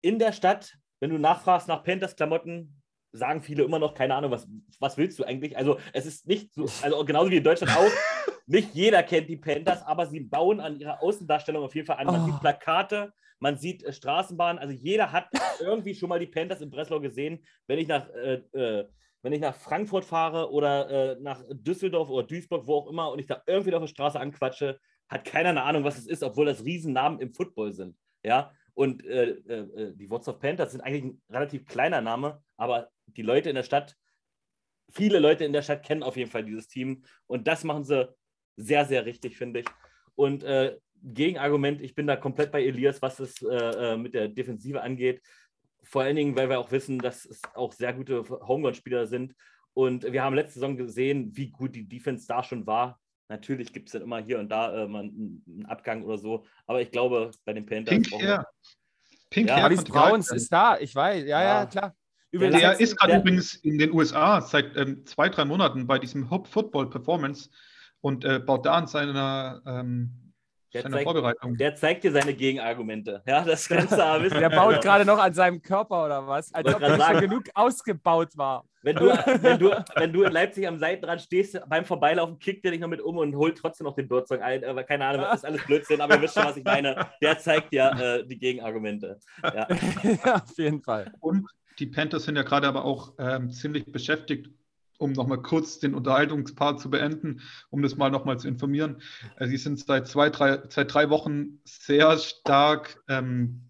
in 0.00 0.18
der 0.18 0.32
Stadt, 0.32 0.76
wenn 1.00 1.10
du 1.10 1.18
nachfragst 1.18 1.68
nach 1.68 1.84
Panthers 1.84 2.16
Klamotten, 2.16 2.82
sagen 3.12 3.42
viele 3.42 3.62
immer 3.62 3.78
noch, 3.78 3.94
keine 3.94 4.14
Ahnung, 4.14 4.30
was, 4.30 4.48
was 4.80 4.96
willst 4.96 5.18
du 5.18 5.24
eigentlich? 5.24 5.56
Also, 5.56 5.78
es 5.92 6.06
ist 6.06 6.26
nicht 6.26 6.52
so, 6.54 6.66
also 6.82 7.04
genauso 7.04 7.30
wie 7.30 7.36
in 7.36 7.44
Deutschland 7.44 7.76
auch, 7.76 7.90
nicht 8.46 8.74
jeder 8.74 9.02
kennt 9.02 9.28
die 9.28 9.36
Panthers, 9.36 9.82
aber 9.82 10.06
sie 10.06 10.20
bauen 10.20 10.60
an 10.60 10.78
ihrer 10.78 11.02
Außendarstellung 11.02 11.62
auf 11.62 11.74
jeden 11.74 11.86
Fall 11.86 11.98
an. 11.98 12.06
Man 12.06 12.22
oh. 12.22 12.26
sieht 12.26 12.40
Plakate, 12.40 13.12
man 13.38 13.58
sieht 13.58 13.82
äh, 13.84 13.92
Straßenbahnen, 13.92 14.58
also 14.58 14.72
jeder 14.72 15.12
hat 15.12 15.28
irgendwie 15.60 15.94
schon 15.94 16.08
mal 16.08 16.18
die 16.18 16.26
Panthers 16.26 16.60
in 16.60 16.70
Breslau 16.70 17.00
gesehen. 17.00 17.44
Wenn 17.66 17.78
ich 17.78 17.88
nach 17.88 18.08
äh, 18.10 18.42
äh, 18.52 18.88
wenn 19.22 19.32
ich 19.32 19.40
nach 19.40 19.54
Frankfurt 19.54 20.04
fahre 20.04 20.50
oder 20.50 20.90
äh, 20.90 21.16
nach 21.20 21.42
Düsseldorf 21.50 22.10
oder 22.10 22.26
Duisburg, 22.26 22.66
wo 22.66 22.74
auch 22.74 22.88
immer, 22.88 23.10
und 23.10 23.18
ich 23.18 23.26
da 23.26 23.42
irgendwie 23.46 23.74
auf 23.74 23.82
der 23.82 23.88
Straße 23.88 24.20
anquatsche, 24.20 24.78
hat 25.08 25.24
keiner 25.24 25.50
eine 25.50 25.62
Ahnung, 25.62 25.84
was 25.84 25.98
es 25.98 26.06
ist, 26.06 26.22
obwohl 26.22 26.46
das 26.46 26.64
Riesennamen 26.64 27.20
im 27.20 27.32
Football 27.32 27.72
sind. 27.72 27.96
Ja, 28.24 28.52
und 28.74 29.04
äh, 29.04 29.30
äh, 29.30 29.94
die 29.94 30.10
What's 30.10 30.28
of 30.28 30.40
Panthers 30.40 30.72
sind 30.72 30.80
eigentlich 30.80 31.04
ein 31.04 31.22
relativ 31.30 31.66
kleiner 31.66 32.00
Name, 32.00 32.42
aber 32.56 32.88
die 33.06 33.22
Leute 33.22 33.48
in 33.48 33.56
der 33.56 33.62
Stadt, 33.62 33.96
viele 34.90 35.18
Leute 35.18 35.44
in 35.44 35.52
der 35.52 35.62
Stadt 35.62 35.84
kennen 35.84 36.02
auf 36.02 36.16
jeden 36.16 36.30
Fall 36.30 36.44
dieses 36.44 36.68
Team 36.68 37.04
und 37.26 37.46
das 37.46 37.64
machen 37.64 37.84
sie 37.84 38.08
sehr, 38.56 38.84
sehr 38.86 39.04
richtig, 39.04 39.36
finde 39.36 39.60
ich. 39.60 39.66
Und 40.14 40.42
äh, 40.44 40.78
Gegenargument, 41.02 41.80
ich 41.80 41.94
bin 41.94 42.06
da 42.06 42.16
komplett 42.16 42.52
bei 42.52 42.64
Elias, 42.64 43.02
was 43.02 43.18
es 43.18 43.42
äh, 43.42 43.54
äh, 43.54 43.96
mit 43.96 44.14
der 44.14 44.28
Defensive 44.28 44.80
angeht. 44.80 45.20
Vor 45.82 46.02
allen 46.02 46.16
Dingen, 46.16 46.36
weil 46.36 46.48
wir 46.48 46.58
auch 46.58 46.70
wissen, 46.70 46.98
dass 46.98 47.24
es 47.24 47.40
auch 47.54 47.72
sehr 47.72 47.92
gute 47.92 48.22
Homegrown-Spieler 48.28 49.06
sind. 49.06 49.34
Und 49.74 50.04
wir 50.10 50.22
haben 50.22 50.34
letzte 50.34 50.54
Saison 50.54 50.76
gesehen, 50.76 51.30
wie 51.34 51.50
gut 51.50 51.74
die 51.74 51.88
Defense 51.88 52.26
da 52.26 52.42
schon 52.42 52.66
war. 52.66 53.00
Natürlich 53.28 53.72
gibt 53.72 53.88
es 53.88 53.92
dann 53.94 54.02
immer 54.02 54.18
hier 54.18 54.38
und 54.38 54.50
da 54.50 54.84
äh, 54.84 54.86
mal 54.86 55.04
einen 55.04 55.64
Abgang 55.66 56.02
oder 56.02 56.18
so. 56.18 56.44
Aber 56.66 56.82
ich 56.82 56.90
glaube, 56.90 57.30
bei 57.44 57.54
den 57.54 57.64
Panthers. 57.64 57.94
Pink 57.94 58.22
Hair. 58.22 58.46
Pink 59.30 59.48
ja, 59.48 59.56
Hair 59.56 59.76
Browns 59.84 60.30
ist 60.30 60.52
da, 60.52 60.78
ich 60.78 60.94
weiß. 60.94 61.24
Ja, 61.24 61.42
ja, 61.42 61.60
ja 61.60 61.66
klar. 61.66 61.96
Übrigens, 62.30 62.60
der 62.60 62.80
ist 62.80 62.96
gerade 62.96 63.16
übrigens 63.16 63.54
in 63.56 63.78
den 63.78 63.92
USA 63.92 64.40
seit 64.40 64.76
ähm, 64.76 65.04
zwei, 65.04 65.28
drei 65.28 65.44
Monaten 65.44 65.86
bei 65.86 65.98
diesem 65.98 66.30
Hop 66.30 66.46
Football 66.46 66.88
Performance 66.88 67.50
und 68.00 68.24
äh, 68.24 68.38
baut 68.38 68.66
da 68.66 68.74
an 68.74 68.86
seiner 68.86 69.62
ähm, 69.66 70.10
der 70.74 70.90
zeigt, 70.90 71.04
Vorbereitung. 71.04 71.56
Der 71.56 71.74
zeigt 71.74 72.04
dir 72.04 72.12
seine 72.12 72.34
Gegenargumente. 72.34 73.22
Ja, 73.26 73.44
das 73.44 73.68
kannst 73.68 73.92
du 73.92 74.02
aber 74.04 74.24
wissen. 74.24 74.38
Der 74.38 74.50
baut 74.50 74.80
gerade 74.80 75.04
noch 75.04 75.18
an 75.18 75.32
seinem 75.32 75.60
Körper 75.60 76.04
oder 76.04 76.26
was? 76.26 76.52
Als 76.54 76.74
ob 76.74 76.80
er 76.80 77.00
schon 77.00 77.20
genug 77.20 77.44
ausgebaut 77.54 78.36
war. 78.36 78.64
Wenn 78.82 78.96
du, 78.96 79.06
wenn, 79.06 79.58
du, 79.58 79.84
wenn 79.94 80.12
du 80.12 80.22
in 80.22 80.32
Leipzig 80.32 80.66
am 80.66 80.78
Seitenrand 80.78 81.20
stehst, 81.20 81.60
beim 81.68 81.84
Vorbeilaufen 81.84 82.38
kickt 82.38 82.64
der 82.64 82.72
dich 82.72 82.80
noch 82.80 82.88
mit 82.88 83.00
um 83.00 83.18
und 83.18 83.36
holt 83.36 83.56
trotzdem 83.58 83.84
noch 83.84 83.94
den 83.94 84.08
Birdsong 84.08 84.40
ein. 84.40 84.64
Aber 84.64 84.82
keine 84.82 85.06
Ahnung, 85.06 85.22
das 85.22 85.36
ist 85.36 85.44
alles 85.44 85.64
Blödsinn, 85.64 86.00
aber 86.00 86.16
ihr 86.16 86.22
wisst 86.22 86.34
schon, 86.34 86.44
was 86.44 86.56
ich 86.56 86.64
meine. 86.64 87.08
Der 87.20 87.38
zeigt 87.38 87.72
ja 87.72 88.16
äh, 88.16 88.26
die 88.26 88.38
Gegenargumente. 88.38 89.20
Ja. 89.42 89.68
ja. 90.24 90.34
auf 90.34 90.58
jeden 90.58 90.82
Fall. 90.82 91.12
Und 91.20 91.46
die 91.78 91.86
Panthers 91.86 92.24
sind 92.24 92.36
ja 92.36 92.42
gerade 92.42 92.66
aber 92.66 92.84
auch 92.84 93.12
ähm, 93.18 93.50
ziemlich 93.50 93.90
beschäftigt, 93.90 94.50
um 95.02 95.12
nochmal 95.12 95.42
kurz 95.42 95.78
den 95.78 95.94
Unterhaltungspart 95.94 96.80
zu 96.80 96.88
beenden, 96.88 97.40
um 97.70 97.82
das 97.82 97.96
mal 97.96 98.10
nochmal 98.10 98.38
zu 98.38 98.48
informieren. 98.48 99.02
Äh, 99.36 99.48
sie 99.48 99.56
sind 99.56 99.78
seit 99.80 100.06
zwei, 100.06 100.30
drei, 100.30 100.62
seit 100.68 100.94
drei 100.94 101.10
Wochen 101.10 101.60
sehr 101.64 102.16
stark 102.18 103.02
ähm, 103.08 103.68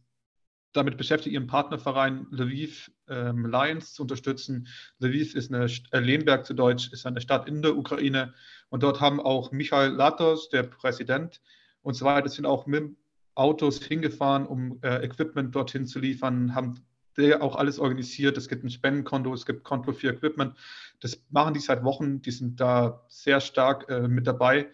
damit 0.72 0.97
beschäftigt, 0.97 1.35
ihren 1.35 1.47
Partnerverein 1.47 2.26
Lviv 2.30 2.91
ähm, 3.09 3.47
Lions 3.47 3.95
zu 3.95 4.03
unterstützen. 4.03 4.68
Lviv 4.99 5.35
ist 5.35 5.53
eine, 5.53 5.66
äh, 5.91 5.99
Lehnberg 6.01 6.47
zu 6.47 6.55
Deutsch, 6.55 6.93
ist 6.93 7.07
eine 7.07 7.20
Stadt 7.20 7.49
in 7.49 7.62
der 7.62 7.76
Ukraine. 7.76 8.35
Und 8.68 8.83
dort 8.83 9.01
haben 9.01 9.20
auch 9.20 9.53
Michael 9.53 9.93
Latos, 9.93 10.49
der 10.49 10.62
Präsident, 10.62 11.41
und 11.83 11.95
so 11.95 12.05
weiter, 12.05 12.28
sind 12.28 12.47
auch 12.47 12.66
mit 12.66 12.97
Autos 13.35 13.83
hingefahren, 13.83 14.47
um 14.47 14.78
äh, 14.83 15.05
Equipment 15.05 15.55
dorthin 15.55 15.87
zu 15.87 15.99
liefern, 15.99 16.55
haben 16.55 16.85
der 17.17 17.43
auch 17.43 17.57
alles 17.57 17.79
organisiert. 17.79 18.37
Es 18.37 18.49
gibt 18.49 18.65
ein 18.65 18.71
Spendenkonto, 18.71 19.33
es 19.35 19.47
gibt 19.47 19.65
Konto 19.65 19.93
für 19.93 20.09
Equipment. 20.11 20.55
Das 21.01 21.23
machen 21.31 21.55
die 21.55 21.61
seit 21.61 21.85
Wochen. 21.85 22.23
Die 22.23 22.31
sind 22.31 22.61
da 22.61 23.05
sehr 23.09 23.41
stark 23.41 23.89
äh, 23.89 24.09
mit 24.09 24.27
dabei. 24.27 24.71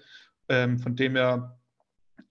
Ähm, 0.49 0.78
von 0.78 0.97
dem 0.97 1.16
her, 1.16 1.59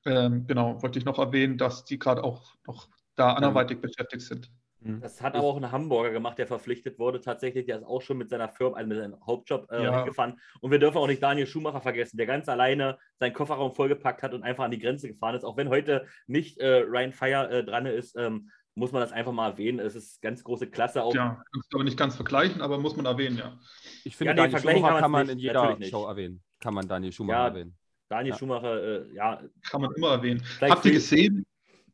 ähm, 0.06 0.48
genau, 0.48 0.82
wollte 0.82 1.00
ich 1.00 1.06
noch 1.06 1.20
erwähnen, 1.20 1.58
dass 1.58 1.86
die 1.86 2.00
gerade 2.00 2.24
auch 2.24 2.56
noch 2.66 2.88
da 3.16 3.34
anderweitig 3.34 3.82
beschäftigt 3.82 4.22
sind. 4.22 4.52
Mhm. 4.80 5.02
Das 5.02 5.22
hat 5.22 5.36
aber 5.36 5.46
auch 5.46 5.58
ein 5.58 5.72
Hamburger 5.72 6.12
gemacht, 6.12 6.38
der 6.38 6.48
verpflichtet 6.48 7.00
wurde. 7.00 7.20
Tatsächlich, 7.20 7.66
der 7.66 7.78
ist 7.78 7.84
auch 7.84 8.02
schon 8.02 8.18
mit 8.18 8.30
seiner 8.30 8.48
Firma, 8.48 8.78
also 8.78 8.88
mit 8.88 8.98
seinem 8.98 9.26
Hauptjob 9.26 9.72
äh, 9.72 9.84
Ja. 9.84 9.98
hingefahren. 9.98 10.40
Und 10.62 10.72
wir 10.72 10.80
dürfen 10.80 10.98
auch 10.98 11.08
nicht 11.08 11.22
Daniel 11.22 11.48
Schumacher 11.48 11.82
vergessen, 11.82 12.18
der 12.18 12.28
ganz 12.28 12.48
alleine 12.48 12.98
seinen 13.20 13.34
Kofferraum 13.34 13.74
vollgepackt 13.74 14.22
hat 14.24 14.34
und 14.34 14.44
einfach 14.44 14.64
an 14.64 14.72
die 14.72 14.80
Grenze 14.80 15.08
gefahren 15.08 15.36
ist. 15.36 15.44
Auch 15.44 15.58
wenn 15.58 15.70
heute 15.70 16.06
nicht 16.28 16.60
äh, 16.60 16.84
Ryan 16.88 17.12
Fire 17.12 17.50
äh, 17.50 17.64
dran 17.64 17.86
ist, 17.86 18.16
ähm, 18.18 18.52
muss 18.78 18.92
man 18.92 19.02
das 19.02 19.12
einfach 19.12 19.32
mal 19.32 19.50
erwähnen. 19.52 19.80
Es 19.80 19.96
ist 19.96 20.22
ganz 20.22 20.44
große 20.44 20.68
Klasse. 20.68 21.04
Auch 21.04 21.14
Ja, 21.14 21.42
kannst 21.52 21.74
du 21.74 21.78
aber 21.78 21.84
nicht 21.84 21.98
ganz 21.98 22.16
vergleichen, 22.16 22.62
aber 22.62 22.78
muss 22.78 22.96
man 22.96 23.06
erwähnen, 23.08 23.38
ja. 23.38 23.58
Ich 24.04 24.16
finde, 24.16 24.32
Ja, 24.32 24.34
nee, 24.36 24.42
Daniel 24.42 24.52
vergleichen 24.52 24.80
Schumacher 24.80 24.94
kann 24.94 25.02
kann 25.02 25.12
man 25.12 25.20
man's 25.22 25.30
in 25.32 25.36
nicht, 25.38 25.44
jeder 25.46 25.78
nicht. 25.78 25.90
Show 25.90 26.06
erwähnen. 26.06 26.44
Kann 26.60 26.74
man 26.74 26.88
Daniel 26.88 27.12
Schumacher 27.12 27.38
Ja, 27.40 27.48
erwähnen. 27.48 27.78
Daniel 28.10 28.34
Ja. 28.34 28.38
Schumacher, 28.40 28.84
äh, 28.84 29.14
ja, 29.16 29.42
Kann 29.70 29.82
man 29.82 29.92
immer 29.96 30.12
erwähnen. 30.12 30.42
Vielleicht 30.44 30.74
Habt 30.76 30.86
ihr 30.86 30.92
gesehen, 30.92 31.46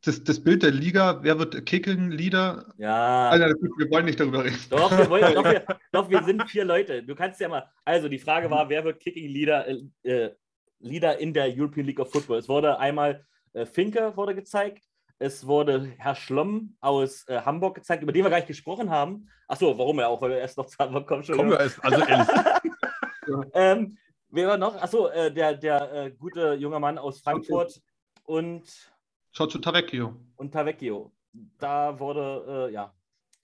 das, 0.04 0.22
das 0.24 0.44
Bild 0.44 0.62
der 0.64 0.72
Liga, 0.72 1.24
wer 1.24 1.40
wird 1.40 1.66
kicken, 1.66 2.12
Leader? 2.12 2.74
ja. 2.78 3.30
Alter, 3.30 3.48
wir 3.78 3.90
wollen 3.90 4.06
nicht 4.06 4.20
darüber 4.20 4.44
reden. 4.44 4.60
Doch, 4.70 4.92
wir, 4.92 5.10
wollen, 5.10 5.34
doch, 5.34 5.46
wir, 5.46 5.66
doch, 5.94 6.10
wir 6.10 6.22
sind 6.24 6.44
vier 6.50 6.66
Leute. 6.66 7.02
Du 7.04 7.16
kannst 7.16 7.40
ja 7.40 7.48
mal. 7.48 7.64
Also, 7.86 8.10
die 8.10 8.20
Frage 8.20 8.52
war, 8.52 8.68
wer 8.68 8.84
wird 8.84 9.00
Kicking 9.00 9.30
Leader, 9.30 9.66
äh, 9.70 9.82
äh, 10.04 10.36
Leader 10.80 11.18
in 11.18 11.34
der 11.34 11.46
European 11.58 11.86
League 11.86 12.00
of 12.02 12.12
Football? 12.12 12.40
Es 12.40 12.50
wurde 12.50 12.78
einmal 12.78 13.26
äh, 13.54 13.66
Finke 13.66 14.16
wurde 14.18 14.36
gezeigt. 14.36 14.84
Es 15.24 15.48
wurde 15.48 15.94
Herr 16.00 16.16
Schlomm 16.16 16.76
aus 16.82 17.26
äh, 17.30 17.40
Hamburg 17.40 17.76
gezeigt, 17.76 18.04
über 18.04 18.12
den 18.12 18.26
wir 18.26 18.30
gar 18.30 18.40
nicht 18.40 18.48
gesprochen 18.48 18.90
haben. 18.90 19.30
Achso, 19.48 19.78
warum 19.78 19.98
ja 20.00 20.08
auch, 20.10 20.22
weil 20.22 20.32
wir 20.32 20.38
erst 20.40 20.58
noch 20.58 20.66
zu 20.66 20.78
Hamburg 20.80 21.08
kommen. 21.08 21.24
Kommen 21.24 21.50
wir 21.50 21.62
erst, 21.62 21.84
also 21.84 22.02
ehrlich. 22.06 22.28
Ähm, 23.54 23.98
wer 24.32 24.50
war 24.50 24.58
noch? 24.58 24.76
Achso, 24.76 25.08
äh, 25.08 25.34
der, 25.34 25.56
der 25.56 25.94
äh, 25.94 26.12
gute 26.12 26.56
junge 26.56 26.78
Mann 26.78 26.98
aus 26.98 27.22
Frankfurt 27.22 27.82
und, 28.26 28.92
Giorgio 29.32 29.62
Tavecchio. 29.62 30.14
und 30.36 30.52
Tavecchio. 30.52 31.10
Da 31.58 31.98
wurde, 31.98 32.68
äh, 32.70 32.74
ja. 32.74 32.94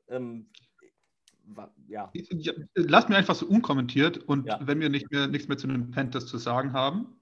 Ähm. 0.10 0.50
Ja, 1.88 2.12
Lasst 2.76 3.08
mir 3.08 3.16
einfach 3.16 3.36
so 3.36 3.46
unkommentiert 3.46 4.18
und 4.18 4.48
Ja. 4.48 4.60
wenn 4.62 4.82
wir 4.82 4.90
nicht 4.90 5.10
mehr, 5.12 5.28
nichts 5.28 5.48
mehr 5.48 5.58
zu 5.58 5.68
den 5.68 5.92
Panthers 5.92 6.28
zu 6.28 6.38
sagen 6.38 6.74
haben, 6.74 7.19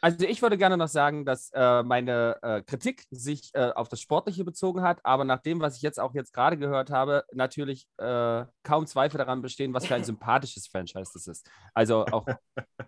Also 0.00 0.26
ich 0.26 0.42
würde 0.42 0.56
gerne 0.56 0.76
noch 0.76 0.88
sagen, 0.88 1.24
dass 1.24 1.50
äh, 1.54 1.82
meine 1.82 2.36
äh, 2.42 2.62
Kritik 2.62 3.04
sich 3.10 3.50
äh, 3.54 3.70
auf 3.74 3.88
das 3.88 4.00
Sportliche 4.00 4.44
bezogen 4.44 4.82
hat, 4.82 5.00
aber 5.04 5.24
nach 5.24 5.40
dem, 5.40 5.60
was 5.60 5.76
ich 5.76 5.82
jetzt 5.82 5.98
auch 5.98 6.14
jetzt 6.14 6.32
gerade 6.32 6.56
gehört 6.56 6.90
habe, 6.90 7.24
natürlich 7.32 7.86
äh, 7.98 8.44
kaum 8.62 8.86
Zweifel 8.86 9.18
daran 9.18 9.42
bestehen, 9.42 9.74
was 9.74 9.86
für 9.86 9.94
ein 9.96 10.04
sympathisches 10.04 10.68
Franchise 10.68 11.10
das 11.14 11.26
ist. 11.26 11.50
Also 11.74 12.06
auch 12.06 12.26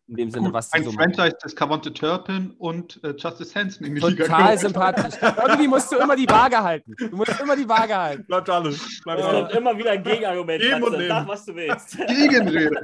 in 0.06 0.16
dem 0.16 0.30
Sinne, 0.30 0.46
gut, 0.46 0.54
was 0.54 0.72
ein 0.72 0.84
so 0.84 0.92
Franchise, 0.92 1.36
das 1.40 1.54
Cavante 1.56 1.92
Turpin 1.92 2.52
und 2.58 3.02
äh, 3.02 3.14
Justice 3.16 3.58
Hansen 3.58 3.86
in 3.86 3.94
die 3.96 4.00
Liga 4.00 4.24
total 4.24 4.58
sympathisch. 4.58 5.14
Irgendwie 5.20 5.68
musst 5.68 5.90
du 5.92 5.96
immer 5.96 6.16
die 6.16 6.28
Waage 6.28 6.62
halten. 6.62 6.94
Du 6.96 7.16
musst 7.16 7.40
immer 7.40 7.56
die 7.56 7.68
Waage 7.68 7.96
halten. 7.96 8.24
Bleibt 8.26 8.48
alles. 8.48 9.00
Bleibt 9.02 9.20
Es 9.20 9.26
alles. 9.26 9.40
kommt 9.40 9.54
immer 9.54 9.78
wieder 9.78 9.90
ein 9.92 10.02
Gegenargument. 10.02 10.60
Geben 10.60 10.82
und. 10.82 11.08
Sag, 11.08 11.28
was 11.28 11.44
du 11.44 11.54
willst. 11.54 11.96
Gegenrede. 11.96 12.80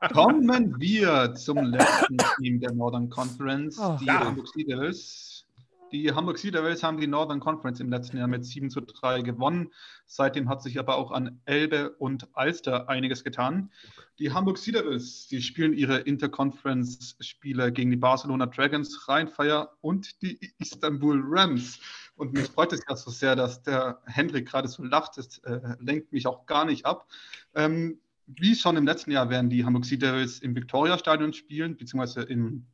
Kommen 0.12 0.78
wir 0.78 1.34
zum 1.34 1.58
letzten 1.58 2.16
Team 2.38 2.57
der 2.60 2.72
Northern 2.72 3.08
Conference, 3.10 3.78
Oh, 3.80 3.96
die 4.00 4.06
ja. 4.06 4.20
Hamburg 4.24 4.48
Sea 4.48 4.64
Devils. 4.66 5.44
Die 5.90 6.12
Hamburg 6.12 6.36
Sea 6.36 6.50
Devils 6.50 6.82
haben 6.82 7.00
die 7.00 7.06
Northern 7.06 7.40
Conference 7.40 7.80
im 7.80 7.88
letzten 7.88 8.18
Jahr 8.18 8.28
mit 8.28 8.44
7 8.44 8.68
zu 8.68 8.82
3 8.82 9.22
gewonnen. 9.22 9.72
Seitdem 10.04 10.48
hat 10.48 10.62
sich 10.62 10.78
aber 10.78 10.96
auch 10.96 11.10
an 11.12 11.40
Elbe 11.46 11.92
und 11.98 12.28
Alster 12.34 12.90
einiges 12.90 13.24
getan. 13.24 13.70
Die 14.18 14.32
Hamburg 14.32 14.58
Sea 14.58 14.74
Devils, 14.74 15.28
die 15.28 15.40
spielen 15.40 15.72
ihre 15.72 15.98
Interconference-Spiele 16.00 17.72
gegen 17.72 17.90
die 17.90 17.96
Barcelona 17.96 18.46
Dragons, 18.46 19.08
Rheinfire 19.08 19.70
und 19.80 20.20
die 20.20 20.38
Istanbul 20.58 21.22
Rams. 21.24 21.78
Und 22.16 22.34
mich 22.34 22.48
freut 22.48 22.72
es 22.72 22.82
ja 22.86 22.96
so 22.96 23.10
sehr, 23.10 23.34
dass 23.36 23.62
der 23.62 24.02
Hendrik 24.04 24.48
gerade 24.48 24.68
so 24.68 24.82
lacht. 24.84 25.16
Das 25.16 25.38
äh, 25.38 25.76
lenkt 25.78 26.12
mich 26.12 26.26
auch 26.26 26.44
gar 26.46 26.64
nicht 26.66 26.84
ab. 26.84 27.06
Ähm, 27.54 27.98
wie 28.28 28.54
schon 28.54 28.76
im 28.76 28.86
letzten 28.86 29.10
Jahr 29.10 29.30
werden 29.30 29.50
die 29.50 29.64
Hamburg 29.64 29.84
Sea 29.84 29.98
Devils 29.98 30.38
im 30.40 30.54
Victoria-Stadion 30.54 31.32
spielen, 31.32 31.76
beziehungsweise 31.76 32.22
im 32.22 32.66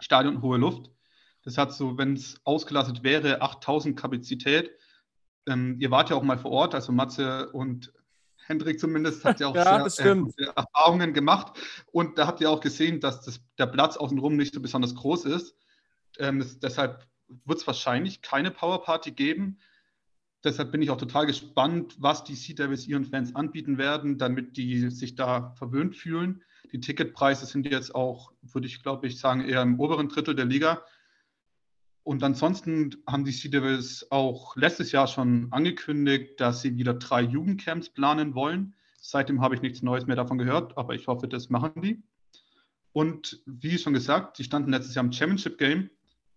Stadion 0.00 0.42
Hohe 0.42 0.58
Luft. 0.58 0.90
Das 1.44 1.58
hat 1.58 1.72
so, 1.72 1.98
wenn 1.98 2.14
es 2.14 2.40
ausgelastet 2.44 3.02
wäre, 3.02 3.42
8000 3.42 3.98
Kapazität. 3.98 4.70
Ähm, 5.46 5.76
ihr 5.78 5.90
wart 5.90 6.10
ja 6.10 6.16
auch 6.16 6.22
mal 6.22 6.38
vor 6.38 6.52
Ort, 6.52 6.74
also 6.74 6.92
Matze 6.92 7.50
und 7.52 7.92
Hendrik 8.46 8.80
zumindest 8.80 9.24
hat 9.24 9.40
ja 9.40 9.48
auch 9.48 9.54
Ja, 9.56 9.88
sehr, 9.88 10.16
äh, 10.36 10.44
Erfahrungen 10.56 11.12
gemacht. 11.12 11.58
Und 11.92 12.18
da 12.18 12.26
habt 12.26 12.40
ihr 12.40 12.50
auch 12.50 12.60
gesehen, 12.60 13.00
dass 13.00 13.22
das, 13.22 13.40
der 13.58 13.66
Platz 13.66 13.96
außenrum 13.96 14.36
nicht 14.36 14.54
so 14.54 14.60
besonders 14.60 14.94
groß 14.94 15.26
ist. 15.26 15.54
Ähm, 16.18 16.38
das, 16.38 16.58
deshalb 16.58 17.06
wird 17.44 17.58
es 17.58 17.66
wahrscheinlich 17.66 18.22
keine 18.22 18.50
Powerparty 18.50 19.12
geben. 19.12 19.58
Deshalb 20.44 20.72
bin 20.72 20.82
ich 20.82 20.90
auch 20.90 20.96
total 20.96 21.26
gespannt, 21.26 21.96
was 21.98 22.24
die 22.24 22.34
Sea 22.34 22.54
Devils 22.54 22.88
ihren 22.88 23.04
Fans 23.04 23.34
anbieten 23.34 23.78
werden, 23.78 24.18
damit 24.18 24.56
die 24.56 24.90
sich 24.90 25.14
da 25.14 25.52
verwöhnt 25.56 25.96
fühlen. 25.96 26.42
Die 26.72 26.80
Ticketpreise 26.80 27.46
sind 27.46 27.66
jetzt 27.66 27.94
auch, 27.94 28.32
würde 28.42 28.66
ich 28.66 28.82
glaube 28.82 29.06
ich 29.06 29.18
sagen, 29.18 29.44
eher 29.44 29.62
im 29.62 29.78
oberen 29.78 30.08
Drittel 30.08 30.34
der 30.34 30.46
Liga. 30.46 30.82
Und 32.04 32.24
ansonsten 32.24 32.96
haben 33.06 33.24
die 33.24 33.30
Sea 33.30 33.50
Devils 33.50 34.10
auch 34.10 34.56
letztes 34.56 34.90
Jahr 34.90 35.06
schon 35.06 35.46
angekündigt, 35.52 36.40
dass 36.40 36.62
sie 36.62 36.76
wieder 36.76 36.94
drei 36.94 37.22
Jugendcamps 37.22 37.90
planen 37.90 38.34
wollen. 38.34 38.74
Seitdem 39.00 39.40
habe 39.40 39.54
ich 39.54 39.62
nichts 39.62 39.82
Neues 39.82 40.06
mehr 40.06 40.16
davon 40.16 40.38
gehört, 40.38 40.76
aber 40.76 40.94
ich 40.94 41.06
hoffe, 41.06 41.28
das 41.28 41.50
machen 41.50 41.80
die. 41.80 42.02
Und 42.92 43.40
wie 43.46 43.78
schon 43.78 43.92
gesagt, 43.92 44.36
sie 44.36 44.44
standen 44.44 44.70
letztes 44.70 44.94
Jahr 44.94 45.04
im 45.04 45.12
Championship 45.12 45.58
Game, 45.58 45.90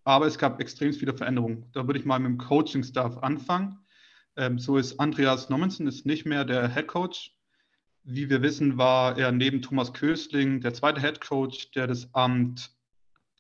aber 0.03 0.27
es 0.27 0.37
gab 0.37 0.59
extrem 0.61 0.93
viele 0.93 1.13
Veränderungen. 1.13 1.65
Da 1.73 1.87
würde 1.87 1.99
ich 1.99 2.05
mal 2.05 2.19
mit 2.19 2.29
dem 2.29 2.37
Coaching-Staff 2.37 3.17
anfangen. 3.17 3.79
Ähm, 4.38 4.59
so 4.59 4.77
ist 4.77 4.99
Andreas 4.99 5.49
Nommensen 5.49 5.88
ist 5.88 6.05
nicht 6.05 6.25
mehr 6.25 6.45
der 6.45 6.73
Head 6.73 6.88
Coach. 6.88 7.36
Wie 8.03 8.29
wir 8.29 8.41
wissen, 8.41 8.77
war 8.77 9.17
er 9.17 9.31
neben 9.31 9.61
Thomas 9.61 9.93
Kösling 9.93 10.61
der 10.61 10.73
zweite 10.73 11.01
Head 11.01 11.21
Coach, 11.21 11.71
der 11.71 11.88
das 11.88 12.13
Amt 12.13 12.71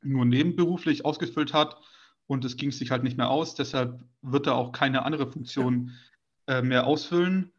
nur 0.01 0.25
nebenberuflich 0.25 1.05
ausgefüllt 1.05 1.53
hat. 1.53 1.77
Und 2.27 2.43
es 2.45 2.57
ging 2.57 2.71
sich 2.71 2.89
halt 2.89 3.03
nicht 3.03 3.17
mehr 3.17 3.29
aus. 3.29 3.53
Deshalb 3.53 4.03
wird 4.21 4.47
er 4.47 4.55
auch 4.55 4.71
keine 4.71 5.03
andere 5.03 5.31
Funktion 5.31 5.91
äh, 6.47 6.61
mehr 6.61 6.87
ausfüllen. 6.87 7.51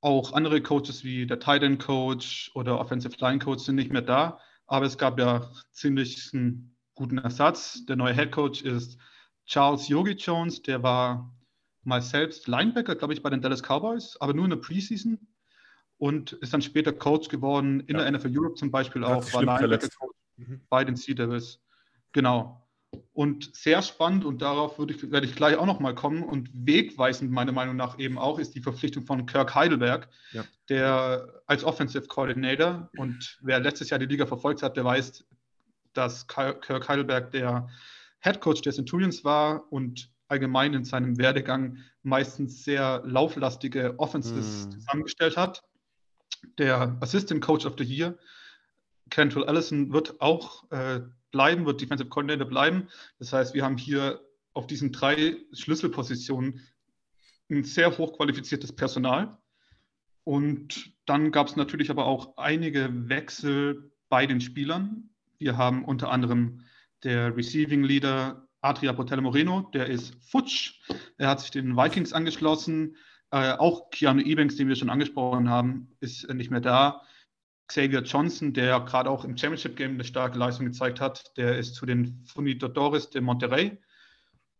Auch 0.00 0.32
andere 0.32 0.62
Coaches 0.62 1.04
wie 1.04 1.26
der 1.26 1.40
Tight 1.40 1.62
End 1.62 1.82
Coach 1.82 2.50
oder 2.54 2.78
Offensive 2.78 3.16
Line 3.18 3.38
Coach 3.38 3.64
sind 3.64 3.76
nicht 3.76 3.92
mehr 3.92 4.02
da. 4.02 4.38
Aber 4.66 4.86
es 4.86 4.96
gab 4.96 5.18
ja 5.18 5.50
ziemlich 5.72 6.30
einen 6.32 6.74
guten 6.94 7.18
Ersatz. 7.18 7.84
Der 7.86 7.96
neue 7.96 8.14
Head 8.14 8.32
Coach 8.32 8.62
ist 8.62 8.98
Charles 9.44 9.88
Yogi 9.88 10.12
Jones. 10.12 10.62
Der 10.62 10.82
war 10.82 11.35
mal 11.86 12.02
selbst 12.02 12.48
Linebacker, 12.48 12.96
glaube 12.96 13.14
ich, 13.14 13.22
bei 13.22 13.30
den 13.30 13.40
Dallas 13.40 13.62
Cowboys, 13.62 14.16
aber 14.20 14.34
nur 14.34 14.44
in 14.44 14.50
der 14.50 14.56
Preseason. 14.58 15.18
Und 15.98 16.32
ist 16.34 16.52
dann 16.52 16.60
später 16.60 16.92
Coach 16.92 17.28
geworden 17.28 17.80
in 17.86 17.96
Ja. 17.96 18.02
der 18.02 18.12
NFL 18.12 18.36
Europe 18.38 18.54
zum 18.56 18.70
Beispiel 18.70 19.02
auch. 19.02 19.24
War 19.32 19.42
Linebacker. 19.60 19.88
Coach 19.98 20.14
Mhm. 20.36 20.60
bei 20.68 20.84
den 20.84 20.96
Sea 20.96 21.14
Devils. 21.14 21.58
Genau. 22.12 22.62
Und 23.14 23.54
sehr 23.56 23.80
spannend, 23.82 24.24
und 24.26 24.42
darauf 24.42 24.78
würde 24.78 24.92
ich, 24.94 25.10
werde 25.10 25.26
ich 25.26 25.34
gleich 25.34 25.56
auch 25.56 25.64
nochmal 25.66 25.94
kommen, 25.94 26.22
und 26.22 26.50
wegweisend 26.52 27.30
meiner 27.30 27.52
Meinung 27.52 27.76
nach 27.76 27.98
eben 27.98 28.18
auch, 28.18 28.38
ist 28.38 28.54
die 28.54 28.60
Verpflichtung 28.60 29.06
von 29.06 29.24
Kirk 29.24 29.54
Heidelberg, 29.54 30.08
Ja. 30.32 30.44
der 30.68 31.42
als 31.46 31.64
Offensive 31.64 32.06
Coordinator, 32.06 32.90
und 32.98 33.38
wer 33.42 33.60
letztes 33.60 33.88
Jahr 33.90 33.98
die 33.98 34.06
Liga 34.06 34.26
verfolgt 34.26 34.62
hat, 34.62 34.76
der 34.76 34.84
weiß, 34.84 35.24
dass 35.94 36.26
Ki- 36.26 36.54
Kirk 36.60 36.88
Heidelberg 36.88 37.30
der 37.30 37.68
Head 38.20 38.40
Coach 38.40 38.60
der 38.60 38.72
Centurions 38.74 39.24
war 39.24 39.70
und 39.72 40.10
allgemein 40.28 40.74
in 40.74 40.84
seinem 40.84 41.18
Werdegang 41.18 41.78
meistens 42.02 42.64
sehr 42.64 43.02
lauflastige 43.04 43.98
Offenses 43.98 44.64
Hm. 44.64 44.70
zusammengestellt 44.72 45.36
hat. 45.36 45.62
Der 46.58 46.96
Assistant 47.00 47.40
Coach 47.42 47.66
of 47.66 47.74
the 47.78 47.84
Year, 47.84 48.18
Kentrell 49.10 49.44
Allison, 49.44 49.92
wird 49.92 50.20
auch 50.20 50.70
äh, 50.70 51.00
bleiben, 51.30 51.66
wird 51.66 51.80
Defensive 51.80 52.08
Coordinator 52.08 52.46
bleiben. 52.46 52.88
Das 53.18 53.32
heißt, 53.32 53.54
wir 53.54 53.64
haben 53.64 53.76
hier 53.76 54.20
auf 54.52 54.66
diesen 54.66 54.92
drei 54.92 55.36
Schlüsselpositionen 55.52 56.60
ein 57.50 57.64
sehr 57.64 57.96
hochqualifiziertes 57.96 58.74
Personal. 58.74 59.36
Und 60.24 60.92
dann 61.04 61.30
gab 61.30 61.46
es 61.46 61.56
natürlich 61.56 61.90
aber 61.90 62.06
auch 62.06 62.36
einige 62.36 63.08
Wechsel 63.08 63.92
bei 64.08 64.26
den 64.26 64.40
Spielern. 64.40 65.10
Wir 65.38 65.56
haben 65.56 65.84
unter 65.84 66.10
anderem 66.10 66.64
der 67.04 67.36
Receiving 67.36 67.84
Leader 67.84 68.45
Adria 68.66 68.90
Botello 68.90 69.22
Moreno, 69.22 69.70
der 69.72 69.86
ist 69.86 70.14
futsch. 70.28 70.80
Er 71.18 71.28
hat 71.28 71.40
sich 71.40 71.52
den 71.52 71.76
Vikings 71.76 72.12
angeschlossen. 72.12 72.96
Äh, 73.30 73.52
auch 73.52 73.90
Keanu 73.90 74.20
Ebanks, 74.22 74.56
den 74.56 74.66
wir 74.66 74.74
schon 74.74 74.90
angesprochen 74.90 75.48
haben, 75.48 75.96
ist 76.00 76.28
nicht 76.32 76.50
mehr 76.50 76.60
da. 76.60 77.02
Xavier 77.68 78.02
Johnson, 78.02 78.52
der 78.52 78.80
gerade 78.80 79.08
auch 79.08 79.24
im 79.24 79.36
Championship 79.36 79.76
Game 79.76 79.92
eine 79.92 80.04
starke 80.04 80.36
Leistung 80.36 80.66
gezeigt 80.66 81.00
hat, 81.00 81.36
der 81.36 81.58
ist 81.58 81.74
zu 81.74 81.86
den 81.86 82.24
Funidores 82.26 83.10
de 83.10 83.20
Monterrey. 83.20 83.78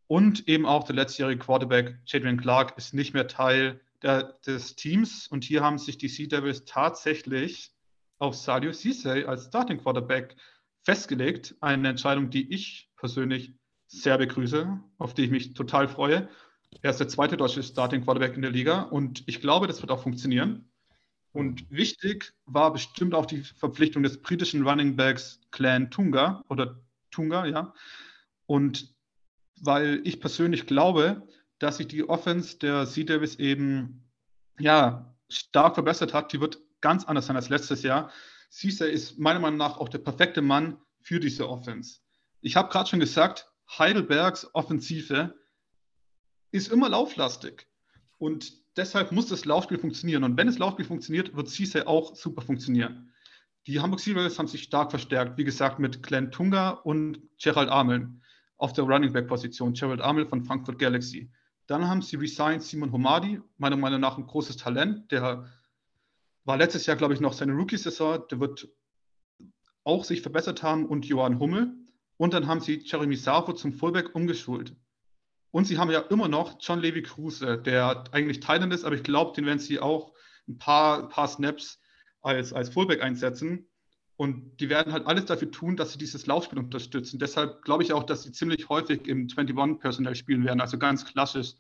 Und 0.06 0.46
eben 0.48 0.66
auch 0.66 0.84
der 0.84 0.94
letztjährige 0.94 1.40
Quarterback 1.40 1.98
Jadrian 2.06 2.36
Clark 2.36 2.78
ist 2.78 2.94
nicht 2.94 3.12
mehr 3.12 3.26
Teil 3.26 3.80
der, 4.02 4.34
des 4.46 4.76
Teams. 4.76 5.26
Und 5.26 5.42
hier 5.42 5.64
haben 5.64 5.78
sich 5.78 5.98
die 5.98 6.08
Sea 6.08 6.28
Devils 6.28 6.64
tatsächlich 6.64 7.72
auf 8.18 8.36
Sadio 8.36 8.72
Cisse 8.72 9.28
als 9.28 9.46
Starting 9.46 9.78
Quarterback 9.78 10.36
festgelegt. 10.82 11.56
Eine 11.60 11.88
Entscheidung, 11.88 12.30
die 12.30 12.52
ich 12.52 12.88
persönlich 12.96 13.54
sehr 14.02 14.18
begrüße, 14.18 14.80
auf 14.98 15.14
die 15.14 15.24
ich 15.24 15.30
mich 15.30 15.54
total 15.54 15.88
freue. 15.88 16.28
Er 16.82 16.90
ist 16.90 17.00
der 17.00 17.08
zweite 17.08 17.36
deutsche 17.36 17.62
Starting 17.62 18.04
Quarterback 18.04 18.36
in 18.36 18.42
der 18.42 18.50
Liga 18.50 18.82
und 18.82 19.24
ich 19.26 19.40
glaube, 19.40 19.66
das 19.66 19.80
wird 19.82 19.90
auch 19.90 20.02
funktionieren. 20.02 20.68
Und 21.32 21.70
wichtig 21.70 22.32
war 22.46 22.72
bestimmt 22.72 23.14
auch 23.14 23.26
die 23.26 23.42
Verpflichtung 23.42 24.02
des 24.02 24.22
britischen 24.22 24.66
Running 24.66 24.96
Backs 24.96 25.40
Clan 25.50 25.90
Tunga 25.90 26.42
oder 26.48 26.80
Tunga, 27.10 27.46
ja. 27.46 27.74
Und 28.46 28.94
weil 29.60 30.00
ich 30.04 30.20
persönlich 30.20 30.66
glaube, 30.66 31.26
dass 31.58 31.78
sich 31.78 31.88
die 31.88 32.08
Offense 32.08 32.58
der 32.58 32.86
Sea 32.86 33.04
Davis 33.04 33.36
eben 33.36 34.04
ja 34.58 35.14
stark 35.28 35.74
verbessert 35.74 36.14
hat. 36.14 36.32
Die 36.32 36.40
wird 36.40 36.58
ganz 36.80 37.04
anders 37.04 37.26
sein 37.26 37.36
als 37.36 37.48
letztes 37.48 37.82
Jahr. 37.82 38.10
Cesar 38.50 38.88
ist 38.88 39.18
meiner 39.18 39.40
Meinung 39.40 39.58
nach 39.58 39.78
auch 39.78 39.88
der 39.88 39.98
perfekte 39.98 40.42
Mann 40.42 40.78
für 41.00 41.20
diese 41.20 41.48
Offense. 41.48 42.00
Ich 42.40 42.56
habe 42.56 42.68
gerade 42.68 42.88
schon 42.88 43.00
gesagt, 43.00 43.50
Heidelbergs 43.68 44.48
Offensive 44.54 45.34
ist 46.50 46.72
immer 46.72 46.88
lauflastig. 46.88 47.66
Und 48.18 48.52
deshalb 48.76 49.12
muss 49.12 49.28
das 49.28 49.44
Laufspiel 49.44 49.78
funktionieren. 49.78 50.24
Und 50.24 50.36
wenn 50.36 50.46
das 50.46 50.58
Laufspiel 50.58 50.86
funktioniert, 50.86 51.34
wird 51.36 51.48
Cisse 51.48 51.86
auch 51.86 52.14
super 52.14 52.42
funktionieren. 52.42 53.12
Die 53.66 53.80
Hamburg 53.80 54.00
Seawolves 54.00 54.38
haben 54.38 54.46
sich 54.46 54.62
stark 54.62 54.90
verstärkt, 54.90 55.36
wie 55.38 55.44
gesagt, 55.44 55.78
mit 55.78 56.02
Glenn 56.02 56.30
Tunga 56.30 56.70
und 56.70 57.20
Gerald 57.38 57.68
Ameln 57.68 58.22
auf 58.58 58.72
der 58.72 58.84
Running 58.84 59.12
Back 59.12 59.26
Position. 59.26 59.72
Gerald 59.72 60.00
Amel 60.00 60.26
von 60.26 60.44
Frankfurt 60.44 60.78
Galaxy. 60.78 61.30
Dann 61.66 61.88
haben 61.88 62.00
sie 62.00 62.16
resigned 62.16 62.62
Simon 62.62 62.92
Homadi, 62.92 63.40
meiner 63.58 63.76
Meinung 63.76 64.00
nach 64.00 64.18
ein 64.18 64.26
großes 64.26 64.56
Talent. 64.56 65.10
Der 65.10 65.50
war 66.44 66.56
letztes 66.56 66.86
Jahr, 66.86 66.96
glaube 66.96 67.14
ich, 67.14 67.20
noch 67.20 67.32
seine 67.32 67.52
Rookie-Saison. 67.52 68.22
Der 68.30 68.38
wird 68.38 68.68
auch 69.82 70.04
sich 70.04 70.22
verbessert 70.22 70.62
haben 70.62 70.86
und 70.86 71.04
Johann 71.06 71.40
Hummel. 71.40 71.74
Und 72.16 72.34
dann 72.34 72.46
haben 72.46 72.60
sie 72.60 72.82
Jeremy 72.84 73.16
Savo 73.16 73.52
zum 73.52 73.72
Fullback 73.72 74.14
umgeschult. 74.14 74.74
Und 75.50 75.66
sie 75.66 75.78
haben 75.78 75.90
ja 75.90 76.00
immer 76.00 76.28
noch 76.28 76.58
John 76.60 76.80
Levy 76.80 77.02
Kruse, 77.02 77.58
der 77.58 78.04
eigentlich 78.12 78.40
Thailand 78.40 78.72
ist, 78.72 78.84
aber 78.84 78.94
ich 78.94 79.02
glaube, 79.02 79.34
den 79.34 79.46
werden 79.46 79.58
sie 79.58 79.80
auch 79.80 80.12
ein 80.48 80.58
paar, 80.58 81.08
paar 81.08 81.28
Snaps 81.28 81.80
als, 82.22 82.52
als 82.52 82.70
Fullback 82.70 83.02
einsetzen. 83.02 83.66
Und 84.16 84.60
die 84.60 84.70
werden 84.70 84.92
halt 84.92 85.06
alles 85.06 85.26
dafür 85.26 85.50
tun, 85.50 85.76
dass 85.76 85.92
sie 85.92 85.98
dieses 85.98 86.26
Laufspiel 86.26 86.58
unterstützen. 86.58 87.18
Deshalb 87.18 87.62
glaube 87.62 87.82
ich 87.82 87.92
auch, 87.92 88.04
dass 88.04 88.22
sie 88.22 88.32
ziemlich 88.32 88.68
häufig 88.68 89.06
im 89.06 89.28
21-Personal 89.28 90.14
spielen 90.14 90.44
werden, 90.44 90.60
also 90.60 90.78
ganz 90.78 91.04
klassisch. 91.04 91.54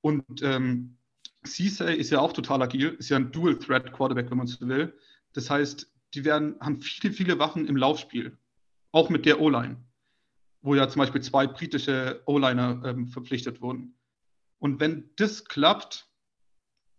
Und 0.00 0.24
ähm, 0.42 0.96
Ceesay 1.46 1.94
ist 1.94 2.10
ja 2.10 2.20
auch 2.20 2.32
total 2.32 2.62
agil, 2.62 2.96
ist 2.98 3.10
ja 3.10 3.16
ein 3.16 3.32
Dual-Threat-Quarterback, 3.32 4.30
wenn 4.30 4.38
man 4.38 4.46
so 4.46 4.66
will. 4.66 4.94
Das 5.34 5.50
heißt, 5.50 5.90
die 6.14 6.24
werden, 6.24 6.56
haben 6.60 6.80
viele, 6.80 7.12
viele 7.12 7.38
Waffen 7.38 7.66
im 7.66 7.76
Laufspiel, 7.76 8.36
auch 8.92 9.10
mit 9.10 9.26
der 9.26 9.40
O-Line 9.40 9.76
wo 10.60 10.74
ja 10.74 10.88
zum 10.88 11.00
Beispiel 11.00 11.22
zwei 11.22 11.46
britische 11.46 12.22
O-Liner 12.26 12.82
ähm, 12.84 13.08
verpflichtet 13.08 13.60
wurden. 13.60 13.94
Und 14.58 14.80
wenn 14.80 15.10
das 15.16 15.44
klappt, 15.44 16.08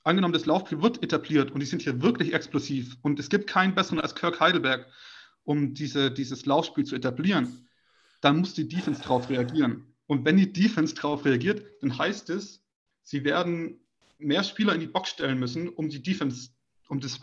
angenommen, 0.04 0.34
das 0.34 0.46
Laufspiel 0.46 0.82
wird 0.82 1.04
etabliert 1.04 1.52
und 1.52 1.60
die 1.60 1.66
sind 1.66 1.82
hier 1.82 2.02
wirklich 2.02 2.34
explosiv 2.34 2.98
und 3.02 3.20
es 3.20 3.30
gibt 3.30 3.48
keinen 3.48 3.76
besseren 3.76 4.00
als 4.00 4.16
Kirk 4.16 4.40
Heidelberg, 4.40 4.88
um 5.44 5.74
diese, 5.74 6.10
dieses 6.12 6.46
Laufspiel 6.46 6.86
zu 6.86 6.96
etablieren, 6.96 7.68
dann 8.22 8.40
muss 8.40 8.54
die 8.54 8.68
Defense 8.68 9.02
darauf 9.02 9.30
reagieren. 9.30 9.94
Und 10.08 10.26
wenn 10.26 10.38
die 10.38 10.52
Defense 10.52 10.96
darauf 10.96 11.26
reagiert, 11.26 11.66
dann 11.82 11.98
heißt 11.98 12.30
es, 12.30 12.64
sie 13.04 13.24
werden 13.24 13.80
mehr 14.18 14.44
Spieler 14.44 14.74
in 14.74 14.80
die 14.80 14.88
Box 14.88 15.10
stellen 15.10 15.40
müssen, 15.40 15.70
um 15.70 15.90
die 15.90 16.02
Defense, 16.02 16.50
um 16.88 17.00
das 17.00 17.20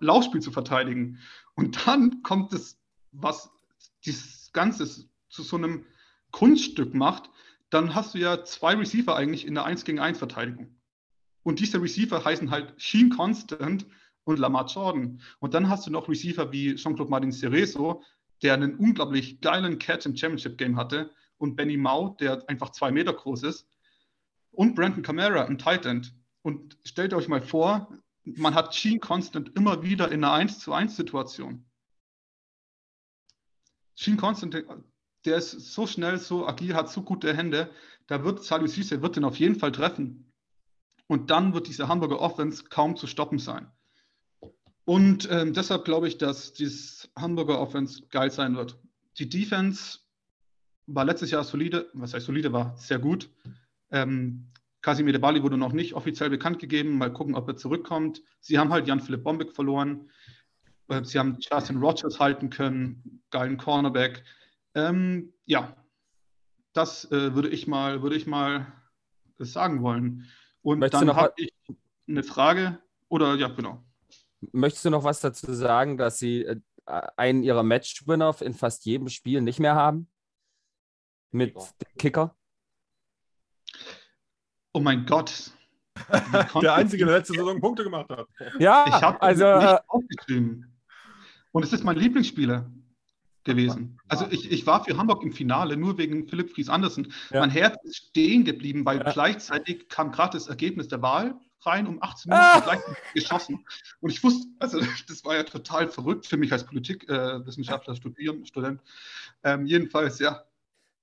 Laufspiel 0.00 0.40
zu 0.40 0.50
verteidigen. 0.50 1.20
Und 1.54 1.86
dann 1.86 2.22
kommt 2.22 2.52
es, 2.52 2.80
was 3.12 3.53
dieses 4.06 4.52
Ganze 4.52 4.86
zu 5.28 5.42
so 5.42 5.56
einem 5.56 5.86
Kunststück 6.30 6.94
macht, 6.94 7.30
dann 7.70 7.94
hast 7.94 8.14
du 8.14 8.18
ja 8.18 8.44
zwei 8.44 8.74
Receiver 8.74 9.16
eigentlich 9.16 9.46
in 9.46 9.54
der 9.54 9.64
1 9.64 9.84
gegen 9.84 9.98
1 9.98 10.18
Verteidigung. 10.18 10.76
Und 11.42 11.60
diese 11.60 11.80
Receiver 11.80 12.24
heißen 12.24 12.50
halt 12.50 12.74
Sheen 12.80 13.10
Constant 13.10 13.86
und 14.24 14.38
Lamar 14.38 14.66
Jordan. 14.66 15.20
Und 15.40 15.54
dann 15.54 15.68
hast 15.68 15.86
du 15.86 15.90
noch 15.90 16.08
Receiver 16.08 16.50
wie 16.52 16.74
Jean-Claude 16.74 17.10
Martin 17.10 17.32
Cerezo, 17.32 18.02
der 18.42 18.54
einen 18.54 18.76
unglaublich 18.76 19.40
geilen 19.40 19.78
Catch 19.78 20.06
im 20.06 20.16
Championship 20.16 20.58
Game 20.58 20.76
hatte, 20.76 21.10
und 21.38 21.56
Benny 21.56 21.76
Mau, 21.76 22.16
der 22.20 22.48
einfach 22.48 22.70
zwei 22.70 22.90
Meter 22.90 23.12
groß 23.12 23.42
ist, 23.42 23.68
und 24.50 24.74
Brandon 24.74 25.02
Camara, 25.02 25.44
ein 25.44 25.58
Tight 25.58 25.84
End. 25.84 26.14
Und 26.42 26.78
stellt 26.84 27.12
euch 27.12 27.28
mal 27.28 27.42
vor, 27.42 27.92
man 28.24 28.54
hat 28.54 28.74
Sheen 28.74 29.00
Constant 29.00 29.56
immer 29.56 29.82
wieder 29.82 30.10
in 30.10 30.24
einer 30.24 30.32
1 30.32 30.60
zu 30.60 30.72
1 30.72 30.96
Situation. 30.96 31.66
Sheen 33.94 34.16
Constant 34.16 34.64
der 35.24 35.36
ist 35.36 35.72
so 35.72 35.86
schnell, 35.86 36.18
so 36.18 36.46
agil, 36.46 36.74
hat 36.74 36.90
so 36.90 37.02
gute 37.02 37.34
Hände. 37.34 37.70
Da 38.06 38.24
wird 38.24 38.44
Salih 38.44 38.68
Sisse 38.68 39.00
wird 39.00 39.16
den 39.16 39.24
auf 39.24 39.36
jeden 39.36 39.56
Fall 39.56 39.72
treffen. 39.72 40.32
Und 41.06 41.30
dann 41.30 41.54
wird 41.54 41.68
diese 41.68 41.88
Hamburger 41.88 42.20
Offense 42.20 42.64
kaum 42.64 42.96
zu 42.96 43.06
stoppen 43.06 43.38
sein. 43.38 43.70
Und 44.84 45.28
ähm, 45.30 45.54
deshalb 45.54 45.84
glaube 45.84 46.08
ich, 46.08 46.18
dass 46.18 46.52
dieses 46.52 47.10
Hamburger 47.16 47.58
Offense 47.58 48.06
geil 48.08 48.30
sein 48.30 48.56
wird. 48.56 48.78
Die 49.18 49.28
Defense 49.28 50.00
war 50.86 51.04
letztes 51.04 51.30
Jahr 51.30 51.44
solide, 51.44 51.88
was 51.94 52.12
heißt 52.12 52.26
solide, 52.26 52.52
war 52.52 52.76
sehr 52.76 52.98
gut. 52.98 53.30
Ähm, 53.90 54.50
Casimir 54.82 55.12
de 55.12 55.20
Bali 55.20 55.42
wurde 55.42 55.56
noch 55.56 55.72
nicht 55.72 55.94
offiziell 55.94 56.28
bekannt 56.28 56.58
gegeben. 56.58 56.98
Mal 56.98 57.12
gucken, 57.12 57.34
ob 57.34 57.48
er 57.48 57.56
zurückkommt. 57.56 58.22
Sie 58.40 58.58
haben 58.58 58.70
halt 58.70 58.86
Jan-Philipp 58.86 59.24
Bombeck 59.24 59.52
verloren. 59.52 60.10
Äh, 60.88 61.04
sie 61.04 61.18
haben 61.18 61.38
Justin 61.40 61.78
Rogers 61.78 62.18
halten 62.20 62.50
können, 62.50 63.22
geilen 63.30 63.56
Cornerback. 63.56 64.24
Ähm, 64.74 65.32
ja, 65.46 65.76
das 66.72 67.10
äh, 67.10 67.34
würde 67.34 67.48
ich 67.48 67.66
mal, 67.66 68.02
würde 68.02 68.16
ich 68.16 68.26
mal 68.26 68.72
sagen 69.38 69.82
wollen. 69.82 70.26
Und 70.62 70.78
Möchtest 70.78 71.02
dann 71.02 71.14
habe 71.14 71.34
ich 71.36 71.52
eine 72.08 72.22
Frage 72.22 72.80
oder 73.08 73.34
ja, 73.34 73.48
genau. 73.48 73.84
Möchtest 74.52 74.84
du 74.84 74.90
noch 74.90 75.04
was 75.04 75.20
dazu 75.20 75.52
sagen, 75.52 75.96
dass 75.96 76.18
sie 76.18 76.42
äh, 76.42 76.60
einen 77.16 77.42
ihrer 77.42 77.62
Matchwinner 77.62 78.34
in 78.40 78.54
fast 78.54 78.84
jedem 78.84 79.08
Spiel 79.08 79.40
nicht 79.40 79.60
mehr 79.60 79.74
haben? 79.74 80.08
Mit 81.30 81.54
Kicker? 81.54 81.94
Kicker? 81.98 82.36
Oh 84.72 84.80
mein 84.80 85.06
Gott. 85.06 85.52
der 86.60 86.74
Einzige, 86.74 87.06
der 87.06 87.18
letzte 87.18 87.34
Saison 87.34 87.60
Punkte 87.60 87.84
gemacht 87.84 88.10
hat. 88.10 88.26
Ja, 88.58 88.84
ich 88.88 88.94
habe 88.94 89.22
also 89.22 89.44
nicht 89.44 89.64
äh, 89.64 89.78
aufgeschrieben. 89.86 90.73
Und 91.54 91.62
es 91.62 91.72
ist 91.72 91.84
mein 91.84 91.96
Lieblingsspieler 91.96 92.68
gewesen. 93.44 94.00
Also 94.08 94.26
ich, 94.28 94.50
ich 94.50 94.66
war 94.66 94.82
für 94.82 94.96
Hamburg 94.96 95.22
im 95.22 95.32
Finale 95.32 95.76
nur 95.76 95.96
wegen 95.98 96.26
Philipp 96.26 96.50
Fries 96.50 96.68
Andersen. 96.68 97.12
Ja. 97.30 97.40
Mein 97.40 97.50
Herz 97.50 97.76
ist 97.84 98.08
stehen 98.08 98.44
geblieben, 98.44 98.84
weil 98.84 98.98
ja. 98.98 99.12
gleichzeitig 99.12 99.88
kam 99.88 100.10
gerade 100.10 100.36
das 100.36 100.48
Ergebnis 100.48 100.88
der 100.88 101.00
Wahl 101.00 101.38
rein 101.60 101.86
um 101.86 102.02
18 102.02 102.32
Uhr 102.32 102.38
ah. 102.38 102.58
gleichzeitig 102.58 103.04
geschossen. 103.14 103.64
Und 104.00 104.10
ich 104.10 104.24
wusste, 104.24 104.48
also 104.58 104.80
das 105.08 105.24
war 105.24 105.36
ja 105.36 105.44
total 105.44 105.88
verrückt 105.88 106.26
für 106.26 106.36
mich 106.36 106.52
als 106.52 106.66
Politikwissenschaftler, 106.66 107.94
äh, 107.94 108.44
Student. 108.46 108.80
Ähm, 109.44 109.64
jedenfalls, 109.64 110.18
ja, 110.18 110.42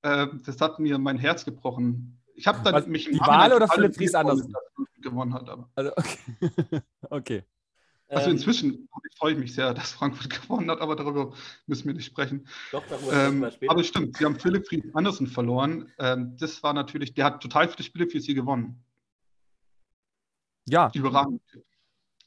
äh, 0.01 0.27
das 0.45 0.59
hat 0.59 0.79
mir 0.79 0.97
mein 0.97 1.17
Herz 1.17 1.45
gebrochen. 1.45 2.19
Ich 2.35 2.45
habe 2.45 2.59
dann 2.61 2.73
Was, 2.73 2.87
mich 2.87 3.07
im 3.07 3.13
Die 3.13 3.19
Wahl 3.21 3.53
oder 3.53 3.69
Philipp 3.69 3.95
Fries 3.95 4.15
Andersen? 4.15 4.53
Gewonnen 4.99 5.33
hat, 5.33 5.47
aber. 5.47 5.69
Also, 5.75 5.91
okay. 5.95 6.81
okay. 7.09 7.43
Also 8.11 8.29
ähm, 8.29 8.35
inzwischen 8.35 8.89
freue 9.17 9.33
ich 9.33 9.39
mich 9.39 9.53
sehr, 9.53 9.73
dass 9.73 9.93
Frankfurt 9.93 10.29
gewonnen 10.41 10.69
hat, 10.69 10.81
aber 10.81 10.95
darüber 10.95 11.33
müssen 11.65 11.87
wir 11.87 11.93
nicht 11.93 12.05
sprechen. 12.05 12.47
Doch, 12.71 12.85
darüber 12.87 13.13
ähm, 13.13 13.41
wir 13.41 13.51
später. 13.51 13.71
Aber 13.71 13.83
stimmt, 13.83 14.17
sie 14.17 14.25
haben 14.25 14.37
Philipp 14.37 14.67
Fried 14.67 14.83
Andersen 14.93 15.27
verloren. 15.27 15.89
Ähm, 15.97 16.35
das 16.37 16.61
war 16.61 16.73
natürlich, 16.73 17.13
der 17.13 17.25
hat 17.25 17.41
total 17.41 17.69
viele 17.69 17.83
Spiele 17.83 18.07
für 18.07 18.19
sie 18.19 18.33
gewonnen. 18.33 18.83
Ja. 20.67 20.91
Überragend. 20.93 21.41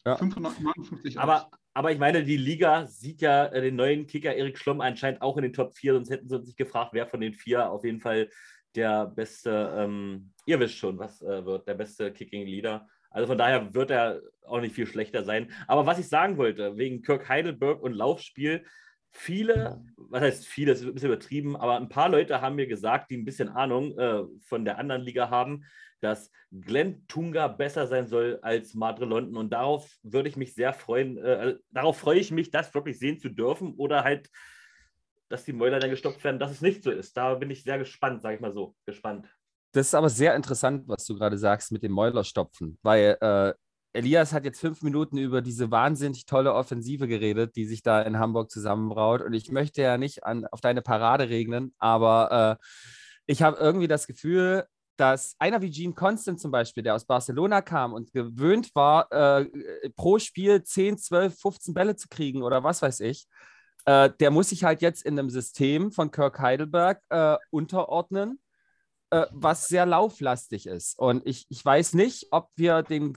Ja. 0.07 0.17
559 0.17 1.19
aber, 1.19 1.51
aber 1.73 1.93
ich 1.93 1.99
meine, 1.99 2.25
die 2.25 2.37
Liga 2.37 2.87
sieht 2.87 3.21
ja 3.21 3.47
äh, 3.47 3.61
den 3.61 3.77
neuen 3.77 4.07
Kicker 4.07 4.35
Erik 4.35 4.59
Schlomm 4.59 4.81
anscheinend 4.81 5.23
auch 5.23 5.37
in 5.37 5.45
den 5.45 5.53
Top 5.53 5.75
4, 5.75 5.95
sonst 5.95 6.11
hätten 6.11 6.29
sie 6.29 6.37
uns 6.37 6.47
nicht 6.47 6.59
gefragt, 6.59 6.91
wer 6.93 7.07
von 7.07 7.21
den 7.21 7.35
vier 7.35 7.71
auf 7.71 7.85
jeden 7.85 8.01
Fall 8.01 8.29
der 8.75 9.07
beste, 9.07 9.75
ähm, 9.79 10.33
ihr 10.47 10.61
wisst 10.61 10.77
schon, 10.77 10.99
was 10.99 11.23
äh, 11.23 11.45
wird, 11.45 11.69
der 11.69 11.75
beste 11.75 12.13
Kicking 12.13 12.47
Leader. 12.47 12.87
Also 13.15 13.29
von 13.29 13.39
daher 13.39 13.73
wird 13.75 13.91
er 13.91 14.21
auch 14.45 14.61
nicht 14.61 14.75
viel 14.75 14.87
schlechter 14.87 15.23
sein. 15.23 15.51
Aber 15.69 15.87
was 15.87 15.99
ich 15.99 16.09
sagen 16.09 16.37
wollte, 16.37 16.77
wegen 16.77 17.03
Kirk 17.03 17.29
Heidelberg 17.29 17.81
und 17.81 17.93
Laufspiel, 17.93 18.65
viele, 19.13 19.81
was 19.97 20.21
heißt 20.21 20.47
viele, 20.47 20.73
das 20.73 20.81
ist 20.81 20.87
ein 20.89 20.95
bisschen 20.95 21.13
übertrieben, 21.13 21.57
aber 21.57 21.77
ein 21.77 21.89
paar 21.89 22.09
Leute 22.09 22.41
haben 22.41 22.57
mir 22.57 22.67
gesagt, 22.67 23.11
die 23.11 23.17
ein 23.17 23.25
bisschen 23.25 23.49
Ahnung 23.49 23.97
äh, 23.97 24.25
von 24.41 24.65
der 24.65 24.79
anderen 24.79 25.03
Liga 25.03 25.31
haben, 25.31 25.65
dass 26.01 26.33
Glenn 26.51 27.07
Tunga 27.07 27.47
besser 27.47 27.87
sein 27.87 28.09
soll 28.09 28.41
als 28.43 28.75
Madre 28.75 29.05
London. 29.05 29.37
Und 29.37 29.51
darauf 29.51 29.89
würde 30.03 30.29
ich 30.29 30.37
mich 30.37 30.55
sehr 30.55 30.73
freuen, 30.73 31.17
äh, 31.19 31.57
darauf 31.71 31.97
freue 31.97 32.19
ich 32.19 32.33
mich, 32.33 32.51
das 32.51 32.75
wirklich 32.75 32.99
sehen 32.99 33.21
zu 33.21 33.29
dürfen 33.29 33.75
oder 33.75 34.03
halt, 34.03 34.29
dass 35.29 35.45
die 35.45 35.53
Mäuler 35.53 35.79
dann 35.79 35.91
gestoppt 35.91 36.23
werden, 36.25 36.41
dass 36.41 36.51
es 36.51 36.61
nicht 36.61 36.83
so 36.83 36.91
ist. 36.91 37.17
Da 37.17 37.37
bin 37.37 37.51
ich 37.51 37.63
sehr 37.63 37.79
gespannt, 37.79 38.23
sage 38.23 38.35
ich 38.35 38.41
mal 38.41 38.53
so, 38.53 38.75
gespannt. 38.85 39.33
Das 39.75 39.89
ist 39.89 39.95
aber 39.95 40.09
sehr 40.09 40.37
interessant, 40.37 40.85
was 40.87 41.05
du 41.05 41.17
gerade 41.17 41.37
sagst 41.37 41.73
mit 41.73 41.83
dem 41.83 41.91
Mäulerstopfen, 41.91 42.79
weil 42.83 43.17
äh, 43.21 43.53
Elias 43.93 44.33
hat 44.33 44.45
jetzt 44.45 44.61
fünf 44.61 44.83
Minuten 44.83 45.19
über 45.19 45.43
diese 45.43 45.73
wahnsinnig 45.73 46.27
tolle 46.27 46.55
Offensive 46.55 47.09
geredet, 47.09 47.57
die 47.57 47.65
sich 47.65 47.83
da 47.83 48.01
in 48.03 48.21
Hamburg 48.21 48.53
zusammenbraut. 48.53 49.21
Und 49.21 49.35
ich 49.35 49.51
möchte 49.51 49.83
ja 49.83 49.99
nicht 49.99 50.25
an, 50.25 50.47
auf 50.47 50.61
deine 50.61 50.81
Parade 50.81 51.29
regnen, 51.29 51.75
aber 51.79 52.59
äh, 52.61 52.65
ich 53.27 53.43
habe 53.43 53.57
irgendwie 53.59 53.89
das 53.89 54.07
Gefühl, 54.07 54.65
dass 54.97 55.35
einer 55.41 55.61
wie 55.61 55.71
Gene 55.71 55.95
Constant 55.95 56.41
zum 56.41 56.53
Beispiel, 56.53 56.85
der 56.85 56.95
aus 56.95 57.05
Barcelona 57.05 57.61
kam 57.61 57.95
und 57.95 58.13
gewöhnt 58.13 58.71
war, 58.77 59.11
äh, 59.11 59.47
pro 59.97 60.21
Spiel 60.21 60.63
10, 60.63 60.99
12, 60.99 61.37
15 61.37 61.75
Bälle 61.75 61.97
zu 61.97 62.07
kriegen 62.09 62.45
oder 62.45 62.63
was 62.63 62.81
weiß 62.81 63.01
ich, 63.01 63.27
äh, 63.87 64.09
der 64.21 64.31
muss 64.31 64.51
sich 64.51 64.63
halt 64.63 64.83
jetzt 64.83 65.05
in 65.05 65.19
einem 65.19 65.31
System 65.31 65.91
von 65.91 66.13
Kirk 66.13 66.39
Heidelberg 66.39 67.03
äh, 67.09 67.37
unterordnen, 67.51 68.39
äh, 69.15 69.27
was 69.31 69.69
sehr 69.69 69.87
lauflastig 69.87 70.67
ist. 70.67 70.99
Und 70.99 71.25
ich, 71.25 71.47
ich 71.49 71.65
weiß 71.65 71.95
nicht, 71.95 72.27
ob 72.33 72.49
wir 72.57 72.83
den 72.83 73.15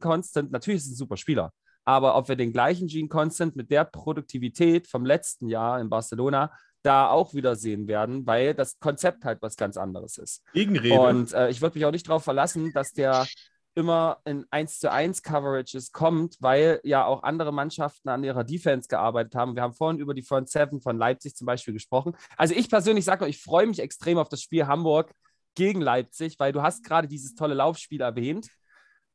Constant, 0.00 0.50
natürlich 0.50 0.78
ist 0.78 0.86
es 0.86 0.92
ein 0.92 0.96
super 0.96 1.18
Spieler, 1.18 1.52
aber 1.84 2.16
ob 2.16 2.28
wir 2.28 2.36
den 2.36 2.52
gleichen 2.52 2.88
Gene 2.88 3.08
Constant 3.08 3.54
mit 3.54 3.70
der 3.70 3.84
Produktivität 3.84 4.88
vom 4.88 5.04
letzten 5.04 5.48
Jahr 5.48 5.78
in 5.78 5.90
Barcelona 5.90 6.50
da 6.82 7.10
auch 7.10 7.34
wieder 7.34 7.54
sehen 7.54 7.86
werden, 7.86 8.26
weil 8.26 8.54
das 8.54 8.78
Konzept 8.78 9.26
halt 9.26 9.42
was 9.42 9.56
ganz 9.56 9.76
anderes 9.76 10.16
ist. 10.16 10.42
Gegenrede. 10.54 10.98
Und 10.98 11.34
äh, 11.34 11.50
ich 11.50 11.60
würde 11.60 11.76
mich 11.78 11.84
auch 11.84 11.92
nicht 11.92 12.08
darauf 12.08 12.24
verlassen, 12.24 12.72
dass 12.72 12.92
der 12.92 13.26
immer 13.80 14.18
in 14.24 14.46
1 14.50 14.78
zu 14.78 14.90
1 14.90 15.22
Coverages 15.22 15.92
kommt, 15.92 16.36
weil 16.40 16.80
ja 16.84 17.04
auch 17.04 17.22
andere 17.22 17.52
Mannschaften 17.52 18.08
an 18.08 18.22
ihrer 18.22 18.44
Defense 18.44 18.88
gearbeitet 18.88 19.34
haben. 19.34 19.56
Wir 19.56 19.62
haben 19.62 19.74
vorhin 19.74 19.98
über 19.98 20.14
die 20.14 20.22
Front 20.22 20.48
Seven 20.48 20.80
von 20.80 20.96
Leipzig 20.96 21.34
zum 21.34 21.46
Beispiel 21.46 21.74
gesprochen. 21.74 22.16
Also 22.36 22.54
ich 22.54 22.70
persönlich 22.70 23.04
sage 23.04 23.24
euch, 23.24 23.30
ich 23.30 23.42
freue 23.42 23.66
mich 23.66 23.80
extrem 23.80 24.18
auf 24.18 24.28
das 24.28 24.42
Spiel 24.42 24.66
Hamburg 24.66 25.12
gegen 25.54 25.80
Leipzig, 25.80 26.38
weil 26.38 26.52
du 26.52 26.62
hast 26.62 26.84
gerade 26.84 27.08
dieses 27.08 27.34
tolle 27.34 27.54
Laufspiel 27.54 28.00
erwähnt. 28.00 28.48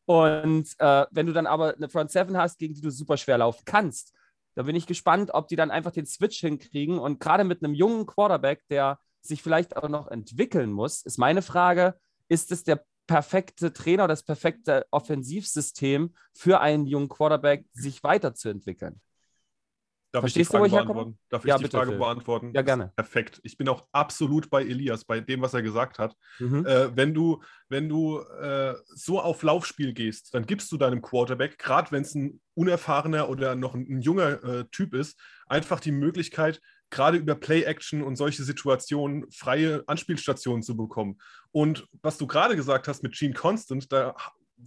Und 0.06 0.70
äh, 0.80 1.06
wenn 1.12 1.26
du 1.26 1.34
dann 1.34 1.48
aber 1.48 1.76
eine 1.76 1.90
Front 1.90 2.12
Seven 2.12 2.38
hast, 2.38 2.60
gegen 2.60 2.74
die 2.74 2.82
du 2.82 2.92
super 2.92 3.18
schwer 3.18 3.38
laufen 3.38 3.64
kannst, 3.66 4.14
da 4.56 4.64
bin 4.64 4.76
ich 4.76 4.88
gespannt, 4.88 5.32
ob 5.34 5.48
die 5.48 5.56
dann 5.56 5.72
einfach 5.72 5.92
den 5.92 6.06
Switch 6.06 6.40
hinkriegen. 6.40 6.98
Und 6.98 7.20
gerade 7.20 7.44
mit 7.44 7.64
einem 7.64 7.74
jungen 7.74 8.06
Quarterback, 8.06 8.64
der 8.70 9.00
sich 9.22 9.42
vielleicht 9.42 9.76
auch 9.76 9.90
noch 9.90 10.08
entwickeln 10.08 10.72
muss, 10.72 11.02
ist 11.02 11.18
meine 11.18 11.42
Frage, 11.42 11.96
ist 12.30 12.52
es 12.52 12.64
der 12.64 12.84
perfekte 13.08 13.74
Trainer, 13.74 14.08
das 14.08 14.24
perfekte 14.24 14.86
Offensivsystem 14.92 16.14
für 16.34 16.60
einen 16.62 16.88
jungen 16.88 17.10
Quarterback, 17.10 17.66
sich 17.74 18.04
weiterzuentwickeln? 18.04 19.02
Darf 20.12 20.22
Verstehst 20.24 20.44
ich 20.44 20.48
die 20.48 20.58
du, 20.58 20.60
wo 20.60 20.66
Frage 20.66 20.68
ich 20.68 20.74
herkomme? 20.74 21.00
beantworten? 21.00 21.20
Darf 21.30 21.44
ich 21.44 21.50
Ja, 21.50 21.58
die 21.58 21.64
bitte, 21.64 21.78
Frage 21.78 21.92
Phil. 21.92 22.00
beantworten? 22.00 22.52
Ja, 22.54 22.62
gerne. 22.62 22.94
Perfekt. 22.96 23.42
Ich 23.44 23.58
bin 23.58 23.68
auch 23.68 23.86
absolut 23.92 24.50
bei 24.50 24.62
Elias, 24.62 25.04
bei 25.04 25.20
dem, 25.20 25.42
was 25.42 25.54
er 25.54 25.62
gesagt 25.62 26.00
hat. 26.00 26.16
Mhm. 26.40 26.66
Äh, 26.66 26.96
wenn 26.96 27.14
du, 27.14 27.44
wenn 27.68 27.90
du 27.90 28.20
äh, 28.20 28.76
so 28.94 29.20
auf 29.20 29.44
Laufspiel 29.44 29.92
gehst, 29.92 30.34
dann 30.34 30.46
gibst 30.46 30.72
du 30.72 30.78
deinem 30.78 31.02
Quarterback, 31.02 31.58
gerade 31.58 31.92
wenn 31.92 32.04
es 32.04 32.16
ein 32.16 32.40
unerfahrener 32.54 33.28
oder 33.28 33.56
noch 33.56 33.76
ein, 33.76 33.86
ein 33.90 34.02
junger 34.02 34.42
äh, 34.44 34.66
Typ 34.72 34.94
ist, 34.94 35.20
einfach 35.48 35.82
die 35.82 35.92
Möglichkeit, 35.92 36.62
gerade 36.90 37.18
über 37.18 37.36
Play-Action 37.36 38.02
und 38.02 38.16
solche 38.16 38.44
Situationen 38.44 39.30
freie 39.32 39.84
Anspielstationen 39.88 40.64
zu 40.64 40.78
bekommen. 40.78 41.20
Und 41.52 41.88
was 42.02 42.18
du 42.18 42.28
gerade 42.28 42.56
gesagt 42.56 42.88
hast 42.88 43.04
mit 43.04 43.14
Gene 43.14 43.34
Constant, 43.34 43.92
da 43.92 44.16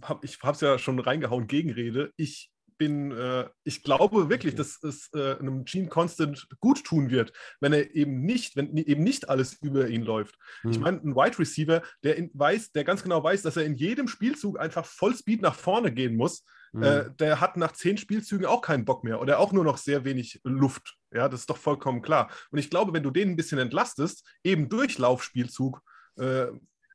habe 0.03 0.25
ich 0.25 0.37
es 0.41 0.61
ja 0.61 0.77
schon 0.77 0.99
reingehauen, 0.99 1.47
Gegenrede. 1.47 2.11
Ich 2.15 2.51
bin, 2.77 3.11
äh, 3.11 3.47
ich 3.63 3.83
glaube 3.83 4.29
wirklich, 4.29 4.55
dass 4.55 4.81
es 4.83 5.09
äh, 5.13 5.37
einem 5.37 5.65
Gene 5.65 5.89
Constant 5.89 6.47
gut 6.59 6.83
tun 6.83 7.11
wird, 7.11 7.33
wenn 7.59 7.73
er 7.73 7.93
eben 7.93 8.21
nicht, 8.21 8.55
wenn 8.55 8.75
eben 8.77 9.03
nicht 9.03 9.29
alles 9.29 9.53
über 9.61 9.89
ihn 9.89 10.03
läuft. 10.03 10.35
Ich 10.69 10.77
Mhm. 10.77 10.83
meine, 10.83 10.97
ein 10.97 11.15
Wide 11.15 11.37
Receiver, 11.37 11.83
der 12.03 12.15
in, 12.15 12.31
weiß, 12.33 12.71
der 12.71 12.85
ganz 12.85 13.03
genau 13.03 13.23
weiß, 13.23 13.41
dass 13.43 13.57
er 13.57 13.65
in 13.65 13.75
jedem 13.75 14.07
Spielzug 14.07 14.59
einfach 14.59 14.85
Vollspeed 14.85 15.41
nach 15.41 15.55
vorne 15.55 15.91
gehen 15.91 16.15
muss, 16.15 16.45
Mhm. 16.71 16.83
äh, 16.83 17.11
der 17.19 17.41
hat 17.41 17.57
nach 17.57 17.71
zehn 17.71 17.97
Spielzügen 17.97 18.45
auch 18.45 18.61
keinen 18.61 18.85
Bock 18.85 19.03
mehr 19.03 19.19
oder 19.21 19.39
auch 19.39 19.51
nur 19.51 19.63
noch 19.63 19.77
sehr 19.77 20.05
wenig 20.05 20.39
Luft. 20.43 20.97
Ja, 21.11 21.27
das 21.27 21.41
ist 21.41 21.49
doch 21.49 21.57
vollkommen 21.57 22.01
klar. 22.01 22.29
Und 22.51 22.59
ich 22.59 22.69
glaube, 22.69 22.93
wenn 22.93 23.03
du 23.03 23.11
den 23.11 23.31
ein 23.31 23.35
bisschen 23.35 23.59
entlastest, 23.59 24.25
eben 24.43 24.69
durch 24.69 24.97
Laufspielzug, 24.97 25.81
äh, 26.17 26.47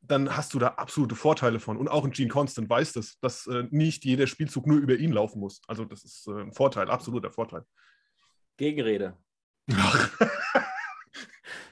dann 0.07 0.37
hast 0.37 0.55
du 0.55 0.59
da 0.59 0.69
absolute 0.69 1.15
Vorteile 1.15 1.61
von. 1.61 1.77
Und 1.77 1.89
auch 1.89 2.05
ein 2.05 2.11
Gene 2.11 2.29
Constant 2.29 2.69
weiß 2.69 2.93
das, 2.93 3.19
dass 3.21 3.47
äh, 3.47 3.65
nicht 3.71 4.05
jeder 4.05 4.27
Spielzug 4.27 4.67
nur 4.67 4.79
über 4.79 4.97
ihn 4.97 5.13
laufen 5.13 5.41
muss. 5.41 5.63
Also 5.67 5.85
das 5.85 6.05
ist 6.05 6.27
äh, 6.29 6.43
ein 6.43 6.53
Vorteil, 6.53 6.91
absoluter 6.91 7.31
Vorteil. 7.31 7.65
Gegenrede. 8.57 9.17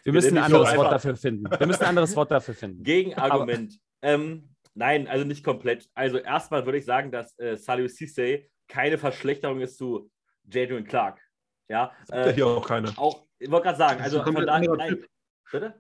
Wir 0.05 0.13
müssen 0.13 0.37
ein 0.37 0.45
anderes 0.45 0.77
Wort 0.77 0.93
dafür 0.93 1.17
finden. 1.17 1.45
Wir 1.51 1.67
müssen 1.67 1.83
ein 1.83 1.89
anderes 1.91 2.17
Wort 2.17 2.31
dafür 2.31 2.55
finden. 2.55 2.83
Gegenargument. 2.83 3.79
ähm, 4.01 4.52
nein, 4.75 5.09
also 5.09 5.25
nicht 5.25 5.45
komplett. 5.45 5.89
Also 5.95 6.19
erstmal 6.19 6.65
würde 6.67 6.79
ich 6.79 6.85
sagen, 6.85 7.11
dass 7.11 7.39
äh, 7.39 7.57
Salih 7.57 7.89
Cisse 7.89 8.45
keine 8.69 8.99
Verschlechterung 8.99 9.61
ist 9.61 9.77
zu 9.79 10.11
Jadrian 10.45 10.85
Clark. 10.85 11.21
Ja, 11.69 11.93
äh, 12.11 12.33
hier 12.33 12.47
auch 12.47 12.67
keiner. 12.67 12.93
auch, 12.99 13.27
ich 13.39 13.51
wollte 13.51 13.65
gerade 13.65 13.79
sagen, 13.79 14.01
also 14.03 14.19
ein 14.19 14.25
von 14.25 14.35
komplett 14.35 14.49
daher, 14.49 14.77
nein, 14.77 15.05
bitte? 15.51 15.75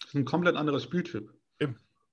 Das 0.00 0.08
ist 0.10 0.14
ein 0.14 0.24
komplett 0.24 0.56
anderer 0.56 0.78
Spieltyp. 0.80 1.30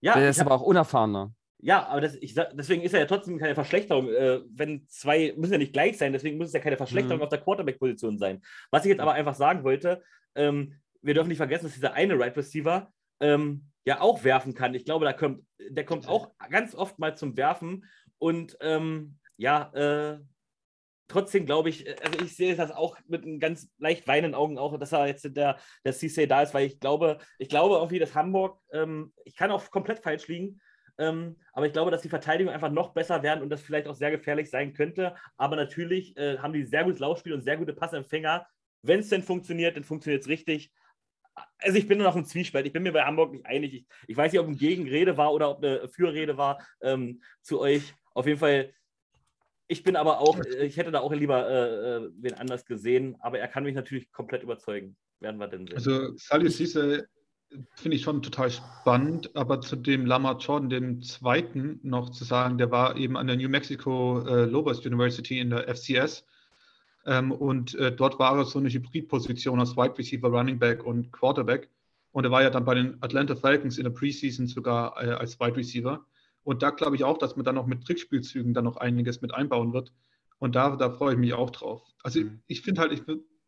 Ja, 0.01 0.13
Der 0.15 0.29
ist 0.29 0.39
hab- 0.39 0.47
aber 0.47 0.55
auch 0.55 0.61
unerfahrener. 0.65 1.33
Ja, 1.59 1.87
aber 1.87 2.01
das, 2.01 2.15
ich, 2.15 2.35
deswegen 2.35 2.81
ist 2.83 2.93
er 2.93 2.99
ja 2.99 3.05
trotzdem 3.05 3.39
keine 3.39 3.55
Verschlechterung. 3.55 4.09
Äh, 4.09 4.41
wenn 4.49 4.87
zwei 4.87 5.33
müssen 5.37 5.53
ja 5.53 5.57
nicht 5.57 5.73
gleich 5.73 5.97
sein, 5.97 6.13
deswegen 6.13 6.37
muss 6.37 6.47
es 6.47 6.53
ja 6.53 6.59
keine 6.59 6.77
Verschlechterung 6.77 7.17
Mhm. 7.17 7.23
auf 7.23 7.29
der 7.29 7.41
Quarterback-Position 7.41 8.17
sein. 8.19 8.41
Was 8.71 8.85
ich 8.85 8.89
jetzt 8.89 8.99
aber 8.99 9.13
einfach 9.13 9.33
sagen 9.35 9.63
wollte, 9.63 10.03
ähm, 10.35 10.79
wir 11.01 11.13
dürfen 11.13 11.29
nicht 11.29 11.37
vergessen, 11.37 11.65
dass 11.65 11.73
dieser 11.73 11.93
eine 11.93 12.19
Right 12.19 12.35
Receiver 12.37 12.91
ähm, 13.19 13.69
ja 13.85 14.01
auch 14.01 14.23
werfen 14.23 14.53
kann. 14.53 14.73
Ich 14.73 14.85
glaube, 14.85 15.05
da 15.05 15.13
kommt, 15.13 15.45
der 15.69 15.85
kommt 15.85 16.07
auch 16.07 16.31
ganz 16.49 16.75
oft 16.75 16.99
mal 16.99 17.15
zum 17.15 17.37
Werfen 17.37 17.85
und 18.17 18.57
ähm, 18.61 19.17
ja, 19.37 19.71
äh, 19.73 20.19
trotzdem 21.07 21.45
glaube 21.45 21.69
ich, 21.69 21.87
äh, 21.87 21.95
also 22.03 22.19
ich 22.23 22.35
sehe 22.35 22.55
das 22.55 22.71
auch 22.71 22.97
mit 23.07 23.23
einem 23.23 23.39
ganz 23.39 23.71
leicht 23.77 24.07
weinenden 24.07 24.35
Augen 24.35 24.57
auch, 24.57 24.77
dass 24.77 24.91
er 24.91 25.07
jetzt 25.07 25.23
der, 25.35 25.57
der 25.83 25.93
CC 25.93 26.25
da 26.25 26.41
ist, 26.41 26.53
weil 26.53 26.65
ich 26.65 26.79
glaube, 26.79 27.19
ich 27.37 27.49
glaube 27.49 27.75
irgendwie, 27.75 27.99
dass 27.99 28.15
Hamburg, 28.15 28.59
ähm, 28.71 29.13
ich 29.23 29.35
kann 29.35 29.51
auch 29.51 29.69
komplett 29.69 29.99
falsch 29.99 30.27
liegen, 30.27 30.59
ähm, 30.97 31.35
aber 31.53 31.67
ich 31.67 31.73
glaube, 31.73 31.91
dass 31.91 32.01
die 32.01 32.09
Verteidigung 32.09 32.53
einfach 32.53 32.71
noch 32.71 32.93
besser 32.93 33.21
werden 33.21 33.41
und 33.41 33.49
das 33.49 33.61
vielleicht 33.61 33.87
auch 33.87 33.95
sehr 33.95 34.11
gefährlich 34.11 34.49
sein 34.49 34.73
könnte. 34.73 35.15
Aber 35.37 35.55
natürlich 35.55 36.15
äh, 36.17 36.37
haben 36.37 36.53
die 36.53 36.63
sehr 36.63 36.85
gutes 36.85 36.99
Laufspiel 36.99 37.33
und 37.33 37.43
sehr 37.43 37.57
gute 37.57 37.73
Passempfänger. 37.73 38.47
Wenn 38.81 39.01
es 39.01 39.09
denn 39.09 39.23
funktioniert, 39.23 39.75
dann 39.75 39.83
funktioniert 39.83 40.21
es 40.21 40.29
richtig. 40.29 40.71
Also 41.59 41.77
ich 41.77 41.87
bin 41.87 41.97
nur 41.97 42.07
noch 42.07 42.15
im 42.15 42.25
Zwiespalt. 42.25 42.65
Ich 42.65 42.73
bin 42.73 42.83
mir 42.83 42.93
bei 42.93 43.03
Hamburg 43.03 43.33
nicht 43.33 43.45
einig. 43.45 43.73
Ich, 43.73 43.85
ich 44.07 44.17
weiß 44.17 44.31
nicht, 44.31 44.39
ob 44.39 44.47
eine 44.47 44.55
Gegenrede 44.55 45.17
war 45.17 45.33
oder 45.33 45.49
ob 45.49 45.63
eine 45.63 45.87
Fürrede 45.87 46.37
war 46.37 46.59
ähm, 46.81 47.21
zu 47.41 47.59
euch. 47.59 47.93
Auf 48.13 48.27
jeden 48.27 48.39
Fall, 48.39 48.73
ich 49.67 49.83
bin 49.83 49.95
aber 49.95 50.19
auch, 50.19 50.39
äh, 50.39 50.65
ich 50.65 50.77
hätte 50.77 50.91
da 50.91 50.99
auch 50.99 51.11
lieber 51.11 51.49
äh, 51.49 51.95
äh, 52.05 52.11
wen 52.17 52.33
anders 52.35 52.65
gesehen, 52.65 53.17
aber 53.19 53.39
er 53.39 53.47
kann 53.47 53.63
mich 53.63 53.75
natürlich 53.75 54.11
komplett 54.11 54.43
überzeugen. 54.43 54.95
Werden 55.19 55.37
wir 55.37 55.47
denn 55.47 55.65
sehen. 55.67 55.75
Also 55.75 56.15
Salih 56.17 56.49
Cisse 56.49 57.07
finde 57.75 57.97
ich 57.97 58.03
schon 58.03 58.21
total 58.21 58.51
spannend, 58.51 59.35
aber 59.35 59.61
zu 59.61 59.75
dem 59.75 60.05
Lamar 60.05 60.37
Jordan, 60.37 60.69
dem 60.69 61.01
zweiten, 61.01 61.79
noch 61.83 62.09
zu 62.09 62.23
sagen, 62.23 62.57
der 62.57 62.71
war 62.71 62.97
eben 62.97 63.17
an 63.17 63.27
der 63.27 63.37
New 63.37 63.49
Mexico 63.49 64.21
äh, 64.27 64.45
Lobos 64.45 64.85
University 64.85 65.39
in 65.39 65.49
der 65.49 65.73
FCS. 65.73 66.25
Ähm, 67.05 67.31
und 67.31 67.75
äh, 67.75 67.95
dort 67.95 68.19
war 68.19 68.37
er 68.37 68.45
so 68.45 68.59
eine 68.59 68.69
Hybridposition 68.69 69.59
aus 69.59 69.77
Wide 69.77 69.97
Receiver, 69.97 70.27
Running 70.27 70.59
Back 70.59 70.83
und 70.83 71.11
Quarterback. 71.11 71.69
Und 72.11 72.23
er 72.25 72.31
war 72.31 72.41
ja 72.43 72.49
dann 72.49 72.65
bei 72.65 72.75
den 72.75 73.01
Atlanta 73.01 73.35
Falcons 73.35 73.77
in 73.77 73.83
der 73.83 73.91
Preseason 73.91 74.47
sogar 74.47 75.01
äh, 75.03 75.11
als 75.11 75.39
Wide 75.39 75.55
Receiver. 75.57 76.05
Und 76.43 76.63
da 76.63 76.69
glaube 76.69 76.95
ich 76.95 77.03
auch, 77.03 77.17
dass 77.17 77.35
man 77.35 77.45
dann 77.45 77.55
noch 77.55 77.65
mit 77.67 77.83
Trickspielzügen 77.85 78.53
dann 78.53 78.63
noch 78.63 78.77
einiges 78.77 79.21
mit 79.21 79.33
einbauen 79.33 79.73
wird. 79.73 79.91
Und 80.39 80.55
da, 80.55 80.75
da 80.75 80.89
freue 80.91 81.13
ich 81.13 81.19
mich 81.19 81.33
auch 81.33 81.49
drauf. 81.49 81.81
Also 82.03 82.19
Mhm. 82.21 82.41
ich, 82.47 82.57
ich 82.57 82.61
finde 82.63 82.81
halt, 82.81 82.91
ich, 82.93 83.01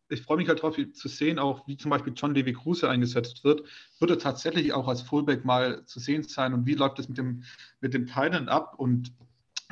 ich 0.09 0.21
freue 0.21 0.37
mich 0.37 0.47
halt 0.49 0.61
drauf 0.61 0.77
zu 0.93 1.07
sehen, 1.07 1.39
auch 1.39 1.67
wie 1.67 1.77
zum 1.77 1.91
Beispiel 1.91 2.13
John 2.15 2.33
Levi 2.33 2.53
Kruse 2.53 2.89
eingesetzt 2.89 3.43
wird. 3.43 3.63
Wird 3.99 4.11
er 4.11 4.19
tatsächlich 4.19 4.73
auch 4.73 4.87
als 4.87 5.01
Fullback 5.01 5.45
mal 5.45 5.85
zu 5.85 5.99
sehen 5.99 6.23
sein 6.23 6.53
und 6.53 6.65
wie 6.65 6.75
läuft 6.75 6.99
es 6.99 7.07
mit 7.09 7.17
dem, 7.17 7.43
mit 7.81 7.93
dem 7.93 8.05
Titan 8.05 8.49
ab? 8.49 8.75
Und 8.77 9.11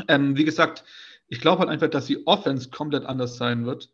ähm, 0.07 0.37
wie 0.37 0.45
gesagt, 0.45 0.83
ich 1.27 1.39
glaube 1.39 1.59
halt 1.59 1.69
einfach, 1.69 1.89
dass 1.89 2.05
die 2.05 2.25
Offense 2.27 2.69
komplett 2.69 3.05
anders 3.05 3.37
sein 3.37 3.65
wird 3.65 3.91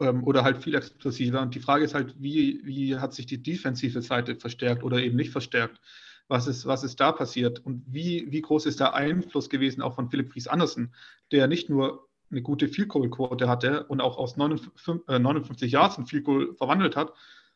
ähm, 0.00 0.24
oder 0.24 0.44
halt 0.44 0.58
viel 0.58 0.74
explosiver. 0.74 1.40
Und 1.42 1.54
die 1.54 1.60
Frage 1.60 1.84
ist 1.84 1.94
halt, 1.94 2.14
wie, 2.18 2.60
wie 2.64 2.96
hat 2.96 3.14
sich 3.14 3.26
die 3.26 3.42
defensive 3.42 4.02
Seite 4.02 4.36
verstärkt 4.36 4.82
oder 4.82 4.98
eben 4.98 5.16
nicht 5.16 5.30
verstärkt? 5.30 5.80
Was 6.28 6.46
ist, 6.46 6.66
was 6.66 6.84
ist 6.84 7.00
da 7.00 7.12
passiert? 7.12 7.58
Und 7.60 7.84
wie, 7.86 8.30
wie 8.30 8.40
groß 8.40 8.66
ist 8.66 8.80
der 8.80 8.94
Einfluss 8.94 9.50
gewesen 9.50 9.82
auch 9.82 9.94
von 9.94 10.10
Philipp 10.10 10.32
Fries 10.32 10.46
Andersen, 10.46 10.94
der 11.30 11.46
nicht 11.46 11.68
nur 11.68 12.08
eine 12.30 12.42
gute 12.42 12.68
Field 12.68 12.88
Goal 12.88 13.10
Quote 13.10 13.48
hatte 13.48 13.84
und 13.84 14.00
auch 14.00 14.16
aus 14.16 14.36
59, 14.36 15.08
äh, 15.08 15.18
59 15.18 15.70
Yards 15.70 15.98
ein 15.98 16.06
Field 16.06 16.24
Goal 16.24 16.54
verwandelt 16.54 16.96
hat, 16.96 17.12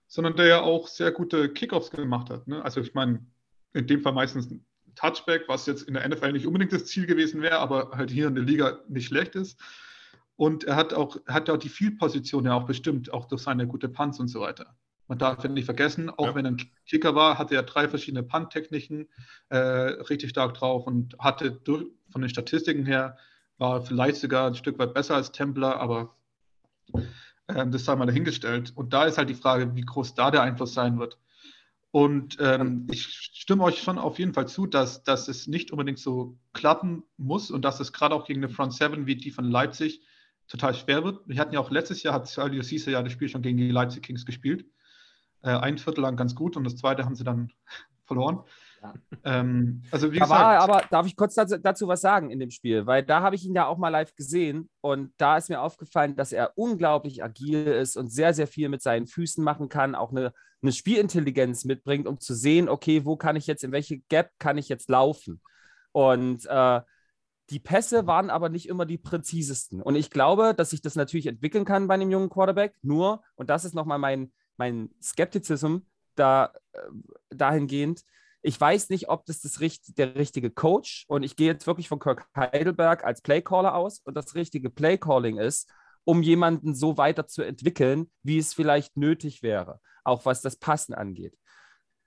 sondern 0.06 0.36
der 0.36 0.46
ja 0.46 0.60
auch 0.60 0.88
sehr 0.88 1.12
gute 1.12 1.52
Kickoffs 1.52 1.90
gemacht 1.90 2.30
hat. 2.30 2.46
Ne? 2.46 2.62
Also 2.62 2.80
ich 2.80 2.92
meine, 2.94 3.24
in 3.72 3.86
dem 3.86 4.02
Fall 4.02 4.12
meistens 4.12 4.48
Touchback, 4.96 5.44
was 5.48 5.66
jetzt 5.66 5.82
in 5.82 5.94
der 5.94 6.08
NFL 6.08 6.32
nicht 6.32 6.46
unbedingt 6.46 6.72
das 6.72 6.86
Ziel 6.86 7.06
gewesen 7.06 7.42
wäre, 7.42 7.58
aber 7.58 7.92
halt 7.92 8.10
hier 8.10 8.26
in 8.26 8.34
der 8.34 8.44
Liga 8.44 8.80
nicht 8.88 9.06
schlecht 9.06 9.36
ist. 9.36 9.60
Und 10.36 10.64
er 10.64 10.76
hat 10.76 10.92
auch, 10.92 11.16
hat 11.26 11.48
auch 11.48 11.56
die 11.56 11.68
Field-Position 11.68 12.44
ja 12.44 12.54
auch 12.54 12.66
bestimmt, 12.66 13.12
auch 13.12 13.26
durch 13.26 13.42
seine 13.42 13.66
gute 13.66 13.88
Punts 13.88 14.18
und 14.20 14.28
so 14.28 14.40
weiter. 14.40 14.76
Man 15.08 15.18
darf 15.18 15.42
ja 15.44 15.48
nicht 15.48 15.64
vergessen, 15.66 16.10
auch 16.10 16.26
Ja. 16.26 16.34
wenn 16.34 16.44
er 16.44 16.50
ein 16.52 16.70
Kicker 16.84 17.14
war, 17.14 17.38
hatte 17.38 17.54
er 17.54 17.62
drei 17.62 17.88
verschiedene 17.88 18.22
Punt-Techniken 18.24 19.08
äh, 19.50 19.56
richtig 19.56 20.30
stark 20.30 20.54
drauf 20.54 20.86
und 20.86 21.16
hatte 21.18 21.52
durch, 21.52 21.86
von 22.10 22.20
den 22.22 22.28
Statistiken 22.28 22.84
her 22.84 23.16
war 23.58 23.82
vielleicht 23.82 24.16
sogar 24.16 24.48
ein 24.48 24.54
Stück 24.54 24.78
weit 24.78 24.94
besser 24.94 25.14
als 25.14 25.32
Templar, 25.32 25.76
aber 25.76 26.16
ähm, 27.48 27.70
das 27.70 27.84
sei 27.84 27.94
mal 27.96 28.06
dahingestellt. 28.06 28.72
Und 28.74 28.92
da 28.92 29.04
ist 29.04 29.16
halt 29.18 29.30
die 29.30 29.34
Frage, 29.34 29.74
wie 29.74 29.82
groß 29.82 30.14
da 30.14 30.30
der 30.30 30.42
Einfluss 30.42 30.74
sein 30.74 30.98
wird. 30.98 31.18
Und 31.96 32.36
ähm, 32.40 32.86
ich 32.90 33.06
stimme 33.06 33.64
euch 33.64 33.78
schon 33.82 33.98
auf 33.98 34.18
jeden 34.18 34.34
Fall 34.34 34.46
zu, 34.46 34.66
dass, 34.66 35.02
dass 35.02 35.28
es 35.28 35.46
nicht 35.46 35.70
unbedingt 35.70 35.98
so 35.98 36.38
klappen 36.52 37.04
muss 37.16 37.50
und 37.50 37.64
dass 37.64 37.80
es 37.80 37.90
gerade 37.90 38.14
auch 38.14 38.26
gegen 38.26 38.44
eine 38.44 38.52
Front 38.52 38.74
7 38.74 39.06
wie 39.06 39.16
die 39.16 39.30
von 39.30 39.46
Leipzig 39.46 40.02
total 40.46 40.74
schwer 40.74 41.04
wird. 41.04 41.26
Wir 41.26 41.38
hatten 41.38 41.54
ja 41.54 41.60
auch 41.60 41.70
letztes 41.70 42.02
Jahr, 42.02 42.12
hat 42.12 42.28
Salio 42.28 42.62
Cisse 42.62 42.90
ja 42.90 43.02
das 43.02 43.12
Spiel 43.12 43.30
schon 43.30 43.40
gegen 43.40 43.56
die 43.56 43.70
Leipzig 43.70 44.02
Kings 44.02 44.26
gespielt. 44.26 44.66
Äh, 45.40 45.52
ein 45.52 45.78
Viertel 45.78 46.02
lang 46.02 46.16
ganz 46.16 46.34
gut 46.34 46.58
und 46.58 46.64
das 46.64 46.76
zweite 46.76 47.02
haben 47.02 47.14
sie 47.14 47.24
dann 47.24 47.50
verloren. 48.04 48.40
Ähm, 49.24 49.82
also 49.90 50.12
wie 50.12 50.18
gesagt. 50.18 50.32
Aber, 50.32 50.74
aber 50.74 50.86
darf 50.90 51.06
ich 51.06 51.16
kurz 51.16 51.34
dazu, 51.34 51.58
dazu, 51.58 51.88
was 51.88 52.00
sagen 52.00 52.30
in 52.30 52.38
dem 52.38 52.50
Spiel? 52.50 52.86
Weil 52.86 53.02
da 53.02 53.22
habe 53.22 53.36
ich 53.36 53.44
ihn 53.44 53.54
ja 53.54 53.66
auch 53.66 53.78
mal 53.78 53.88
live 53.88 54.14
gesehen 54.14 54.68
und 54.80 55.12
da 55.16 55.36
ist 55.36 55.48
mir 55.48 55.60
aufgefallen, 55.60 56.16
dass 56.16 56.32
er 56.32 56.52
unglaublich 56.56 57.22
agil 57.22 57.66
ist 57.66 57.96
und 57.96 58.10
sehr, 58.10 58.34
sehr 58.34 58.46
viel 58.46 58.68
mit 58.68 58.82
seinen 58.82 59.06
Füßen 59.06 59.42
machen 59.42 59.68
kann, 59.68 59.94
auch 59.94 60.10
eine, 60.10 60.32
eine 60.62 60.72
Spielintelligenz 60.72 61.64
mitbringt, 61.64 62.06
um 62.06 62.20
zu 62.20 62.34
sehen, 62.34 62.68
okay, 62.68 63.04
wo 63.04 63.16
kann 63.16 63.36
ich 63.36 63.46
jetzt, 63.46 63.64
in 63.64 63.72
welche 63.72 63.98
Gap 64.08 64.30
kann 64.38 64.58
ich 64.58 64.68
jetzt 64.68 64.88
laufen? 64.88 65.40
Und 65.92 66.46
äh, 66.46 66.80
die 67.50 67.60
Pässe 67.60 68.06
waren 68.06 68.30
aber 68.30 68.48
nicht 68.48 68.68
immer 68.68 68.86
die 68.86 68.98
präzisesten. 68.98 69.80
Und 69.80 69.94
ich 69.94 70.10
glaube, 70.10 70.54
dass 70.54 70.70
sich 70.70 70.82
das 70.82 70.96
natürlich 70.96 71.26
entwickeln 71.26 71.64
kann 71.64 71.86
bei 71.86 71.94
einem 71.94 72.10
jungen 72.10 72.28
Quarterback. 72.28 72.74
Nur, 72.82 73.22
und 73.36 73.50
das 73.50 73.64
ist 73.64 73.74
nochmal 73.74 73.98
mein, 73.98 74.32
mein 74.56 74.90
Skeptizism 75.00 75.78
da, 76.16 76.52
äh, 76.72 76.78
dahingehend, 77.30 78.04
ich 78.46 78.60
weiß 78.60 78.90
nicht, 78.90 79.08
ob 79.08 79.24
das, 79.26 79.40
das 79.40 79.58
richt 79.58 79.98
der 79.98 80.14
richtige 80.14 80.50
Coach 80.50 81.04
und 81.08 81.24
ich 81.24 81.34
gehe 81.34 81.48
jetzt 81.48 81.66
wirklich 81.66 81.88
von 81.88 81.98
Kirk 81.98 82.28
Heidelberg 82.36 83.02
als 83.02 83.20
Playcaller 83.20 83.74
aus 83.74 83.98
und 83.98 84.16
das 84.16 84.36
richtige 84.36 84.70
Playcalling 84.70 85.38
ist, 85.38 85.68
um 86.04 86.22
jemanden 86.22 86.72
so 86.72 86.96
weiter 86.96 87.26
zu 87.26 87.42
entwickeln, 87.42 88.08
wie 88.22 88.38
es 88.38 88.54
vielleicht 88.54 88.96
nötig 88.96 89.42
wäre, 89.42 89.80
auch 90.04 90.26
was 90.26 90.42
das 90.42 90.54
Passen 90.54 90.94
angeht. 90.94 91.36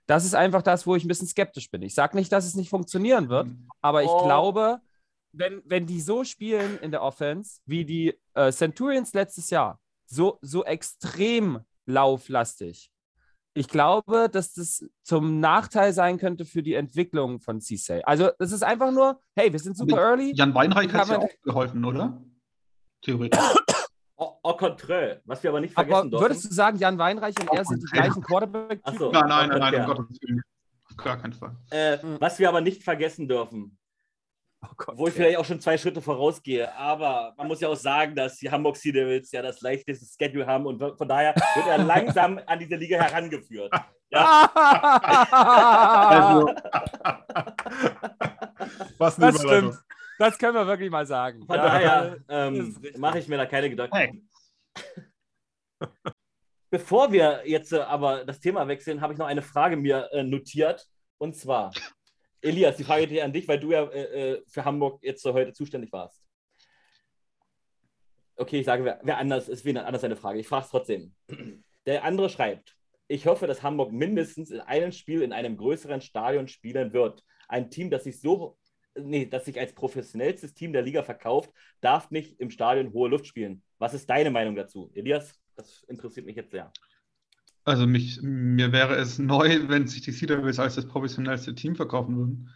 Das 0.07 0.23
ist 0.23 0.33
einfach 0.33 0.61
das, 0.61 0.87
wo 0.87 0.95
ich 0.95 1.03
ein 1.03 1.09
bisschen 1.09 1.27
skeptisch 1.27 1.69
bin. 1.69 1.81
Ich 1.81 1.93
sage 1.93 2.15
nicht, 2.15 2.31
dass 2.31 2.45
es 2.45 2.55
nicht 2.55 2.69
funktionieren 2.69 3.27
wird, 3.27 3.49
aber 3.81 4.03
ich 4.03 4.09
oh. 4.09 4.23
glaube, 4.23 4.79
wenn, 5.33 5.61
wenn 5.65 5.87
die 5.87 5.99
so 5.99 6.23
spielen 6.23 6.79
in 6.79 6.91
der 6.91 7.01
Offense, 7.01 7.59
wie 7.65 7.83
die 7.83 8.17
äh, 8.33 8.53
Centurions 8.53 9.13
letztes 9.13 9.49
Jahr, 9.49 9.77
so, 10.05 10.39
so 10.41 10.63
extrem 10.63 11.59
lauflastig, 11.85 12.91
ich 13.59 13.67
glaube, 13.67 14.29
dass 14.31 14.53
das 14.53 14.85
zum 15.03 15.41
Nachteil 15.41 15.91
sein 15.91 16.17
könnte 16.17 16.45
für 16.45 16.63
die 16.63 16.75
Entwicklung 16.75 17.41
von 17.41 17.59
Cisse. 17.59 18.07
Also 18.07 18.29
es 18.39 18.53
ist 18.53 18.63
einfach 18.63 18.91
nur, 18.91 19.19
hey, 19.35 19.51
wir 19.51 19.59
sind 19.59 19.75
super 19.75 19.97
Aber 19.97 20.11
early. 20.11 20.33
Jan 20.33 20.53
Weinreich 20.55 20.93
hat 20.93 21.09
ja 21.09 21.19
auch 21.19 21.29
geholfen, 21.43 21.83
oder? 21.83 22.21
Theoretisch. 23.01 23.39
Au, 24.15 24.53
contraire, 24.53 25.21
was 25.25 25.43
wir 25.43 25.49
aber 25.49 25.61
nicht 25.61 25.73
vergessen 25.73 25.93
aber 25.93 26.09
dürfen. 26.09 26.23
Würdest 26.23 26.45
du 26.45 26.53
sagen, 26.53 26.77
Jan 26.77 26.97
Weinreich 26.97 27.35
und 27.39 27.49
er 27.51 27.65
sind 27.65 27.81
die 27.81 27.91
gleichen 27.91 28.21
Quarterback-Typen? 28.21 28.99
So, 28.99 29.11
nein, 29.11 29.27
nein, 29.27 29.49
nein, 29.49 29.59
nein, 29.59 29.75
um 29.81 29.87
Gottes 29.87 30.17
Willen. 30.21 30.41
Auf 30.89 30.97
gar 30.97 31.17
keinen 31.17 31.33
Fall. 31.33 31.55
Äh, 31.69 31.97
was 32.19 32.39
wir 32.39 32.49
aber 32.49 32.61
nicht 32.61 32.83
vergessen 32.83 33.27
dürfen, 33.27 33.77
Oh 34.65 34.73
Gott, 34.75 34.97
Wo 34.97 35.07
ich 35.07 35.13
vielleicht 35.13 35.37
auch 35.37 35.45
schon 35.45 35.61
zwei 35.61 35.77
Schritte 35.77 36.01
vorausgehe. 36.01 36.73
Aber 36.75 37.33
man 37.37 37.47
muss 37.47 37.61
ja 37.61 37.69
auch 37.69 37.77
sagen, 37.77 38.13
dass 38.13 38.37
die 38.37 38.51
Hamburg 38.51 38.75
Sea 38.75 38.91
Devils 38.91 39.31
ja 39.31 39.41
das 39.41 39.61
leichteste 39.61 40.05
Schedule 40.05 40.45
haben 40.45 40.65
und 40.65 40.79
von 40.97 41.07
daher 41.07 41.33
wird 41.55 41.67
er 41.67 41.77
langsam 41.85 42.39
an 42.45 42.59
diese 42.59 42.75
Liga 42.75 42.97
herangeführt. 42.97 43.73
Ja. 44.11 44.49
also. 46.09 46.47
Was 48.97 49.17
das 49.17 49.39
stimmt. 49.39 49.77
Das 50.17 50.35
können 50.39 50.55
wir 50.55 50.65
wirklich 50.65 50.89
mal 50.89 51.05
sagen. 51.05 51.45
Von 51.45 51.55
ja, 51.55 51.61
daher 51.61 52.17
ähm, 52.27 52.75
mache 52.97 53.19
ich 53.19 53.27
mir 53.27 53.37
da 53.37 53.45
keine 53.45 53.69
Gedanken. 53.69 53.95
Hey. 53.95 54.23
Bevor 56.71 57.11
wir 57.11 57.43
jetzt 57.45 57.71
äh, 57.71 57.81
aber 57.81 58.25
das 58.25 58.39
Thema 58.39 58.67
wechseln, 58.67 59.01
habe 59.01 59.13
ich 59.13 59.19
noch 59.19 59.27
eine 59.27 59.43
Frage 59.43 59.77
mir 59.77 60.09
äh, 60.11 60.23
notiert. 60.23 60.87
Und 61.19 61.35
zwar, 61.35 61.71
Elias, 62.41 62.77
die 62.77 62.83
Frage 62.83 63.07
geht 63.07 63.21
an 63.21 63.33
dich, 63.33 63.47
weil 63.47 63.59
du 63.59 63.71
ja 63.71 63.83
äh, 63.85 64.33
äh, 64.33 64.43
für 64.47 64.63
Hamburg 64.65 65.03
jetzt 65.03 65.21
so 65.21 65.33
heute 65.33 65.53
zuständig 65.53 65.91
warst. 65.91 66.21
Okay, 68.35 68.59
ich 68.59 68.65
sage, 68.65 68.85
wer, 68.85 68.99
wer 69.03 69.17
anders 69.17 69.49
ist, 69.49 69.65
wer 69.65 69.85
anders 69.85 70.03
eine 70.03 70.15
Frage. 70.15 70.39
Ich 70.39 70.47
frage 70.47 70.63
es 70.63 70.71
trotzdem. 70.71 71.13
Der 71.85 72.03
andere 72.03 72.29
schreibt, 72.29 72.77
ich 73.07 73.25
hoffe, 73.25 73.47
dass 73.47 73.63
Hamburg 73.63 73.91
mindestens 73.91 74.51
in 74.51 74.61
einem 74.61 74.91
Spiel 74.91 75.23
in 75.23 75.33
einem 75.33 75.57
größeren 75.57 75.99
Stadion 75.99 76.47
spielen 76.47 76.93
wird. 76.93 77.23
Ein 77.47 77.69
Team, 77.69 77.89
das 77.89 78.03
sich 78.03 78.21
so, 78.21 78.57
nee, 78.95 79.25
das 79.25 79.45
sich 79.45 79.59
als 79.59 79.73
professionellstes 79.73 80.53
Team 80.53 80.71
der 80.71 80.83
Liga 80.83 81.03
verkauft, 81.03 81.51
darf 81.81 82.11
nicht 82.11 82.39
im 82.39 82.51
Stadion 82.51 82.93
hohe 82.93 83.09
Luft 83.09 83.25
spielen. 83.27 83.63
Was 83.79 83.93
ist 83.93 84.09
deine 84.09 84.29
Meinung 84.29 84.55
dazu? 84.55 84.91
Elias, 84.93 85.39
das 85.55 85.83
interessiert 85.89 86.25
mich 86.25 86.35
jetzt 86.35 86.51
sehr. 86.51 86.71
Also 87.69 87.85
mich, 87.85 88.19
mir 88.23 88.71
wäre 88.71 88.95
es 88.95 89.19
neu, 89.19 89.67
wenn 89.67 89.87
sich 89.87 90.01
die 90.01 90.11
Sea 90.11 90.27
Devils 90.27 90.57
als 90.57 90.73
das 90.73 90.87
professionellste 90.87 91.53
Team 91.53 91.75
verkaufen 91.75 92.17
würden. 92.17 92.49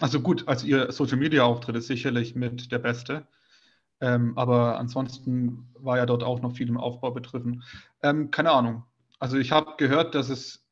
Also 0.00 0.20
gut, 0.20 0.48
also 0.48 0.66
ihr 0.66 0.90
Social 0.90 1.18
Media 1.18 1.44
Auftritt 1.44 1.76
ist 1.76 1.88
sicherlich 1.88 2.34
mit 2.34 2.72
der 2.72 2.78
beste. 2.78 3.26
Ähm, 4.00 4.38
aber 4.38 4.78
ansonsten 4.78 5.68
war 5.74 5.98
ja 5.98 6.06
dort 6.06 6.22
auch 6.22 6.40
noch 6.40 6.56
viel 6.56 6.70
im 6.70 6.78
Aufbau 6.78 7.10
betroffen. 7.10 7.62
Ähm, 8.02 8.30
keine 8.30 8.52
Ahnung. 8.52 8.84
Also 9.18 9.36
ich 9.36 9.52
habe 9.52 9.74
gehört, 9.76 10.14
dass 10.14 10.30
es 10.30 10.64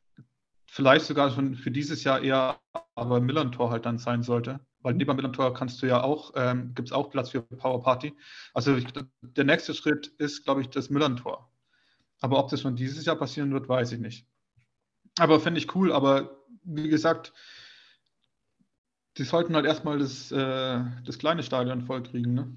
vielleicht 0.65 1.05
sogar 1.05 1.31
schon 1.31 1.55
für 1.55 1.71
dieses 1.71 2.03
Jahr 2.03 2.23
eher 2.23 2.59
aber 2.95 3.21
Millantor 3.21 3.71
halt 3.71 3.85
dann 3.85 3.99
sein 3.99 4.23
sollte. 4.23 4.61
Weil 4.81 4.95
neben 4.95 5.15
Millantor 5.15 5.53
kannst 5.53 5.83
du 5.83 5.87
ja 5.87 6.03
auch, 6.03 6.33
ähm, 6.35 6.75
gibt 6.75 6.89
es 6.89 6.93
auch 6.93 7.11
Platz 7.11 7.29
für 7.29 7.43
Power 7.43 7.83
Party. 7.83 8.17
Also 8.55 8.75
ich, 8.75 8.87
der 9.21 9.45
nächste 9.45 9.75
Schritt 9.75 10.07
ist, 10.17 10.45
glaube 10.45 10.63
ich, 10.63 10.71
das 10.71 10.89
Millantor. 10.89 11.52
Aber 12.23 12.39
ob 12.39 12.49
das 12.49 12.63
schon 12.63 12.77
dieses 12.77 13.05
Jahr 13.05 13.17
passieren 13.17 13.53
wird, 13.53 13.69
weiß 13.69 13.93
ich 13.93 13.99
nicht. 13.99 14.27
Aber 15.19 15.41
finde 15.41 15.59
ich 15.59 15.75
cool. 15.75 15.93
Aber 15.93 16.39
wie 16.63 16.89
gesagt, 16.89 17.33
die 19.19 19.25
sollten 19.25 19.55
halt 19.55 19.67
erstmal 19.67 19.99
das, 19.99 20.33
äh, 20.33 20.81
das 21.05 21.19
kleine 21.19 21.43
Stadion 21.43 21.83
vollkriegen. 21.83 22.33
Ne? 22.33 22.57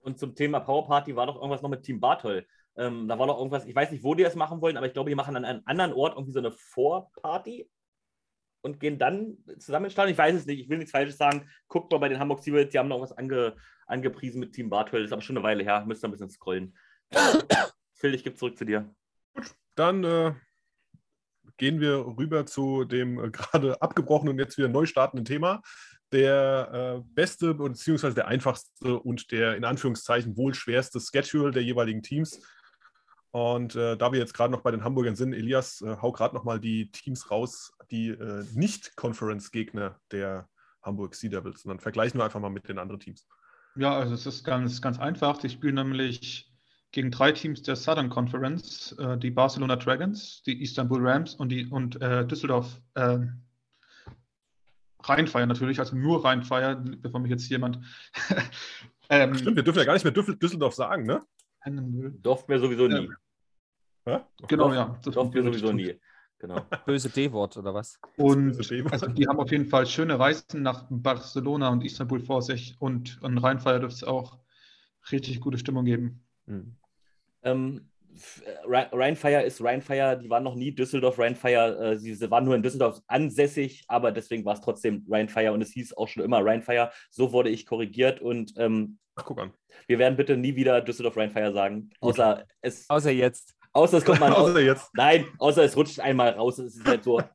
Und 0.00 0.18
zum 0.18 0.34
Thema 0.34 0.60
Power 0.60 0.86
Party 0.86 1.14
war 1.14 1.26
doch 1.26 1.36
irgendwas 1.36 1.62
noch 1.62 1.70
mit 1.70 1.82
Team 1.82 2.00
Bartol. 2.00 2.46
Ähm, 2.76 3.06
da 3.06 3.18
war 3.18 3.26
doch 3.26 3.38
irgendwas, 3.38 3.66
ich 3.66 3.74
weiß 3.74 3.92
nicht, 3.92 4.02
wo 4.02 4.14
die 4.14 4.24
das 4.24 4.34
machen 4.34 4.60
wollen, 4.60 4.76
aber 4.76 4.86
ich 4.86 4.94
glaube, 4.94 5.10
die 5.10 5.14
machen 5.14 5.36
an 5.36 5.44
einem 5.44 5.62
anderen 5.64 5.92
Ort 5.92 6.14
irgendwie 6.14 6.32
so 6.32 6.40
eine 6.40 6.50
Vorparty 6.50 7.70
und 8.62 8.80
gehen 8.80 8.98
dann 8.98 9.36
zusammen 9.58 9.84
ins 9.84 9.92
Stadion. 9.92 10.12
Ich 10.12 10.18
weiß 10.18 10.34
es 10.34 10.46
nicht, 10.46 10.60
ich 10.60 10.68
will 10.68 10.78
nichts 10.78 10.90
Falsches 10.90 11.18
sagen. 11.18 11.48
Guckt 11.68 11.92
mal 11.92 11.98
bei 11.98 12.08
den 12.08 12.18
Hamburg 12.18 12.42
Seawolves, 12.42 12.70
die 12.70 12.78
haben 12.78 12.88
noch 12.88 13.00
was 13.00 13.12
ange, 13.12 13.54
angepriesen 13.86 14.40
mit 14.40 14.52
Team 14.54 14.70
Bartol. 14.70 15.00
Das 15.00 15.08
ist 15.08 15.12
aber 15.12 15.22
schon 15.22 15.36
eine 15.36 15.44
Weile 15.44 15.62
her, 15.62 15.84
müsst 15.86 16.02
ihr 16.02 16.08
ein 16.08 16.12
bisschen 16.12 16.30
scrollen. 16.30 16.74
Phil, 18.04 18.14
ich 18.14 18.22
gebe 18.22 18.36
zurück 18.36 18.58
zu 18.58 18.66
dir. 18.66 18.94
Gut, 19.34 19.54
dann 19.76 20.04
äh, 20.04 20.34
gehen 21.56 21.80
wir 21.80 22.04
rüber 22.18 22.44
zu 22.44 22.84
dem 22.84 23.18
äh, 23.18 23.30
gerade 23.30 23.80
abgebrochenen 23.80 24.34
und 24.34 24.38
jetzt 24.38 24.58
wieder 24.58 24.68
neu 24.68 24.84
startenden 24.84 25.24
Thema. 25.24 25.62
Der 26.12 26.98
äh, 26.98 27.02
beste 27.14 27.54
bzw. 27.54 28.12
der 28.12 28.28
einfachste 28.28 29.00
und 29.00 29.32
der 29.32 29.56
in 29.56 29.64
Anführungszeichen 29.64 30.36
wohl 30.36 30.52
schwerste 30.52 31.00
Schedule 31.00 31.50
der 31.50 31.64
jeweiligen 31.64 32.02
Teams. 32.02 32.42
Und 33.30 33.74
äh, 33.74 33.96
da 33.96 34.12
wir 34.12 34.18
jetzt 34.18 34.34
gerade 34.34 34.52
noch 34.52 34.60
bei 34.60 34.70
den 34.70 34.84
Hamburgern 34.84 35.16
sind, 35.16 35.32
Elias, 35.32 35.80
äh, 35.80 35.96
hau 36.02 36.12
gerade 36.12 36.34
noch 36.34 36.44
mal 36.44 36.60
die 36.60 36.90
Teams 36.90 37.30
raus, 37.30 37.72
die 37.90 38.10
äh, 38.10 38.44
Nicht-Conference-Gegner 38.52 39.98
der 40.12 40.46
Hamburg 40.82 41.14
Sea 41.14 41.30
Devils. 41.30 41.64
Und 41.64 41.70
dann 41.70 41.80
vergleichen 41.80 42.20
wir 42.20 42.24
einfach 42.24 42.40
mal 42.40 42.50
mit 42.50 42.68
den 42.68 42.78
anderen 42.78 43.00
Teams. 43.00 43.26
Ja, 43.76 43.96
also 43.96 44.12
es 44.12 44.26
ist 44.26 44.44
ganz, 44.44 44.82
ganz 44.82 44.98
einfach. 44.98 45.38
Die 45.38 45.48
spielen 45.48 45.76
nämlich 45.76 46.53
gegen 46.94 47.10
drei 47.10 47.32
Teams 47.32 47.60
der 47.62 47.74
Southern 47.74 48.08
Conference, 48.08 48.92
äh, 49.00 49.18
die 49.18 49.32
Barcelona 49.32 49.74
Dragons, 49.74 50.42
die 50.44 50.62
Istanbul 50.62 51.04
Rams 51.04 51.34
und, 51.34 51.48
die, 51.48 51.66
und 51.66 52.00
äh, 52.00 52.24
Düsseldorf 52.24 52.80
äh, 52.94 53.18
Rheinfire 55.02 55.46
natürlich, 55.46 55.80
also 55.80 55.96
nur 55.96 56.24
Rheinfire, 56.24 56.76
bevor 56.76 57.18
mich 57.18 57.32
jetzt 57.32 57.50
jemand. 57.50 57.80
ähm, 59.10 59.34
Stimmt, 59.34 59.56
wir 59.56 59.64
dürfen 59.64 59.80
ja 59.80 59.84
gar 59.84 59.94
nicht 59.94 60.04
mehr 60.04 60.12
Düsseldorf 60.12 60.74
sagen, 60.74 61.04
ne? 61.04 61.20
Durften 62.22 62.52
wir 62.52 62.60
sowieso 62.60 62.86
nie. 62.86 63.10
Ja? 64.06 64.28
Genau, 64.46 64.68
Dorf, 64.68 64.74
ja. 64.74 65.00
Durften 65.02 65.34
wir 65.34 65.42
sowieso 65.42 65.72
nie. 65.72 65.98
Genau. 66.38 66.60
Böse 66.86 67.10
D-Wort 67.10 67.56
oder 67.56 67.74
was? 67.74 67.98
Und 68.16 68.56
also 68.92 69.06
die 69.08 69.26
haben 69.26 69.40
auf 69.40 69.50
jeden 69.50 69.66
Fall 69.66 69.86
schöne 69.86 70.16
Reisen 70.16 70.62
nach 70.62 70.86
Barcelona 70.90 71.70
und 71.70 71.84
Istanbul 71.84 72.20
vor 72.20 72.40
sich 72.40 72.76
und 72.78 73.18
an 73.22 73.36
Rheinfire 73.36 73.80
dürfte 73.80 73.96
es 73.96 74.04
auch 74.04 74.38
richtig 75.10 75.40
gute 75.40 75.58
Stimmung 75.58 75.86
geben. 75.86 76.24
Mhm. 76.46 76.76
Ähm, 77.44 77.88
Rheinfire 78.66 79.42
ist 79.42 79.62
Rheinfire, 79.62 80.18
die 80.18 80.30
waren 80.30 80.44
noch 80.44 80.54
nie 80.54 80.72
Düsseldorf 80.72 81.18
Rheinfire, 81.18 81.92
äh, 81.92 81.96
sie 81.96 82.30
waren 82.30 82.44
nur 82.44 82.54
in 82.54 82.62
Düsseldorf 82.62 83.00
ansässig, 83.06 83.84
aber 83.88 84.12
deswegen 84.12 84.44
war 84.44 84.54
es 84.54 84.60
trotzdem 84.60 85.04
Rheinfire 85.10 85.52
und 85.52 85.62
es 85.62 85.72
hieß 85.72 85.96
auch 85.96 86.08
schon 86.08 86.22
immer 86.22 86.44
Rheinfire. 86.44 86.90
So 87.10 87.32
wurde 87.32 87.50
ich 87.50 87.66
korrigiert 87.66 88.20
und 88.20 88.54
ähm, 88.56 88.98
Ach, 89.16 89.24
guck 89.24 89.40
an. 89.40 89.52
wir 89.86 89.98
werden 89.98 90.16
bitte 90.16 90.36
nie 90.36 90.56
wieder 90.56 90.80
Düsseldorf 90.80 91.16
Rheinfire 91.16 91.52
sagen, 91.52 91.90
außer 92.00 92.44
es. 92.60 92.88
Außer 92.88 93.10
jetzt. 93.10 93.54
Außer 93.72 93.98
es 93.98 94.04
kommt 94.04 94.20
mal 94.20 94.32
außer 94.32 94.60
jetzt. 94.60 94.90
Nein, 94.94 95.26
außer 95.38 95.64
es 95.64 95.76
rutscht 95.76 96.00
einmal 96.00 96.30
raus. 96.30 96.58
Es 96.58 96.76
ist 96.76 96.86
halt 96.86 97.04
so. 97.04 97.20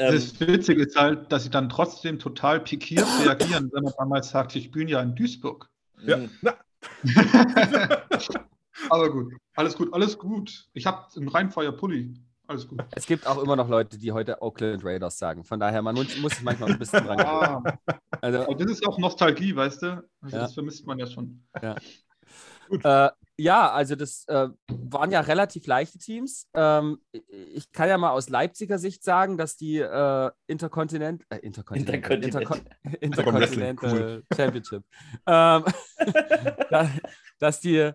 Ähm, 0.00 0.14
das 0.14 0.38
Witzige 0.38 0.84
ist 0.84 0.96
halt, 0.96 1.32
dass 1.32 1.42
sie 1.42 1.50
dann 1.50 1.68
trotzdem 1.68 2.20
total 2.20 2.60
pikiert 2.60 3.04
reagieren, 3.24 3.68
wenn 3.72 3.82
man 3.82 3.92
damals 3.98 4.30
sagt, 4.30 4.54
ich 4.54 4.70
bin 4.70 4.86
ja 4.86 5.02
in 5.02 5.16
Duisburg. 5.16 5.68
Ja. 6.02 6.18
Mhm. 6.18 6.30
Na, 6.40 6.54
Aber 8.90 9.10
gut, 9.10 9.32
alles 9.56 9.76
gut, 9.76 9.92
alles 9.92 10.18
gut. 10.18 10.68
Ich 10.72 10.86
habe 10.86 11.04
einen 11.16 11.28
Rheinfeuer-Pulli. 11.28 12.14
Alles 12.46 12.66
gut. 12.66 12.80
Es 12.92 13.04
gibt 13.06 13.26
auch 13.26 13.42
immer 13.42 13.56
noch 13.56 13.68
Leute, 13.68 13.98
die 13.98 14.10
heute 14.12 14.40
Oakland 14.40 14.82
Raiders 14.82 15.18
sagen. 15.18 15.44
Von 15.44 15.60
daher, 15.60 15.82
man 15.82 15.94
muss 15.94 16.08
sich 16.12 16.42
manchmal 16.42 16.72
ein 16.72 16.78
bisschen 16.78 17.04
dran 17.04 17.18
gewöhnen. 17.18 17.78
Ah, 17.86 17.96
Also, 18.22 18.42
aber 18.44 18.54
das 18.54 18.70
ist 18.72 18.86
auch 18.86 18.98
Nostalgie, 18.98 19.54
weißt 19.54 19.82
du? 19.82 19.86
Also 20.22 20.36
Ja. 20.36 20.42
Das 20.44 20.54
vermisst 20.54 20.86
man 20.86 20.98
ja 20.98 21.06
schon. 21.06 21.44
Äh, 22.82 23.10
ja, 23.40 23.70
also 23.70 23.96
das 23.96 24.24
äh, 24.28 24.48
waren 24.68 25.10
ja 25.10 25.20
relativ 25.20 25.66
leichte 25.66 25.98
Teams. 25.98 26.46
Ähm, 26.54 26.98
ich 27.12 27.70
kann 27.72 27.88
ja 27.88 27.96
mal 27.98 28.10
aus 28.10 28.28
Leipziger 28.28 28.78
Sicht 28.78 29.04
sagen, 29.04 29.36
dass 29.38 29.56
die 29.56 29.78
äh, 29.78 30.30
Interkontinent, 30.46 31.24
äh, 31.30 31.36
Interkontinental, 31.38 31.94
Interkontinental. 32.22 32.42
Interkon 32.42 32.94
Intercontinental 33.00 34.22
Championship, 34.34 34.84
ähm, 35.26 35.64
da- 36.70 36.90
dass 37.38 37.60
die 37.60 37.90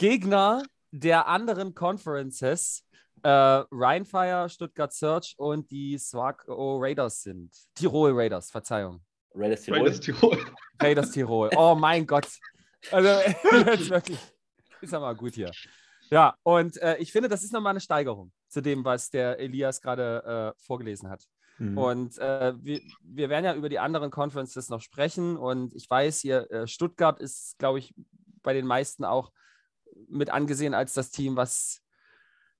Gegner 0.00 0.62
der 0.92 1.28
anderen 1.28 1.74
Conferences 1.74 2.86
äh, 3.22 3.28
Rheinfire, 3.28 4.48
Stuttgart 4.48 4.94
Search 4.94 5.34
und 5.36 5.70
die 5.70 5.98
Swago 5.98 6.78
Raiders 6.78 7.22
sind. 7.22 7.54
Tirol 7.74 8.12
Raiders, 8.14 8.50
Verzeihung. 8.50 9.02
Raiders 9.34 9.60
Tirol. 9.60 9.80
Raiders 9.80 10.00
Tirol. 10.00 10.38
Raiders 10.82 11.10
Tirol. 11.10 11.50
Oh 11.54 11.74
mein 11.74 12.06
Gott. 12.06 12.26
Also 12.90 13.08
jetzt 13.66 13.90
wirklich. 13.90 14.18
Ist 14.80 14.94
aber 14.94 15.14
gut 15.14 15.34
hier. 15.34 15.50
Ja, 16.10 16.34
und 16.44 16.78
äh, 16.78 16.96
ich 16.96 17.12
finde, 17.12 17.28
das 17.28 17.44
ist 17.44 17.52
nochmal 17.52 17.72
eine 17.72 17.80
Steigerung 17.80 18.32
zu 18.48 18.62
dem, 18.62 18.82
was 18.82 19.10
der 19.10 19.38
Elias 19.38 19.82
gerade 19.82 20.54
äh, 20.56 20.62
vorgelesen 20.64 21.10
hat. 21.10 21.26
Mhm. 21.58 21.76
Und 21.76 22.16
äh, 22.16 22.54
wir, 22.56 22.80
wir 23.02 23.28
werden 23.28 23.44
ja 23.44 23.54
über 23.54 23.68
die 23.68 23.78
anderen 23.78 24.10
Conferences 24.10 24.70
noch 24.70 24.80
sprechen. 24.80 25.36
Und 25.36 25.74
ich 25.74 25.90
weiß 25.90 26.20
hier, 26.20 26.50
äh, 26.50 26.66
Stuttgart 26.66 27.20
ist, 27.20 27.58
glaube 27.58 27.80
ich, 27.80 27.94
bei 28.42 28.54
den 28.54 28.66
meisten 28.66 29.04
auch 29.04 29.30
mit 30.08 30.30
angesehen 30.30 30.74
als 30.74 30.94
das 30.94 31.10
Team, 31.10 31.36
was 31.36 31.82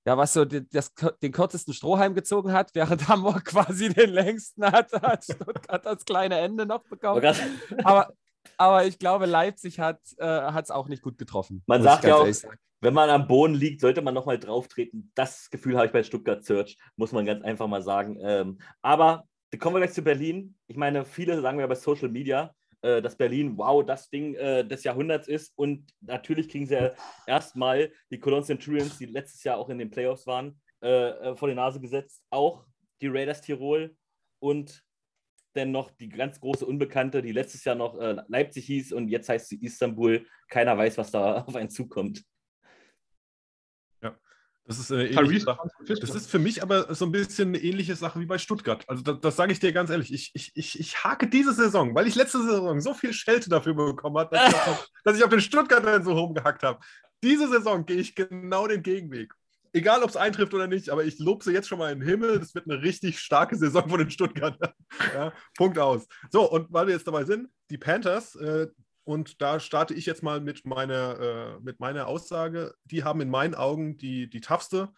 ja, 0.06 0.16
was 0.16 0.32
so 0.32 0.46
die, 0.46 0.66
das, 0.68 0.94
den 1.22 1.32
kürzesten 1.32 1.74
Strohhalm 1.74 2.14
gezogen 2.14 2.52
hat, 2.52 2.74
während 2.74 3.06
Hamburg 3.08 3.44
quasi 3.44 3.90
den 3.90 4.10
längsten 4.10 4.64
hat, 4.64 4.92
hat 4.92 5.24
Stuttgart 5.24 5.84
das 5.84 6.04
kleine 6.04 6.38
Ende 6.38 6.64
noch 6.64 6.84
bekommen. 6.84 7.24
Aber 7.24 7.36
Aber, 7.84 8.12
aber 8.56 8.86
ich 8.86 8.98
glaube, 8.98 9.26
Leipzig 9.26 9.78
hat 9.78 10.00
es 10.02 10.70
auch 10.70 10.88
nicht 10.88 11.02
gut 11.02 11.18
getroffen. 11.18 11.62
Man 11.66 11.82
sagt 11.82 12.04
ja 12.04 12.16
auch-. 12.16 12.26
Wenn 12.82 12.94
man 12.94 13.10
am 13.10 13.28
Boden 13.28 13.54
liegt, 13.54 13.82
sollte 13.82 14.00
man 14.00 14.14
nochmal 14.14 14.38
drauf 14.38 14.66
treten. 14.66 15.12
Das 15.14 15.50
Gefühl 15.50 15.76
habe 15.76 15.86
ich 15.86 15.92
bei 15.92 16.02
Stuttgart 16.02 16.42
Search, 16.42 16.78
muss 16.96 17.12
man 17.12 17.26
ganz 17.26 17.44
einfach 17.44 17.66
mal 17.66 17.82
sagen. 17.82 18.18
Ähm, 18.22 18.58
aber 18.80 19.24
kommen 19.58 19.76
wir 19.76 19.80
gleich 19.80 19.92
zu 19.92 20.00
Berlin. 20.00 20.56
Ich 20.66 20.78
meine, 20.78 21.04
viele 21.04 21.40
sagen 21.42 21.60
ja 21.60 21.66
bei 21.66 21.74
Social 21.74 22.08
Media, 22.08 22.54
äh, 22.82 23.02
dass 23.02 23.16
Berlin, 23.16 23.56
wow, 23.56 23.84
das 23.84 24.08
Ding 24.10 24.34
äh, 24.34 24.66
des 24.66 24.84
Jahrhunderts 24.84 25.28
ist. 25.28 25.52
Und 25.56 25.92
natürlich 26.00 26.48
kriegen 26.48 26.66
sie 26.66 26.74
ja 26.74 26.92
erstmal 27.26 27.92
die 28.10 28.18
Cologne 28.18 28.44
Centurions, 28.44 28.98
die 28.98 29.06
letztes 29.06 29.44
Jahr 29.44 29.58
auch 29.58 29.68
in 29.68 29.78
den 29.78 29.90
Playoffs 29.90 30.26
waren, 30.26 30.60
äh, 30.82 30.88
äh, 30.88 31.36
vor 31.36 31.48
die 31.48 31.54
Nase 31.54 31.80
gesetzt. 31.80 32.22
Auch 32.30 32.66
die 33.00 33.08
Raiders 33.08 33.42
Tirol 33.42 33.96
und 34.38 34.82
dann 35.54 35.72
noch 35.72 35.90
die 35.90 36.08
ganz 36.08 36.40
große 36.40 36.64
Unbekannte, 36.64 37.22
die 37.22 37.32
letztes 37.32 37.64
Jahr 37.64 37.74
noch 37.74 37.98
äh, 37.98 38.16
Leipzig 38.28 38.66
hieß 38.66 38.92
und 38.92 39.08
jetzt 39.08 39.28
heißt 39.28 39.48
sie 39.48 39.60
Istanbul. 39.62 40.24
Keiner 40.48 40.78
weiß, 40.78 40.96
was 40.98 41.10
da 41.10 41.42
auf 41.42 41.56
einen 41.56 41.70
zukommt. 41.70 42.24
Das 44.70 44.78
ist 44.78 44.92
eine 44.92 45.08
ähnliche 45.08 45.40
Sache. 45.40 45.68
Das 45.88 46.14
ist 46.14 46.30
für 46.30 46.38
mich 46.38 46.62
aber 46.62 46.94
so 46.94 47.04
ein 47.04 47.10
bisschen 47.10 47.48
eine 47.48 47.58
ähnliche 47.58 47.96
Sache 47.96 48.20
wie 48.20 48.26
bei 48.26 48.38
Stuttgart. 48.38 48.84
Also 48.88 49.02
das, 49.02 49.18
das 49.20 49.34
sage 49.36 49.52
ich 49.52 49.58
dir 49.58 49.72
ganz 49.72 49.90
ehrlich. 49.90 50.12
Ich, 50.14 50.30
ich, 50.32 50.52
ich, 50.54 50.78
ich 50.78 51.02
hake 51.04 51.28
diese 51.28 51.52
Saison, 51.52 51.92
weil 51.96 52.06
ich 52.06 52.14
letzte 52.14 52.40
Saison 52.40 52.80
so 52.80 52.94
viel 52.94 53.12
Schelte 53.12 53.50
dafür 53.50 53.74
bekommen 53.74 54.16
habe, 54.16 54.36
dass, 54.36 54.48
ich 54.48 54.54
auf- 54.54 54.88
dass 55.04 55.16
ich 55.16 55.24
auf 55.24 55.30
den 55.30 55.40
Stuttgartern 55.40 56.04
so 56.04 56.12
rumgehackt 56.12 56.62
habe. 56.62 56.78
Diese 57.24 57.48
Saison 57.48 57.84
gehe 57.84 57.96
ich 57.96 58.14
genau 58.14 58.68
den 58.68 58.82
Gegenweg. 58.84 59.34
Egal, 59.72 60.02
ob 60.04 60.10
es 60.10 60.16
eintrifft 60.16 60.54
oder 60.54 60.68
nicht, 60.68 60.88
aber 60.90 61.04
ich 61.04 61.18
lobe 61.18 61.42
sie 61.44 61.52
jetzt 61.52 61.68
schon 61.68 61.78
mal 61.78 61.92
in 61.92 61.98
den 62.00 62.08
Himmel. 62.08 62.38
Das 62.38 62.54
wird 62.54 62.70
eine 62.70 62.80
richtig 62.80 63.18
starke 63.18 63.56
Saison 63.56 63.88
von 63.88 63.98
den 63.98 64.10
Stuttgartern. 64.10 64.72
Ja, 65.14 65.32
Punkt 65.56 65.78
aus. 65.80 66.06
So, 66.30 66.48
und 66.48 66.72
weil 66.72 66.86
wir 66.86 66.94
jetzt 66.94 67.06
dabei 67.08 67.24
sind, 67.24 67.48
die 67.70 67.78
Panthers, 67.78 68.36
äh, 68.36 68.68
und 69.10 69.42
da 69.42 69.58
starte 69.58 69.92
ich 69.92 70.06
jetzt 70.06 70.22
mal 70.22 70.40
mit 70.40 70.64
meiner, 70.64 71.18
äh, 71.18 71.60
mit 71.60 71.80
meiner 71.80 72.06
Aussage. 72.06 72.74
Die 72.84 73.02
haben 73.02 73.20
in 73.20 73.28
meinen 73.28 73.56
Augen 73.56 73.96
die, 73.96 74.30
die 74.30 74.40
toughste, 74.40 74.90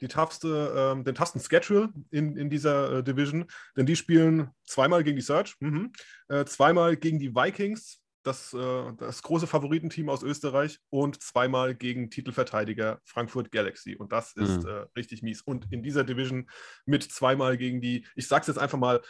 die 0.00 0.08
toughste, 0.08 0.72
ähm, 0.76 1.04
den 1.04 1.14
toughsten 1.14 1.40
Schedule 1.40 1.92
in, 2.10 2.36
in 2.36 2.50
dieser 2.50 2.98
äh, 2.98 3.04
Division, 3.04 3.44
denn 3.76 3.86
die 3.86 3.94
spielen 3.94 4.50
zweimal 4.64 5.04
gegen 5.04 5.14
die 5.14 5.22
Surge, 5.22 5.54
mhm, 5.60 5.92
äh, 6.26 6.44
zweimal 6.46 6.96
gegen 6.96 7.20
die 7.20 7.32
Vikings, 7.32 8.00
das, 8.24 8.52
äh, 8.54 8.92
das 8.98 9.22
große 9.22 9.46
Favoritenteam 9.46 10.08
aus 10.08 10.24
Österreich, 10.24 10.80
und 10.90 11.22
zweimal 11.22 11.76
gegen 11.76 12.10
Titelverteidiger 12.10 12.98
Frankfurt 13.04 13.52
Galaxy. 13.52 13.94
Und 13.94 14.10
das 14.10 14.32
ist 14.32 14.64
Mhm. 14.64 14.68
äh, 14.68 14.86
richtig 14.96 15.22
mies. 15.22 15.42
Und 15.42 15.70
in 15.70 15.84
dieser 15.84 16.02
Division 16.02 16.50
mit 16.86 17.04
zweimal 17.04 17.56
gegen 17.56 17.80
die, 17.80 18.04
ich 18.16 18.26
sag's 18.26 18.48
jetzt 18.48 18.58
einfach 18.58 18.78
mal, 18.78 19.00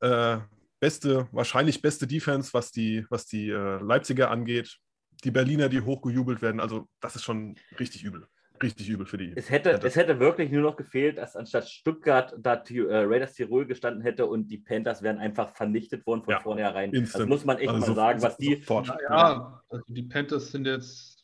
äh, 0.00 0.38
beste, 0.80 1.28
wahrscheinlich 1.32 1.82
beste 1.82 2.06
Defense, 2.06 2.50
was 2.52 2.70
die, 2.72 3.04
was 3.10 3.26
die 3.26 3.48
äh, 3.50 3.82
Leipziger 3.82 4.30
angeht. 4.30 4.76
Die 5.24 5.30
Berliner, 5.30 5.68
die 5.68 5.80
hochgejubelt 5.80 6.42
werden. 6.42 6.60
Also, 6.60 6.88
das 7.00 7.16
ist 7.16 7.24
schon 7.24 7.56
richtig 7.80 8.04
übel. 8.04 8.26
Richtig 8.62 8.88
übel 8.88 9.06
für 9.06 9.18
die. 9.18 9.32
Es 9.36 9.50
hätte, 9.50 9.70
Ja, 9.70 9.78
es 9.82 9.94
hätte 9.94 10.18
wirklich 10.18 10.50
nur 10.50 10.62
noch 10.62 10.76
gefehlt, 10.76 11.18
dass 11.18 11.36
anstatt 11.36 11.68
Stuttgart 11.68 12.34
da 12.38 12.56
die, 12.56 12.78
äh, 12.78 13.04
Raiders 13.04 13.34
Tirol 13.34 13.66
gestanden 13.66 14.02
hätte 14.02 14.26
und 14.26 14.48
die 14.48 14.58
Panthers 14.58 15.00
wären 15.02 15.18
einfach 15.18 15.54
vernichtet 15.54 16.04
worden 16.06 16.22
von 16.24 16.32
Ja, 16.32 16.40
vornherein. 16.40 16.92
instant. 16.92 17.22
Das 17.22 17.28
muss 17.28 17.44
man 17.44 17.58
echt 17.58 17.68
Also 17.68 17.80
mal 17.80 17.86
so- 17.86 17.94
sagen, 17.94 18.22
was 18.22 18.36
die. 18.36 18.56
sofort. 18.56 18.88
Ja, 19.08 19.62
also 19.68 19.84
die 19.88 20.02
Panthers 20.02 20.50
sind 20.50 20.66
jetzt. 20.66 21.17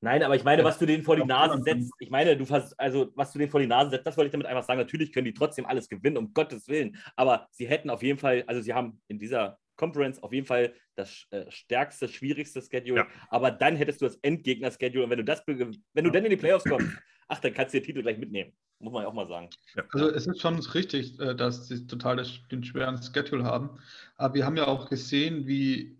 Nein, 0.00 0.22
aber 0.22 0.36
ich 0.36 0.44
meine, 0.44 0.62
was 0.62 0.78
du 0.78 0.86
denen 0.86 1.02
vor 1.02 1.16
die 1.16 1.22
Ja, 1.22 1.26
Nase 1.26 1.56
ja. 1.56 1.62
setzt, 1.62 1.92
ich 1.98 2.10
meine, 2.10 2.36
du 2.36 2.44
fas- 2.44 2.72
also 2.78 3.10
was 3.14 3.32
du 3.32 3.38
denen 3.38 3.50
vor 3.50 3.60
die 3.60 3.66
Nase 3.66 3.90
setzt, 3.90 4.06
das 4.06 4.16
wollte 4.16 4.26
ich 4.28 4.32
damit 4.32 4.46
einfach 4.46 4.62
sagen. 4.62 4.78
Natürlich 4.78 5.12
können 5.12 5.24
die 5.24 5.34
trotzdem 5.34 5.66
alles 5.66 5.88
gewinnen, 5.88 6.16
um 6.16 6.32
Gottes 6.32 6.68
Willen. 6.68 6.96
Aber 7.16 7.48
sie 7.50 7.66
hätten 7.66 7.90
auf 7.90 8.02
jeden 8.02 8.18
Fall, 8.18 8.44
also 8.46 8.60
sie 8.60 8.72
haben 8.74 9.00
in 9.08 9.18
dieser 9.18 9.58
Conference 9.76 10.22
auf 10.22 10.32
jeden 10.32 10.46
Fall 10.46 10.72
das 10.94 11.26
äh, 11.30 11.50
stärkste, 11.50 12.08
schwierigste 12.08 12.62
Schedule. 12.62 13.00
Ja. 13.00 13.06
Aber 13.28 13.50
dann 13.50 13.76
hättest 13.76 14.00
du 14.00 14.06
das 14.06 14.16
Endgegner-Schedule. 14.22 15.04
Und 15.04 15.10
wenn 15.10 15.18
du 15.18 15.24
das, 15.24 15.42
wenn 15.46 16.04
du 16.04 16.10
dann 16.10 16.24
in 16.24 16.30
die 16.30 16.36
Playoffs 16.36 16.64
kommst, 16.64 16.88
ach, 17.28 17.40
dann 17.40 17.52
kannst 17.52 17.74
du 17.74 17.78
den 17.80 17.86
Titel 17.86 18.02
gleich 18.02 18.18
mitnehmen. 18.18 18.52
Muss 18.80 18.92
man 18.92 19.02
ja 19.02 19.08
auch 19.08 19.14
mal 19.14 19.26
sagen. 19.26 19.50
Also 19.92 20.10
es 20.10 20.28
ist 20.28 20.40
schon 20.40 20.60
richtig, 20.60 21.18
äh, 21.18 21.34
dass 21.34 21.66
sie 21.66 21.86
total 21.88 22.24
den 22.52 22.62
schweren 22.62 23.02
Schedule 23.02 23.42
haben. 23.42 23.70
Aber 24.16 24.34
wir 24.34 24.46
haben 24.46 24.56
ja 24.56 24.68
auch 24.68 24.88
gesehen, 24.88 25.46
wie, 25.48 25.97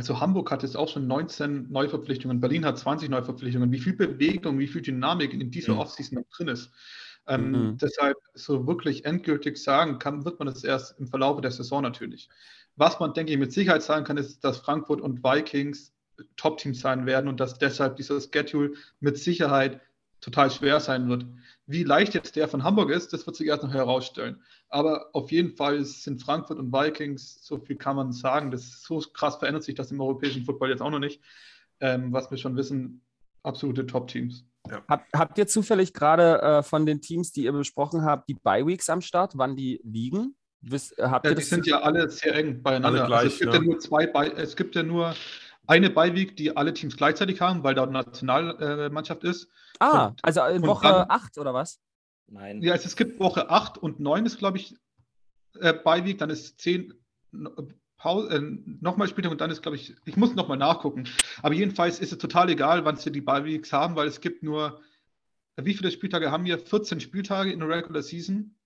also 0.00 0.18
Hamburg 0.18 0.50
hat 0.50 0.62
jetzt 0.62 0.78
auch 0.78 0.88
schon 0.88 1.06
19 1.06 1.70
Neuverpflichtungen, 1.70 2.40
Berlin 2.40 2.64
hat 2.64 2.78
20 2.78 3.10
Neuverpflichtungen, 3.10 3.70
wie 3.70 3.78
viel 3.80 3.92
Bewegung, 3.92 4.58
wie 4.58 4.66
viel 4.66 4.80
Dynamik 4.80 5.34
in 5.34 5.50
dieser 5.50 5.74
Mhm. 5.74 5.78
Offseason 5.80 6.16
noch 6.20 6.28
drin 6.34 6.48
ist. 6.48 6.72
Ähm, 7.26 7.50
Mhm. 7.52 7.76
Deshalb 7.76 8.16
so 8.32 8.66
wirklich 8.66 9.04
endgültig 9.04 9.58
sagen 9.62 9.98
kann, 9.98 10.24
wird 10.24 10.38
man 10.38 10.46
das 10.46 10.64
erst 10.64 10.98
im 10.98 11.06
Verlauf 11.06 11.38
der 11.42 11.50
Saison 11.50 11.82
natürlich. 11.82 12.30
Was 12.76 12.98
man, 12.98 13.12
denke 13.12 13.32
ich, 13.32 13.38
mit 13.38 13.52
Sicherheit 13.52 13.82
sagen 13.82 14.06
kann, 14.06 14.16
ist, 14.16 14.42
dass 14.42 14.56
Frankfurt 14.60 15.02
und 15.02 15.22
Vikings 15.22 15.92
Top-Teams 16.36 16.80
sein 16.80 17.04
werden 17.04 17.28
und 17.28 17.38
dass 17.38 17.58
deshalb 17.58 17.96
dieser 17.96 18.22
Schedule 18.22 18.72
mit 19.00 19.18
Sicherheit 19.18 19.82
total 20.22 20.50
schwer 20.50 20.80
sein 20.80 21.10
wird. 21.10 21.26
Wie 21.70 21.84
leicht 21.84 22.14
jetzt 22.14 22.34
der 22.34 22.48
von 22.48 22.64
Hamburg 22.64 22.90
ist, 22.90 23.12
das 23.12 23.24
wird 23.26 23.36
sich 23.36 23.46
erst 23.46 23.62
noch 23.62 23.72
herausstellen. 23.72 24.42
Aber 24.68 25.10
auf 25.12 25.30
jeden 25.30 25.54
Fall 25.56 25.84
sind 25.84 26.20
Frankfurt 26.20 26.58
und 26.58 26.72
Vikings, 26.72 27.44
so 27.44 27.58
viel 27.58 27.76
kann 27.76 27.94
man 27.94 28.12
sagen, 28.12 28.50
das 28.50 28.62
ist 28.62 28.84
so 28.84 29.00
krass 29.12 29.36
verändert 29.36 29.62
sich 29.62 29.76
das 29.76 29.92
im 29.92 30.00
europäischen 30.00 30.44
Football 30.44 30.70
jetzt 30.70 30.82
auch 30.82 30.90
noch 30.90 30.98
nicht, 30.98 31.22
ähm, 31.78 32.12
was 32.12 32.28
wir 32.28 32.38
schon 32.38 32.56
wissen, 32.56 33.02
absolute 33.44 33.86
Top-Teams. 33.86 34.44
Hab, 34.88 35.06
habt 35.14 35.38
ihr 35.38 35.46
zufällig 35.46 35.94
gerade 35.94 36.42
äh, 36.42 36.62
von 36.64 36.86
den 36.86 37.00
Teams, 37.00 37.30
die 37.30 37.44
ihr 37.44 37.52
besprochen 37.52 38.04
habt, 38.04 38.28
die 38.28 38.34
Bye-Weeks 38.34 38.90
am 38.90 39.00
Start, 39.00 39.34
wann 39.36 39.54
die 39.54 39.80
liegen? 39.84 40.34
Wisst, 40.62 40.98
äh, 40.98 41.04
habt 41.04 41.24
Ja, 41.24 41.30
ihr 41.30 41.36
die 41.36 41.40
das 41.40 41.50
sind 41.50 41.66
ja 41.68 41.80
alle 41.82 42.10
sehr 42.10 42.34
eng 42.34 42.62
beieinander. 42.62 43.04
Alle 43.04 43.06
gleich, 43.06 43.20
also 43.20 43.34
es 43.34 43.38
gibt 43.38 43.54
ja. 43.54 43.60
ja, 43.60 43.64
nur 43.64 43.78
zwei, 43.78 44.04
es 44.36 44.56
gibt 44.56 44.74
ja 44.74 44.82
nur 44.82 45.14
eine 45.70 45.88
Bye-Week, 45.88 46.36
die 46.36 46.56
alle 46.56 46.74
Teams 46.74 46.96
gleichzeitig 46.96 47.40
haben, 47.40 47.62
weil 47.62 47.74
da 47.74 47.84
eine 47.84 47.92
Nationalmannschaft 47.92 49.22
ist. 49.24 49.48
ah, 49.78 50.06
und- 50.08 50.24
also 50.24 50.42
in 50.46 50.62
und 50.62 50.68
Woche 50.68 50.88
dann- 50.88 51.10
8 51.10 51.38
oder 51.38 51.54
was? 51.54 51.80
Nein. 52.26 52.60
Ja, 52.62 52.74
es 52.74 52.96
gibt 52.96 53.20
Woche 53.20 53.50
8 53.50 53.78
und 53.78 54.00
9 54.00 54.26
ist, 54.26 54.38
glaube 54.38 54.58
ich, 54.58 54.74
äh, 55.60 55.72
Bye-Week, 55.72 56.18
dann 56.18 56.30
ist 56.30 56.60
10 56.60 56.94
Pause, 57.96 58.28
äh, 58.30 58.40
nochmal 58.80 59.08
Spieltag 59.08 59.30
und 59.32 59.40
dann 59.40 59.50
ist, 59.50 59.62
glaube 59.62 59.76
ich, 59.76 59.94
ich 60.04 60.16
muss 60.16 60.34
nochmal 60.34 60.56
nachgucken. 60.58 61.08
Aber 61.42 61.54
jedenfalls 61.54 62.00
ist 62.00 62.12
es 62.12 62.18
total 62.18 62.48
egal, 62.50 62.84
wann 62.84 62.96
sie 62.96 63.12
die 63.12 63.20
Bye-Weeks 63.20 63.72
haben, 63.72 63.94
weil 63.94 64.08
es 64.08 64.20
gibt 64.20 64.42
nur, 64.42 64.80
äh, 65.56 65.64
wie 65.64 65.74
viele 65.74 65.90
Spieltage 65.90 66.30
haben 66.32 66.44
wir? 66.44 66.58
14 66.58 67.00
Spieltage 67.00 67.52
in 67.52 67.60
der 67.60 67.68
Regular 67.68 68.02
Season. 68.02 68.56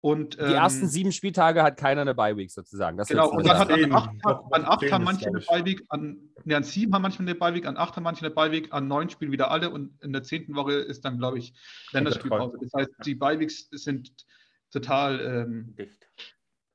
Und, 0.00 0.34
Die 0.36 0.40
ähm, 0.40 0.52
ersten 0.52 0.86
sieben 0.86 1.10
Spieltage 1.10 1.62
hat 1.62 1.76
keiner 1.76 2.02
eine 2.02 2.14
Bye-Week 2.14 2.50
sozusagen. 2.50 2.96
Das 2.96 3.08
Genau, 3.08 3.30
und 3.30 3.44
dann 3.44 3.58
hat 3.58 3.70
an 3.70 3.80
Zehn, 3.80 3.92
acht, 3.92 4.10
an 4.24 4.64
acht 4.64 4.80
zehn 4.80 4.92
haben 4.92 5.04
manche 5.04 5.26
eine. 5.26 5.40
Beiweg, 5.40 5.84
an, 5.88 6.18
ne, 6.44 6.56
an 6.56 6.62
sieben 6.62 6.94
haben 6.94 7.02
manche 7.02 7.18
eine 7.18 7.34
Beiweg, 7.34 7.66
an 7.66 7.76
acht 7.76 7.96
haben 7.96 8.04
manche 8.04 8.24
eine 8.24 8.32
Beiweg, 8.32 8.72
an 8.72 8.86
neun 8.86 9.10
spielen 9.10 9.32
wieder 9.32 9.50
alle 9.50 9.70
und 9.70 10.00
in 10.02 10.12
der 10.12 10.22
zehnten 10.22 10.54
Woche 10.54 10.74
ist 10.74 11.04
dann, 11.04 11.18
glaube 11.18 11.38
ich, 11.38 11.52
Länderspielpause. 11.90 12.58
Das 12.60 12.72
heißt, 12.74 12.90
die 13.04 13.16
Beiwegs 13.16 13.68
sind 13.72 14.12
total 14.70 15.20
ähm, 15.20 15.74
Dicht. 15.76 16.08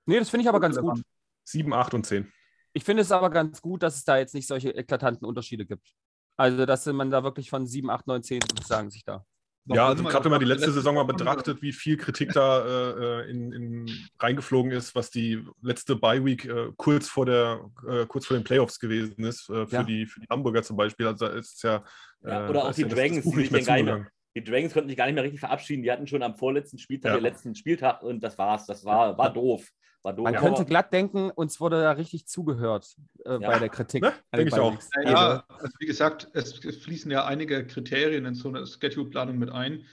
Nee, 0.05 0.19
das 0.19 0.29
finde 0.29 0.41
ich 0.43 0.49
aber 0.49 0.59
ganz 0.59 0.77
gut. 0.77 1.01
7, 1.45 1.73
8 1.73 1.93
und 1.93 2.05
10. 2.05 2.31
Ich 2.73 2.83
finde 2.83 3.03
es 3.03 3.11
aber 3.11 3.29
ganz 3.29 3.61
gut, 3.61 3.83
dass 3.83 3.95
es 3.95 4.03
da 4.03 4.17
jetzt 4.17 4.33
nicht 4.33 4.47
solche 4.47 4.71
eklatanten 4.71 5.25
Unterschiede 5.25 5.65
gibt. 5.65 5.93
Also, 6.35 6.65
dass 6.65 6.85
man 6.87 7.11
da 7.11 7.23
wirklich 7.23 7.49
von 7.49 7.67
7, 7.67 7.89
8, 7.89 8.07
9, 8.07 8.23
10 8.23 8.41
sozusagen 8.41 8.89
sich 8.89 9.05
da. 9.05 9.25
Ja, 9.65 9.87
also 9.87 10.03
gerade 10.03 10.25
wenn 10.25 10.31
man 10.31 10.39
die 10.41 10.45
letzte 10.45 10.71
Saison 10.71 10.95
mal 10.95 11.03
betrachtet, 11.03 11.61
wie 11.61 11.71
viel 11.71 11.95
Kritik 11.95 12.33
da 12.33 13.21
äh, 13.21 13.29
in, 13.29 13.53
in, 13.53 14.07
reingeflogen 14.19 14.71
ist, 14.73 14.93
was 14.93 15.09
die 15.09 15.41
letzte 15.61 15.95
Bye-Week 15.95 16.45
äh, 16.45 16.71
kurz, 16.75 17.07
vor 17.07 17.27
äh, 17.27 18.05
kurz 18.07 18.25
vor 18.25 18.35
den 18.35 18.43
Playoffs 18.43 18.77
gewesen 18.79 19.23
ist, 19.23 19.49
äh, 19.49 19.65
für, 19.65 19.75
ja. 19.75 19.83
die, 19.83 20.05
für 20.05 20.19
die 20.19 20.27
Hamburger 20.29 20.63
zum 20.63 20.75
Beispiel. 20.75 21.07
Also 21.07 21.27
ist 21.27 21.63
ja, 21.63 21.81
ja 22.23 22.49
oder 22.49 22.65
auch 22.65 22.73
die 22.73 22.81
ja 22.81 22.87
Dragons, 22.89 23.23
die, 23.23 23.35
nicht 23.37 23.51
mehr 23.51 24.05
die 24.35 24.43
Dragons 24.43 24.73
konnten 24.73 24.89
sich 24.89 24.97
gar 24.97 25.05
nicht 25.05 25.15
mehr 25.15 25.23
richtig 25.23 25.39
verabschieden. 25.39 25.83
Die 25.83 25.91
hatten 25.91 26.07
schon 26.07 26.23
am 26.23 26.35
vorletzten 26.35 26.79
Spieltag, 26.79 27.11
ja. 27.11 27.17
den 27.17 27.23
letzten 27.23 27.55
Spieltag 27.55 28.01
und 28.01 28.23
das 28.23 28.37
war's. 28.37 28.65
Das 28.65 28.83
war, 28.83 29.17
war 29.17 29.31
doof. 29.31 29.69
War 30.03 30.13
doof. 30.13 30.25
Man 30.25 30.35
könnte 30.35 30.65
glatt 30.65 30.91
denken, 30.91 31.31
uns 31.31 31.61
wurde 31.61 31.81
da 31.81 31.91
richtig 31.91 32.27
zugehört 32.27 32.95
äh, 33.23 33.39
bei 33.39 33.57
der 33.57 33.69
Kritik. 33.69 34.03
Ne? 34.03 34.13
Denke 34.35 34.49
ich 34.49 34.53
auch. 34.59 34.77
Ja, 35.05 35.45
also 35.47 35.73
wie 35.79 35.85
gesagt, 35.85 36.27
es 36.33 36.53
fließen 36.53 37.09
ja 37.09 37.25
einige 37.25 37.65
Kriterien 37.65 38.25
in 38.25 38.35
so 38.35 38.49
eine 38.49 38.67
Schedule-Planung 38.67 39.37
mit 39.37 39.49
ein. 39.49 39.85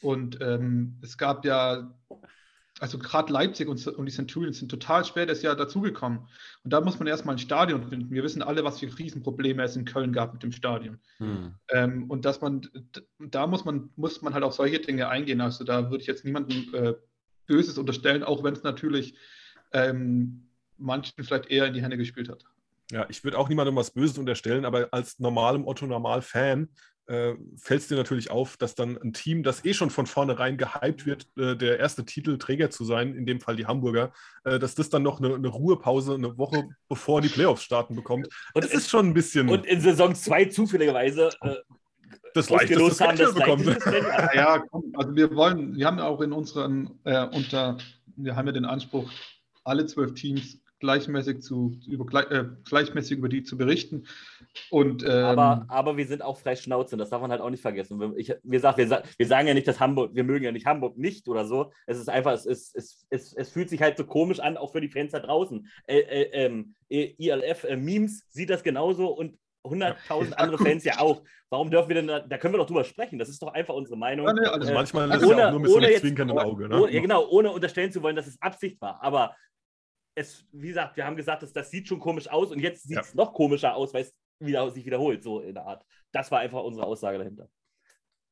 Und 0.00 0.38
ähm, 0.40 0.98
es 1.02 1.18
gab 1.18 1.44
ja, 1.44 1.94
also 2.80 2.98
gerade 2.98 3.30
Leipzig 3.30 3.68
und, 3.68 3.86
und, 3.86 4.06
die 4.06 4.12
Centurions 4.12 4.58
sind 4.58 4.70
total 4.70 5.04
schwer 5.04 5.26
das 5.26 5.42
Jahr 5.42 5.54
dazugekommen. 5.54 6.20
Und 6.64 6.72
da 6.72 6.80
muss 6.80 6.98
man 6.98 7.06
erstmal 7.06 7.34
ein 7.34 7.40
Stadion 7.40 7.82
finden. 7.90 8.10
Wir 8.10 8.22
wissen 8.22 8.42
alle, 8.42 8.64
was 8.64 8.78
für 8.78 8.86
Riesenprobleme 8.98 9.62
es 9.62 9.76
in 9.76 9.84
Köln 9.84 10.14
gab 10.14 10.32
mit 10.32 10.42
dem 10.42 10.52
Stadion. 10.52 10.98
Hm. 11.18 11.54
Ähm, 11.72 12.10
und 12.10 12.24
dass 12.24 12.40
man, 12.40 12.62
da 13.18 13.46
muss 13.46 13.66
man, 13.66 13.90
muss 13.96 14.22
man 14.22 14.32
halt 14.32 14.44
auf 14.44 14.54
solche 14.54 14.78
Dinge 14.78 15.08
eingehen. 15.08 15.42
Also 15.42 15.64
da 15.64 15.90
würde 15.90 16.00
ich 16.00 16.06
jetzt 16.06 16.24
niemandem 16.24 16.72
äh, 16.72 16.94
Böses 17.46 17.76
unterstellen, 17.76 18.22
auch 18.22 18.42
wenn 18.44 18.54
es 18.54 18.62
natürlich 18.62 19.14
ähm, 19.72 20.48
manchen 20.78 21.24
vielleicht 21.24 21.50
eher 21.50 21.66
in 21.66 21.74
die 21.74 21.82
Hände 21.82 21.96
gespielt 21.96 22.28
hat. 22.28 22.44
Ja, 22.90 23.06
ich 23.08 23.22
würde 23.22 23.38
auch 23.38 23.48
niemandem 23.48 23.76
was 23.76 23.90
Böses 23.90 24.16
unterstellen, 24.16 24.64
aber 24.64 24.88
als 24.92 25.18
normalem 25.18 25.66
Otto-Normal-Fan 25.66 26.68
äh, 27.08 27.34
fällt 27.56 27.82
es 27.82 27.88
dir 27.88 27.96
natürlich 27.96 28.30
auf, 28.30 28.56
dass 28.56 28.74
dann 28.74 28.98
ein 28.98 29.12
Team, 29.12 29.42
das 29.42 29.64
eh 29.64 29.72
schon 29.72 29.90
von 29.90 30.06
vornherein 30.06 30.56
gehypt 30.56 31.06
wird, 31.06 31.26
äh, 31.36 31.56
der 31.56 31.78
erste 31.78 32.04
Titelträger 32.04 32.70
zu 32.70 32.84
sein, 32.84 33.14
in 33.14 33.26
dem 33.26 33.40
Fall 33.40 33.56
die 33.56 33.66
Hamburger, 33.66 34.12
äh, 34.44 34.58
dass 34.58 34.74
das 34.74 34.90
dann 34.90 35.02
noch 35.02 35.20
eine, 35.20 35.34
eine, 35.34 35.48
Ruhepause 35.48 36.14
eine 36.14 36.36
Woche 36.36 36.68
bevor 36.88 37.20
die 37.20 37.28
Playoffs 37.28 37.62
starten 37.62 37.94
bekommt. 37.96 38.28
Und 38.52 38.64
es 38.64 38.72
ist 38.72 38.90
schon 38.90 39.06
ein 39.06 39.14
bisschen. 39.14 39.48
Und 39.48 39.66
in 39.66 39.80
Saison 39.80 40.14
2 40.14 40.46
zufälligerweise. 40.46 41.30
Äh, 41.40 41.56
das 42.34 42.50
leichteste 42.50 43.06
haben 43.06 43.16
das 43.18 43.34
bekommen. 43.34 43.76
Ja, 43.86 44.34
ja, 44.34 44.64
also 44.94 45.16
wir 45.16 45.34
wollen, 45.34 45.76
wir 45.76 45.86
haben 45.86 45.98
auch 45.98 46.20
in 46.20 46.32
unseren, 46.32 46.90
äh, 47.04 47.26
unter, 47.26 47.78
wir 48.16 48.36
haben 48.36 48.46
ja 48.46 48.52
den 48.52 48.66
Anspruch, 48.66 49.10
alle 49.68 49.86
zwölf 49.86 50.14
Teams 50.14 50.60
gleichmäßig, 50.80 51.42
zu, 51.42 51.76
über, 51.88 52.30
äh, 52.30 52.44
gleichmäßig 52.64 53.18
über 53.18 53.28
die 53.28 53.42
zu 53.42 53.56
berichten. 53.56 54.06
Und, 54.70 55.02
ähm, 55.02 55.10
aber, 55.10 55.66
aber 55.68 55.96
wir 55.96 56.06
sind 56.06 56.22
auch 56.22 56.38
frei 56.38 56.56
Schnauze, 56.56 56.96
das 56.96 57.10
darf 57.10 57.20
man 57.20 57.30
halt 57.30 57.40
auch 57.40 57.50
nicht 57.50 57.62
vergessen. 57.62 58.14
Ich, 58.16 58.32
wir, 58.42 58.60
sagt, 58.60 58.78
wir, 58.78 59.02
wir 59.16 59.26
sagen 59.26 59.48
ja 59.48 59.54
nicht, 59.54 59.66
dass 59.66 59.80
Hamburg, 59.80 60.14
wir 60.14 60.24
mögen 60.24 60.44
ja 60.44 60.52
nicht 60.52 60.66
Hamburg 60.66 60.96
nicht 60.96 61.28
oder 61.28 61.44
so. 61.44 61.72
Es 61.86 61.98
ist 61.98 62.08
einfach, 62.08 62.32
es, 62.32 62.46
ist, 62.46 62.76
es, 62.76 63.06
es, 63.10 63.32
es 63.34 63.50
fühlt 63.50 63.70
sich 63.70 63.82
halt 63.82 63.96
so 63.96 64.04
komisch 64.04 64.40
an, 64.40 64.56
auch 64.56 64.72
für 64.72 64.80
die 64.80 64.88
Fans 64.88 65.12
da 65.12 65.20
draußen. 65.20 65.68
Äh, 65.86 65.98
äh, 65.98 66.44
ähm, 66.44 66.74
ILF 66.88 67.64
äh, 67.64 67.76
Memes 67.76 68.24
sieht 68.28 68.50
das 68.50 68.62
genauso 68.62 69.08
und 69.08 69.36
100.000 69.64 70.34
andere 70.34 70.58
Fans 70.58 70.84
ja 70.84 70.98
auch. 70.98 71.22
Warum 71.50 71.70
dürfen 71.70 71.88
wir 71.88 71.94
denn 71.96 72.06
da, 72.06 72.20
da 72.20 72.38
können 72.38 72.54
wir 72.54 72.58
doch 72.58 72.66
drüber 72.66 72.84
sprechen. 72.84 73.18
Das 73.18 73.28
ist 73.28 73.42
doch 73.42 73.52
einfach 73.52 73.74
unsere 73.74 73.96
Meinung. 73.96 74.26
Ja, 74.26 74.32
ne, 74.32 74.52
also 74.52 74.70
äh, 74.70 74.74
manchmal 74.74 75.10
ist 75.10 75.22
es 75.22 75.30
ja 75.30 75.48
auch 75.48 75.50
nur 75.52 75.60
mit 75.60 75.70
so 75.70 75.78
einem 75.78 75.96
zwinkernden 75.96 76.38
Auge. 76.38 76.68
Ne? 76.68 76.82
Ohne, 76.82 76.92
ja, 76.92 77.00
genau, 77.00 77.26
ohne 77.28 77.50
unterstellen 77.50 77.90
zu 77.90 78.02
wollen, 78.02 78.16
dass 78.16 78.26
es 78.26 78.40
Absicht 78.40 78.80
war. 78.80 79.02
Aber 79.02 79.34
es, 80.18 80.44
wie 80.52 80.68
gesagt, 80.68 80.96
wir 80.96 81.06
haben 81.06 81.16
gesagt, 81.16 81.42
dass 81.42 81.52
das 81.52 81.70
sieht 81.70 81.86
schon 81.88 82.00
komisch 82.00 82.28
aus 82.28 82.50
und 82.50 82.58
jetzt 82.58 82.82
sieht 82.82 82.98
es 82.98 83.10
ja. 83.10 83.16
noch 83.16 83.32
komischer 83.32 83.74
aus, 83.74 83.94
weil 83.94 84.02
es 84.02 84.14
wieder, 84.40 84.68
sich 84.70 84.84
wiederholt, 84.84 85.22
so 85.22 85.40
in 85.40 85.54
der 85.54 85.64
Art. 85.64 85.84
Das 86.12 86.30
war 86.30 86.40
einfach 86.40 86.62
unsere 86.62 86.86
Aussage 86.86 87.18
dahinter. 87.18 87.48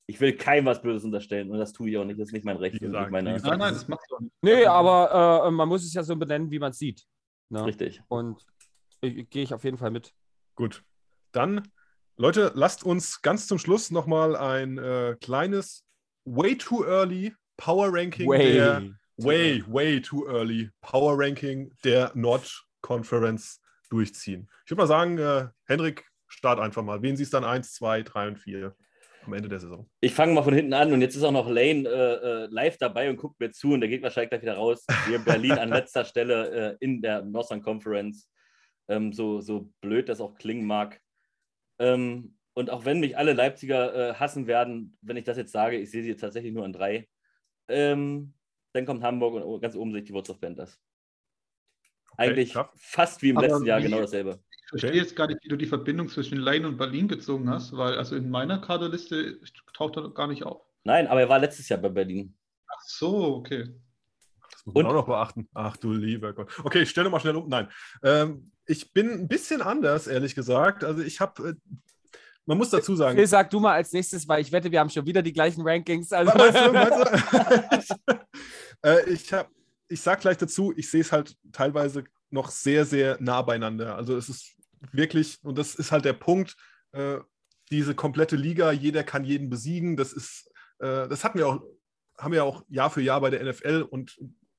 Ich 0.09 0.21
will 0.21 0.37
keinem 0.37 0.67
was 0.67 0.83
Böses 0.83 1.05
unterstellen 1.05 1.51
und 1.51 1.59
das 1.59 1.73
tue 1.73 1.91
ich 1.91 1.97
auch 1.97 2.05
nicht. 2.05 2.19
Das 2.19 2.29
ist 2.29 2.33
nicht 2.33 2.45
mein 2.45 2.57
Recht. 2.57 2.79
Gesagt, 2.79 3.11
meine... 3.11 3.39
Nein, 3.39 3.59
nein, 3.59 3.75
das 3.75 3.89
macht 3.89 4.05
du 4.09 4.17
auch 4.17 4.21
nicht. 4.21 4.33
Nee, 4.43 4.67
aber 4.67 5.47
äh, 5.47 5.51
man 5.51 5.69
muss 5.69 5.85
es 5.85 5.95
ja 5.95 6.03
so 6.03 6.15
benennen, 6.17 6.51
wie 6.51 6.59
man 6.59 6.71
es 6.71 6.79
sieht. 6.79 7.05
Ne? 7.49 7.65
Richtig. 7.65 8.03
Und 8.09 8.45
gehe 9.01 9.43
ich 9.43 9.55
auf 9.55 9.65
jeden 9.65 9.79
Fall 9.79 9.91
mit. 9.91 10.13
Gut. 10.55 10.85
Dann, 11.33 11.69
Leute, 12.17 12.53
lasst 12.55 12.85
uns 12.85 13.21
ganz 13.23 13.47
zum 13.47 13.59
Schluss 13.59 13.91
nochmal 13.91 14.37
ein 14.37 14.79
äh, 14.79 15.17
kleines 15.21 15.85
Way 16.25 16.59
Too 16.59 16.85
Early 16.85 17.35
Power 17.57 17.89
Ranking 17.93 18.29
way. 18.29 18.53
der 18.53 18.83
way, 19.17 19.63
way 19.67 20.01
too 20.01 20.27
early 20.27 20.71
Power 20.81 21.19
Ranking 21.19 21.73
der 21.85 22.13
Nord 22.15 22.65
Conference 22.81 23.61
durchziehen. 23.91 24.49
Ich 24.65 24.71
würde 24.71 24.83
mal 24.83 24.87
sagen, 24.87 25.19
äh, 25.19 25.49
Henrik, 25.67 26.05
start 26.27 26.61
einfach 26.61 26.83
mal. 26.83 27.03
Wen 27.03 27.17
siehst 27.17 27.33
du 27.33 27.39
dann 27.39 27.49
1, 27.49 27.73
2, 27.75 28.03
3 28.03 28.29
und 28.29 28.39
4 28.39 28.75
am 29.25 29.33
Ende 29.33 29.49
der 29.49 29.61
Saison? 29.61 29.89
Ich 30.01 30.15
fange 30.15 30.35
mal 30.35 30.43
von 30.43 30.55
hinten 30.55 30.73
an 30.73 30.93
und 30.93 31.01
jetzt 31.01 31.17
ist 31.17 31.23
auch 31.23 31.33
noch 31.33 31.49
Lane 31.49 31.89
äh, 31.89 32.45
äh, 32.45 32.47
live 32.51 32.79
dabei 32.79 33.11
und 33.11 33.17
guckt 33.17 33.41
mir 33.41 33.51
zu 33.51 33.73
und 33.73 33.81
der 33.81 33.89
geht 33.89 34.03
wahrscheinlich 34.03 34.31
gleich 34.31 34.43
wieder 34.43 34.57
raus. 34.57 34.85
Wir 35.07 35.19
Berlin 35.19 35.53
an 35.53 35.69
letzter 35.71 36.05
Stelle 36.05 36.51
äh, 36.51 36.77
in 36.81 37.01
der 37.03 37.23
Northern 37.23 37.63
Conference. 37.63 38.29
Ähm, 38.89 39.13
so, 39.13 39.41
so 39.41 39.73
blöd 39.81 40.09
das 40.09 40.21
auch 40.21 40.35
klingen 40.37 40.67
mag. 40.67 41.01
Ähm, 41.79 42.37
und 42.55 42.71
auch 42.71 42.85
wenn 42.85 43.01
mich 43.01 43.19
alle 43.19 43.35
Leipziger 43.35 43.95
äh, 43.95 44.15
hassen 44.15 44.47
werden, 44.47 44.97
wenn 45.03 45.17
ich 45.17 45.25
das 45.25 45.37
jetzt 45.37 45.53
sage, 45.53 45.77
ich 45.77 45.91
sehe 45.91 46.03
sie 46.03 46.11
jetzt 46.11 46.21
tatsächlich 46.21 46.55
nur 46.55 46.65
an 46.65 46.73
drei. 46.73 47.09
Ähm, 47.69 48.33
dann 48.77 48.87
kommt 48.87 49.03
Hamburg 49.03 49.35
und 49.35 49.61
ganz 49.61 49.75
oben 49.75 49.93
sehe 49.93 50.01
ich 50.01 50.07
die 50.07 50.13
Wurz 50.13 50.31
of 50.31 50.41
Panthers. 50.41 50.79
Okay, 52.13 52.31
Eigentlich 52.31 52.51
klar. 52.53 52.73
fast 52.77 53.23
wie 53.23 53.31
im 53.31 53.39
Aber 53.39 53.47
letzten 53.47 53.67
Jahr 53.67 53.81
genau 53.81 54.01
dasselbe. 54.01 54.41
Ich 54.51 54.69
verstehe 54.71 54.91
okay. 54.91 54.99
jetzt 54.99 55.17
gar 55.17 55.27
nicht, 55.27 55.43
wie 55.43 55.49
du 55.49 55.57
die 55.57 55.67
Verbindung 55.67 56.09
zwischen 56.09 56.39
Lein 56.39 56.65
und 56.65 56.77
Berlin 56.77 57.09
gezogen 57.09 57.49
hast, 57.51 57.77
weil 57.77 57.97
also 57.97 58.17
in 58.17 58.31
meiner 58.31 58.59
Kaderliste 58.59 59.41
taucht 59.75 59.97
er 59.97 60.11
gar 60.11 60.27
nicht 60.27 60.45
auf. 60.45 60.63
Nein, 60.85 61.07
aber 61.09 61.21
er 61.21 61.29
war 61.29 61.39
letztes 61.39 61.69
Jahr 61.69 61.81
bei 61.81 61.89
Berlin. 61.89 62.37
Ach 62.69 62.83
so, 62.85 63.37
okay. 63.37 63.75
Das 64.51 64.67
muss 64.67 64.75
man 64.75 64.87
und? 64.87 64.91
auch 64.91 64.95
noch 64.95 65.07
beachten. 65.07 65.49
Ach 65.55 65.77
du 65.77 65.93
lieber 65.93 66.33
Gott. 66.33 66.49
Okay, 66.65 66.83
ich 66.83 66.91
stelle 66.91 67.11
mal 67.11 67.21
schnell 67.21 67.37
um. 67.37 67.49
Nein. 67.49 67.69
Ähm, 68.03 68.53
ich 68.67 68.93
bin 68.93 69.11
ein 69.11 69.29
bisschen 69.29 69.63
anders, 69.63 70.07
ehrlich 70.07 70.35
gesagt. 70.35 70.85
Also 70.85 71.03
ich 71.03 71.21
habe 71.21 71.51
äh, 71.51 71.55
man 72.47 72.59
muss 72.59 72.71
dazu 72.71 72.95
sagen. 72.95 73.17
Phil, 73.17 73.27
sag 73.27 73.51
du 73.51 73.61
mal 73.61 73.75
als 73.75 73.93
nächstes, 73.93 74.27
weil 74.27 74.41
ich 74.41 74.53
wette, 74.53 74.71
wir 74.71 74.81
haben 74.81 74.91
schon 74.91 75.05
wieder 75.05 75.21
die 75.21 75.33
gleichen 75.33 75.63
Rankings. 75.63 76.13
Also. 76.13 76.33
Meinst 76.37 76.59
du, 76.59 76.73
meinst 76.73 77.91
du? 77.91 78.15
äh, 78.83 79.11
ich, 79.11 79.33
hab, 79.33 79.51
ich 79.89 80.01
sag 80.01 80.21
gleich 80.21 80.39
dazu, 80.39 80.73
ich 80.77 80.91
sehe 80.91 81.01
es 81.01 81.13
halt 81.13 81.37
teilweise 81.53 82.05
noch 82.31 82.51
sehr, 82.51 82.85
sehr 82.85 83.17
nah 83.21 83.43
beieinander. 83.43 83.97
Also 83.97 84.17
es 84.17 84.29
ist 84.29 84.55
wirklich, 84.93 85.39
und 85.43 85.59
das 85.59 85.75
ist 85.75 85.93
halt 85.93 86.05
der 86.05 86.13
Punkt, 86.13 86.57
äh, 86.93 87.19
diese 87.71 87.95
komplette 87.95 88.37
Liga, 88.37 88.71
jeder 88.71 89.03
kann 89.03 89.25
jeden 89.25 89.51
besiegen. 89.51 89.97
Das 89.97 90.13
ist, 90.13 90.51
äh, 90.79 91.09
das 91.09 91.25
hatten 91.25 91.39
wir 91.39 91.49
auch, 91.49 91.63
haben 92.19 92.33
wir 92.33 92.45
auch 92.45 92.63
Jahr 92.69 92.91
für 92.91 93.03
Jahr 93.03 93.21
bei 93.21 93.31
der 93.31 93.45
NFL 93.45 93.83
und 93.83 94.17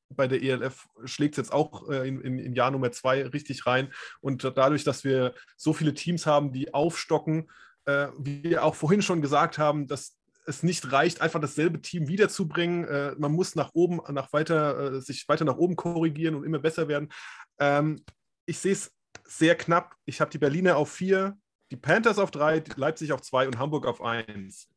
bei 0.09 0.27
der 0.27 0.41
ELF 0.41 0.88
schlägt 1.05 1.34
es 1.34 1.38
jetzt 1.38 1.53
auch 1.53 1.89
äh, 1.89 2.07
in, 2.07 2.22
in, 2.22 2.39
in, 2.39 2.53
Jahr 2.53 2.72
Nummer 2.72 2.91
zwei 2.91 3.26
richtig 3.26 3.65
rein. 3.65 3.93
Und 4.22 4.43
dadurch, 4.43 4.84
dass 4.84 5.03
wir 5.03 5.34
so 5.57 5.73
viele 5.73 5.93
Teams 5.93 6.26
haben, 6.26 6.53
die 6.53 6.73
aufstocken, 6.73 7.49
äh, 7.88 8.09
wie 8.19 8.43
wir 8.43 8.64
auch 8.64 8.76
vorhin 8.76 9.01
schon 9.01 9.22
gesagt 9.22 9.57
haben, 9.57 9.88
dass 9.88 10.18
es 10.45 10.64
nicht 10.64 10.91
reicht, 10.91 11.22
einfach 11.22 11.41
dasselbe 11.41 11.81
Team 11.81 12.07
wiederzubringen. 12.07 12.85
Äh, 12.85 13.15
man 13.18 13.31
muss 13.31 13.55
nach 13.55 13.72
oben, 13.73 13.99
nach 14.14 14.31
weiter, 14.34 14.93
äh, 14.93 15.01
sich 15.01 15.27
weiter 15.27 15.45
nach 15.45 15.57
oben 15.57 15.76
korrigieren 15.76 16.35
und 16.35 16.43
immer 16.43 16.59
besser 16.59 16.88
werden. 16.88 17.09
Ähm, 17.59 18.03
ich 18.45 18.59
sehe 18.59 18.73
es 18.73 18.93
sehr 19.26 19.55
knapp. 19.55 19.95
Ich 20.05 20.22
habe 20.22 20.31
die 20.31 20.38
Berliner 20.38 20.77
auf 20.77 20.91
vier, 20.91 21.38
die 21.72 21.77
Panthers 21.77 22.19
auf 22.19 22.31
drei, 22.31 22.64
Leipzig 22.76 23.11
auf 23.11 23.22
zwei 23.22 23.47
und 23.47 23.57
Hamburg 23.57 23.85
auf 23.85 24.01
eins. 24.01 24.69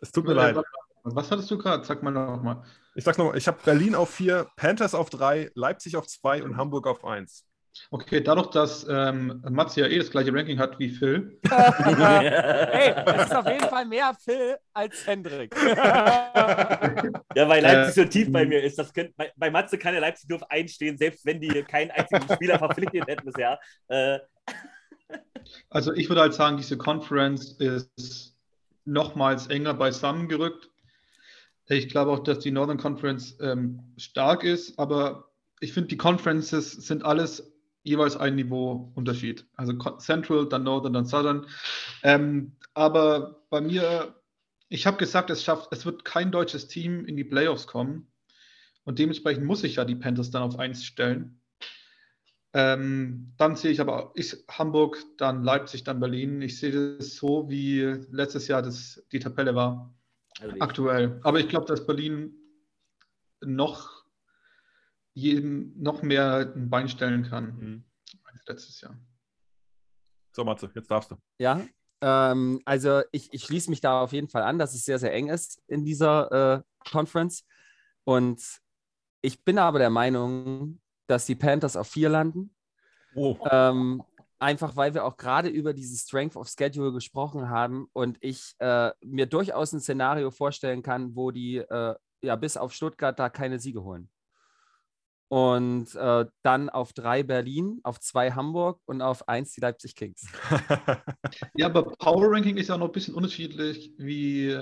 Es 0.00 0.12
tut 0.12 0.26
mir 0.26 0.34
ja, 0.34 0.50
leid. 0.50 0.64
Was 1.04 1.30
hattest 1.30 1.50
du 1.50 1.56
gerade? 1.56 1.84
Sag 1.84 2.02
mal 2.02 2.10
nochmal. 2.10 2.64
Ich 2.94 3.04
sag's 3.04 3.16
nochmal. 3.16 3.36
Ich 3.38 3.46
habe 3.46 3.58
Berlin 3.64 3.94
auf 3.94 4.10
vier, 4.10 4.50
Panthers 4.56 4.94
auf 4.94 5.08
drei, 5.08 5.50
Leipzig 5.54 5.96
auf 5.96 6.06
zwei 6.06 6.42
und 6.42 6.56
Hamburg 6.56 6.86
auf 6.86 7.04
eins. 7.04 7.46
Okay, 7.90 8.20
dadurch, 8.20 8.48
dass 8.50 8.86
ähm, 8.88 9.42
Mats 9.48 9.76
ja 9.76 9.86
eh 9.86 9.98
das 9.98 10.10
gleiche 10.10 10.32
Ranking 10.32 10.58
hat 10.58 10.78
wie 10.78 10.88
Phil. 10.88 11.38
hey, 11.48 12.94
es 13.06 13.26
ist 13.26 13.34
auf 13.34 13.46
jeden 13.46 13.60
Fall 13.68 13.86
mehr 13.86 14.12
Phil 14.18 14.56
als 14.72 15.06
Hendrik. 15.06 15.54
ja, 15.54 17.48
weil 17.48 17.62
Leipzig 17.62 17.96
äh, 17.96 18.04
so 18.04 18.04
tief 18.04 18.32
bei 18.32 18.44
mir 18.46 18.62
ist. 18.62 18.78
Das 18.78 18.92
könnt, 18.92 19.16
bei, 19.16 19.32
bei 19.36 19.50
Matze 19.50 19.78
kann 19.78 19.92
der 19.92 20.00
Leipzig 20.00 20.28
nur 20.28 20.42
auf 20.42 20.50
einstehen, 20.50 20.98
selbst 20.98 21.24
wenn 21.24 21.40
die 21.40 21.62
keinen 21.62 21.90
einzigen 21.90 22.32
Spieler 22.32 22.58
verpflichtet 22.58 23.06
hätten 23.06 23.26
bisher. 23.26 23.58
Äh. 23.88 24.18
Also 25.70 25.92
ich 25.92 26.08
würde 26.08 26.22
halt 26.22 26.34
sagen, 26.34 26.56
diese 26.56 26.76
Conference 26.76 27.52
ist 27.52 28.36
nochmals 28.84 29.48
enger 29.48 29.74
beisammengerückt. 29.74 30.70
Ich 31.68 31.88
glaube 31.88 32.12
auch, 32.12 32.20
dass 32.20 32.38
die 32.38 32.52
Northern 32.52 32.78
Conference 32.78 33.36
ähm, 33.40 33.80
stark 33.96 34.44
ist, 34.44 34.78
aber 34.78 35.30
ich 35.60 35.72
finde, 35.72 35.88
die 35.88 35.96
Conferences 35.96 36.72
sind 36.72 37.04
alles 37.04 37.52
jeweils 37.86 38.16
ein 38.16 38.34
Niveau 38.34 38.92
Unterschied. 38.94 39.46
Also 39.54 39.72
Central, 39.98 40.48
dann 40.48 40.64
Northern, 40.64 40.92
dann 40.92 41.06
Southern. 41.06 41.46
Ähm, 42.02 42.56
aber 42.74 43.44
bei 43.48 43.60
mir, 43.60 44.14
ich 44.68 44.86
habe 44.86 44.96
gesagt, 44.96 45.30
es 45.30 45.42
schafft, 45.42 45.68
es 45.72 45.86
wird 45.86 46.04
kein 46.04 46.32
deutsches 46.32 46.68
Team 46.68 47.04
in 47.04 47.16
die 47.16 47.24
Playoffs 47.24 47.66
kommen. 47.66 48.08
Und 48.84 48.98
dementsprechend 48.98 49.44
muss 49.44 49.64
ich 49.64 49.76
ja 49.76 49.84
die 49.84 49.96
Panthers 49.96 50.30
dann 50.30 50.42
auf 50.42 50.58
1 50.58 50.84
stellen. 50.84 51.40
Ähm, 52.52 53.34
dann 53.36 53.54
sehe 53.54 53.70
ich 53.70 53.80
aber 53.80 54.12
ich, 54.14 54.34
Hamburg, 54.48 54.98
dann 55.18 55.44
Leipzig, 55.44 55.84
dann 55.84 56.00
Berlin. 56.00 56.40
Ich 56.40 56.58
sehe 56.58 56.96
das 56.96 57.16
so, 57.16 57.50
wie 57.50 57.82
letztes 58.10 58.48
Jahr 58.48 58.62
das, 58.62 59.04
die 59.12 59.18
Tabelle 59.18 59.54
war. 59.54 59.94
Also 60.40 60.56
aktuell. 60.60 61.20
Aber 61.22 61.38
ich 61.38 61.48
glaube, 61.48 61.66
dass 61.66 61.86
Berlin 61.86 62.34
noch, 63.44 63.95
jedem, 65.16 65.72
noch 65.76 66.02
mehr 66.02 66.52
ein 66.54 66.68
Bein 66.68 66.88
stellen 66.88 67.24
kann 67.24 67.56
mhm. 67.58 67.84
als 68.24 68.46
letztes 68.46 68.80
Jahr. 68.82 68.98
So, 70.34 70.44
Matze, 70.44 70.70
jetzt 70.74 70.90
darfst 70.90 71.10
du. 71.10 71.16
Ja, 71.38 71.66
ähm, 72.02 72.60
also 72.66 73.00
ich, 73.12 73.32
ich 73.32 73.42
schließe 73.42 73.70
mich 73.70 73.80
da 73.80 74.02
auf 74.02 74.12
jeden 74.12 74.28
Fall 74.28 74.42
an, 74.42 74.58
dass 74.58 74.74
es 74.74 74.84
sehr, 74.84 74.98
sehr 74.98 75.14
eng 75.14 75.28
ist 75.28 75.62
in 75.66 75.84
dieser 75.84 76.58
äh, 76.58 76.62
Conference. 76.90 77.44
Und 78.04 78.42
ich 79.22 79.42
bin 79.42 79.58
aber 79.58 79.78
der 79.78 79.88
Meinung, 79.90 80.80
dass 81.06 81.24
die 81.24 81.34
Panthers 81.34 81.76
auf 81.76 81.88
vier 81.88 82.10
landen. 82.10 82.54
Oh. 83.14 83.38
Ähm, 83.50 84.02
einfach 84.38 84.76
weil 84.76 84.92
wir 84.92 85.06
auch 85.06 85.16
gerade 85.16 85.48
über 85.48 85.72
dieses 85.72 86.02
Strength 86.02 86.36
of 86.36 86.48
Schedule 86.48 86.92
gesprochen 86.92 87.48
haben 87.48 87.88
und 87.94 88.18
ich 88.20 88.54
äh, 88.58 88.90
mir 89.00 89.24
durchaus 89.24 89.72
ein 89.72 89.80
Szenario 89.80 90.30
vorstellen 90.30 90.82
kann, 90.82 91.16
wo 91.16 91.30
die 91.30 91.56
äh, 91.56 91.94
ja 92.20 92.36
bis 92.36 92.58
auf 92.58 92.74
Stuttgart 92.74 93.18
da 93.18 93.30
keine 93.30 93.58
Siege 93.58 93.82
holen. 93.82 94.10
Und 95.28 95.94
äh, 95.96 96.26
dann 96.42 96.68
auf 96.68 96.92
drei 96.92 97.22
Berlin, 97.22 97.80
auf 97.82 97.98
zwei 97.98 98.30
Hamburg 98.30 98.80
und 98.86 99.02
auf 99.02 99.28
eins 99.28 99.52
die 99.52 99.60
Leipzig 99.60 99.96
Kings. 99.96 100.26
ja, 101.56 101.66
aber 101.66 101.82
Power 101.98 102.30
Ranking 102.30 102.56
ist 102.56 102.68
ja 102.68 102.78
noch 102.78 102.86
ein 102.86 102.92
bisschen 102.92 103.14
unterschiedlich 103.14 103.92
wie 103.98 104.56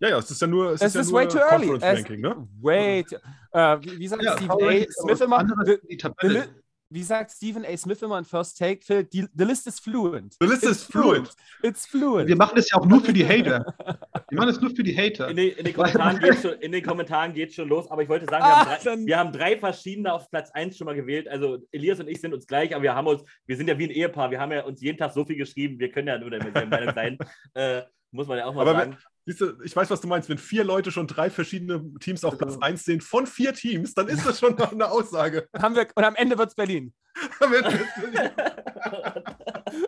ja, 0.00 0.08
ja, 0.08 0.18
es 0.18 0.30
ist 0.30 0.40
ja 0.40 0.46
nur. 0.46 0.72
Es, 0.72 0.80
es 0.80 0.94
ist, 0.94 1.02
ist 1.02 1.10
ja 1.10 1.14
way 1.14 1.28
too 1.28 1.38
early. 1.38 1.68
Ranking, 1.76 2.20
ne? 2.20 2.48
Wait. 2.62 3.12
Uh, 3.52 3.76
wie, 3.82 3.98
wie, 3.98 4.08
sagt 4.08 4.22
ja, 4.22 4.32
Stephen 4.32 4.52
A. 4.52 4.84
Smith 4.88 5.20
immer? 5.20 5.46
The, 5.66 5.78
the, 6.22 6.42
wie 6.88 7.02
sagt 7.02 7.32
Stephen 7.32 7.66
A. 7.66 7.76
Smith 7.76 8.00
immer 8.00 8.18
in 8.18 8.24
First 8.24 8.56
Take? 8.56 8.82
Phil, 8.82 9.04
die, 9.04 9.28
the 9.36 9.44
list 9.44 9.66
is 9.66 9.78
fluent. 9.78 10.36
The 10.40 10.46
list 10.46 10.62
It's 10.62 10.72
is 10.72 10.84
fluent. 10.84 11.28
fluent. 11.28 11.36
It's 11.62 11.86
fluent. 11.86 12.28
Wir 12.28 12.36
machen 12.36 12.56
das 12.56 12.70
ja 12.70 12.78
auch 12.78 12.86
nur 12.86 13.02
für 13.02 13.12
die 13.12 13.26
Hater. 13.26 13.64
Wir 14.30 14.38
machen 14.38 14.48
das 14.48 14.60
nur 14.60 14.70
für 14.70 14.82
die 14.82 14.96
Hater. 14.96 15.28
In, 15.28 15.36
den, 15.36 15.54
schon, 16.42 16.52
in 16.60 16.72
den 16.72 16.84
Kommentaren 16.84 17.32
geht 17.34 17.52
schon 17.52 17.68
los, 17.68 17.90
aber 17.90 18.02
ich 18.02 18.08
wollte 18.08 18.26
sagen, 18.26 18.44
wir, 18.44 18.48
ah, 18.48 18.66
haben 18.66 18.82
drei, 18.82 19.06
wir, 19.06 19.18
haben 19.18 19.32
drei, 19.32 19.58
verschiedene 19.58 20.12
auf 20.12 20.30
Platz 20.30 20.50
1 20.52 20.76
schon 20.76 20.86
mal 20.86 20.94
gewählt. 20.94 21.28
Also 21.28 21.58
Elias 21.72 22.00
und 22.00 22.08
ich 22.08 22.20
sind 22.20 22.32
uns 22.32 22.46
gleich, 22.46 22.74
aber 22.74 22.82
wir 22.82 22.94
haben 22.94 23.06
uns, 23.06 23.24
wir 23.46 23.56
sind 23.56 23.68
ja 23.68 23.78
wie 23.78 23.84
ein 23.84 23.90
Ehepaar, 23.90 24.30
wir 24.30 24.40
haben 24.40 24.52
ja 24.52 24.64
uns 24.64 24.80
jeden 24.80 24.98
Tag 24.98 25.12
so 25.12 25.24
viel 25.24 25.36
geschrieben, 25.36 25.78
wir 25.78 25.90
können 25.90 26.08
ja 26.08 26.18
nur 26.18 26.30
der 26.30 26.66
Meinung 26.66 26.94
sein. 26.94 27.18
Äh, 27.54 27.82
muss 28.12 28.26
man 28.26 28.38
ja 28.38 28.46
auch 28.46 28.54
mal 28.54 28.62
aber 28.62 28.78
sagen. 28.78 28.96
Siehst 29.26 29.40
du, 29.40 29.52
ich 29.62 29.74
weiß, 29.76 29.90
was 29.90 30.00
du 30.00 30.08
meinst. 30.08 30.28
Wenn 30.28 30.38
vier 30.38 30.64
Leute 30.64 30.90
schon 30.90 31.06
drei 31.06 31.30
verschiedene 31.30 31.82
Teams 32.00 32.24
auf 32.24 32.38
Platz 32.38 32.56
1 32.60 32.84
sehen, 32.84 33.00
von 33.00 33.26
vier 33.26 33.52
Teams, 33.54 33.94
dann 33.94 34.08
ist 34.08 34.26
das 34.26 34.40
schon 34.40 34.56
noch 34.56 34.72
eine 34.72 34.90
Aussage. 34.90 35.48
Haben 35.58 35.76
wir, 35.76 35.86
und 35.94 36.04
am 36.04 36.16
Ende 36.16 36.36
wird 36.38 36.48
es 36.48 36.54
Berlin. 36.54 36.92
und 37.40 37.52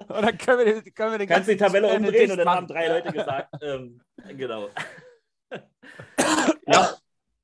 dann 0.08 0.38
können 0.38 0.58
wir, 0.58 0.64
den, 0.64 0.94
können 0.94 1.12
wir 1.12 1.18
den 1.18 1.28
Kannst 1.28 1.48
die 1.48 1.56
Tabelle 1.56 1.88
umdrehen 1.88 2.30
und 2.30 2.36
dann 2.36 2.48
haben 2.48 2.66
drei 2.66 2.88
Leute 2.88 3.12
gesagt, 3.12 3.48
ähm, 3.62 4.00
genau. 4.36 4.70
ja, 6.66 6.96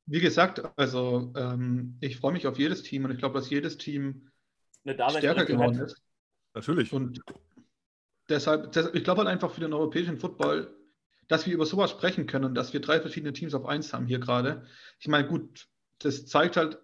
wie 0.06 0.20
gesagt, 0.20 0.62
also 0.76 1.32
ähm, 1.36 1.96
ich 2.00 2.16
freue 2.16 2.32
mich 2.32 2.46
auf 2.46 2.58
jedes 2.58 2.82
Team 2.82 3.04
und 3.04 3.10
ich 3.10 3.18
glaube, 3.18 3.38
dass 3.38 3.50
jedes 3.50 3.78
Team 3.78 4.30
stärker 4.84 5.44
geworden 5.44 5.80
ist. 5.80 6.00
Natürlich. 6.54 6.92
Und 6.92 7.20
deshalb, 8.28 8.72
deshalb 8.72 8.94
ich 8.94 9.04
glaube 9.04 9.20
halt 9.20 9.28
einfach 9.28 9.50
für 9.50 9.60
den 9.60 9.72
europäischen 9.72 10.18
Football 10.18 10.74
dass 11.28 11.46
wir 11.46 11.54
über 11.54 11.66
sowas 11.66 11.90
sprechen 11.90 12.26
können, 12.26 12.54
dass 12.54 12.72
wir 12.72 12.80
drei 12.80 13.00
verschiedene 13.00 13.32
Teams 13.32 13.54
auf 13.54 13.66
eins 13.66 13.92
haben 13.92 14.06
hier 14.06 14.18
gerade. 14.18 14.66
Ich 14.98 15.08
meine, 15.08 15.28
gut, 15.28 15.68
das 15.98 16.26
zeigt 16.26 16.56
halt, 16.56 16.78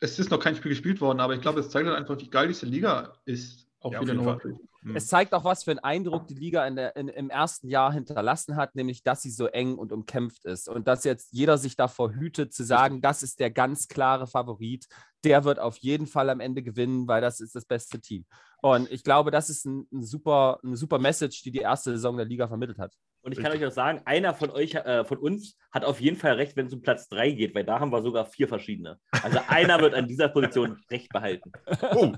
es 0.00 0.18
ist 0.18 0.30
noch 0.30 0.38
kein 0.38 0.54
Spiel 0.54 0.68
gespielt 0.68 1.00
worden, 1.00 1.20
aber 1.20 1.34
ich 1.34 1.40
glaube, 1.40 1.60
es 1.60 1.70
zeigt 1.70 1.88
halt 1.88 1.96
einfach, 1.96 2.20
wie 2.20 2.28
geil 2.28 2.48
diese 2.48 2.66
Liga 2.66 3.14
ist. 3.24 3.66
Auch 3.80 3.92
ja, 3.92 4.00
wieder 4.02 4.38
mhm. 4.86 4.96
Es 4.96 5.08
zeigt 5.08 5.34
auch, 5.34 5.44
was 5.44 5.64
für 5.64 5.72
einen 5.72 5.80
Eindruck 5.80 6.26
die 6.26 6.34
Liga 6.34 6.66
in 6.66 6.76
der, 6.76 6.96
in, 6.96 7.08
im 7.08 7.30
ersten 7.30 7.68
Jahr 7.68 7.92
hinterlassen 7.92 8.56
hat, 8.56 8.74
nämlich, 8.74 9.02
dass 9.02 9.22
sie 9.22 9.30
so 9.30 9.46
eng 9.46 9.76
und 9.76 9.92
umkämpft 9.92 10.44
ist. 10.44 10.68
Und 10.68 10.86
dass 10.86 11.04
jetzt 11.04 11.32
jeder 11.32 11.58
sich 11.58 11.76
davor 11.76 12.12
hütet, 12.12 12.54
zu 12.54 12.64
sagen, 12.64 13.00
das 13.00 13.22
ist 13.22 13.40
der 13.40 13.50
ganz 13.50 13.88
klare 13.88 14.26
Favorit, 14.26 14.86
der 15.26 15.44
wird 15.44 15.58
auf 15.58 15.76
jeden 15.78 16.06
Fall 16.06 16.30
am 16.30 16.38
Ende 16.38 16.62
gewinnen, 16.62 17.08
weil 17.08 17.20
das 17.20 17.40
ist 17.40 17.56
das 17.56 17.64
beste 17.64 18.00
Team. 18.00 18.24
Und 18.62 18.90
ich 18.92 19.02
glaube, 19.02 19.32
das 19.32 19.50
ist 19.50 19.66
ein, 19.66 19.86
ein 19.92 20.04
super, 20.04 20.60
eine 20.62 20.76
super 20.76 20.98
Message, 20.98 21.42
die 21.42 21.50
die 21.50 21.58
erste 21.58 21.90
Saison 21.90 22.16
der 22.16 22.26
Liga 22.26 22.46
vermittelt 22.46 22.78
hat. 22.78 22.94
Und 23.22 23.32
ich 23.32 23.40
kann 23.40 23.50
euch 23.50 23.66
auch 23.66 23.72
sagen, 23.72 24.02
einer 24.04 24.34
von 24.34 24.50
euch, 24.50 24.74
äh, 24.76 25.04
von 25.04 25.18
uns, 25.18 25.58
hat 25.72 25.84
auf 25.84 26.00
jeden 26.00 26.16
Fall 26.16 26.34
recht, 26.34 26.56
wenn 26.56 26.66
es 26.66 26.72
um 26.72 26.80
Platz 26.80 27.08
3 27.08 27.32
geht, 27.32 27.56
weil 27.56 27.64
da 27.64 27.80
haben 27.80 27.90
wir 27.90 28.00
sogar 28.00 28.24
vier 28.26 28.46
verschiedene. 28.46 29.00
Also 29.10 29.40
einer 29.48 29.80
wird 29.80 29.94
an 29.94 30.06
dieser 30.06 30.28
Position 30.28 30.80
recht 30.92 31.08
behalten. 31.08 31.50
Oh, 31.96 32.12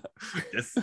yes. 0.52 0.74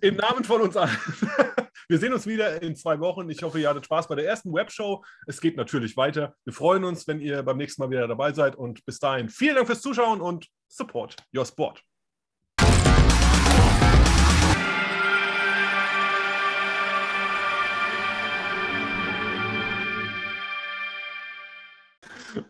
Im 0.00 0.16
Namen 0.16 0.42
von 0.42 0.60
uns 0.60 0.76
allen. 0.76 0.90
Wir 1.88 1.98
sehen 1.98 2.14
uns 2.14 2.26
wieder 2.26 2.62
in 2.62 2.74
zwei 2.76 2.98
Wochen. 2.98 3.28
Ich 3.28 3.42
hoffe, 3.42 3.60
ihr 3.60 3.68
hattet 3.68 3.84
Spaß 3.84 4.08
bei 4.08 4.14
der 4.14 4.26
ersten 4.26 4.54
Webshow. 4.54 5.04
Es 5.26 5.38
geht 5.38 5.56
natürlich 5.56 5.98
weiter. 5.98 6.34
Wir 6.44 6.54
freuen 6.54 6.82
uns, 6.82 7.06
wenn 7.06 7.20
ihr 7.20 7.42
beim 7.42 7.58
nächsten 7.58 7.82
Mal 7.82 7.90
wieder 7.90 8.08
dabei 8.08 8.32
seid. 8.32 8.56
Und 8.56 8.84
bis 8.86 8.98
dahin 8.98 9.28
vielen 9.28 9.56
Dank 9.56 9.66
fürs 9.66 9.82
Zuschauen 9.82 10.22
und 10.22 10.48
support 10.68 11.16
your 11.32 11.44
sport. 11.44 11.82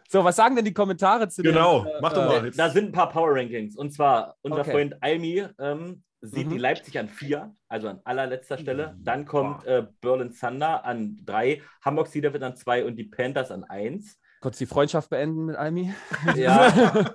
So, 0.08 0.24
was 0.24 0.36
sagen 0.36 0.56
denn 0.56 0.64
die 0.64 0.72
Kommentare 0.72 1.28
zu 1.28 1.42
Genau, 1.42 1.84
den, 1.84 1.92
äh, 1.92 1.98
mach 2.00 2.12
doch 2.12 2.26
mal. 2.26 2.44
Jetzt. 2.44 2.58
Da 2.58 2.70
sind 2.70 2.86
ein 2.86 2.92
paar 2.92 3.10
Power 3.10 3.34
Rankings. 3.34 3.76
Und 3.76 3.92
zwar 3.92 4.36
unser 4.42 4.60
okay. 4.60 4.70
Freund 4.70 5.02
Almi 5.02 5.46
ähm, 5.58 6.02
sieht 6.20 6.46
mhm. 6.46 6.52
die 6.52 6.58
Leipzig 6.58 6.98
an 6.98 7.08
vier, 7.08 7.54
also 7.68 7.88
an 7.88 8.00
allerletzter 8.04 8.58
Stelle. 8.58 8.94
Mhm. 8.96 9.04
Dann 9.04 9.24
kommt 9.26 9.66
äh, 9.66 9.86
Berlin 10.00 10.32
Thunder 10.38 10.84
an 10.84 11.18
drei, 11.24 11.62
Hamburg 11.84 12.08
Cedar 12.08 12.32
wird 12.32 12.42
an 12.42 12.56
zwei 12.56 12.84
und 12.84 12.96
die 12.96 13.04
Panthers 13.04 13.50
an 13.50 13.64
eins. 13.64 14.18
Kurz 14.40 14.58
die 14.58 14.66
Freundschaft 14.66 15.10
beenden 15.10 15.46
mit 15.46 15.56
Almi. 15.56 15.92
Ja. 16.36 17.14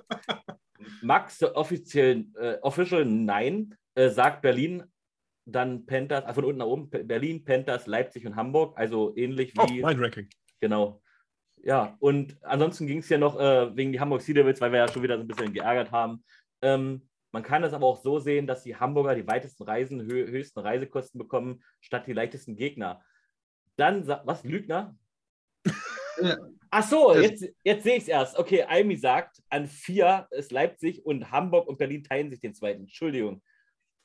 Max, 1.02 1.42
offiziell, 1.42 2.26
äh, 2.38 2.56
official 2.62 3.04
nein, 3.04 3.74
äh, 3.94 4.08
sagt 4.08 4.42
Berlin, 4.42 4.84
dann 5.44 5.86
Panthers, 5.86 6.24
äh, 6.24 6.34
von 6.34 6.44
unten 6.44 6.58
nach 6.58 6.66
oben, 6.66 6.90
Berlin, 6.90 7.44
Panthers, 7.44 7.86
Leipzig 7.86 8.26
und 8.26 8.36
Hamburg, 8.36 8.78
also 8.78 9.14
ähnlich 9.16 9.52
oh, 9.58 9.66
wie. 9.68 9.82
Oh, 9.82 9.86
mein 9.86 9.98
Ranking. 9.98 10.28
Genau. 10.60 11.02
Ja, 11.62 11.96
und 12.00 12.36
ansonsten 12.42 12.86
ging 12.86 12.98
es 12.98 13.08
ja 13.08 13.18
noch 13.18 13.38
äh, 13.38 13.76
wegen 13.76 13.92
die 13.92 14.00
Hamburg 14.00 14.22
Sea 14.22 14.34
Devils, 14.34 14.60
weil 14.60 14.72
wir 14.72 14.78
ja 14.78 14.88
schon 14.88 15.02
wieder 15.02 15.16
so 15.16 15.24
ein 15.24 15.28
bisschen 15.28 15.52
geärgert 15.52 15.90
haben. 15.90 16.24
Ähm, 16.62 17.08
man 17.32 17.42
kann 17.42 17.62
es 17.62 17.72
aber 17.72 17.86
auch 17.86 18.00
so 18.02 18.18
sehen, 18.18 18.46
dass 18.46 18.62
die 18.62 18.76
Hamburger 18.76 19.14
die 19.14 19.26
weitesten 19.26 19.62
Reisen, 19.64 20.00
hö 20.02 20.26
höchsten 20.26 20.60
Reisekosten 20.60 21.18
bekommen, 21.18 21.62
statt 21.80 22.06
die 22.06 22.12
leichtesten 22.12 22.56
Gegner. 22.56 23.02
Dann, 23.76 24.06
was, 24.06 24.42
Lügner? 24.44 24.96
Ach 26.70 26.88
so, 26.88 27.14
jetzt, 27.14 27.48
jetzt 27.64 27.82
sehe 27.82 27.96
ich 27.96 28.02
es 28.04 28.08
erst. 28.08 28.38
Okay, 28.38 28.62
Almi 28.62 28.96
sagt, 28.96 29.42
an 29.48 29.66
vier 29.66 30.28
ist 30.30 30.52
Leipzig 30.52 31.04
und 31.04 31.30
Hamburg 31.30 31.66
und 31.68 31.78
Berlin 31.78 32.04
teilen 32.04 32.30
sich 32.30 32.40
den 32.40 32.54
zweiten. 32.54 32.82
Entschuldigung. 32.82 33.42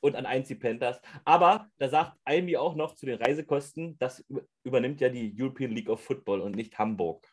Und 0.00 0.16
an 0.16 0.26
eins 0.26 0.48
die 0.48 0.56
Panthers. 0.56 1.00
Aber 1.24 1.68
da 1.78 1.88
sagt 1.88 2.16
Almi 2.24 2.56
auch 2.56 2.74
noch 2.74 2.94
zu 2.94 3.06
den 3.06 3.22
Reisekosten, 3.22 3.96
das 3.98 4.24
übernimmt 4.64 5.00
ja 5.00 5.08
die 5.08 5.34
European 5.38 5.70
League 5.70 5.88
of 5.88 6.00
Football 6.02 6.40
und 6.40 6.56
nicht 6.56 6.78
Hamburg. 6.78 7.26